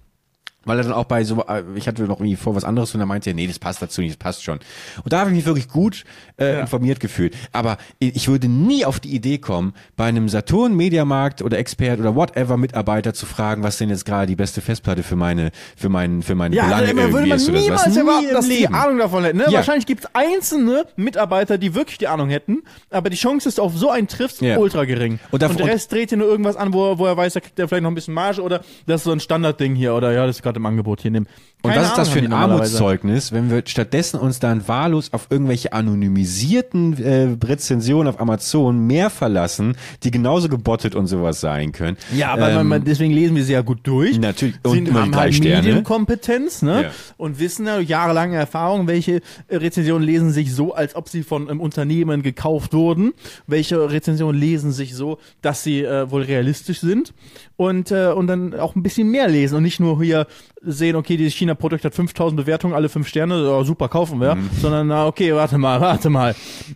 Weil 0.65 0.77
er 0.77 0.85
dann 0.85 0.93
auch 0.93 1.05
bei 1.05 1.25
so, 1.25 1.43
äh, 1.47 1.63
ich 1.77 1.89
hatte 1.89 2.03
noch 2.03 2.19
irgendwie 2.19 2.37
vor 2.37 2.55
was 2.55 2.65
anderes 2.65 2.95
und 2.95 3.01
er 3.01 3.07
meinte, 3.07 3.31
ja, 3.31 3.35
nee, 3.35 3.47
das 3.47 3.59
passt 3.59 3.81
dazu 3.81 4.03
nicht, 4.03 4.13
das 4.13 4.19
passt 4.19 4.45
schon. 4.45 4.59
Und 5.03 5.13
da 5.13 5.21
habe 5.21 5.31
ich 5.31 5.37
mich 5.37 5.47
wirklich 5.47 5.69
gut 5.69 6.05
äh, 6.39 6.55
Ja. 6.55 6.61
informiert 6.61 7.01
gefühlt. 7.01 7.35
Aber 7.53 7.79
ich 7.99 8.29
würde 8.29 8.49
nie 8.49 8.85
auf 8.85 9.01
die 9.01 9.15
Idee 9.15 9.39
kommen, 9.39 9.75
bei 9.97 10.05
einem 10.07 10.29
Saturn, 10.29 10.75
Mediamarkt 10.75 11.43
oder 11.43 11.59
Expert 11.59 11.99
oder 12.01 12.15
whatever 12.15 12.57
Mitarbeiter 12.57 13.13
zu 13.15 13.27
fragen, 13.27 13.63
was 13.63 13.79
denn 13.79 13.91
jetzt 13.91 14.05
gerade 14.05 14.27
die 14.27 14.37
beste 14.37 14.61
Festplatte 14.61 15.03
für 15.03 15.17
meine, 15.17 15.51
für 15.77 15.89
meinen, 15.89 16.23
für 16.23 16.35
meine 16.35 16.55
Ja, 16.55 16.65
Belange 16.65 16.83
also 16.83 16.93
immer 16.93 17.03
würde 17.13 17.29
irgendwie 17.29 17.29
man 17.29 17.37
ist 17.39 17.49
oder 17.49 17.59
sowas. 17.59 17.87
niemals 17.87 17.87
Nie 17.95 17.99
erwarten, 18.01 18.29
dass 18.35 18.49
die. 18.49 18.69
Ahnung 18.69 18.99
davon 18.99 19.25
hätten. 19.25 19.39
Ne? 19.39 19.45
Ja. 19.49 19.53
Wahrscheinlich 19.55 19.87
gibt 19.87 20.05
es 20.05 20.11
einzelne 20.15 20.85
Mitarbeiter, 20.97 21.59
die 21.59 21.75
wirklich 21.75 21.99
die 21.99 22.09
Ahnung 22.09 22.29
hätten, 22.29 22.63
aber 22.91 23.11
die 23.11 23.17
Chance 23.17 23.49
ist 23.49 23.59
auf 23.61 23.77
so 23.77 23.91
einen 23.91 24.09
triffst 24.09 24.41
Ja. 24.41 24.59
ultra 24.59 24.85
gering. 24.85 25.19
Und 25.31 25.43
da- 25.43 25.49
der 25.49 25.65
und- 25.65 25.71
Rest 25.71 25.91
dreht 25.93 26.11
hier 26.11 26.19
nur 26.19 26.29
irgendwas 26.29 26.57
an, 26.57 26.73
wo, 26.73 26.93
er- 26.93 26.99
wo 26.99 27.07
er 27.07 27.17
weiß, 27.17 27.33
da 27.35 27.41
kriegt 27.41 27.59
er 27.59 27.69
vielleicht 27.69 27.83
noch 27.83 27.91
ein 27.91 27.95
bisschen 27.95 28.15
Marge 28.15 28.43
oder 28.43 28.61
das 28.87 29.01
ist 29.01 29.05
so 29.05 29.13
ein 29.13 29.21
Standardding 29.21 29.75
hier 29.75 29.95
oder 29.95 30.13
ja, 30.13 30.27
das 30.27 30.37
ist 30.37 30.43
gerade 30.43 30.59
im 30.59 30.67
Angebot 30.67 31.01
hier. 31.03 31.11
Nimm. 31.11 31.27
Und 31.63 31.75
was 31.75 31.89
ist 31.89 31.99
das 31.99 32.09
für 32.09 32.21
ein. 32.21 32.33
Armutszeugnis, 32.33 33.33
wenn 33.33 33.51
wir 33.51 33.63
stattdessen 33.67 34.21
uns 34.21 34.39
dann 34.39 34.69
wahllos 34.69 35.13
auf 35.13 35.27
irgendwelche 35.31 35.73
anonymisierten 36.29 37.03
äh, 37.03 37.37
Rezensionen 37.45 38.09
auf 38.09 38.21
Amazon 38.21 38.87
mehr 38.87 39.11
verlassen, 39.11 39.77
die 40.03 40.11
genauso 40.11 40.49
gebottet 40.49 40.95
und 40.95 41.07
sowas 41.07 41.41
sein 41.41 41.73
können. 41.73 41.97
Ja, 42.15 42.33
aber 42.33 42.51
Ähm, 42.51 42.69
man, 42.69 42.85
deswegen 42.85 43.13
lesen 43.13 43.37
wir 43.37 43.45
sie 43.45 43.53
ja 43.55 43.63
gut 43.63 43.81
durch. 43.85 44.19
Natürlich. 44.19 44.57
Und 44.63 44.73
Sind, 44.73 44.89
immer 44.89 45.03
haben 45.03 45.13
drei 45.13 45.21
halt 45.23 45.35
Sterne. 45.35 45.67
Medienkompetenz, 45.67 46.63
ne? 46.63 46.83
Ja. 46.85 46.91
Und 47.17 47.39
wissen 47.39 47.67
ja 47.67 47.79
jahrelange 47.81 48.37
Erfahrung, 48.37 48.87
welche 48.87 49.21
äh, 49.49 49.57
Rezensionen 49.57 50.07
lesen 50.07 50.33
sich 50.33 50.55
so, 50.55 50.75
als 50.75 50.95
ob 50.95 51.09
sie 51.09 51.23
von 51.23 51.49
einem 51.49 51.61
Unternehmen 51.61 52.23
gekauft 52.23 52.75
wurden. 52.75 53.13
Welche 53.47 53.91
Rezensionen 53.91 54.41
lesen 54.41 54.73
sich 54.73 54.95
so, 54.95 55.19
dass 55.43 55.63
sie 55.63 55.83
äh, 55.83 56.11
wohl 56.11 56.23
realistisch 56.23 56.81
sind. 56.81 57.15
Und, 57.57 57.91
äh, 57.91 58.09
und 58.09 58.27
dann 58.29 58.55
auch 58.55 58.77
ein 58.77 58.83
bisschen 58.83 59.11
mehr 59.11 59.29
lesen 59.29 59.57
und 59.57 59.63
nicht 59.65 59.81
nur 59.81 60.01
hier 60.03 60.27
sehen, 60.63 60.97
okay, 60.97 61.17
dieses 61.17 61.35
China-Produkt 61.35 61.85
hat 61.85 61.95
5000 61.95 62.41
Bewertungen, 62.41 62.75
alle 62.75 62.89
fünf 62.89 63.09
Sterne, 63.09 63.43
ja, 63.43 63.65
super, 63.65 63.89
kaufen 63.89 64.21
wir. 64.21 64.35
Mhm. 64.35 64.51
Sondern, 64.61 64.87
na, 64.89 65.07
okay, 65.07 65.35
warte 65.35 65.59
mal, 65.59 65.81
warte 65.81 66.11
mal. 66.11 66.35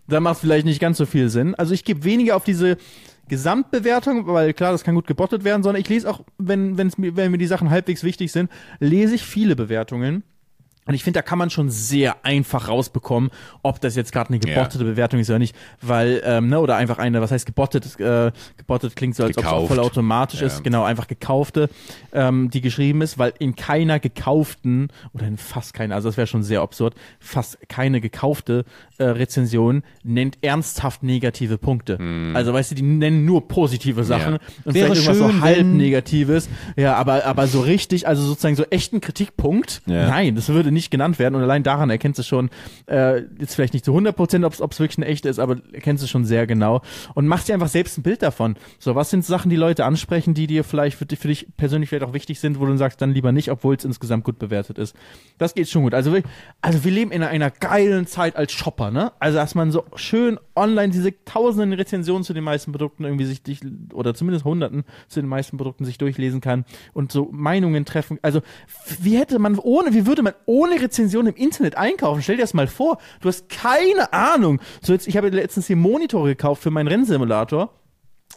Da 0.09 0.21
macht 0.21 0.41
vielleicht 0.41 0.67
nicht 0.67 0.81
ganz 0.81 0.99
so 0.99 1.07
viel 1.07 1.29
Sinn. 1.29 1.55
Also 1.55 1.75
ich 1.75 1.85
gebe 1.85 2.05
weniger 2.05 2.37
auf 2.37 2.45
diese 2.45 2.77
Gesamtbewertung, 3.29 4.27
weil 4.27 4.53
klar, 4.53 4.73
das 4.73 4.85
kann 4.85 4.95
gut 4.95 5.07
gebottet 5.07 5.45
werden, 5.45 5.63
sondern 5.63 5.81
ich 5.81 5.89
lese 5.89 6.11
auch, 6.11 6.21
wenn, 6.39 6.77
wenn's 6.77 6.99
mir, 6.99 7.17
wenn 7.17 7.31
mir 7.31 7.39
die 7.39 7.47
Sachen 7.47 7.71
halbwegs 7.71 8.05
wichtig 8.05 8.33
sind, 8.33 8.51
lese 8.79 9.15
ich 9.15 9.23
viele 9.25 9.57
Bewertungen. 9.57 10.23
Und 10.85 10.95
ich 10.95 11.05
finde, 11.05 11.19
da 11.19 11.23
kann 11.23 11.39
man 11.39 11.49
schon 11.49 11.71
sehr 11.71 12.25
einfach 12.25 12.67
rausbekommen, 12.69 13.31
ob 13.63 13.81
das 13.81 13.95
jetzt 13.95 14.11
gerade 14.13 14.31
eine 14.31 14.41
gebottete 14.41 14.83
Bewertung 14.85 15.21
ist 15.21 15.31
oder 15.31 15.39
nicht, 15.39 15.55
weil, 15.81 16.21
ähm, 16.25 16.49
ne, 16.49 16.59
oder 16.59 16.75
einfach 16.77 16.99
eine, 16.99 17.21
was 17.21 17.31
heißt 17.31 17.47
gebottet? 17.47 18.01
Äh, 18.01 18.33
gebottet 18.57 18.97
klingt 18.97 19.15
so, 19.15 19.23
als 19.23 19.39
ob 19.39 19.45
es 19.45 19.69
voll 19.69 19.79
automatisch 19.79 20.41
Ja. 20.41 20.49
ist, 20.49 20.65
genau, 20.65 20.83
einfach 20.83 21.07
gekaufte, 21.07 21.69
ähm, 22.13 22.51
die 22.51 22.61
geschrieben 22.61 23.01
ist, 23.01 23.17
weil 23.17 23.33
in 23.39 23.55
keiner 23.55 24.01
gekauften, 24.01 24.89
oder 25.13 25.27
in 25.29 25.37
fast 25.37 25.73
keiner, 25.73 25.95
also 25.95 26.09
das 26.09 26.17
wäre 26.17 26.27
schon 26.27 26.43
sehr 26.43 26.63
absurd, 26.63 26.95
fast 27.21 27.59
keine 27.69 28.01
gekaufte 28.01 28.65
äh, 28.99 29.05
Rezension 29.05 29.85
nennt 30.03 30.39
ernsthaft 30.43 31.03
negative 31.05 31.59
Punkte. 31.59 31.99
Also 32.35 32.53
weißt 32.53 32.73
du, 32.73 32.75
die 32.75 32.83
nennen 32.83 33.25
nur 33.25 33.47
positive 33.47 34.03
Sachen 34.05 34.35
Ja. 34.35 34.39
und 34.65 34.75
Wäre 34.75 34.87
vielleicht 34.95 35.07
irgendwas 35.09 35.31
schön, 35.33 35.41
so 35.41 35.45
halb 35.47 35.67
Negatives. 35.67 36.49
Ja, 36.77 36.97
aber, 36.97 37.25
aber 37.25 37.47
so 37.47 37.61
richtig, 37.61 38.09
also 38.09 38.23
sozusagen 38.23 38.57
so 38.57 38.65
echten 38.71 39.01
Kritikpunkt, 39.01 39.83
Ja. 39.87 40.09
nein, 40.09 40.35
das 40.35 40.49
würde 40.49 40.72
nicht 40.73 40.91
genannt 40.91 41.19
werden. 41.19 41.35
Und 41.35 41.43
allein 41.43 41.63
daran 41.63 41.91
erkennst 41.91 42.19
du 42.19 42.23
schon, 42.23 42.51
äh, 42.87 43.23
jetzt 43.39 43.55
vielleicht 43.55 43.73
nicht 43.75 43.85
zu 43.85 43.93
100 43.93 44.17
Prozent, 44.17 44.45
ob 44.45 44.53
es 44.55 44.61
wirklich 44.81 44.99
eine 44.99 45.07
echte 45.07 45.29
ist, 45.29 45.39
aber 45.39 45.57
erkennst 45.73 46.03
du 46.03 46.09
schon 46.09 46.25
sehr 46.25 46.47
genau. 46.47 46.83
Und 47.15 47.27
machst 47.27 47.49
dir 47.49 47.55
einfach 47.55 47.69
selbst 47.69 47.99
ein 47.99 48.03
Bild 48.03 48.23
davon. 48.23 48.57
So, 48.79 48.95
was 48.95 49.11
sind 49.11 49.25
Sachen, 49.25 49.51
die 49.51 49.57
Leute 49.57 49.85
ansprechen, 49.85 50.35
die 50.35 50.47
dir 50.47 50.65
vielleicht 50.65 50.97
für, 50.97 51.07
dich- 51.07 51.19
für 51.19 51.29
dich 51.29 51.47
persönlich 51.57 51.89
vielleicht 51.89 52.05
auch 52.05 52.15
wichtig 52.15 52.41
sind, 52.41 52.59
wo 52.61 52.67
du 52.67 52.77
sagst, 52.77 53.01
dann 53.01 53.13
lieber 53.13 53.33
nicht, 53.33 53.51
obwohl 53.51 53.75
es 53.77 53.85
insgesamt 53.85 54.25
gut 54.25 54.39
bewertet 54.39 54.79
ist. 54.79 54.97
Das 55.39 55.55
geht 55.55 55.69
schon 55.69 55.83
gut. 55.83 55.95
Also, 55.95 56.13
wir- 56.13 56.23
also 56.61 56.85
wir 56.85 56.91
leben 56.93 57.11
in 57.13 57.23
einer, 57.23 57.51
geilen 57.51 58.07
Zeit 58.07 58.37
als 58.37 58.53
Shopper, 58.53 58.91
ne? 58.91 59.13
Also, 59.21 59.39
dass 59.39 59.55
man 59.55 59.71
so 59.71 59.85
schön 59.95 60.39
online 60.57 60.93
diese 60.93 61.13
tausenden 61.25 61.73
Rezensionen 61.73 62.25
zu 62.25 62.33
den 62.33 62.45
meisten 62.45 62.73
Produkten 62.73 63.05
irgendwie 63.05 63.25
sich, 63.25 63.43
oder 63.93 64.15
zumindest 64.15 64.45
hunderten 64.45 64.85
zu 65.09 65.21
den 65.21 65.29
meisten 65.29 65.57
Produkten 65.57 65.85
sich 65.85 65.99
durchlesen 65.99 66.41
kann 66.41 66.65
und 66.93 67.13
so 67.13 67.29
Meinungen 67.33 67.85
treffen. 67.85 68.19
Also, 68.23 68.41
wie 69.01 69.19
hätte 69.19 69.39
man 69.39 69.59
ohne, 69.59 69.93
wie 69.95 70.07
würde 70.07 70.23
man 70.23 70.33
ohne 70.47 70.62
Rezension 70.71 71.27
im 71.27 71.35
Internet 71.35 71.77
einkaufen? 71.77 72.23
Stell 72.23 72.37
dir 72.37 72.43
das 72.43 72.55
mal 72.55 72.69
vor. 72.69 72.99
Du 73.21 73.29
hast 73.29 73.49
keine 73.49 74.13
Ahnung. 74.13 74.61
So 74.81 74.93
jetzt, 74.93 75.09
ich 75.09 75.17
habe 75.17 75.29
letztens 75.29 75.67
hier 75.67 75.77
Monitore 75.77 76.29
gekauft 76.29 76.63
für 76.63 76.71
meinen 76.71 76.89
Rennsimulator 76.89 77.71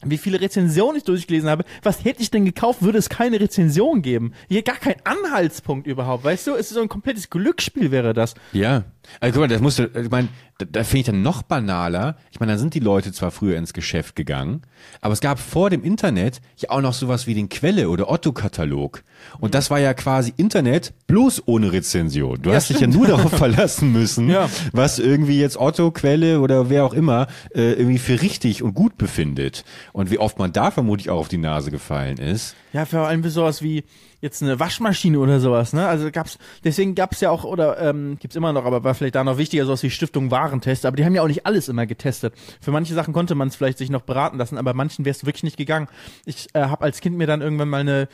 wie 0.05 0.17
viele 0.17 0.39
Rezensionen 0.41 0.97
ich 0.97 1.03
durchgelesen 1.03 1.49
habe. 1.49 1.65
Was 1.83 2.03
hätte 2.05 2.21
ich 2.21 2.31
denn 2.31 2.45
gekauft, 2.45 2.81
würde 2.81 2.97
es 2.97 3.09
keine 3.09 3.39
Rezension 3.39 4.01
geben? 4.01 4.33
Hier 4.47 4.61
gar 4.63 4.75
kein 4.77 4.95
Anhaltspunkt 5.03 5.87
überhaupt, 5.87 6.23
weißt 6.23 6.47
du? 6.47 6.51
Es 6.53 6.67
ist 6.67 6.75
so 6.75 6.81
ein 6.81 6.89
komplettes 6.89 7.29
Glücksspiel 7.29 7.91
wäre 7.91 8.13
das. 8.13 8.35
Ja. 8.53 8.83
Also 9.19 9.33
guck 9.33 9.41
mal, 9.41 9.53
das 9.53 9.61
musste, 9.61 9.91
ich 10.01 10.09
meine, 10.09 10.29
da, 10.57 10.65
da 10.71 10.83
finde 10.83 10.99
ich 10.99 11.05
dann 11.05 11.21
noch 11.21 11.43
banaler. 11.43 12.17
Ich 12.31 12.39
meine, 12.39 12.53
da 12.53 12.57
sind 12.57 12.73
die 12.73 12.79
Leute 12.79 13.11
zwar 13.11 13.29
früher 13.29 13.55
ins 13.57 13.73
Geschäft 13.73 14.15
gegangen, 14.15 14.63
aber 15.01 15.13
es 15.13 15.21
gab 15.21 15.37
vor 15.39 15.69
dem 15.69 15.83
Internet 15.83 16.41
ja 16.57 16.71
auch 16.71 16.81
noch 16.81 16.93
sowas 16.93 17.27
wie 17.27 17.35
den 17.35 17.49
Quelle- 17.49 17.89
oder 17.89 18.09
Otto-Katalog. 18.09 19.03
Und 19.39 19.53
das 19.53 19.69
war 19.69 19.79
ja 19.79 19.93
quasi 19.93 20.33
Internet 20.37 20.93
bloß 21.07 21.43
ohne 21.45 21.71
Rezension. 21.71 22.41
Du 22.41 22.51
hast 22.51 22.69
dich 22.71 22.79
ja 22.79 22.87
nur 22.87 23.05
darauf 23.05 23.31
verlassen 23.37 23.91
müssen, 23.91 24.27
Ja. 24.29 24.49
was 24.71 24.97
irgendwie 24.97 25.39
jetzt 25.39 25.57
Otto, 25.57 25.91
Quelle 25.91 26.39
oder 26.41 26.69
wer 26.71 26.83
auch 26.85 26.93
immer 26.93 27.27
äh, 27.53 27.73
irgendwie 27.73 27.99
für 27.99 28.21
richtig 28.23 28.63
und 28.63 28.73
gut 28.73 28.97
befindet. 28.97 29.65
Und 29.95 30.11
wie 30.11 30.19
oft 30.19 30.37
man 30.37 30.51
da 30.51 30.71
vermutlich 30.71 31.09
auch 31.09 31.19
auf 31.19 31.27
die 31.29 31.37
Nase 31.37 31.71
gefallen 31.71 32.17
ist. 32.17 32.53
Ja, 32.73 32.83
vor 32.83 33.07
allem 33.07 33.23
für 33.23 33.29
sowas 33.29 33.61
wie 33.61 33.85
jetzt 34.19 34.43
eine 34.43 34.59
Waschmaschine 34.59 35.17
oder 35.17 35.39
sowas, 35.39 35.71
ne? 35.71 35.87
Also 35.87 36.11
gab's, 36.11 36.37
deswegen 36.65 36.95
gab's 36.95 37.21
ja 37.21 37.29
auch, 37.29 37.45
oder 37.45 37.79
ähm, 37.79 38.17
gibt's 38.19 38.35
immer 38.35 38.51
noch, 38.51 38.65
aber 38.65 38.83
war 38.83 38.93
vielleicht 38.93 39.15
da 39.15 39.23
noch 39.23 39.37
wichtiger, 39.37 39.65
sowas 39.65 39.83
wie 39.83 39.89
Stiftung 39.89 40.31
Warentest, 40.31 40.85
aber 40.85 40.97
die 40.97 41.05
haben 41.05 41.15
ja 41.15 41.21
auch 41.21 41.29
nicht 41.29 41.45
alles 41.45 41.69
immer 41.69 41.85
getestet. 41.85 42.33
Für 42.59 42.71
manche 42.71 42.93
Sachen 42.93 43.13
konnte 43.13 43.35
man 43.35 43.47
es 43.47 43.55
vielleicht 43.55 43.77
sich 43.77 43.89
noch 43.89 44.01
beraten 44.01 44.37
lassen, 44.37 44.57
aber 44.57 44.73
manchen 44.73 45.05
wäre 45.05 45.15
es 45.15 45.25
wirklich 45.25 45.43
nicht 45.43 45.55
gegangen. 45.55 45.87
Ich 46.25 46.49
äh, 46.51 46.63
habe 46.63 46.83
als 46.83 46.99
Kind 46.99 47.15
mir 47.15 47.25
dann 47.25 47.41
irgendwann 47.41 47.69
mal 47.69 47.79
eine 47.79 48.09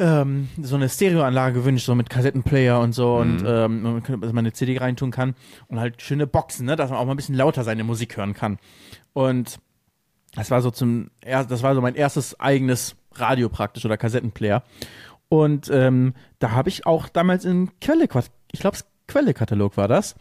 ähm, 0.00 0.48
so 0.60 0.74
eine 0.74 0.88
Stereoanlage 0.88 1.60
gewünscht, 1.60 1.86
so 1.86 1.94
mit 1.94 2.10
Kassettenplayer 2.10 2.80
und 2.80 2.92
so 2.92 3.18
und 3.18 3.44
ähm, 3.46 4.02
dass 4.20 4.32
man 4.32 4.38
eine 4.38 4.52
CD 4.52 4.78
reintun 4.78 5.12
kann 5.12 5.36
und 5.68 5.78
halt 5.78 6.02
schöne 6.02 6.26
Boxen, 6.26 6.66
ne, 6.66 6.74
dass 6.74 6.90
man 6.90 6.98
auch 6.98 7.04
mal 7.04 7.12
ein 7.12 7.16
bisschen 7.16 7.36
lauter 7.36 7.62
seine 7.62 7.84
Musik 7.84 8.16
hören 8.16 8.34
kann. 8.34 8.58
Und 9.12 9.60
das 10.34 10.50
war 10.50 10.62
so 10.62 10.70
zum, 10.70 11.10
das 11.22 11.62
war 11.62 11.74
so 11.74 11.80
mein 11.80 11.94
erstes 11.94 12.38
eigenes 12.40 12.96
Radio 13.14 13.48
praktisch 13.48 13.84
oder 13.84 13.96
Kassettenplayer. 13.96 14.64
Und 15.28 15.70
ähm, 15.72 16.14
da 16.38 16.52
habe 16.52 16.68
ich 16.68 16.86
auch 16.86 17.08
damals 17.08 17.44
in 17.44 17.70
Quelle, 17.80 18.08
ich 18.52 18.60
glaube, 18.60 18.78
Quelle-Katalog 19.08 19.76
war 19.76 19.88
das. 19.88 20.14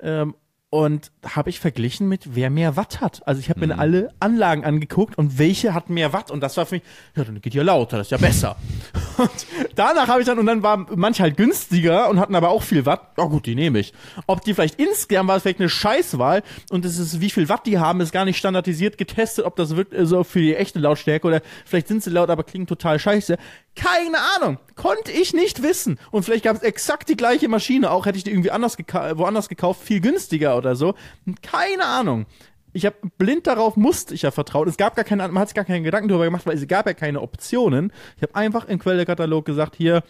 Ähm, 0.00 0.34
und 0.74 1.12
habe 1.24 1.50
ich 1.50 1.60
verglichen 1.60 2.08
mit, 2.08 2.34
wer 2.34 2.50
mehr 2.50 2.74
Watt 2.74 3.00
hat. 3.00 3.22
Also 3.28 3.38
ich 3.38 3.48
habe 3.48 3.64
mir 3.64 3.78
alle 3.78 4.12
Anlagen 4.18 4.64
angeguckt 4.64 5.16
und 5.16 5.38
welche 5.38 5.72
hat 5.72 5.88
mehr 5.88 6.12
Watt. 6.12 6.32
Und 6.32 6.40
das 6.40 6.56
war 6.56 6.66
für 6.66 6.74
mich, 6.74 6.82
ja, 7.14 7.22
dann 7.22 7.40
geht 7.40 7.54
ja 7.54 7.62
lauter, 7.62 7.98
das 7.98 8.08
ist 8.08 8.10
ja 8.10 8.16
besser. 8.16 8.56
und 9.18 9.46
danach 9.76 10.08
habe 10.08 10.22
ich 10.22 10.26
dann, 10.26 10.36
und 10.40 10.46
dann 10.46 10.64
waren 10.64 10.88
manche 10.96 11.22
halt 11.22 11.36
günstiger 11.36 12.10
und 12.10 12.18
hatten 12.18 12.34
aber 12.34 12.48
auch 12.48 12.64
viel 12.64 12.86
Watt. 12.86 13.12
Ja 13.16 13.26
gut, 13.26 13.46
die 13.46 13.54
nehme 13.54 13.78
ich. 13.78 13.92
Ob 14.26 14.42
die 14.42 14.52
vielleicht 14.52 14.80
insgesamt 14.80 15.28
war 15.28 15.36
es 15.36 15.42
vielleicht 15.42 15.60
eine 15.60 15.68
Scheißwahl 15.68 16.42
und 16.70 16.84
es 16.84 16.98
ist, 16.98 17.20
wie 17.20 17.30
viel 17.30 17.48
Watt 17.48 17.66
die 17.66 17.78
haben, 17.78 18.00
ist 18.00 18.10
gar 18.10 18.24
nicht 18.24 18.38
standardisiert 18.38 18.98
getestet, 18.98 19.44
ob 19.44 19.54
das 19.54 19.76
wirklich 19.76 20.08
so 20.08 20.24
für 20.24 20.40
die 20.40 20.56
echte 20.56 20.80
Lautstärke 20.80 21.28
oder 21.28 21.40
vielleicht 21.64 21.86
sind 21.86 22.02
sie 22.02 22.10
laut, 22.10 22.30
aber 22.30 22.42
klingen 22.42 22.66
total 22.66 22.98
scheiße. 22.98 23.38
Keine 23.74 24.18
Ahnung. 24.36 24.58
Konnte 24.76 25.10
ich 25.10 25.34
nicht 25.34 25.62
wissen. 25.62 25.98
Und 26.10 26.24
vielleicht 26.24 26.44
gab 26.44 26.56
es 26.56 26.62
exakt 26.62 27.08
die 27.08 27.16
gleiche 27.16 27.48
Maschine, 27.48 27.90
auch 27.90 28.06
hätte 28.06 28.18
ich 28.18 28.24
die 28.24 28.30
irgendwie 28.30 28.50
anders 28.50 28.76
geka 28.76 29.18
woanders 29.18 29.48
gekauft, 29.48 29.82
viel 29.82 30.00
günstiger 30.00 30.56
oder 30.56 30.76
so. 30.76 30.94
Keine 31.42 31.84
Ahnung. 31.84 32.26
Ich 32.72 32.86
habe 32.86 32.96
blind 33.18 33.46
darauf 33.46 33.76
musste 33.76 34.14
ich 34.14 34.22
ja 34.22 34.32
vertraut. 34.32 34.66
Es 34.68 34.76
gab 34.76 34.96
gar 34.96 35.04
keine, 35.04 35.26
man 35.28 35.40
hat 35.40 35.48
sich 35.48 35.54
gar 35.54 35.64
keinen 35.64 35.84
Gedanken 35.84 36.08
darüber 36.08 36.24
gemacht, 36.24 36.44
weil 36.46 36.56
es 36.56 36.66
gab 36.66 36.86
ja 36.86 36.94
keine 36.94 37.20
Optionen. 37.20 37.92
Ich 38.16 38.22
habe 38.22 38.34
einfach 38.34 38.66
im 38.66 38.80
Quellekatalog 38.80 39.44
gesagt, 39.44 39.76
hier, 39.76 40.02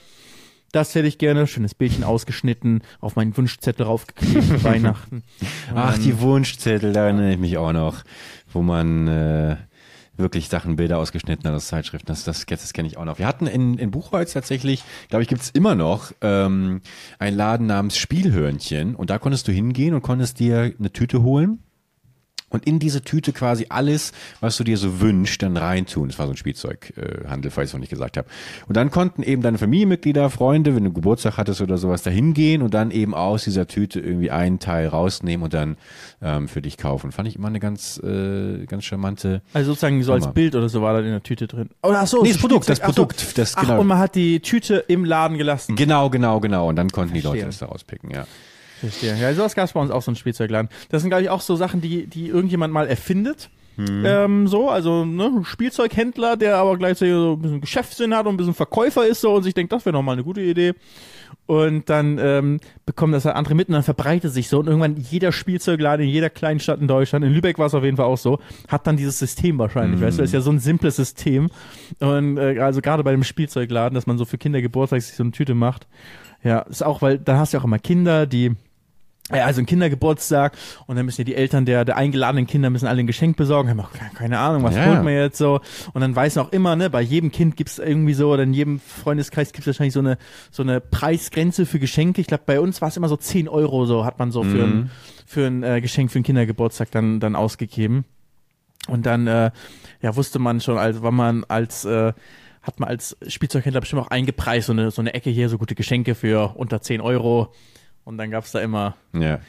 das 0.72 0.94
hätte 0.94 1.06
ich 1.06 1.18
gerne, 1.18 1.46
schönes 1.46 1.74
Bildchen 1.74 2.04
ausgeschnitten, 2.04 2.82
auf 3.00 3.16
meinen 3.16 3.36
Wunschzettel 3.36 3.86
raufgeklebt, 3.86 4.64
Weihnachten. 4.64 5.22
Ach, 5.74 5.96
die 5.98 6.18
Wunschzettel, 6.20 6.92
da 6.92 7.04
erinnere 7.04 7.32
ich 7.32 7.38
mich 7.38 7.58
auch 7.58 7.72
noch, 7.72 8.02
wo 8.52 8.62
man 8.62 9.08
äh, 9.08 9.56
wirklich 10.16 10.48
Sachen, 10.48 10.76
Bilder 10.76 10.98
ausgeschnitten 10.98 11.50
aus 11.50 11.66
Zeitschriften. 11.66 12.06
Das, 12.06 12.24
das, 12.24 12.46
das 12.46 12.72
kenne 12.72 12.88
ich 12.88 12.96
auch 12.96 13.04
noch. 13.04 13.18
Wir 13.18 13.26
hatten 13.26 13.46
in, 13.46 13.78
in 13.78 13.90
Buchholz 13.90 14.32
tatsächlich, 14.32 14.84
glaube 15.08 15.22
ich, 15.22 15.28
gibt's 15.28 15.50
immer 15.50 15.74
noch 15.74 16.12
ähm, 16.20 16.80
einen 17.18 17.36
Laden 17.36 17.66
namens 17.66 17.96
Spielhörnchen 17.96 18.94
und 18.94 19.10
da 19.10 19.18
konntest 19.18 19.48
du 19.48 19.52
hingehen 19.52 19.94
und 19.94 20.02
konntest 20.02 20.38
dir 20.38 20.72
eine 20.78 20.92
Tüte 20.92 21.22
holen 21.22 21.63
und 22.55 22.66
in 22.66 22.78
diese 22.78 23.02
Tüte 23.02 23.32
quasi 23.32 23.66
alles, 23.68 24.12
was 24.40 24.57
du 24.57 24.64
dir 24.64 24.76
so 24.78 25.00
wünschst, 25.00 25.42
dann 25.42 25.57
reintun. 25.57 26.09
Das 26.09 26.18
war 26.18 26.26
so 26.26 26.32
ein 26.32 26.36
Spielzeughandel, 26.36 27.50
falls 27.50 27.66
ich 27.66 27.70
es 27.70 27.72
noch 27.74 27.80
nicht 27.80 27.90
gesagt 27.90 28.16
habe. 28.16 28.28
Und 28.66 28.76
dann 28.76 28.90
konnten 28.90 29.22
eben 29.22 29.42
deine 29.42 29.59
Familienmitglieder, 29.59 30.30
Freunde, 30.30 30.74
wenn 30.76 30.84
du 30.84 30.92
Geburtstag 30.92 31.36
hattest 31.36 31.61
oder 31.61 31.76
sowas, 31.78 32.02
da 32.02 32.11
hingehen 32.11 32.62
und 32.62 32.72
dann 32.74 32.90
eben 32.90 33.14
aus 33.14 33.44
dieser 33.44 33.66
Tüte 33.66 34.00
irgendwie 34.00 34.30
einen 34.30 34.59
Teil 34.61 34.88
rausnehmen 34.88 35.44
und 35.44 35.52
dann 35.52 35.76
ähm, 36.22 36.48
für 36.48 36.62
dich 36.62 36.78
kaufen. 36.78 37.12
Fand 37.12 37.28
ich 37.28 37.36
immer 37.36 37.48
eine 37.48 37.61
ganz, 37.61 37.98
äh, 38.02 38.64
ganz 38.66 38.84
charmante. 38.84 39.42
Also 39.52 39.72
sozusagen 39.72 40.02
so 40.02 40.12
als. 40.12 40.32
Bild 40.32 40.55
oder 40.55 40.68
so 40.68 40.80
war 40.80 40.94
da 40.94 41.00
in 41.00 41.07
der 41.07 41.22
Tüte 41.22 41.46
drin. 41.46 41.70
Oh, 41.82 41.92
ach 41.94 42.07
so, 42.07 42.22
Nee, 42.22 42.30
das 42.30 42.38
Produkt, 42.38 42.68
das 42.68 42.80
ach 42.80 42.86
so. 42.88 42.92
Produkt, 42.92 43.36
das- 43.36 43.57
Ach, 43.57 43.62
genau. 43.62 43.80
und 43.80 43.86
man 43.86 43.98
hat 43.98 44.14
die 44.14 44.40
Tüte 44.40 44.76
im 44.88 45.05
Laden 45.05 45.36
gelassen. 45.38 45.76
Genau, 45.76 46.09
genau, 46.09 46.40
genau. 46.40 46.68
Und 46.68 46.76
dann 46.76 46.88
konnten 46.90 47.14
die 47.14 47.20
Verstehe. 47.20 47.42
Leute 47.42 47.50
das 47.50 47.59
da 47.59 47.66
rauspicken, 47.66 48.11
ja. 48.11 48.26
Verstehe. 48.89 49.16
Ja, 49.20 49.32
sowas 49.35 49.55
gab 49.55 49.66
es 49.66 49.72
bei 49.72 49.80
uns 49.80 49.91
auch 49.91 50.03
so 50.03 50.11
ein 50.11 50.16
Spielzeugladen. 50.16 50.68
Das 50.91 51.03
sind, 51.03 51.11
glaube 51.11 51.22
ich, 51.22 51.30
auch 51.30 51.41
so 51.41 51.57
Sachen, 51.57 51.80
die, 51.80 52.07
die 52.07 52.28
irgendjemand 52.28 52.72
mal 52.72 52.87
erfindet. 52.87 53.51
Hm. 53.76 54.05
Ähm, 54.05 54.47
so, 54.47 54.70
also 54.70 55.05
ne, 55.05 55.24
ein 55.24 55.45
Spielzeughändler, 55.45 56.37
der 56.37 56.59
aber 56.59 56.76
gleichzeitig 56.76 57.14
so 57.14 57.32
ein 57.32 57.43
bisschen 57.43 57.61
Geschäftssinn 57.61 58.14
hat 58.14 58.26
und 58.26 58.35
ein 58.35 58.37
bisschen 58.37 58.55
Verkäufer 58.55 59.07
ist 59.07 59.20
so 59.20 59.35
und 59.35 59.43
sich 59.43 59.55
denkt, 59.55 59.72
das 59.72 59.85
wäre 59.85 59.95
noch 59.95 60.03
mal 60.03 60.12
eine 60.12 60.22
gute 60.22 60.41
Idee. 60.41 60.74
Und 61.47 61.91
dann 61.91 62.18
ähm, 62.18 62.61
bekommen 62.87 63.12
das 63.12 63.24
halt 63.24 63.37
andere 63.37 63.55
mit 63.55 63.68
und 63.68 63.74
dann 63.74 63.82
verbreitet 63.82 64.32
sich 64.32 64.49
so 64.49 64.61
und 64.61 64.66
irgendwann 64.66 64.97
jeder 64.97 65.30
Spielzeugladen 65.32 66.07
in 66.07 66.11
jeder 66.11 66.30
kleinen 66.30 66.61
Stadt 66.61 66.80
in 66.80 66.89
Deutschland, 66.89 67.24
in 67.24 67.35
Lübeck 67.35 67.59
war 67.59 67.66
es 67.66 67.74
auf 67.74 67.85
jeden 67.85 67.99
Fall 67.99 68.07
auch 68.07 68.16
so, 68.16 68.39
hat 68.68 68.87
dann 68.87 68.97
dieses 68.97 69.18
System 69.18 69.59
wahrscheinlich, 69.59 70.01
weißt 70.01 70.16
du, 70.16 70.22
das 70.22 70.30
ist 70.30 70.35
ja 70.35 70.41
so 70.41 70.53
ein 70.53 70.59
simples 70.59 70.97
System 70.97 71.51
und 71.99 72.39
äh, 72.39 72.61
also 72.61 72.80
gerade 72.80 73.05
bei 73.05 73.11
dem 73.11 73.24
Spielzeugladen, 73.24 73.95
dass 73.95 74.07
man 74.07 74.16
so 74.16 74.24
für 74.24 74.39
Kinder 74.39 74.62
Geburtstag 74.62 75.03
sich 75.03 75.16
so 75.16 75.22
eine 75.22 75.32
Tüte 75.32 75.55
macht, 75.55 75.87
ja, 76.43 76.61
ist 76.61 76.82
auch, 76.82 77.03
weil 77.03 77.18
da 77.18 77.37
hast 77.37 77.53
du 77.53 77.57
ja 77.57 77.61
auch 77.61 77.66
immer 77.66 77.78
Kinder, 77.78 78.26
die 78.26 78.53
also 79.31 79.61
ein 79.62 79.66
Kindergeburtstag 79.66 80.53
und 80.87 80.97
dann 80.97 81.07
müssen 81.07 81.22
ja 81.22 81.25
die 81.25 81.35
Eltern 81.35 81.64
der, 81.64 81.85
der 81.87 81.97
eingeladenen 81.97 82.47
Kinder 82.47 82.68
müssen 82.68 82.87
alle 82.87 83.01
ein 83.01 83.07
Geschenk 83.07 83.37
besorgen, 83.39 83.70
haben 83.70 83.81
auch 83.81 83.91
ke- 83.93 84.14
keine 84.14 84.39
Ahnung, 84.39 84.62
was 84.64 84.75
Ja. 84.77 84.85
holt 84.87 85.03
man 85.03 85.14
jetzt 85.14 85.39
so 85.39 85.61
und 85.95 86.01
dann 86.03 86.14
weiß 86.14 86.35
man 86.37 86.47
auch 86.47 86.53
immer, 86.53 86.77
ne, 86.77 86.91
bei 86.91 87.01
jedem 87.01 87.33
Kind 87.33 87.57
gibt's 87.57 87.79
irgendwie 87.79 88.12
so 88.12 88.31
oder 88.31 88.43
in 88.43 88.53
jedem 88.53 88.81
Freundeskreis 88.81 89.53
gibt's 89.53 89.66
wahrscheinlich 89.66 89.95
so 89.95 90.01
eine 90.01 90.18
so 90.51 90.62
eine 90.62 90.81
Preisgrenze 90.81 91.64
für 91.64 91.79
Geschenke. 91.79 92.20
Ich 92.20 92.27
glaube, 92.27 92.43
bei 92.45 92.61
uns 92.61 92.83
war 92.83 92.89
es 92.89 92.97
immer 92.99 93.09
so 93.09 93.16
10 93.16 93.49
Euro 93.49 93.87
so 93.87 94.05
hat 94.05 94.18
man 94.18 94.31
so 94.31 94.43
für 94.45 94.62
ein 94.64 94.91
für 95.25 95.47
ein 95.47 95.62
äh, 95.62 95.81
Geschenk 95.81 96.11
für 96.12 96.16
einen 96.18 96.25
Kindergeburtstag 96.25 96.91
dann 96.91 97.18
dann 97.18 97.35
ausgegeben 97.35 98.05
und 98.89 99.07
dann 99.07 99.27
äh, 99.27 99.51
ja 100.03 100.16
wusste 100.16 100.39
man 100.39 100.61
schon, 100.61 100.77
also 100.77 101.03
war 101.03 101.12
man 101.12 101.45
als 101.45 101.87
äh, 101.87 102.12
hat 102.61 102.79
man 102.79 102.91
als 102.91 103.16
Spielzeughändler 103.27 103.81
bestimmt 103.81 104.03
auch 104.03 104.09
eingepreist, 104.09 104.66
so 104.66 104.72
eine, 104.75 104.91
so 104.91 105.01
eine 105.01 105.14
Ecke 105.14 105.31
hier, 105.31 105.49
so 105.49 105.57
gute 105.57 105.75
Geschenke 105.75 106.14
für 106.14 106.55
unter 106.57 106.81
10 106.83 107.01
Euro. 107.01 107.53
Und 108.05 108.18
dann 108.18 108.30
gab's 108.30 108.52
da 108.52 108.61
immer, 108.61 108.96
Ja. 109.12 109.40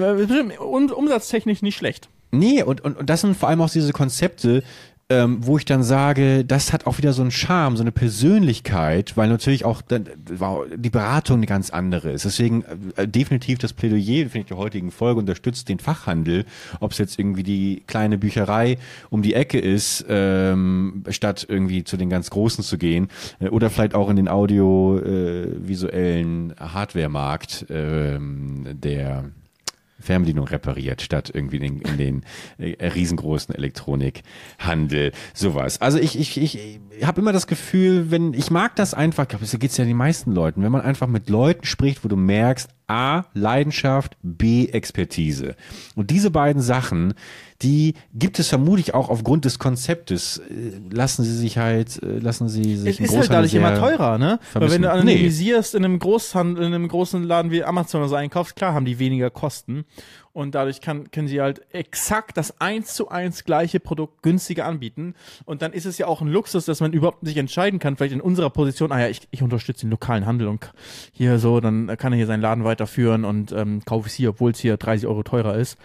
wir 0.00 0.14
bestimmt 0.14 0.58
um, 0.60 0.90
umsatztechnisch 0.90 1.62
nicht 1.62 1.76
schlecht. 1.76 2.08
Nee, 2.30 2.62
und, 2.62 2.80
und, 2.82 2.96
und 2.96 3.10
das 3.10 3.20
sind 3.22 3.36
vor 3.36 3.48
allem 3.50 3.60
auch 3.60 3.70
diese 3.70 3.92
Konzepte, 3.92 4.62
ähm, 5.12 5.38
wo 5.42 5.58
ich 5.58 5.66
dann 5.66 5.82
sage, 5.82 6.44
das 6.44 6.72
hat 6.72 6.86
auch 6.86 6.96
wieder 6.96 7.12
so 7.12 7.20
einen 7.20 7.30
Charme, 7.30 7.76
so 7.76 7.82
eine 7.82 7.92
Persönlichkeit, 7.92 9.14
weil 9.16 9.28
natürlich 9.28 9.66
auch 9.66 9.82
dann, 9.82 10.08
wow, 10.36 10.64
die 10.74 10.88
Beratung 10.88 11.36
eine 11.36 11.44
ganz 11.46 11.68
andere 11.70 12.12
ist. 12.12 12.24
Deswegen 12.24 12.64
äh, 12.96 13.06
definitiv 13.06 13.58
das 13.58 13.74
Plädoyer, 13.74 14.30
finde 14.30 14.40
ich, 14.40 14.46
der 14.46 14.56
heutigen 14.56 14.90
Folge 14.90 15.20
unterstützt 15.20 15.68
den 15.68 15.80
Fachhandel, 15.80 16.46
ob 16.80 16.92
es 16.92 16.98
jetzt 16.98 17.18
irgendwie 17.18 17.42
die 17.42 17.82
kleine 17.86 18.16
Bücherei 18.16 18.78
um 19.10 19.20
die 19.22 19.34
Ecke 19.34 19.58
ist, 19.58 20.06
ähm, 20.08 21.04
statt 21.10 21.44
irgendwie 21.48 21.84
zu 21.84 21.98
den 21.98 22.08
ganz 22.08 22.30
Großen 22.30 22.64
zu 22.64 22.78
gehen, 22.78 23.08
äh, 23.38 23.48
oder 23.48 23.68
vielleicht 23.68 23.94
auch 23.94 24.08
in 24.08 24.16
den 24.16 24.28
audiovisuellen 24.28 26.54
Hardwaremarkt, 26.58 27.66
ähm, 27.68 28.64
der 28.72 29.24
Fernbedienung 30.02 30.46
repariert, 30.46 31.02
statt 31.02 31.30
irgendwie 31.32 31.56
in 31.56 31.62
den, 31.62 31.80
in 31.80 31.96
den 31.96 32.24
äh, 32.58 32.86
riesengroßen 32.86 33.54
Elektronikhandel, 33.54 35.12
sowas. 35.34 35.80
Also 35.80 35.98
ich, 35.98 36.18
ich, 36.18 36.38
ich 36.38 36.80
habe 37.02 37.20
immer 37.20 37.32
das 37.32 37.46
Gefühl, 37.46 38.10
wenn, 38.10 38.34
ich 38.34 38.50
mag 38.50 38.76
das 38.76 38.94
einfach, 38.94 39.24
ich 39.24 39.28
glaube, 39.30 39.46
so 39.46 39.58
geht's 39.58 39.76
ja 39.76 39.84
den 39.84 39.96
meisten 39.96 40.32
Leuten, 40.32 40.62
wenn 40.62 40.72
man 40.72 40.82
einfach 40.82 41.06
mit 41.06 41.28
Leuten 41.28 41.64
spricht, 41.64 42.04
wo 42.04 42.08
du 42.08 42.16
merkst, 42.16 42.68
A, 42.92 43.24
Leidenschaft, 43.32 44.18
B, 44.22 44.66
Expertise. 44.66 45.56
Und 45.96 46.10
diese 46.10 46.30
beiden 46.30 46.60
Sachen, 46.60 47.14
die 47.62 47.94
gibt 48.12 48.38
es 48.38 48.48
vermutlich 48.48 48.92
auch 48.92 49.08
aufgrund 49.08 49.46
des 49.46 49.58
Konzeptes. 49.58 50.38
Äh, 50.38 50.80
Lassen 50.94 51.24
sie 51.24 51.34
sich 51.34 51.56
halt, 51.56 52.02
äh, 52.02 52.18
lassen 52.18 52.48
sie 52.50 52.76
sich 52.76 53.00
Es 53.00 53.08
ist 53.10 53.16
halt 53.16 53.30
dadurch 53.30 53.54
immer 53.54 53.78
teurer, 53.78 54.18
ne? 54.18 54.38
Weil 54.52 54.70
wenn 54.70 54.82
du 54.82 54.88
Nee. 54.88 54.94
anonymisierst 54.94 55.74
in 55.74 55.84
einem 55.86 55.98
Großhandel, 55.98 56.64
in 56.66 56.74
einem 56.74 56.88
großen 56.88 57.22
Laden 57.24 57.50
wie 57.50 57.64
Amazon 57.64 58.02
oder 58.02 58.08
so 58.10 58.16
einkaufst, 58.16 58.56
klar 58.56 58.74
haben 58.74 58.84
die 58.84 58.98
weniger 58.98 59.30
Kosten. 59.30 59.84
Und 60.34 60.54
dadurch 60.54 60.80
kann, 60.80 61.10
können 61.10 61.28
sie 61.28 61.42
halt 61.42 61.60
exakt 61.74 62.38
das 62.38 62.58
eins 62.58 62.94
zu 62.94 63.10
eins 63.10 63.44
gleiche 63.44 63.80
Produkt 63.80 64.22
günstiger 64.22 64.64
anbieten. 64.64 65.14
Und 65.44 65.60
dann 65.60 65.74
ist 65.74 65.84
es 65.84 65.98
ja 65.98 66.06
auch 66.06 66.22
ein 66.22 66.28
Luxus, 66.28 66.64
dass 66.64 66.80
man 66.80 66.94
überhaupt 66.94 67.18
sich 67.26 67.36
entscheiden 67.36 67.78
kann, 67.78 67.96
vielleicht 67.96 68.14
in 68.14 68.20
unserer 68.22 68.48
Position, 68.48 68.92
ah 68.92 69.00
ja, 69.00 69.08
ich, 69.08 69.28
ich 69.30 69.42
unterstütze 69.42 69.86
den 69.86 69.90
lokalen 69.90 70.24
Handel 70.24 70.48
und 70.48 70.72
hier 71.12 71.38
so, 71.38 71.60
dann 71.60 71.94
kann 71.98 72.14
er 72.14 72.16
hier 72.16 72.26
seinen 72.26 72.40
Laden 72.40 72.64
weiterführen 72.64 73.26
und 73.26 73.52
ähm, 73.52 73.82
kaufe 73.84 74.08
es 74.08 74.14
hier, 74.14 74.30
obwohl 74.30 74.52
es 74.52 74.58
hier 74.58 74.78
30 74.78 75.06
Euro 75.06 75.22
teurer 75.22 75.56
ist. 75.56 75.76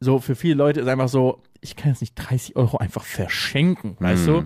So, 0.00 0.18
für 0.20 0.36
viele 0.36 0.54
Leute 0.54 0.80
ist 0.80 0.88
einfach 0.88 1.08
so, 1.08 1.42
ich 1.60 1.76
kann 1.76 1.90
jetzt 1.90 2.00
nicht 2.00 2.14
30 2.14 2.56
Euro 2.56 2.78
einfach 2.78 3.04
verschenken, 3.04 3.96
weißt 4.00 4.26
du? 4.26 4.44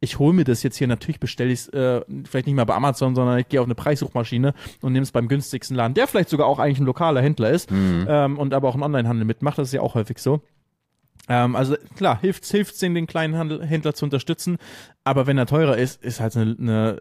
Ich 0.00 0.18
hole 0.18 0.34
mir 0.34 0.44
das 0.44 0.62
jetzt 0.62 0.76
hier, 0.76 0.86
natürlich 0.86 1.20
bestelle 1.20 1.52
ich 1.52 1.60
es 1.60 1.68
äh, 1.68 2.02
vielleicht 2.24 2.46
nicht 2.46 2.54
mal 2.54 2.64
bei 2.64 2.74
Amazon, 2.74 3.14
sondern 3.14 3.38
ich 3.38 3.48
gehe 3.48 3.60
auf 3.60 3.66
eine 3.66 3.74
Preissuchmaschine 3.74 4.54
und 4.82 4.92
nehme 4.92 5.02
es 5.02 5.12
beim 5.12 5.28
günstigsten 5.28 5.76
Laden, 5.76 5.94
der 5.94 6.06
vielleicht 6.06 6.28
sogar 6.28 6.46
auch 6.46 6.58
eigentlich 6.58 6.80
ein 6.80 6.86
lokaler 6.86 7.22
Händler 7.22 7.50
ist 7.50 7.70
ähm, 7.72 8.38
und 8.38 8.52
aber 8.52 8.68
auch 8.68 8.74
einen 8.74 8.82
Onlinehandel 8.82 9.24
mitmacht, 9.24 9.58
das 9.58 9.68
ist 9.68 9.74
ja 9.74 9.80
auch 9.80 9.94
häufig 9.94 10.18
so. 10.18 10.42
Ähm, 11.28 11.56
also 11.56 11.76
klar, 11.96 12.20
hilft 12.20 12.44
hilft 12.44 12.80
den, 12.82 12.94
den 12.94 13.06
kleinen 13.06 13.36
Handel, 13.36 13.64
Händler 13.64 13.94
zu 13.94 14.04
unterstützen, 14.04 14.58
aber 15.02 15.26
wenn 15.26 15.38
er 15.38 15.46
teurer 15.46 15.76
ist, 15.76 16.02
ist 16.04 16.20
halt 16.20 16.36
eine, 16.36 16.56
eine 16.58 17.00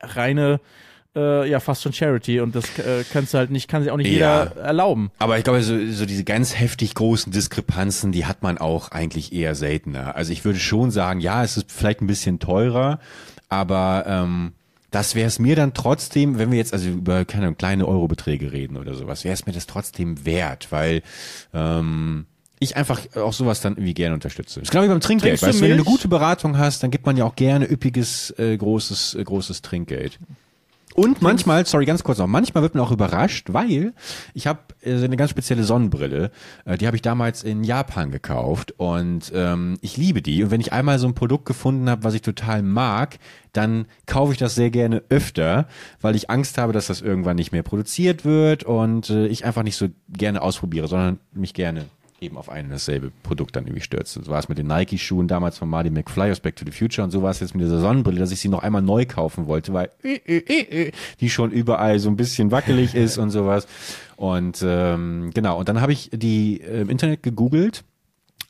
reine 0.00 0.60
äh, 1.16 1.48
ja 1.48 1.60
fast 1.60 1.82
schon 1.82 1.92
Charity 1.92 2.40
und 2.40 2.54
das 2.54 2.78
äh, 2.78 3.04
kannst 3.12 3.34
du 3.34 3.38
halt 3.38 3.50
nicht, 3.50 3.68
kann 3.68 3.82
sich 3.82 3.90
auch 3.90 3.96
nicht 3.96 4.08
Ja. 4.08 4.44
jeder 4.44 4.56
erlauben. 4.56 5.10
Aber 5.18 5.38
ich 5.38 5.44
glaube, 5.44 5.62
so, 5.62 5.74
so 5.90 6.06
diese 6.06 6.24
ganz 6.24 6.58
heftig 6.58 6.94
großen 6.94 7.32
Diskrepanzen, 7.32 8.12
die 8.12 8.26
hat 8.26 8.42
man 8.42 8.58
auch 8.58 8.90
eigentlich 8.90 9.32
eher 9.32 9.54
seltener. 9.54 10.16
Also 10.16 10.32
ich 10.32 10.44
würde 10.44 10.58
schon 10.58 10.90
sagen, 10.90 11.20
ja, 11.20 11.44
es 11.44 11.56
ist 11.56 11.70
vielleicht 11.70 12.00
ein 12.00 12.06
bisschen 12.06 12.38
teurer, 12.38 12.98
aber 13.48 14.04
ähm, 14.06 14.52
das 14.90 15.14
wäre 15.14 15.26
es 15.26 15.38
mir 15.38 15.56
dann 15.56 15.74
trotzdem, 15.74 16.38
wenn 16.38 16.50
wir 16.50 16.58
jetzt 16.58 16.72
also 16.72 16.88
über 16.88 17.24
keine 17.24 17.46
Ahnung, 17.46 17.56
kleine 17.58 17.86
Eurobeträge 17.86 18.52
reden 18.52 18.76
oder 18.76 18.94
sowas, 18.94 19.24
wäre 19.24 19.34
es 19.34 19.46
mir 19.46 19.52
das 19.52 19.66
trotzdem 19.66 20.24
wert, 20.24 20.68
weil 20.70 21.02
ähm, 21.52 22.26
ich 22.60 22.76
einfach 22.76 23.00
auch 23.16 23.32
sowas 23.32 23.60
dann 23.60 23.74
irgendwie 23.74 23.94
gerne 23.94 24.14
unterstütze. 24.14 24.60
Das 24.60 24.70
genau 24.70 24.84
wie 24.84 24.88
beim 24.88 25.00
Trinkgeld. 25.00 25.42
Weißt 25.42 25.58
du, 25.58 25.62
wenn 25.62 25.70
du 25.70 25.74
eine 25.74 25.84
gute 25.84 26.08
Beratung 26.08 26.56
hast, 26.58 26.82
dann 26.82 26.90
gibt 26.90 27.06
man 27.06 27.16
ja 27.16 27.24
auch 27.24 27.34
gerne 27.34 27.70
üppiges, 27.70 28.30
äh, 28.38 28.56
großes, 28.56 29.16
äh, 29.16 29.24
großes 29.24 29.62
Trinkgeld. 29.62 30.18
Und 30.94 31.22
manchmal, 31.22 31.66
sorry, 31.66 31.86
ganz 31.86 32.04
kurz 32.04 32.18
noch, 32.18 32.28
manchmal 32.28 32.62
wird 32.62 32.76
man 32.76 32.84
auch 32.84 32.92
überrascht, 32.92 33.48
weil 33.52 33.94
ich 34.32 34.46
habe 34.46 34.60
äh, 34.82 35.02
eine 35.02 35.16
ganz 35.16 35.30
spezielle 35.30 35.64
Sonnenbrille, 35.64 36.30
äh, 36.64 36.78
die 36.78 36.86
habe 36.86 36.96
ich 36.96 37.02
damals 37.02 37.42
in 37.42 37.64
Japan 37.64 38.12
gekauft 38.12 38.74
und 38.76 39.32
ähm, 39.34 39.76
ich 39.80 39.96
liebe 39.96 40.22
die. 40.22 40.44
Und 40.44 40.52
wenn 40.52 40.60
ich 40.60 40.72
einmal 40.72 41.00
so 41.00 41.08
ein 41.08 41.14
Produkt 41.14 41.46
gefunden 41.46 41.90
habe, 41.90 42.04
was 42.04 42.14
ich 42.14 42.22
total 42.22 42.62
mag, 42.62 43.18
dann 43.52 43.86
kaufe 44.06 44.32
ich 44.32 44.38
das 44.38 44.54
sehr 44.54 44.70
gerne 44.70 45.02
öfter, 45.08 45.66
weil 46.00 46.14
ich 46.14 46.30
Angst 46.30 46.58
habe, 46.58 46.72
dass 46.72 46.86
das 46.86 47.00
irgendwann 47.00 47.36
nicht 47.36 47.50
mehr 47.50 47.64
produziert 47.64 48.24
wird 48.24 48.62
und 48.62 49.10
äh, 49.10 49.26
ich 49.26 49.44
einfach 49.44 49.64
nicht 49.64 49.76
so 49.76 49.88
gerne 50.08 50.42
ausprobiere, 50.42 50.86
sondern 50.86 51.18
mich 51.32 51.54
gerne 51.54 51.86
eben 52.24 52.36
auf 52.36 52.48
ein 52.48 52.66
und 52.66 52.70
dasselbe 52.72 53.12
Produkt 53.22 53.56
dann 53.56 53.64
irgendwie 53.64 53.82
stürzt. 53.82 54.14
So 54.14 54.26
war 54.26 54.38
es 54.38 54.48
mit 54.48 54.58
den 54.58 54.66
Nike-Schuhen 54.66 55.28
damals 55.28 55.58
von 55.58 55.68
Marty 55.68 55.90
McFly 55.90 56.30
aus 56.30 56.40
Back 56.40 56.56
to 56.56 56.64
the 56.64 56.72
Future 56.72 57.04
und 57.04 57.10
so 57.10 57.22
war 57.22 57.30
es 57.30 57.40
jetzt 57.40 57.54
mit 57.54 57.64
dieser 57.64 57.80
Sonnenbrille, 57.80 58.18
dass 58.18 58.32
ich 58.32 58.40
sie 58.40 58.48
noch 58.48 58.62
einmal 58.62 58.82
neu 58.82 59.06
kaufen 59.06 59.46
wollte, 59.46 59.72
weil 59.72 59.90
äh, 60.02 60.14
äh, 60.14 60.38
äh, 60.38 60.86
äh, 60.86 60.92
die 61.20 61.30
schon 61.30 61.50
überall 61.50 61.98
so 61.98 62.08
ein 62.08 62.16
bisschen 62.16 62.50
wackelig 62.50 62.94
ist 62.94 63.18
und 63.18 63.30
sowas. 63.30 63.66
Und 64.16 64.64
ähm, 64.66 65.30
genau, 65.34 65.58
und 65.58 65.68
dann 65.68 65.80
habe 65.80 65.92
ich 65.92 66.10
die 66.12 66.60
äh, 66.60 66.82
im 66.82 66.90
Internet 66.90 67.22
gegoogelt, 67.22 67.84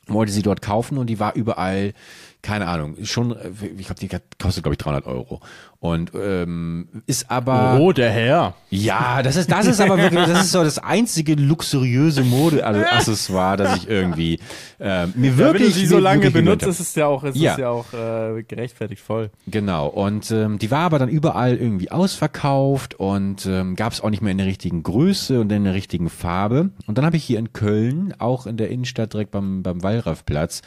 wollte 0.07 0.31
sie 0.31 0.41
dort 0.41 0.61
kaufen 0.61 0.97
und 0.97 1.07
die 1.07 1.19
war 1.19 1.35
überall, 1.35 1.93
keine 2.41 2.67
Ahnung, 2.67 2.95
schon, 3.03 3.31
äh, 3.31 3.49
ich 3.77 3.87
glaube, 3.87 3.99
die 3.99 4.09
kostet, 4.41 4.63
glaube 4.63 4.73
ich, 4.73 4.77
300 4.77 5.05
Euro. 5.07 5.39
Und 5.79 6.11
ähm, 6.15 6.87
ist 7.05 7.29
aber... 7.29 7.77
Oh, 7.79 7.91
der 7.91 8.09
Herr. 8.09 8.55
Ja, 8.71 9.21
das 9.21 9.35
ist, 9.35 9.51
das 9.51 9.67
ist 9.67 9.79
aber 9.79 9.97
wirklich, 9.97 10.25
das 10.25 10.45
ist 10.45 10.51
so 10.51 10.63
das 10.63 10.79
einzige 10.79 11.35
luxuriöse 11.35 12.23
Mode-Accessoire, 12.23 13.57
das 13.57 13.77
ich 13.77 13.89
irgendwie 13.89 14.39
äh, 14.79 15.05
mir 15.07 15.37
wirklich. 15.37 15.61
Wenn 15.63 15.73
du 15.73 15.79
sie 15.79 15.85
so 15.85 15.99
lange 15.99 16.31
benutzt, 16.31 16.65
ist 16.65 16.79
es 16.79 16.95
ja 16.95 17.05
auch, 17.07 17.23
ist 17.23 17.35
Ja. 17.37 17.51
es 17.53 17.57
ja 17.59 17.69
auch 17.69 17.85
äh, 17.93 18.43
gerechtfertigt 18.43 19.01
voll. 19.01 19.29
Genau. 19.47 19.87
Und 19.87 20.31
ähm, 20.31 20.57
die 20.57 20.71
war 20.71 20.79
aber 20.81 20.97
dann 20.99 21.09
überall 21.09 21.55
irgendwie 21.55 21.91
ausverkauft 21.91 22.95
und 22.95 23.45
ähm, 23.45 23.75
gab 23.75 23.93
es 23.93 24.01
auch 24.01 24.09
nicht 24.09 24.21
mehr 24.21 24.31
in 24.31 24.37
der 24.39 24.47
richtigen 24.47 24.81
Größe 24.83 25.39
und 25.39 25.51
in 25.51 25.63
der 25.65 25.73
richtigen 25.73 26.09
Farbe. 26.09 26.71
Und 26.87 26.97
dann 26.97 27.05
habe 27.05 27.17
ich 27.17 27.23
hier 27.23 27.37
in 27.39 27.53
Köln, 27.53 28.13
auch 28.17 28.47
in 28.47 28.57
der 28.57 28.69
Innenstadt 28.69 29.13
direkt 29.13 29.31
beim, 29.31 29.61
beim 29.61 29.83
Wallraffplatz, 29.95 30.61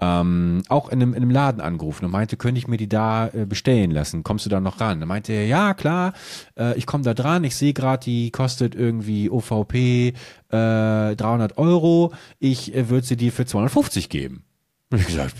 ähm, 0.00 0.62
auch 0.68 0.88
in 0.88 1.02
einem, 1.02 1.10
in 1.10 1.20
in 1.20 1.22
einem 1.24 1.30
Laden 1.30 1.60
angerufen 1.60 2.06
und 2.06 2.10
meinte, 2.10 2.36
könnte 2.36 2.58
ich 2.58 2.66
mir 2.66 2.78
die 2.78 2.88
da 2.88 3.28
äh, 3.28 3.44
bestellen 3.44 3.90
lassen? 3.90 4.22
Kommst 4.22 4.46
du 4.46 4.50
da 4.50 4.60
noch 4.60 4.80
ran? 4.80 4.98
Dann 5.00 5.08
meinte 5.08 5.32
er, 5.32 5.46
ja 5.46 5.74
klar, 5.74 6.14
äh, 6.58 6.76
ich 6.78 6.86
komme 6.86 7.04
da 7.04 7.14
dran. 7.14 7.44
Ich 7.44 7.54
sehe 7.56 7.74
gerade, 7.74 8.04
die 8.04 8.30
kostet 8.30 8.74
irgendwie 8.74 9.30
OVP 9.30 10.14
äh, 10.48 11.16
300 11.16 11.58
Euro. 11.58 12.12
Ich 12.38 12.74
äh, 12.74 12.88
würde 12.88 13.06
sie 13.06 13.16
dir 13.16 13.32
für 13.32 13.44
250 13.44 14.08
geben. 14.08 14.44
Und 14.90 15.00
ich 15.00 15.06
gesagt, 15.06 15.34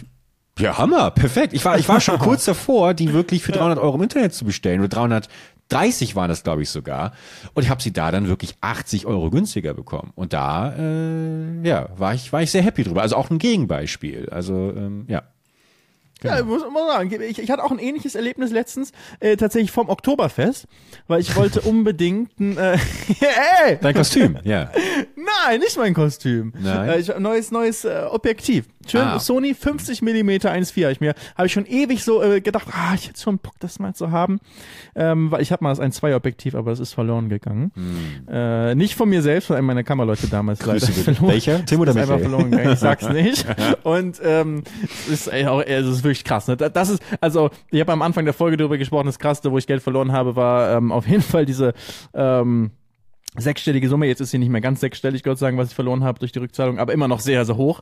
ja, 0.59 0.77
Hammer, 0.77 1.11
perfekt. 1.11 1.55
Ich 1.55 1.65
war, 1.65 1.79
ich 1.79 1.89
war 1.89 2.01
schon 2.01 2.19
kurz 2.21 2.45
davor, 2.45 2.93
die 2.93 3.15
wirklich 3.15 3.43
für 3.43 3.53
300 3.53 3.79
Euro 3.79 3.97
im 3.97 4.03
Internet 4.03 4.35
zu 4.35 4.45
bestellen 4.45 4.81
oder 4.81 4.89
330 5.71 6.17
waren 6.17 6.29
das, 6.29 6.43
glaube 6.43 6.63
ich, 6.63 6.71
sogar. 6.71 7.13
Und 7.55 7.63
ich 7.63 7.71
habe 7.71 7.83
sie 7.83 7.93
da 7.93 8.11
dann 8.11 8.29
wirklich 8.29 8.57
80 8.61 9.07
Euro 9.07 9.31
günstiger 9.31 9.75
bekommen. 9.75 10.13
Und 10.15 10.33
da, 10.33 10.75
äh, 10.77 11.67
ja, 11.67 11.89
war 11.97 12.15
ich, 12.15 12.33
war 12.33 12.43
ich 12.43 12.51
sehr 12.51 12.63
happy 12.63 12.85
drüber. 12.85 13.03
Also 13.03 13.17
auch 13.17 13.31
ein 13.31 13.39
Gegenbeispiel. 13.39 14.29
Also, 14.31 14.73
ähm, 14.77 15.05
ja. 15.09 15.23
Ja, 16.23 16.39
ich 16.39 16.45
muss 16.45 16.63
mal 16.71 16.87
sagen, 16.87 17.23
ich, 17.23 17.39
ich 17.39 17.51
hatte 17.51 17.65
auch 17.65 17.71
ein 17.71 17.79
ähnliches 17.79 18.15
Erlebnis 18.15 18.51
letztens, 18.51 18.93
äh, 19.21 19.37
tatsächlich 19.37 19.71
vom 19.71 19.89
Oktoberfest, 19.89 20.67
weil 21.07 21.21
ich 21.21 21.35
wollte 21.35 21.61
unbedingt 21.63 22.39
ein, 22.39 22.59
äh, 22.59 22.77
ey, 23.67 23.79
Dein 23.81 23.95
Kostüm, 23.95 24.39
ja. 24.45 24.71
nein, 25.47 25.61
nicht 25.61 25.79
mein 25.79 25.95
Kostüm. 25.95 26.53
Nein? 26.59 26.91
Äh, 26.91 26.99
ich, 26.99 27.19
neues, 27.19 27.51
neues 27.51 27.85
äh, 27.85 28.05
Objektiv. 28.11 28.67
Schön, 28.87 29.03
Ah. 29.03 29.19
Sony 29.19 29.55
50 29.55 30.01
mm 30.01 30.29
1.4 30.31 30.83
habe 30.85 30.93
ich 30.93 31.01
mir, 31.01 31.15
habe 31.37 31.47
ich 31.47 31.53
schon 31.53 31.67
ewig 31.67 32.03
so 32.03 32.23
äh, 32.23 32.41
gedacht, 32.41 32.67
ah, 32.73 32.95
ich 32.95 33.09
hätte 33.09 33.21
schon 33.21 33.39
Bock, 33.39 33.53
das 33.61 33.79
mal 33.79 33.95
zu 33.95 34.11
haben, 34.11 34.41
ähm, 34.95 35.31
weil 35.31 35.43
ich 35.43 35.53
habe 35.53 35.63
mal 35.63 35.71
das 35.71 35.81
1.2 35.81 36.15
Objektiv, 36.17 36.55
aber 36.55 36.71
das 36.71 36.81
ist 36.81 36.95
verloren 36.95 37.29
gegangen. 37.29 37.73
Äh, 38.29 38.75
nicht 38.75 38.95
von 38.95 39.09
mir 39.09 39.21
selbst, 39.23 39.47
von 39.49 39.57
einem 39.57 39.67
meiner 39.67 39.85
Kammerleute 39.85 40.29
damals 40.29 40.65
leider 40.65 40.87
Hm. 40.87 40.95
Grüße 40.95 41.05
verloren. 41.15 41.29
Welcher? 41.35 41.65
Tim 41.67 41.81
oder 41.81 41.93
Michael? 41.95 42.19
verloren 42.21 42.51
gegangen, 42.51 42.73
ich 42.73 42.79
sag's 42.79 43.09
nicht. 43.09 43.47
Und 43.83 44.21
ähm, 44.25 44.63
es 44.83 45.09
ist, 45.09 45.27
ey, 45.29 45.47
auch, 45.47 45.61
es 45.63 45.87
ist 45.87 46.03
wirklich 46.03 46.25
krass. 46.25 46.49
Ne? 46.49 46.57
Da- 46.57 46.69
Das 46.71 46.89
ist, 46.89 47.03
also 47.21 47.51
ich 47.71 47.81
habe 47.81 47.93
am 47.93 48.01
Anfang 48.03 48.25
der 48.25 48.35
Folge 48.35 48.57
darüber 48.57 48.79
gesprochen, 48.79 49.07
das 49.07 49.19
Krasseste, 49.19 49.53
wo 49.53 49.59
ich 49.59 49.67
Geld 49.67 49.83
verloren 49.83 50.13
habe, 50.13 50.37
war 50.37 50.77
ähm, 50.77 50.91
auf 50.91 51.07
jeden 51.07 51.23
Fall 51.23 51.45
diese 51.45 51.75
ähm, 52.15 52.71
sechsstellige 53.37 53.89
Summe. 53.89 54.07
Jetzt 54.07 54.21
ist 54.21 54.31
sie 54.31 54.39
nicht 54.39 54.49
mehr 54.49 54.61
ganz 54.61 54.81
sechsstellig, 54.81 55.23
Gott 55.23 55.39
sei 55.39 55.47
Dank, 55.47 55.59
was 55.59 55.69
ich 55.69 55.75
verloren 55.75 56.03
habe 56.03 56.19
durch 56.19 56.33
die 56.33 56.41
Rückzahlung, 56.41 56.79
aber 56.79 56.93
immer 56.93 57.09
noch 57.09 57.21
sehr, 57.21 57.45
sehr 57.45 57.57
hoch. 57.57 57.81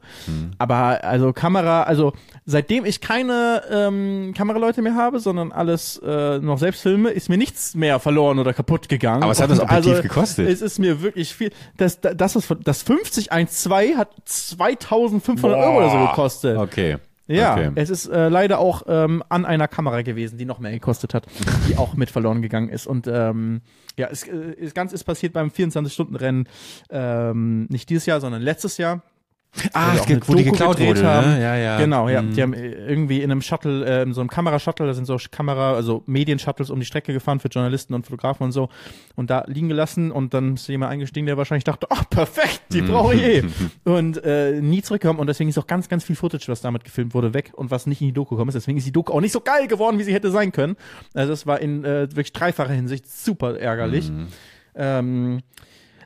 Aber 0.58 1.02
also 1.04 1.32
Kamera, 1.32 1.84
also 1.84 2.12
seitdem 2.44 2.84
ich 2.84 3.00
keine 3.00 3.62
ähm, 3.70 4.34
Kameraleute 4.36 4.82
mehr 4.82 4.94
habe, 4.94 5.20
sondern 5.20 5.52
alles 5.52 6.00
äh, 6.04 6.38
noch 6.38 6.58
selbst 6.58 6.82
filme, 6.82 7.10
ist 7.10 7.28
mir 7.28 7.38
nichts 7.38 7.74
mehr 7.74 7.98
verloren 7.98 8.38
oder 8.38 8.52
kaputt 8.52 8.88
gegangen. 8.88 9.22
Aber 9.22 9.30
was 9.30 9.40
hat 9.40 9.50
das 9.50 9.58
Und 9.58 9.64
Objektiv 9.64 9.92
also, 9.92 10.02
gekostet? 10.02 10.48
Es 10.48 10.60
ist 10.60 10.78
mir 10.78 11.00
wirklich 11.02 11.34
viel. 11.34 11.50
Das, 11.76 12.00
das, 12.00 12.36
ist, 12.36 12.54
das 12.64 12.82
5012 12.82 13.96
hat 13.96 14.10
2500 14.24 15.58
Euro 15.58 15.78
oder 15.78 15.90
so 15.90 15.96
Boah. 15.96 16.08
gekostet. 16.08 16.58
Okay. 16.58 16.98
Ja, 17.28 17.52
Okay. 17.52 17.70
es 17.74 17.90
ist 17.90 18.06
äh, 18.06 18.28
leider 18.28 18.58
auch 18.58 18.82
ähm, 18.88 19.22
an 19.28 19.44
einer 19.44 19.68
Kamera 19.68 20.02
gewesen, 20.02 20.38
die 20.38 20.44
noch 20.46 20.58
mehr 20.58 20.72
gekostet 20.72 21.12
hat, 21.14 21.26
die 21.68 21.76
auch 21.76 21.94
mit 21.94 22.10
verloren 22.10 22.40
gegangen 22.42 22.70
ist. 22.70 22.86
Und 22.86 23.06
ähm, 23.06 23.60
ja, 23.96 24.08
es, 24.10 24.22
äh, 24.26 24.56
das 24.60 24.74
Ganze 24.74 24.94
ist 24.94 25.04
passiert 25.04 25.34
beim 25.34 25.48
24-Stunden-Rennen, 25.48 26.48
ähm, 26.90 27.66
nicht 27.68 27.90
dieses 27.90 28.06
Jahr, 28.06 28.20
sondern 28.20 28.42
letztes 28.42 28.78
Jahr. 28.78 29.02
Ah, 29.72 29.88
Wo 29.88 29.92
die 29.92 29.98
es 29.98 30.06
gibt, 30.06 30.28
wo 30.28 30.34
die 30.34 30.44
Doku 30.44 30.52
geklaut 30.52 30.76
gedreht 30.76 30.96
wurde, 30.98 31.08
haben. 31.08 31.30
ne? 31.30 31.42
Ja, 31.42 31.56
ja. 31.56 31.78
Genau, 31.78 32.08
ja. 32.08 32.22
Mhm. 32.22 32.34
Die 32.34 32.42
haben 32.42 32.52
irgendwie 32.54 33.22
in 33.22 33.30
einem 33.30 33.42
Shuttle, 33.42 33.84
äh, 33.84 34.02
in 34.02 34.12
so 34.12 34.20
einem 34.20 34.28
Kamerashuttle, 34.30 34.86
da 34.86 34.94
sind 34.94 35.06
so 35.06 35.16
Kamera, 35.30 35.72
also 35.72 36.02
Medienshuttles 36.06 36.70
um 36.70 36.78
die 36.78 36.86
Strecke 36.86 37.12
gefahren 37.12 37.40
für 37.40 37.48
Journalisten 37.48 37.94
und 37.94 38.06
Fotografen 38.06 38.44
und 38.44 38.52
so 38.52 38.68
und 39.16 39.30
da 39.30 39.44
liegen 39.46 39.68
gelassen 39.68 40.12
und 40.12 40.34
dann 40.34 40.54
ist 40.54 40.68
jemand 40.68 40.92
eingestiegen, 40.92 41.26
der 41.26 41.36
wahrscheinlich 41.36 41.64
dachte, 41.64 41.86
oh, 41.90 42.02
perfekt, 42.10 42.62
die 42.72 42.82
brauche 42.82 43.14
ich 43.14 43.22
eh. 43.22 43.44
und 43.84 44.22
äh, 44.24 44.60
nie 44.60 44.82
zurückgekommen 44.82 45.18
und 45.18 45.26
deswegen 45.26 45.50
ist 45.50 45.58
auch 45.58 45.66
ganz, 45.66 45.88
ganz 45.88 46.04
viel 46.04 46.14
Footage, 46.14 46.46
was 46.48 46.60
damit 46.60 46.84
gefilmt 46.84 47.14
wurde, 47.14 47.34
weg 47.34 47.52
und 47.54 47.70
was 47.70 47.86
nicht 47.86 48.00
in 48.00 48.08
die 48.08 48.12
Doku 48.12 48.36
gekommen 48.36 48.50
ist. 48.50 48.54
Deswegen 48.54 48.78
ist 48.78 48.86
die 48.86 48.92
Doku 48.92 49.12
auch 49.12 49.20
nicht 49.20 49.32
so 49.32 49.40
geil 49.40 49.66
geworden, 49.66 49.98
wie 49.98 50.04
sie 50.04 50.12
hätte 50.14 50.30
sein 50.30 50.52
können. 50.52 50.76
Also 51.14 51.32
es 51.32 51.46
war 51.46 51.60
in 51.60 51.84
äh, 51.84 52.02
wirklich 52.10 52.32
dreifacher 52.32 52.74
Hinsicht 52.74 53.08
super 53.10 53.58
ärgerlich. 53.58 54.12
Ähm, 54.74 55.40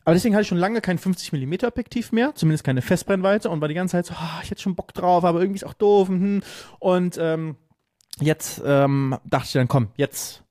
aber 0.04 0.14
deswegen 0.14 0.34
hatte 0.34 0.42
ich 0.42 0.48
schon 0.48 0.58
lange 0.58 0.80
kein 0.80 0.98
50 0.98 1.32
mm 1.32 1.64
Objektiv 1.66 2.12
mehr, 2.12 2.34
zumindest 2.34 2.64
keine 2.64 2.82
Festbrennweite 2.82 3.48
und 3.50 3.60
war 3.60 3.68
die 3.68 3.74
ganze 3.74 3.92
Zeit 3.92 4.06
so, 4.06 4.14
ah, 4.14 4.40
ich 4.42 4.50
hätte 4.50 4.62
schon 4.62 4.74
Bock 4.74 4.92
drauf, 4.94 5.24
aber 5.24 5.40
irgendwie 5.40 5.56
ist 5.56 5.66
auch 5.66 5.74
doof. 5.74 6.08
Hm. 6.08 6.42
Und 6.78 7.18
ähm, 7.20 7.56
jetzt 8.20 8.62
ähm, 8.64 9.16
dachte 9.24 9.46
ich 9.46 9.52
dann, 9.52 9.68
komm, 9.68 9.88
jetzt 9.96 10.42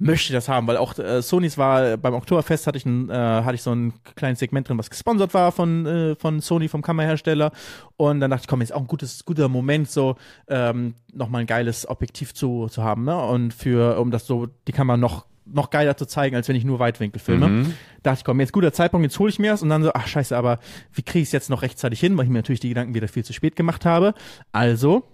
möchte 0.00 0.32
ich 0.32 0.32
das 0.32 0.48
haben, 0.48 0.66
weil 0.66 0.78
auch 0.78 0.98
äh, 0.98 1.20
Sonys 1.20 1.58
war 1.58 1.98
beim 1.98 2.14
Oktoberfest 2.14 2.66
hatte 2.66 2.78
ich 2.78 2.86
ein, 2.86 3.10
äh, 3.10 3.14
hatte 3.14 3.54
ich 3.54 3.62
so 3.62 3.72
ein 3.72 3.92
kleines 4.16 4.38
Segment 4.38 4.68
drin, 4.68 4.78
was 4.78 4.88
gesponsert 4.88 5.34
war 5.34 5.52
von 5.52 5.86
äh, 5.86 6.16
von 6.16 6.40
Sony 6.40 6.68
vom 6.68 6.80
Kamerahersteller 6.80 7.52
und 7.98 8.20
dann 8.20 8.30
dachte 8.30 8.44
ich, 8.44 8.48
komm, 8.48 8.62
jetzt 8.62 8.72
auch 8.72 8.80
ein 8.80 8.86
gutes 8.86 9.26
guter 9.26 9.48
Moment 9.48 9.90
so 9.90 10.16
ähm, 10.48 10.94
noch 11.12 11.28
mal 11.28 11.40
ein 11.40 11.46
geiles 11.46 11.86
Objektiv 11.86 12.32
zu 12.32 12.68
zu 12.68 12.82
haben, 12.82 13.04
ne? 13.04 13.16
Und 13.20 13.52
für 13.52 14.00
um 14.00 14.10
das 14.10 14.26
so 14.26 14.46
die 14.66 14.72
Kamera 14.72 14.96
noch 14.96 15.26
noch 15.52 15.70
geiler 15.70 15.96
zu 15.96 16.06
zeigen, 16.06 16.36
als 16.36 16.48
wenn 16.48 16.56
ich 16.56 16.64
nur 16.64 16.78
Weitwinkel 16.78 17.20
filme. 17.20 17.48
Mhm. 17.48 17.74
Dachte 18.02 18.20
ich, 18.20 18.24
komm, 18.24 18.40
jetzt 18.40 18.52
guter 18.52 18.72
Zeitpunkt, 18.72 19.04
jetzt 19.04 19.18
hole 19.18 19.30
ich 19.30 19.38
mir 19.38 19.52
das 19.52 19.62
und 19.62 19.68
dann 19.68 19.82
so, 19.82 19.92
ach 19.92 20.06
scheiße, 20.06 20.36
aber 20.36 20.58
wie 20.92 21.02
kriege 21.02 21.22
ich 21.22 21.28
es 21.28 21.32
jetzt 21.32 21.50
noch 21.50 21.62
rechtzeitig 21.62 22.00
hin, 22.00 22.16
weil 22.16 22.24
ich 22.24 22.30
mir 22.30 22.38
natürlich 22.38 22.60
die 22.60 22.68
Gedanken 22.68 22.94
wieder 22.94 23.08
viel 23.08 23.24
zu 23.24 23.32
spät 23.32 23.56
gemacht 23.56 23.84
habe. 23.84 24.14
Also 24.52 25.04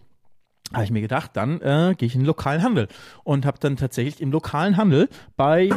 habe 0.73 0.85
ich 0.85 0.91
mir 0.91 1.01
gedacht, 1.01 1.31
dann 1.35 1.61
äh, 1.61 1.95
gehe 1.97 2.07
ich 2.07 2.15
in 2.15 2.23
den 2.23 2.27
lokalen 2.27 2.63
Handel 2.63 2.89
und 3.25 3.47
habe 3.47 3.59
dann 3.61 3.77
tatsächlich 3.77 4.21
im 4.21 4.33
lokalen 4.33 4.77
Handel 4.77 5.09
bei 5.37 5.71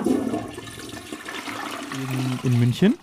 in, 2.43 2.51
in 2.51 2.59
München 2.59 2.95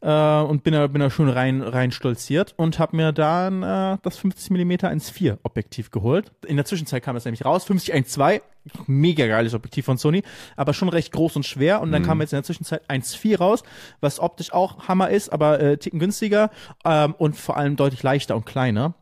äh, 0.00 0.40
und 0.40 0.62
bin 0.62 0.74
da, 0.74 0.86
bin 0.86 1.00
da 1.00 1.10
schon 1.10 1.28
rein, 1.28 1.62
rein 1.62 1.90
stolziert 1.90 2.54
und 2.56 2.78
habe 2.78 2.96
mir 2.96 3.12
dann 3.12 3.62
äh, 3.62 3.98
das 4.02 4.18
50 4.18 4.50
mm 4.50 4.72
1.4 4.72 5.38
Objektiv 5.42 5.90
geholt. 5.90 6.32
In 6.46 6.56
der 6.56 6.64
Zwischenzeit 6.64 7.02
kam 7.02 7.14
das 7.14 7.24
nämlich 7.24 7.44
raus, 7.44 7.64
50 7.64 7.94
1.2, 7.94 8.40
mega 8.86 9.26
geiles 9.26 9.54
Objektiv 9.54 9.84
von 9.84 9.98
Sony, 9.98 10.22
aber 10.56 10.74
schon 10.74 10.88
recht 10.88 11.12
groß 11.12 11.36
und 11.36 11.46
schwer 11.46 11.80
und 11.80 11.92
dann 11.92 12.02
kam 12.02 12.20
jetzt 12.20 12.32
in 12.32 12.36
der 12.36 12.44
Zwischenzeit 12.44 12.88
1.4 12.88 13.38
raus, 13.38 13.62
was 14.00 14.20
optisch 14.20 14.52
auch 14.52 14.88
Hammer 14.88 15.10
ist, 15.10 15.30
aber 15.30 15.60
äh, 15.60 15.78
ticken 15.78 15.98
günstiger 15.98 16.50
ähm, 16.84 17.14
und 17.18 17.36
vor 17.36 17.56
allem 17.56 17.76
deutlich 17.76 18.02
leichter 18.02 18.36
und 18.36 18.46
kleiner. 18.46 18.94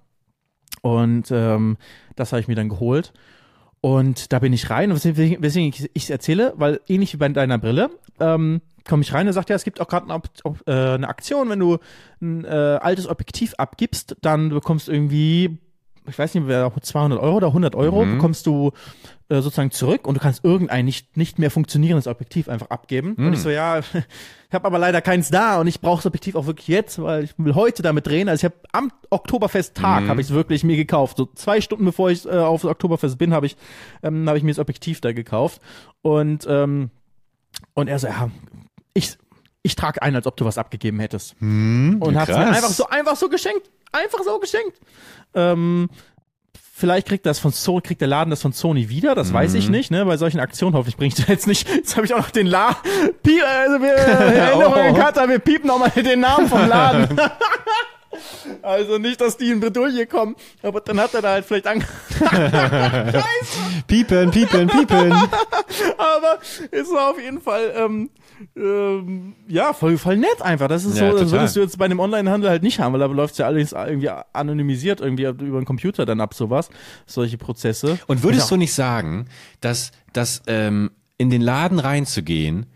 Und 0.83 1.31
ähm, 1.31 1.77
das 2.15 2.33
habe 2.33 2.41
ich 2.41 2.49
mir 2.49 2.55
dann 2.55 2.69
geholt. 2.69 3.13
Und 3.81 4.33
da 4.33 4.39
bin 4.39 4.53
ich 4.53 4.71
rein, 4.71 4.91
und 4.91 5.05
weswegen 5.05 5.43
weswegen 5.43 5.69
ich 5.69 5.89
es 5.95 6.11
erzähle, 6.11 6.55
weil 6.57 6.81
ähnlich 6.89 7.13
wie 7.13 7.19
bei 7.19 7.29
deiner 7.29 7.59
Brille, 7.59 7.91
ähm, 8.19 8.61
komme 8.89 9.03
ich 9.03 9.13
rein 9.13 9.27
und 9.27 9.33
sagt, 9.33 9.51
ja, 9.51 9.57
es 9.57 9.65
gibt 9.65 9.81
auch 9.81 9.89
gerade 9.89 10.13
eine, 10.13 10.23
äh, 10.67 10.95
eine 10.95 11.09
Aktion, 11.09 11.49
wenn 11.51 11.61
du 11.61 11.79
ein 12.21 12.45
äh, 12.45 12.49
altes 12.49 13.09
Objektiv 13.09 13.55
abgibst, 13.55 14.17
dann 14.23 14.51
bekommst 14.51 14.89
du 14.89 14.93
irgendwie, 14.93 15.59
ich 16.09 16.19
weiß 16.19 16.35
nicht, 16.35 16.47
wer 16.47 16.73
200 16.81 17.21
Euro 17.21 17.37
oder 17.37 17.49
100 17.49 17.75
Euro, 17.75 18.05
bekommst 18.05 18.47
du 18.47 18.73
äh, 19.29 19.41
sozusagen 19.41 19.73
zurück 19.73 20.07
und 20.07 20.15
du 20.15 20.21
kannst 20.21 20.45
irgendein 20.45 20.85
nicht, 20.85 21.17
nicht 21.17 21.41
mehr 21.41 21.51
funktionierendes 21.51 22.07
Objektiv 22.07 22.49
einfach 22.49 22.71
abgeben. 22.71 23.15
Und 23.15 23.33
ich 23.33 23.41
so, 23.41 23.51
ja, 23.51 23.79
ich 24.49 24.55
habe 24.55 24.67
aber 24.67 24.79
leider 24.79 25.01
keins 25.01 25.31
da 25.31 25.61
und 25.61 25.67
ich 25.67 25.81
brauche 25.81 25.97
das 25.97 26.07
Objektiv 26.07 26.37
auch 26.37 26.47
wirklich 26.47 26.69
jetzt, 26.69 27.03
weil 27.03 27.25
ich 27.25 27.35
will 27.37 27.57
heute 27.57 27.83
damit 27.83 28.07
drehen. 28.07 28.29
Also 28.29 28.47
ich 28.47 28.53
habe 28.53 28.63
am 28.71 28.93
Oktoberfest-Tag 29.11 30.07
habe 30.09 30.21
ich 30.21 30.29
es 30.29 30.33
wirklich 30.33 30.63
mir 30.63 30.77
gekauft. 30.77 31.17
So 31.17 31.27
zwei 31.35 31.61
Stunden 31.61 31.85
bevor 31.85 32.11
ich 32.11 32.25
äh, 32.25 32.39
auf 32.39 32.63
Oktoberfest 32.63 33.19
bin, 33.19 33.35
habe 33.35 33.47
ich, 33.47 33.57
ähm, 34.05 34.29
habe 34.29 34.39
ich 34.39 34.45
mir 34.45 34.53
das 34.53 34.61
Objektiv 34.61 35.01
da 35.01 35.13
gekauft. 35.13 35.61
Und, 36.03 36.47
ähm, 36.49 36.91
und 37.75 37.89
er 37.89 37.99
so, 37.99 38.07
ja, 38.07 38.31
ich, 38.97 39.17
ich 39.63 39.77
trage 39.77 40.03
ein, 40.03 40.15
als 40.17 40.27
ob 40.27 40.37
du 40.37 40.45
was 40.45 40.59
abgegeben 40.59 40.99
hättest. 41.01 41.37
und 41.41 42.17
hat's 42.17 42.29
mir 42.29 42.39
einfach 42.39 42.69
so, 42.71 42.87
einfach 42.89 43.17
so 43.17 43.29
geschenkt. 43.29 43.71
Einfach 43.93 44.21
so 44.25 44.39
geschenkt. 44.39 44.79
Ähm, 45.35 45.89
Vielleicht 46.79 47.09
kriegt 47.09 47.25
das 47.25 47.39
von 47.39 47.53
so 47.53 47.81
kriegt 47.81 48.03
der 48.03 48.09
Laden 48.09 48.29
das 48.29 48.43
von 48.43 48.53
Sony 48.53 48.91
wieder, 48.91 49.15
das 49.15 49.33
weiß 49.33 49.55
ich 49.55 49.71
nicht, 49.71 49.91
ne? 49.91 50.05
Bei 50.05 50.19
solchen 50.19 50.41
Aktionen 50.41 50.75
hoffentlich 50.77 50.99
bringe 50.99 51.09
ich 51.09 51.15
das 51.15 51.27
jetzt 51.27 51.47
nicht. 51.47 51.67
Jetzt 51.75 51.97
habe 51.97 52.05
ich 52.05 52.13
auch 52.13 52.19
noch 52.19 52.29
den 52.29 52.47
La 52.47 52.77
Piep, 53.23 53.43
also 53.43 53.81
wir 53.81 53.93
Erinnerungen 53.95 54.95
Oh. 54.95 54.95
Cutter, 54.95 55.27
wir 55.27 55.39
piepen 55.39 55.69
noch 55.69 55.79
mal 55.79 55.89
den 55.89 56.21
Namen 56.21 56.47
vom 56.49 56.69
Laden. 56.69 57.19
also 58.63 58.99
nicht, 58.99 59.21
dass 59.21 59.37
die 59.37 59.51
in 59.51 59.61
Bredouille 59.61 60.07
kommen, 60.07 60.37
aber 60.63 60.81
dann 60.81 60.99
hat 61.01 61.15
er 61.15 61.23
da 61.23 61.31
halt 61.33 61.45
vielleicht 61.45 61.67
Angst. 61.67 61.87
Piepen, 63.87 64.31
piepen, 64.31 64.69
piepen. 64.69 65.13
aber 65.13 66.39
es 66.71 66.91
war 66.91 67.11
auf 67.11 67.21
jeden 67.21 67.41
Fall 67.41 67.73
ähm, 67.77 68.11
ähm, 68.57 69.35
ja 69.49 69.73
voll 69.73 69.97
voll 69.99 70.17
nett 70.17 70.41
einfach. 70.43 70.69
Das 70.69 70.85
ist 70.85 70.99
Ja, 70.99 71.11
so, 71.13 71.19
das 71.19 71.31
würdest 71.33 71.57
du 71.57 71.61
jetzt 71.61 71.79
bei 71.79 71.85
einem 71.85 72.01
Onlinehandel 72.01 72.51
halt 72.51 72.63
nicht 72.63 72.81
haben, 72.81 72.93
weil 72.93 73.01
da 73.01 73.07
läuft's 73.07 73.39
ja 73.39 73.47
alles 73.47 73.73
irgendwie 73.73 74.11
anonymisiert 74.33 75.01
irgendwie 75.01 75.25
über 75.25 75.61
den 75.61 75.65
Computer 75.65 76.05
dann 76.07 76.21
ab 76.21 76.35
sowas, 76.35 76.69
solche 77.07 77.39
Prozesse. 77.39 77.99
Und 78.07 78.23
würdest 78.23 78.51
Ja. 78.51 78.55
du 78.55 78.59
nicht 78.59 78.75
sagen, 78.75 79.27
dass, 79.61 79.91
dass 80.13 80.43
ähm, 80.47 80.91
in 81.19 81.31
den 81.31 81.41
Laden 81.41 81.79
reinzugehen 81.79 82.67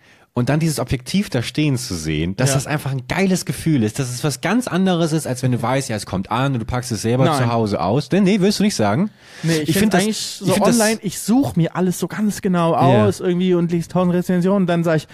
und 0.40 0.48
dann 0.48 0.58
dieses 0.58 0.80
Objektiv 0.80 1.30
da 1.30 1.42
stehen 1.42 1.78
zu 1.78 1.94
sehen, 1.94 2.34
dass 2.36 2.48
Ja. 2.50 2.54
das 2.56 2.66
einfach 2.66 2.90
ein 2.90 3.02
geiles 3.08 3.44
Gefühl 3.44 3.84
ist, 3.84 3.98
dass 4.00 4.10
es 4.10 4.24
was 4.24 4.40
ganz 4.40 4.66
anderes 4.66 5.12
ist, 5.12 5.26
als 5.26 5.42
wenn 5.44 5.52
du 5.52 5.62
weißt, 5.62 5.88
ja, 5.88 5.94
es 5.96 6.06
kommt 6.06 6.30
an 6.32 6.54
und 6.54 6.58
du 6.58 6.64
packst 6.64 6.90
es 6.90 7.02
selber 7.02 7.26
Nein. 7.26 7.38
zu 7.44 7.52
Hause 7.52 7.80
aus. 7.80 8.08
Denn, 8.08 8.24
nee, 8.24 8.40
willst 8.40 8.58
du 8.58 8.64
nicht 8.64 8.74
sagen? 8.74 9.10
Nee, 9.44 9.58
ich, 9.58 9.68
Ich 9.70 9.78
finde 9.78 9.78
find 9.78 9.94
das- 9.94 10.02
eigentlich 10.02 10.18
ich 10.18 10.38
so 10.38 10.52
find 10.54 10.66
das- 10.66 10.80
online, 10.80 10.98
ich 11.02 11.20
suche 11.20 11.52
mir 11.56 11.76
alles 11.76 11.98
so 12.00 12.08
ganz 12.08 12.42
genau 12.42 12.74
aus 12.74 13.20
irgendwie 13.20 13.54
und 13.54 13.70
lese 13.70 13.88
tausend 13.88 14.14
Rezensionen, 14.14 14.66
dann 14.66 14.82
sage 14.82 14.96
ich, 14.98 15.08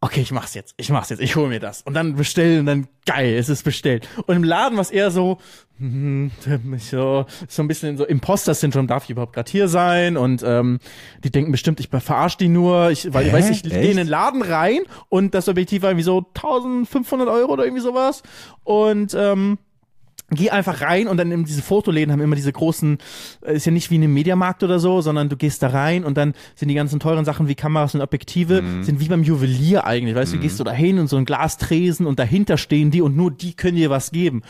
okay, 0.00 0.20
ich 0.20 0.30
mach's 0.30 0.54
jetzt, 0.54 0.74
ich 0.76 0.90
mach's 0.90 1.10
jetzt, 1.10 1.20
ich 1.20 1.34
hole 1.34 1.48
mir 1.48 1.60
das. 1.60 1.82
Und 1.82 1.94
dann 1.94 2.14
bestellen 2.14 2.60
und 2.60 2.66
dann 2.66 2.88
geil, 3.04 3.34
es 3.34 3.48
ist 3.48 3.64
bestellt. 3.64 4.08
Und 4.26 4.36
im 4.36 4.44
Laden 4.44 4.78
was 4.78 4.90
eher 4.90 5.10
so, 5.10 5.38
hm, 5.78 6.30
so, 6.78 7.26
so 7.48 7.62
ein 7.62 7.68
bisschen 7.68 7.96
so 7.96 8.04
Imposter-Syndrom, 8.04 8.86
darf 8.86 9.04
ich 9.04 9.10
überhaupt 9.10 9.32
gerade 9.32 9.50
hier 9.50 9.66
sein? 9.66 10.16
Und 10.16 10.42
ähm, 10.44 10.78
die 11.24 11.30
denken 11.30 11.50
bestimmt, 11.50 11.80
ich 11.80 11.88
verarsche 11.88 12.38
die 12.38 12.48
nur, 12.48 12.90
ich, 12.90 13.12
weil 13.12 13.24
Hä? 13.24 13.28
ich 13.28 13.34
weiß, 13.34 13.50
ich 13.50 13.62
gehe 13.64 13.90
in 13.90 13.96
den 13.96 14.08
Laden 14.08 14.42
rein 14.42 14.82
und 15.08 15.34
das 15.34 15.48
Objektiv 15.48 15.82
war 15.82 15.90
irgendwie 15.90 16.04
so 16.04 16.18
1500 16.18 17.28
Euro 17.28 17.52
oder 17.52 17.64
irgendwie 17.64 17.82
sowas. 17.82 18.22
Und 18.62 19.14
ähm, 19.14 19.58
geh 20.30 20.50
einfach 20.50 20.82
rein 20.82 21.08
und 21.08 21.16
dann 21.16 21.32
in 21.32 21.44
diese 21.44 21.62
Fotoläden 21.62 22.12
haben 22.12 22.20
immer 22.20 22.36
diese 22.36 22.52
großen, 22.52 22.98
äh, 23.46 23.54
ist 23.54 23.66
ja 23.66 23.72
nicht 23.72 23.90
wie 23.90 23.96
in 23.96 24.02
einem 24.02 24.14
Mediamarkt 24.14 24.62
oder 24.62 24.78
so, 24.78 25.00
sondern 25.00 25.28
du 25.28 25.36
gehst 25.36 25.62
da 25.62 25.68
rein 25.68 26.04
und 26.04 26.16
dann 26.16 26.34
sind 26.54 26.68
die 26.68 26.74
ganzen 26.74 27.00
teuren 27.00 27.24
Sachen 27.24 27.48
wie 27.48 27.54
Kameras 27.54 27.94
und 27.94 28.02
Objektive, 28.02 28.62
sind 28.82 29.00
wie 29.00 29.08
beim 29.08 29.22
Juwelier 29.22 29.86
eigentlich, 29.86 30.14
weißt 30.14 30.34
du, 30.34 30.38
gehst 30.38 30.60
du 30.60 30.64
da 30.64 30.72
hin 30.72 30.98
und 30.98 31.08
so 31.08 31.16
ein 31.16 31.24
Glastresen 31.24 32.06
und 32.06 32.18
dahinter 32.18 32.58
stehen 32.58 32.90
die 32.90 33.02
und 33.02 33.16
nur 33.16 33.30
die 33.30 33.54
können 33.54 33.76
dir 33.76 33.90
was 33.90 34.10
geben. 34.10 34.42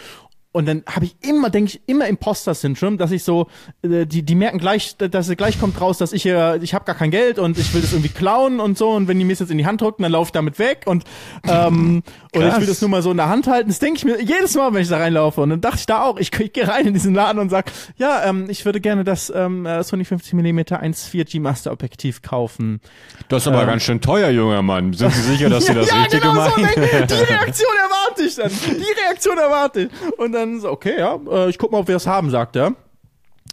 Und 0.50 0.66
dann 0.66 0.82
habe 0.88 1.04
ich 1.04 1.16
immer, 1.20 1.50
denke 1.50 1.72
ich, 1.72 1.82
immer 1.86 2.06
Imposter-Syndrom, 2.06 2.96
dass 2.96 3.10
ich 3.10 3.22
so, 3.22 3.48
äh, 3.82 4.06
die, 4.06 4.22
die 4.22 4.34
merken 4.34 4.58
gleich, 4.58 4.96
dass 4.96 5.28
gleich 5.36 5.60
kommt 5.60 5.78
raus, 5.80 5.98
dass 5.98 6.12
ich 6.14 6.24
äh, 6.24 6.56
ich 6.58 6.72
habe 6.72 6.86
gar 6.86 6.94
kein 6.94 7.10
Geld 7.10 7.38
und 7.38 7.58
ich 7.58 7.74
will 7.74 7.82
das 7.82 7.92
irgendwie 7.92 8.08
klauen 8.08 8.58
und 8.58 8.78
so. 8.78 8.90
Und 8.90 9.08
wenn 9.08 9.18
die 9.18 9.24
mir 9.24 9.32
das 9.32 9.40
jetzt 9.40 9.50
in 9.50 9.58
die 9.58 9.66
Hand 9.66 9.82
drücken, 9.82 10.02
dann 10.02 10.12
laufe 10.12 10.28
ich 10.28 10.32
damit 10.32 10.58
weg 10.58 10.82
und 10.86 11.04
ähm, 11.46 12.02
oder 12.34 12.48
ich 12.48 12.60
will 12.60 12.66
das 12.66 12.80
nur 12.80 12.90
mal 12.90 13.02
so 13.02 13.10
in 13.10 13.18
der 13.18 13.28
Hand 13.28 13.46
halten. 13.46 13.68
Das 13.68 13.78
denke 13.78 13.98
ich 13.98 14.04
mir 14.04 14.22
jedes 14.22 14.54
Mal, 14.54 14.72
wenn 14.72 14.82
ich 14.82 14.88
da 14.88 14.96
reinlaufe. 14.96 15.40
Und 15.42 15.50
dann 15.50 15.60
dachte 15.60 15.78
ich 15.80 15.86
da 15.86 16.02
auch, 16.02 16.18
ich, 16.18 16.32
ich 16.38 16.52
gehe 16.52 16.66
rein 16.66 16.86
in 16.86 16.94
diesen 16.94 17.14
Laden 17.14 17.38
und 17.38 17.50
sag, 17.50 17.70
ja, 17.96 18.24
ähm, 18.24 18.46
ich 18.48 18.64
würde 18.64 18.80
gerne 18.80 19.04
das 19.04 19.30
ähm, 19.34 19.66
äh, 19.66 19.82
Sony 19.82 20.04
50 20.04 20.32
mm 20.32 20.58
1.4G 20.58 21.40
Master 21.40 21.72
Objektiv 21.72 22.22
kaufen. 22.22 22.80
Das 23.28 23.42
ist 23.42 23.48
aber 23.48 23.66
ganz 23.66 23.82
schön 23.82 24.00
teuer, 24.00 24.30
junger 24.30 24.62
Mann. 24.62 24.92
Sind 24.94 25.12
Sie 25.12 25.22
sicher, 25.22 25.50
dass 25.50 25.66
Sie 25.66 25.74
das 25.74 25.90
ja, 25.90 26.02
Richtige 26.02 26.22
genau 26.22 26.48
so, 26.48 26.60
meinen? 26.60 26.80
ne? 26.80 27.06
Die 27.06 27.14
Reaktion 27.14 27.72
erwarte 27.76 28.22
ich 28.22 28.34
dann. 28.34 28.50
Die 28.50 29.00
Reaktion 29.02 29.38
erwarte 29.38 29.80
ich. 29.82 30.18
Und 30.18 30.32
dann 30.38 30.60
so, 30.60 30.70
okay, 30.70 30.98
ja, 30.98 31.18
äh, 31.30 31.50
ich 31.50 31.58
guck 31.58 31.72
mal, 31.72 31.78
ob 31.78 31.88
wir 31.88 31.96
es 31.96 32.06
haben, 32.06 32.30
sagt 32.30 32.56
er. 32.56 32.74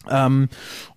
Ähm, 0.09 0.49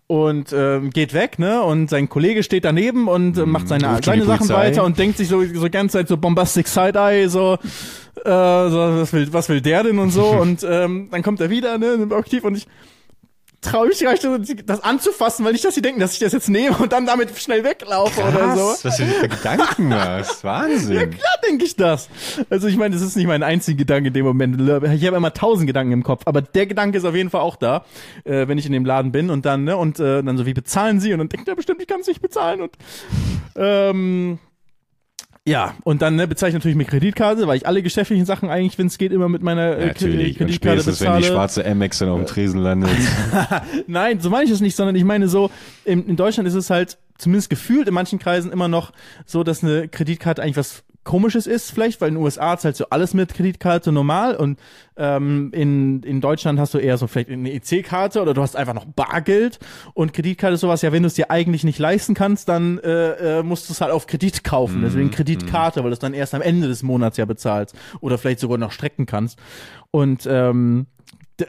und 0.09 0.55
ähm, 0.55 0.89
geht 0.89 1.13
weg, 1.13 1.39
ne? 1.39 1.63
Und 1.63 1.91
sein 1.91 2.09
Kollege 2.09 2.43
steht 2.43 2.65
daneben 2.65 3.09
und 3.09 3.37
äh, 3.37 3.45
macht 3.45 3.69
seine, 3.69 4.03
schon 4.03 4.15
die 4.15 4.21
seine 4.21 4.25
Sachen 4.25 4.49
weiter 4.49 4.83
und 4.83 4.99
denkt 4.99 5.19
sich 5.19 5.29
so 5.29 5.45
so 5.45 5.69
ganze 5.69 5.99
Zeit 5.99 6.09
so 6.09 6.17
bombastic 6.17 6.67
Side-Eye, 6.67 7.29
so, 7.29 7.59
äh, 8.25 8.25
so 8.25 9.01
was 9.01 9.13
will 9.13 9.31
was 9.33 9.51
will 9.51 9.61
der 9.61 9.83
denn 9.83 9.99
und 9.99 10.11
so 10.11 10.25
und 10.41 10.65
ähm, 10.67 11.09
dann 11.11 11.23
kommt 11.23 11.41
er 11.43 11.51
wieder, 11.51 11.77
ne, 11.77 11.93
im 11.93 12.11
Objektiv 12.11 12.45
und 12.45 12.57
ich 12.57 12.67
traue 13.61 13.89
mich 13.89 14.01
gar 14.01 14.13
nicht, 14.13 14.69
das 14.69 14.83
anzufassen, 14.83 15.45
weil 15.45 15.53
nicht, 15.53 15.65
dass 15.65 15.75
sie 15.75 15.83
denken, 15.83 16.01
dass 16.01 16.13
ich 16.13 16.21
das 16.21 16.33
jetzt 16.33 16.49
nehme 16.49 16.77
und 16.77 16.93
dann 16.93 17.07
damit 17.07 17.37
schnell 17.39 17.65
weglaufe 17.65 18.21
oder 18.21 18.57
so. 18.57 18.69
Krass, 18.69 18.85
was 18.85 18.97
du 18.99 19.05
dir 19.05 19.15
für 19.15 19.29
Gedanken 19.29 19.95
hast. 19.95 20.45
Wahnsinn. 20.45 20.95
Ja, 20.95 21.07
klar 21.07 21.35
denke 21.47 21.65
ich 21.65 21.75
das. 21.75 22.09
Also 22.51 22.69
ich 22.69 22.77
meine, 22.77 22.95
das 22.95 23.03
ist 23.03 23.17
nicht 23.17 23.27
mein 23.27 23.43
einziger 23.43 23.79
Gedanke 23.79 24.09
in 24.09 24.15
dem 24.15 24.27
Moment. 24.27 24.61
Ich 24.61 25.07
habe 25.07 25.17
immer 25.17 25.35
tausend 25.35 25.67
Gedanken 25.67 25.93
im 25.93 26.03
Kopf, 26.05 26.23
aber 26.27 26.41
der 26.41 26.67
Gedanke 26.67 26.99
ist 26.99 27.05
auf 27.05 27.15
jeden 27.15 27.31
Fall 27.31 27.41
auch 27.41 27.57
da, 27.57 27.85
äh, 28.25 28.47
wenn 28.47 28.59
ich 28.59 28.67
in 28.67 28.73
dem 28.73 28.85
Laden 28.85 29.11
bin 29.11 29.31
und 29.31 29.45
dann, 29.45 29.65
ne, 29.65 29.77
und 29.77 29.99
äh, 29.99 30.23
dann 30.23 30.37
so, 30.39 30.47
wie 30.47 30.55
bezahlen 30.55 31.01
sie? 31.01 31.13
Und 31.13 31.19
dann 31.19 31.29
denkt 31.29 31.49
er 31.49 31.57
bestimmt, 31.57 31.81
ich 31.81 31.89
kann 31.89 32.01
es 32.01 32.07
nicht 32.07 32.23
bezahlen 32.23 32.63
und 32.63 32.73
ähm, 33.57 34.39
ja, 35.47 35.75
und 35.85 36.03
dann 36.03 36.17
ne, 36.17 36.29
bezahle 36.29 36.51
ich 36.51 36.55
natürlich 36.55 36.77
mit 36.77 36.89
Kreditkarte, 36.89 37.47
weil 37.47 37.57
ich 37.57 37.67
alle 37.67 37.83
geschäftlichen 37.83 38.27
Sachen 38.27 38.51
eigentlich, 38.51 38.79
wenn 38.79 38.87
es 38.87 38.99
geht, 38.99 39.13
immer 39.13 39.29
mit 39.29 39.43
meiner 39.43 39.77
äh, 39.77 39.87
Natürlich. 39.89 40.41
Und 40.41 40.47
Kreditkarte 40.47 40.81
spätestens, 40.83 41.01
wenn 41.01 41.13
die 41.13 41.19
bezahle. 41.21 41.35
schwarze 41.35 41.67
Amex 41.67 41.99
dann 41.99 42.09
auf 42.11 42.19
dem 42.19 42.27
Tresen 42.27 42.61
landet. 42.61 42.91
Nein, 43.87 44.21
so 44.21 44.31
meine 44.31 44.45
ich 44.45 44.51
es 44.51 44.61
nicht, 44.61 44.77
sondern 44.77 44.97
ich 44.97 45.05
meine 45.05 45.29
so, 45.29 45.51
in, 45.85 46.07
in 46.07 46.17
Deutschland 46.17 46.49
ist 46.49 46.55
es 46.55 46.71
halt 46.71 46.99
zumindest 47.17 47.51
gefühlt 47.51 47.89
in 47.89 47.95
manchen 47.95 48.19
Kreisen 48.19 48.53
immer 48.53 48.69
noch 48.69 48.93
so, 49.27 49.43
dass 49.43 49.65
eine 49.65 49.89
Kreditkarte 49.89 50.43
eigentlich 50.43 50.57
was 50.57 50.85
Komisches 51.09 51.47
ist, 51.47 51.71
vielleicht, 51.71 52.03
weil 52.03 52.09
in 52.09 52.17
den 52.17 52.23
USA 52.23 52.63
halt 52.63 52.77
so 52.77 52.85
alles 52.91 53.15
mit 53.15 53.33
Kreditkarte 53.33 53.93
normal 53.93 54.37
und 54.37 54.61
ähm, 54.99 55.51
in, 55.55 56.03
in 56.03 56.21
Deutschland 56.21 56.61
hast 56.61 56.75
du 56.75 56.79
eher 56.79 56.99
so 56.99 57.07
vielleicht 57.07 57.31
eine 57.31 57.51
EC-Karte 57.51 58.21
oder 58.21 58.35
du 58.35 58.43
hast 58.43 58.57
einfach 58.57 58.75
noch 58.75 58.85
Bargeld 58.85 59.59
und 59.95 60.13
Kreditkarte 60.13 60.57
ist 60.57 60.61
sowas, 60.61 60.83
ja, 60.83 60.93
wenn 60.93 61.03
du 61.03 61.07
es 61.07 61.15
dir 61.15 61.31
eigentlich 61.31 61.65
nicht 61.65 61.79
leisten 61.79 62.13
kannst, 62.13 62.51
dann 62.51 62.79
äh, 62.81 63.39
äh, 63.39 63.43
musst 63.43 63.71
du 63.71 63.73
es 63.73 63.81
halt 63.81 63.91
auf 63.91 64.07
Kredit 64.07 64.45
kaufen, 64.45 64.83
deswegen 64.83 65.11
Kreditkarte, 65.11 65.83
weil 65.83 65.89
du 65.89 65.95
es 65.95 65.99
dann 65.99 66.13
erst 66.13 66.35
am 66.35 66.43
Ende 66.43 66.69
des 66.69 66.83
Monats 66.83 67.17
ja 67.17 67.25
bezahlst 67.25 67.75
oder 68.01 68.19
vielleicht 68.19 68.41
sogar 68.41 68.59
noch 68.59 68.73
strecken 68.73 69.07
kannst. 69.07 69.39
Und 69.91 70.29
ähm, 70.31 70.89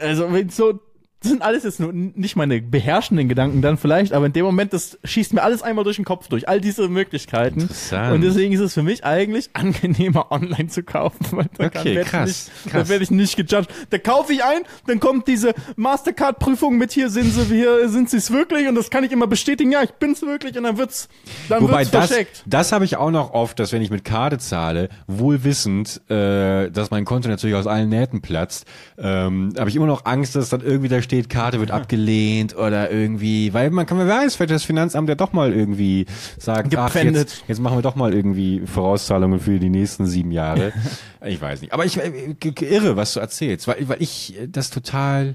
also 0.00 0.32
wenn 0.32 0.48
so 0.48 0.80
das 1.22 1.30
sind 1.30 1.42
alles 1.42 1.64
jetzt 1.64 1.80
nur 1.80 1.92
nicht 1.92 2.34
meine 2.36 2.62
beherrschenden 2.62 3.28
Gedanken 3.28 3.60
dann 3.60 3.76
vielleicht, 3.76 4.14
aber 4.14 4.24
in 4.26 4.32
dem 4.32 4.44
Moment, 4.46 4.72
das 4.72 4.98
schießt 5.04 5.34
mir 5.34 5.42
alles 5.42 5.62
einmal 5.62 5.84
durch 5.84 5.96
den 5.96 6.04
Kopf 6.06 6.28
durch, 6.28 6.48
all 6.48 6.60
diese 6.62 6.88
Möglichkeiten. 6.88 7.60
Interessant. 7.60 8.14
Und 8.14 8.22
deswegen 8.22 8.54
ist 8.54 8.60
es 8.60 8.72
für 8.72 8.82
mich 8.82 9.04
eigentlich 9.04 9.50
angenehmer, 9.52 10.26
online 10.32 10.68
zu 10.68 10.82
kaufen, 10.82 11.26
weil 11.32 11.46
da 11.58 11.66
Okay, 11.66 12.02
krass, 12.04 12.50
nicht, 12.64 12.72
krass. 12.72 12.84
da 12.84 12.88
werde 12.88 13.04
ich 13.04 13.10
nicht 13.10 13.36
gejudged. 13.36 13.68
Da 13.90 13.98
kaufe 13.98 14.32
ich 14.32 14.42
ein, 14.42 14.62
dann 14.86 14.98
kommt 14.98 15.28
diese 15.28 15.52
Mastercard-Prüfung 15.76 16.78
mit 16.78 16.92
hier 16.92 17.10
sind 17.10 17.32
sie, 17.32 17.44
hier 17.44 17.88
sind 17.90 18.08
sie 18.08 18.16
es 18.16 18.30
wirklich 18.30 18.66
und 18.68 18.74
das 18.74 18.88
kann 18.90 19.04
ich 19.04 19.12
immer 19.12 19.26
bestätigen, 19.26 19.72
ja, 19.72 19.82
ich 19.82 19.92
bin's 19.92 20.22
wirklich 20.22 20.56
und 20.56 20.62
dann 20.62 20.78
wird's, 20.78 21.08
dann 21.50 21.62
Wobei 21.62 21.80
wird's 21.80 21.90
das, 21.90 22.06
vercheckt. 22.08 22.42
das 22.46 22.72
habe 22.72 22.86
ich 22.86 22.96
auch 22.96 23.10
noch 23.10 23.32
oft, 23.34 23.58
dass 23.58 23.72
wenn 23.72 23.82
ich 23.82 23.90
mit 23.90 24.04
Karte 24.06 24.38
zahle, 24.38 24.88
wohl 25.06 25.44
wissend, 25.44 26.00
äh, 26.10 26.70
dass 26.70 26.90
mein 26.90 27.04
Konto 27.04 27.28
natürlich 27.28 27.56
aus 27.56 27.66
allen 27.66 27.90
Nähten 27.90 28.22
platzt, 28.22 28.64
ähm, 28.98 29.52
habe 29.58 29.68
ich 29.68 29.76
immer 29.76 29.86
noch 29.86 30.06
Angst, 30.06 30.34
dass 30.34 30.48
dann 30.48 30.62
irgendwie 30.62 30.88
da 30.88 31.02
steht, 31.10 31.28
Karte 31.28 31.58
wird 31.58 31.72
abgelehnt 31.72 32.56
oder 32.56 32.88
irgendwie, 32.88 33.52
weil 33.52 33.70
man 33.70 33.84
kann, 33.84 33.98
man 33.98 34.06
weiß, 34.06 34.36
vielleicht 34.36 34.52
das 34.52 34.62
Finanzamt 34.62 35.08
ja 35.08 35.16
doch 35.16 35.32
mal 35.32 35.52
irgendwie 35.52 36.06
sagt, 36.38 36.74
ach, 36.76 36.94
jetzt, 36.94 37.42
jetzt 37.48 37.60
machen 37.60 37.78
wir 37.78 37.82
doch 37.82 37.96
mal 37.96 38.14
irgendwie 38.14 38.62
Vorauszahlungen 38.64 39.40
für 39.40 39.58
die 39.58 39.70
nächsten 39.70 40.06
sieben 40.06 40.30
Jahre. 40.30 40.72
ich 41.24 41.40
weiß 41.40 41.62
nicht. 41.62 41.72
Aber 41.72 41.84
ich 41.84 41.98
äh, 41.98 42.36
irre, 42.60 42.96
was 42.96 43.14
du 43.14 43.20
erzählst, 43.20 43.66
weil, 43.66 43.88
weil 43.88 44.00
ich 44.00 44.38
äh, 44.38 44.46
das 44.46 44.70
total 44.70 45.34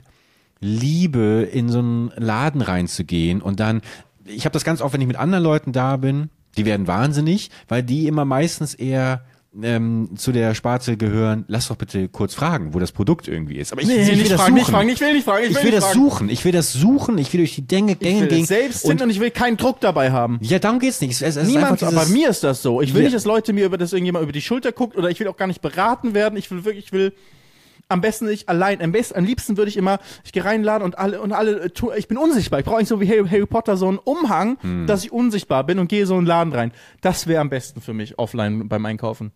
liebe, 0.61 1.45
in 1.51 1.67
so 1.67 1.79
einen 1.79 2.11
Laden 2.15 2.61
reinzugehen 2.61 3.41
und 3.41 3.59
dann, 3.59 3.81
ich 4.23 4.45
habe 4.45 4.53
das 4.53 4.63
ganz 4.63 4.79
oft, 4.79 4.93
wenn 4.93 5.01
ich 5.01 5.07
mit 5.07 5.17
anderen 5.17 5.43
Leuten 5.43 5.73
da 5.73 5.97
bin, 5.97 6.29
die 6.55 6.63
werden 6.63 6.87
wahnsinnig, 6.87 7.51
weil 7.67 7.83
die 7.83 8.07
immer 8.07 8.23
meistens 8.23 8.75
eher 8.75 9.25
ähm, 9.63 10.09
zu 10.15 10.31
der 10.31 10.53
Sparte 10.55 10.97
gehören, 10.97 11.45
lass 11.47 11.67
doch 11.69 11.75
bitte 11.75 12.07
kurz 12.09 12.33
fragen, 12.33 12.73
wo 12.73 12.79
das 12.79 12.91
Produkt 12.91 13.27
irgendwie 13.27 13.55
ist. 13.57 13.71
Aber 13.71 13.81
ich, 13.81 13.87
Nee, 13.87 14.01
ich 14.01 14.07
will 14.09 14.15
nicht 14.17 14.27
fragen, 14.33 14.39
suchen. 14.41 14.53
nicht 14.55 14.69
fragen, 14.69 14.89
ich 14.89 14.99
will 15.01 15.13
nicht 15.13 15.23
fragen, 15.25 15.43
ich 15.43 15.49
Ich 15.51 15.55
will, 15.55 15.63
will 15.63 15.69
nicht 15.71 15.77
das 15.77 15.85
fragen. 15.91 15.99
suchen, 15.99 16.29
ich 16.29 16.45
will 16.45 16.51
das 16.51 16.73
suchen, 16.73 17.17
ich 17.17 17.31
will 17.33 17.39
durch 17.39 17.55
die 17.55 17.65
Gänge, 17.67 17.93
Ich 17.93 17.99
Gänge 17.99 18.21
will 18.21 18.27
gehen. 18.27 18.45
selbst 18.45 18.85
und, 18.85 19.01
und 19.01 19.09
ich 19.09 19.19
will 19.19 19.31
keinen 19.31 19.57
Druck 19.57 19.79
dabei 19.79 20.11
haben. 20.11 20.39
ja, 20.41 20.59
darum 20.59 20.79
geht's 20.79 20.99
nicht. 21.01 21.21
Es, 21.21 21.35
es 21.35 21.47
Niemand, 21.47 21.71
einfach 21.73 21.87
aber 21.87 22.01
dieses- 22.01 22.09
mir 22.13 22.29
ist 22.29 22.43
das 22.43 22.61
so. 22.61 22.81
Ich 22.81 22.93
will 22.93 23.01
Ja. 23.01 23.05
nicht, 23.07 23.15
dass 23.15 23.25
Leute 23.25 23.53
mir 23.53 23.65
über 23.65 23.77
das 23.77 23.93
irgendjemand 23.93 24.23
über 24.23 24.33
die 24.33 24.41
Schulter 24.41 24.71
guckt 24.71 24.97
oder 24.97 25.09
ich 25.09 25.19
will 25.19 25.27
auch 25.27 25.37
gar 25.37 25.47
nicht 25.47 25.61
beraten 25.61 26.13
werden. 26.13 26.37
Ich 26.37 26.51
will 26.51 26.65
wirklich, 26.65 26.85
ich 26.85 26.91
will 26.91 27.13
am 27.87 28.01
besten 28.01 28.25
nicht 28.25 28.49
allein. 28.49 28.81
Am 28.81 28.91
besten, 28.91 29.15
am 29.15 29.25
liebsten 29.25 29.57
würde 29.57 29.69
ich 29.69 29.77
immer, 29.77 29.99
ich 30.23 30.31
gehe 30.31 30.43
rein 30.43 30.55
in 30.55 30.61
den 30.61 30.65
Laden 30.65 30.83
und 30.83 30.97
alle 30.97 31.21
und 31.21 31.31
alle, 31.33 31.65
äh, 31.65 31.69
ich 31.97 32.07
bin 32.07 32.17
unsichtbar. 32.17 32.59
Ich 32.59 32.65
brauche 32.65 32.79
nicht 32.79 32.87
so 32.87 32.99
wie 32.99 33.07
Harry, 33.07 33.27
Harry 33.29 33.45
Potter 33.45 33.77
so 33.77 33.87
einen 33.87 33.99
Umhang, 33.99 34.57
Hm. 34.61 34.87
dass 34.87 35.03
ich 35.03 35.11
unsichtbar 35.13 35.63
bin 35.63 35.77
und 35.77 35.87
gehe 35.87 36.05
so 36.07 36.15
in 36.15 36.21
den 36.21 36.27
Laden 36.27 36.51
rein. 36.51 36.71
Das 37.01 37.27
wäre 37.27 37.41
am 37.41 37.49
besten 37.51 37.81
für 37.81 37.93
mich 37.93 38.17
offline 38.17 38.67
beim 38.67 38.85
Einkaufen. 38.87 39.31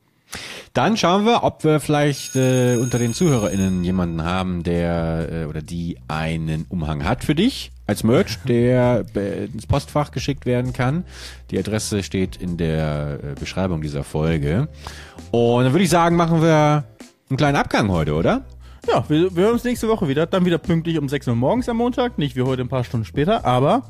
Dann 0.73 0.97
schauen 0.97 1.25
wir, 1.25 1.43
ob 1.43 1.63
wir 1.63 1.79
vielleicht 1.79 2.35
äh, 2.35 2.77
unter 2.77 2.99
den 2.99 3.13
ZuhörerInnen 3.13 3.83
jemanden 3.83 4.23
haben, 4.23 4.63
der 4.63 5.29
äh, 5.31 5.45
oder 5.45 5.61
die 5.61 5.97
einen 6.07 6.65
Umhang 6.69 7.03
hat 7.03 7.23
für 7.23 7.35
dich 7.35 7.71
als 7.87 8.03
Merch, 8.03 8.37
der 8.47 9.05
äh, 9.15 9.45
ins 9.45 9.65
Postfach 9.65 10.11
geschickt 10.11 10.45
werden 10.45 10.73
kann. 10.73 11.03
Die 11.51 11.57
Adresse 11.57 12.03
steht 12.03 12.35
in 12.37 12.57
der 12.57 13.19
äh, 13.23 13.39
Beschreibung 13.39 13.81
dieser 13.81 14.03
Folge. 14.03 14.67
Und 15.31 15.63
dann 15.63 15.73
würde 15.73 15.83
ich 15.83 15.89
sagen, 15.89 16.15
machen 16.15 16.41
wir 16.41 16.85
einen 17.29 17.37
kleinen 17.37 17.57
Abgang 17.57 17.89
heute, 17.89 18.13
oder? 18.13 18.45
Ja, 18.87 19.03
wir, 19.09 19.35
wir 19.35 19.43
hören 19.43 19.53
uns 19.53 19.63
nächste 19.63 19.87
Woche 19.87 20.07
wieder. 20.07 20.25
Dann 20.25 20.45
wieder 20.45 20.57
pünktlich 20.57 20.97
um 20.97 21.09
6 21.09 21.27
Uhr 21.27 21.35
morgens 21.35 21.67
am 21.67 21.77
Montag. 21.77 22.17
Nicht 22.17 22.35
wie 22.35 22.43
heute 22.43 22.61
ein 22.61 22.69
paar 22.69 22.83
Stunden 22.83 23.05
später, 23.05 23.45
aber 23.45 23.83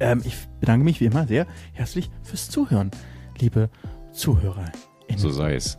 ähm, 0.00 0.22
ich 0.24 0.36
bedanke 0.60 0.84
mich 0.84 1.00
wie 1.00 1.06
immer 1.06 1.26
sehr 1.26 1.46
herzlich 1.72 2.10
fürs 2.22 2.50
Zuhören, 2.50 2.90
liebe 3.38 3.70
Zuhörer. 4.12 4.70
So 5.16 5.30
sei 5.30 5.54
es. 5.54 5.78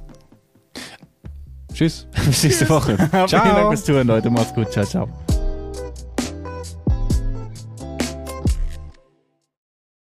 Tschüss. 1.73 2.07
Bis 2.25 2.43
nächste 2.43 2.69
Woche. 2.69 2.97
Vielen 2.97 3.11
Dank 3.11 3.29
Ciao. 3.29 3.69
fürs 3.69 3.85
Zuhören, 3.85 4.07
Leute. 4.07 4.29
Macht's 4.29 4.53
gut. 4.53 4.71
Ciao, 4.71 4.85
ciao. 4.85 5.09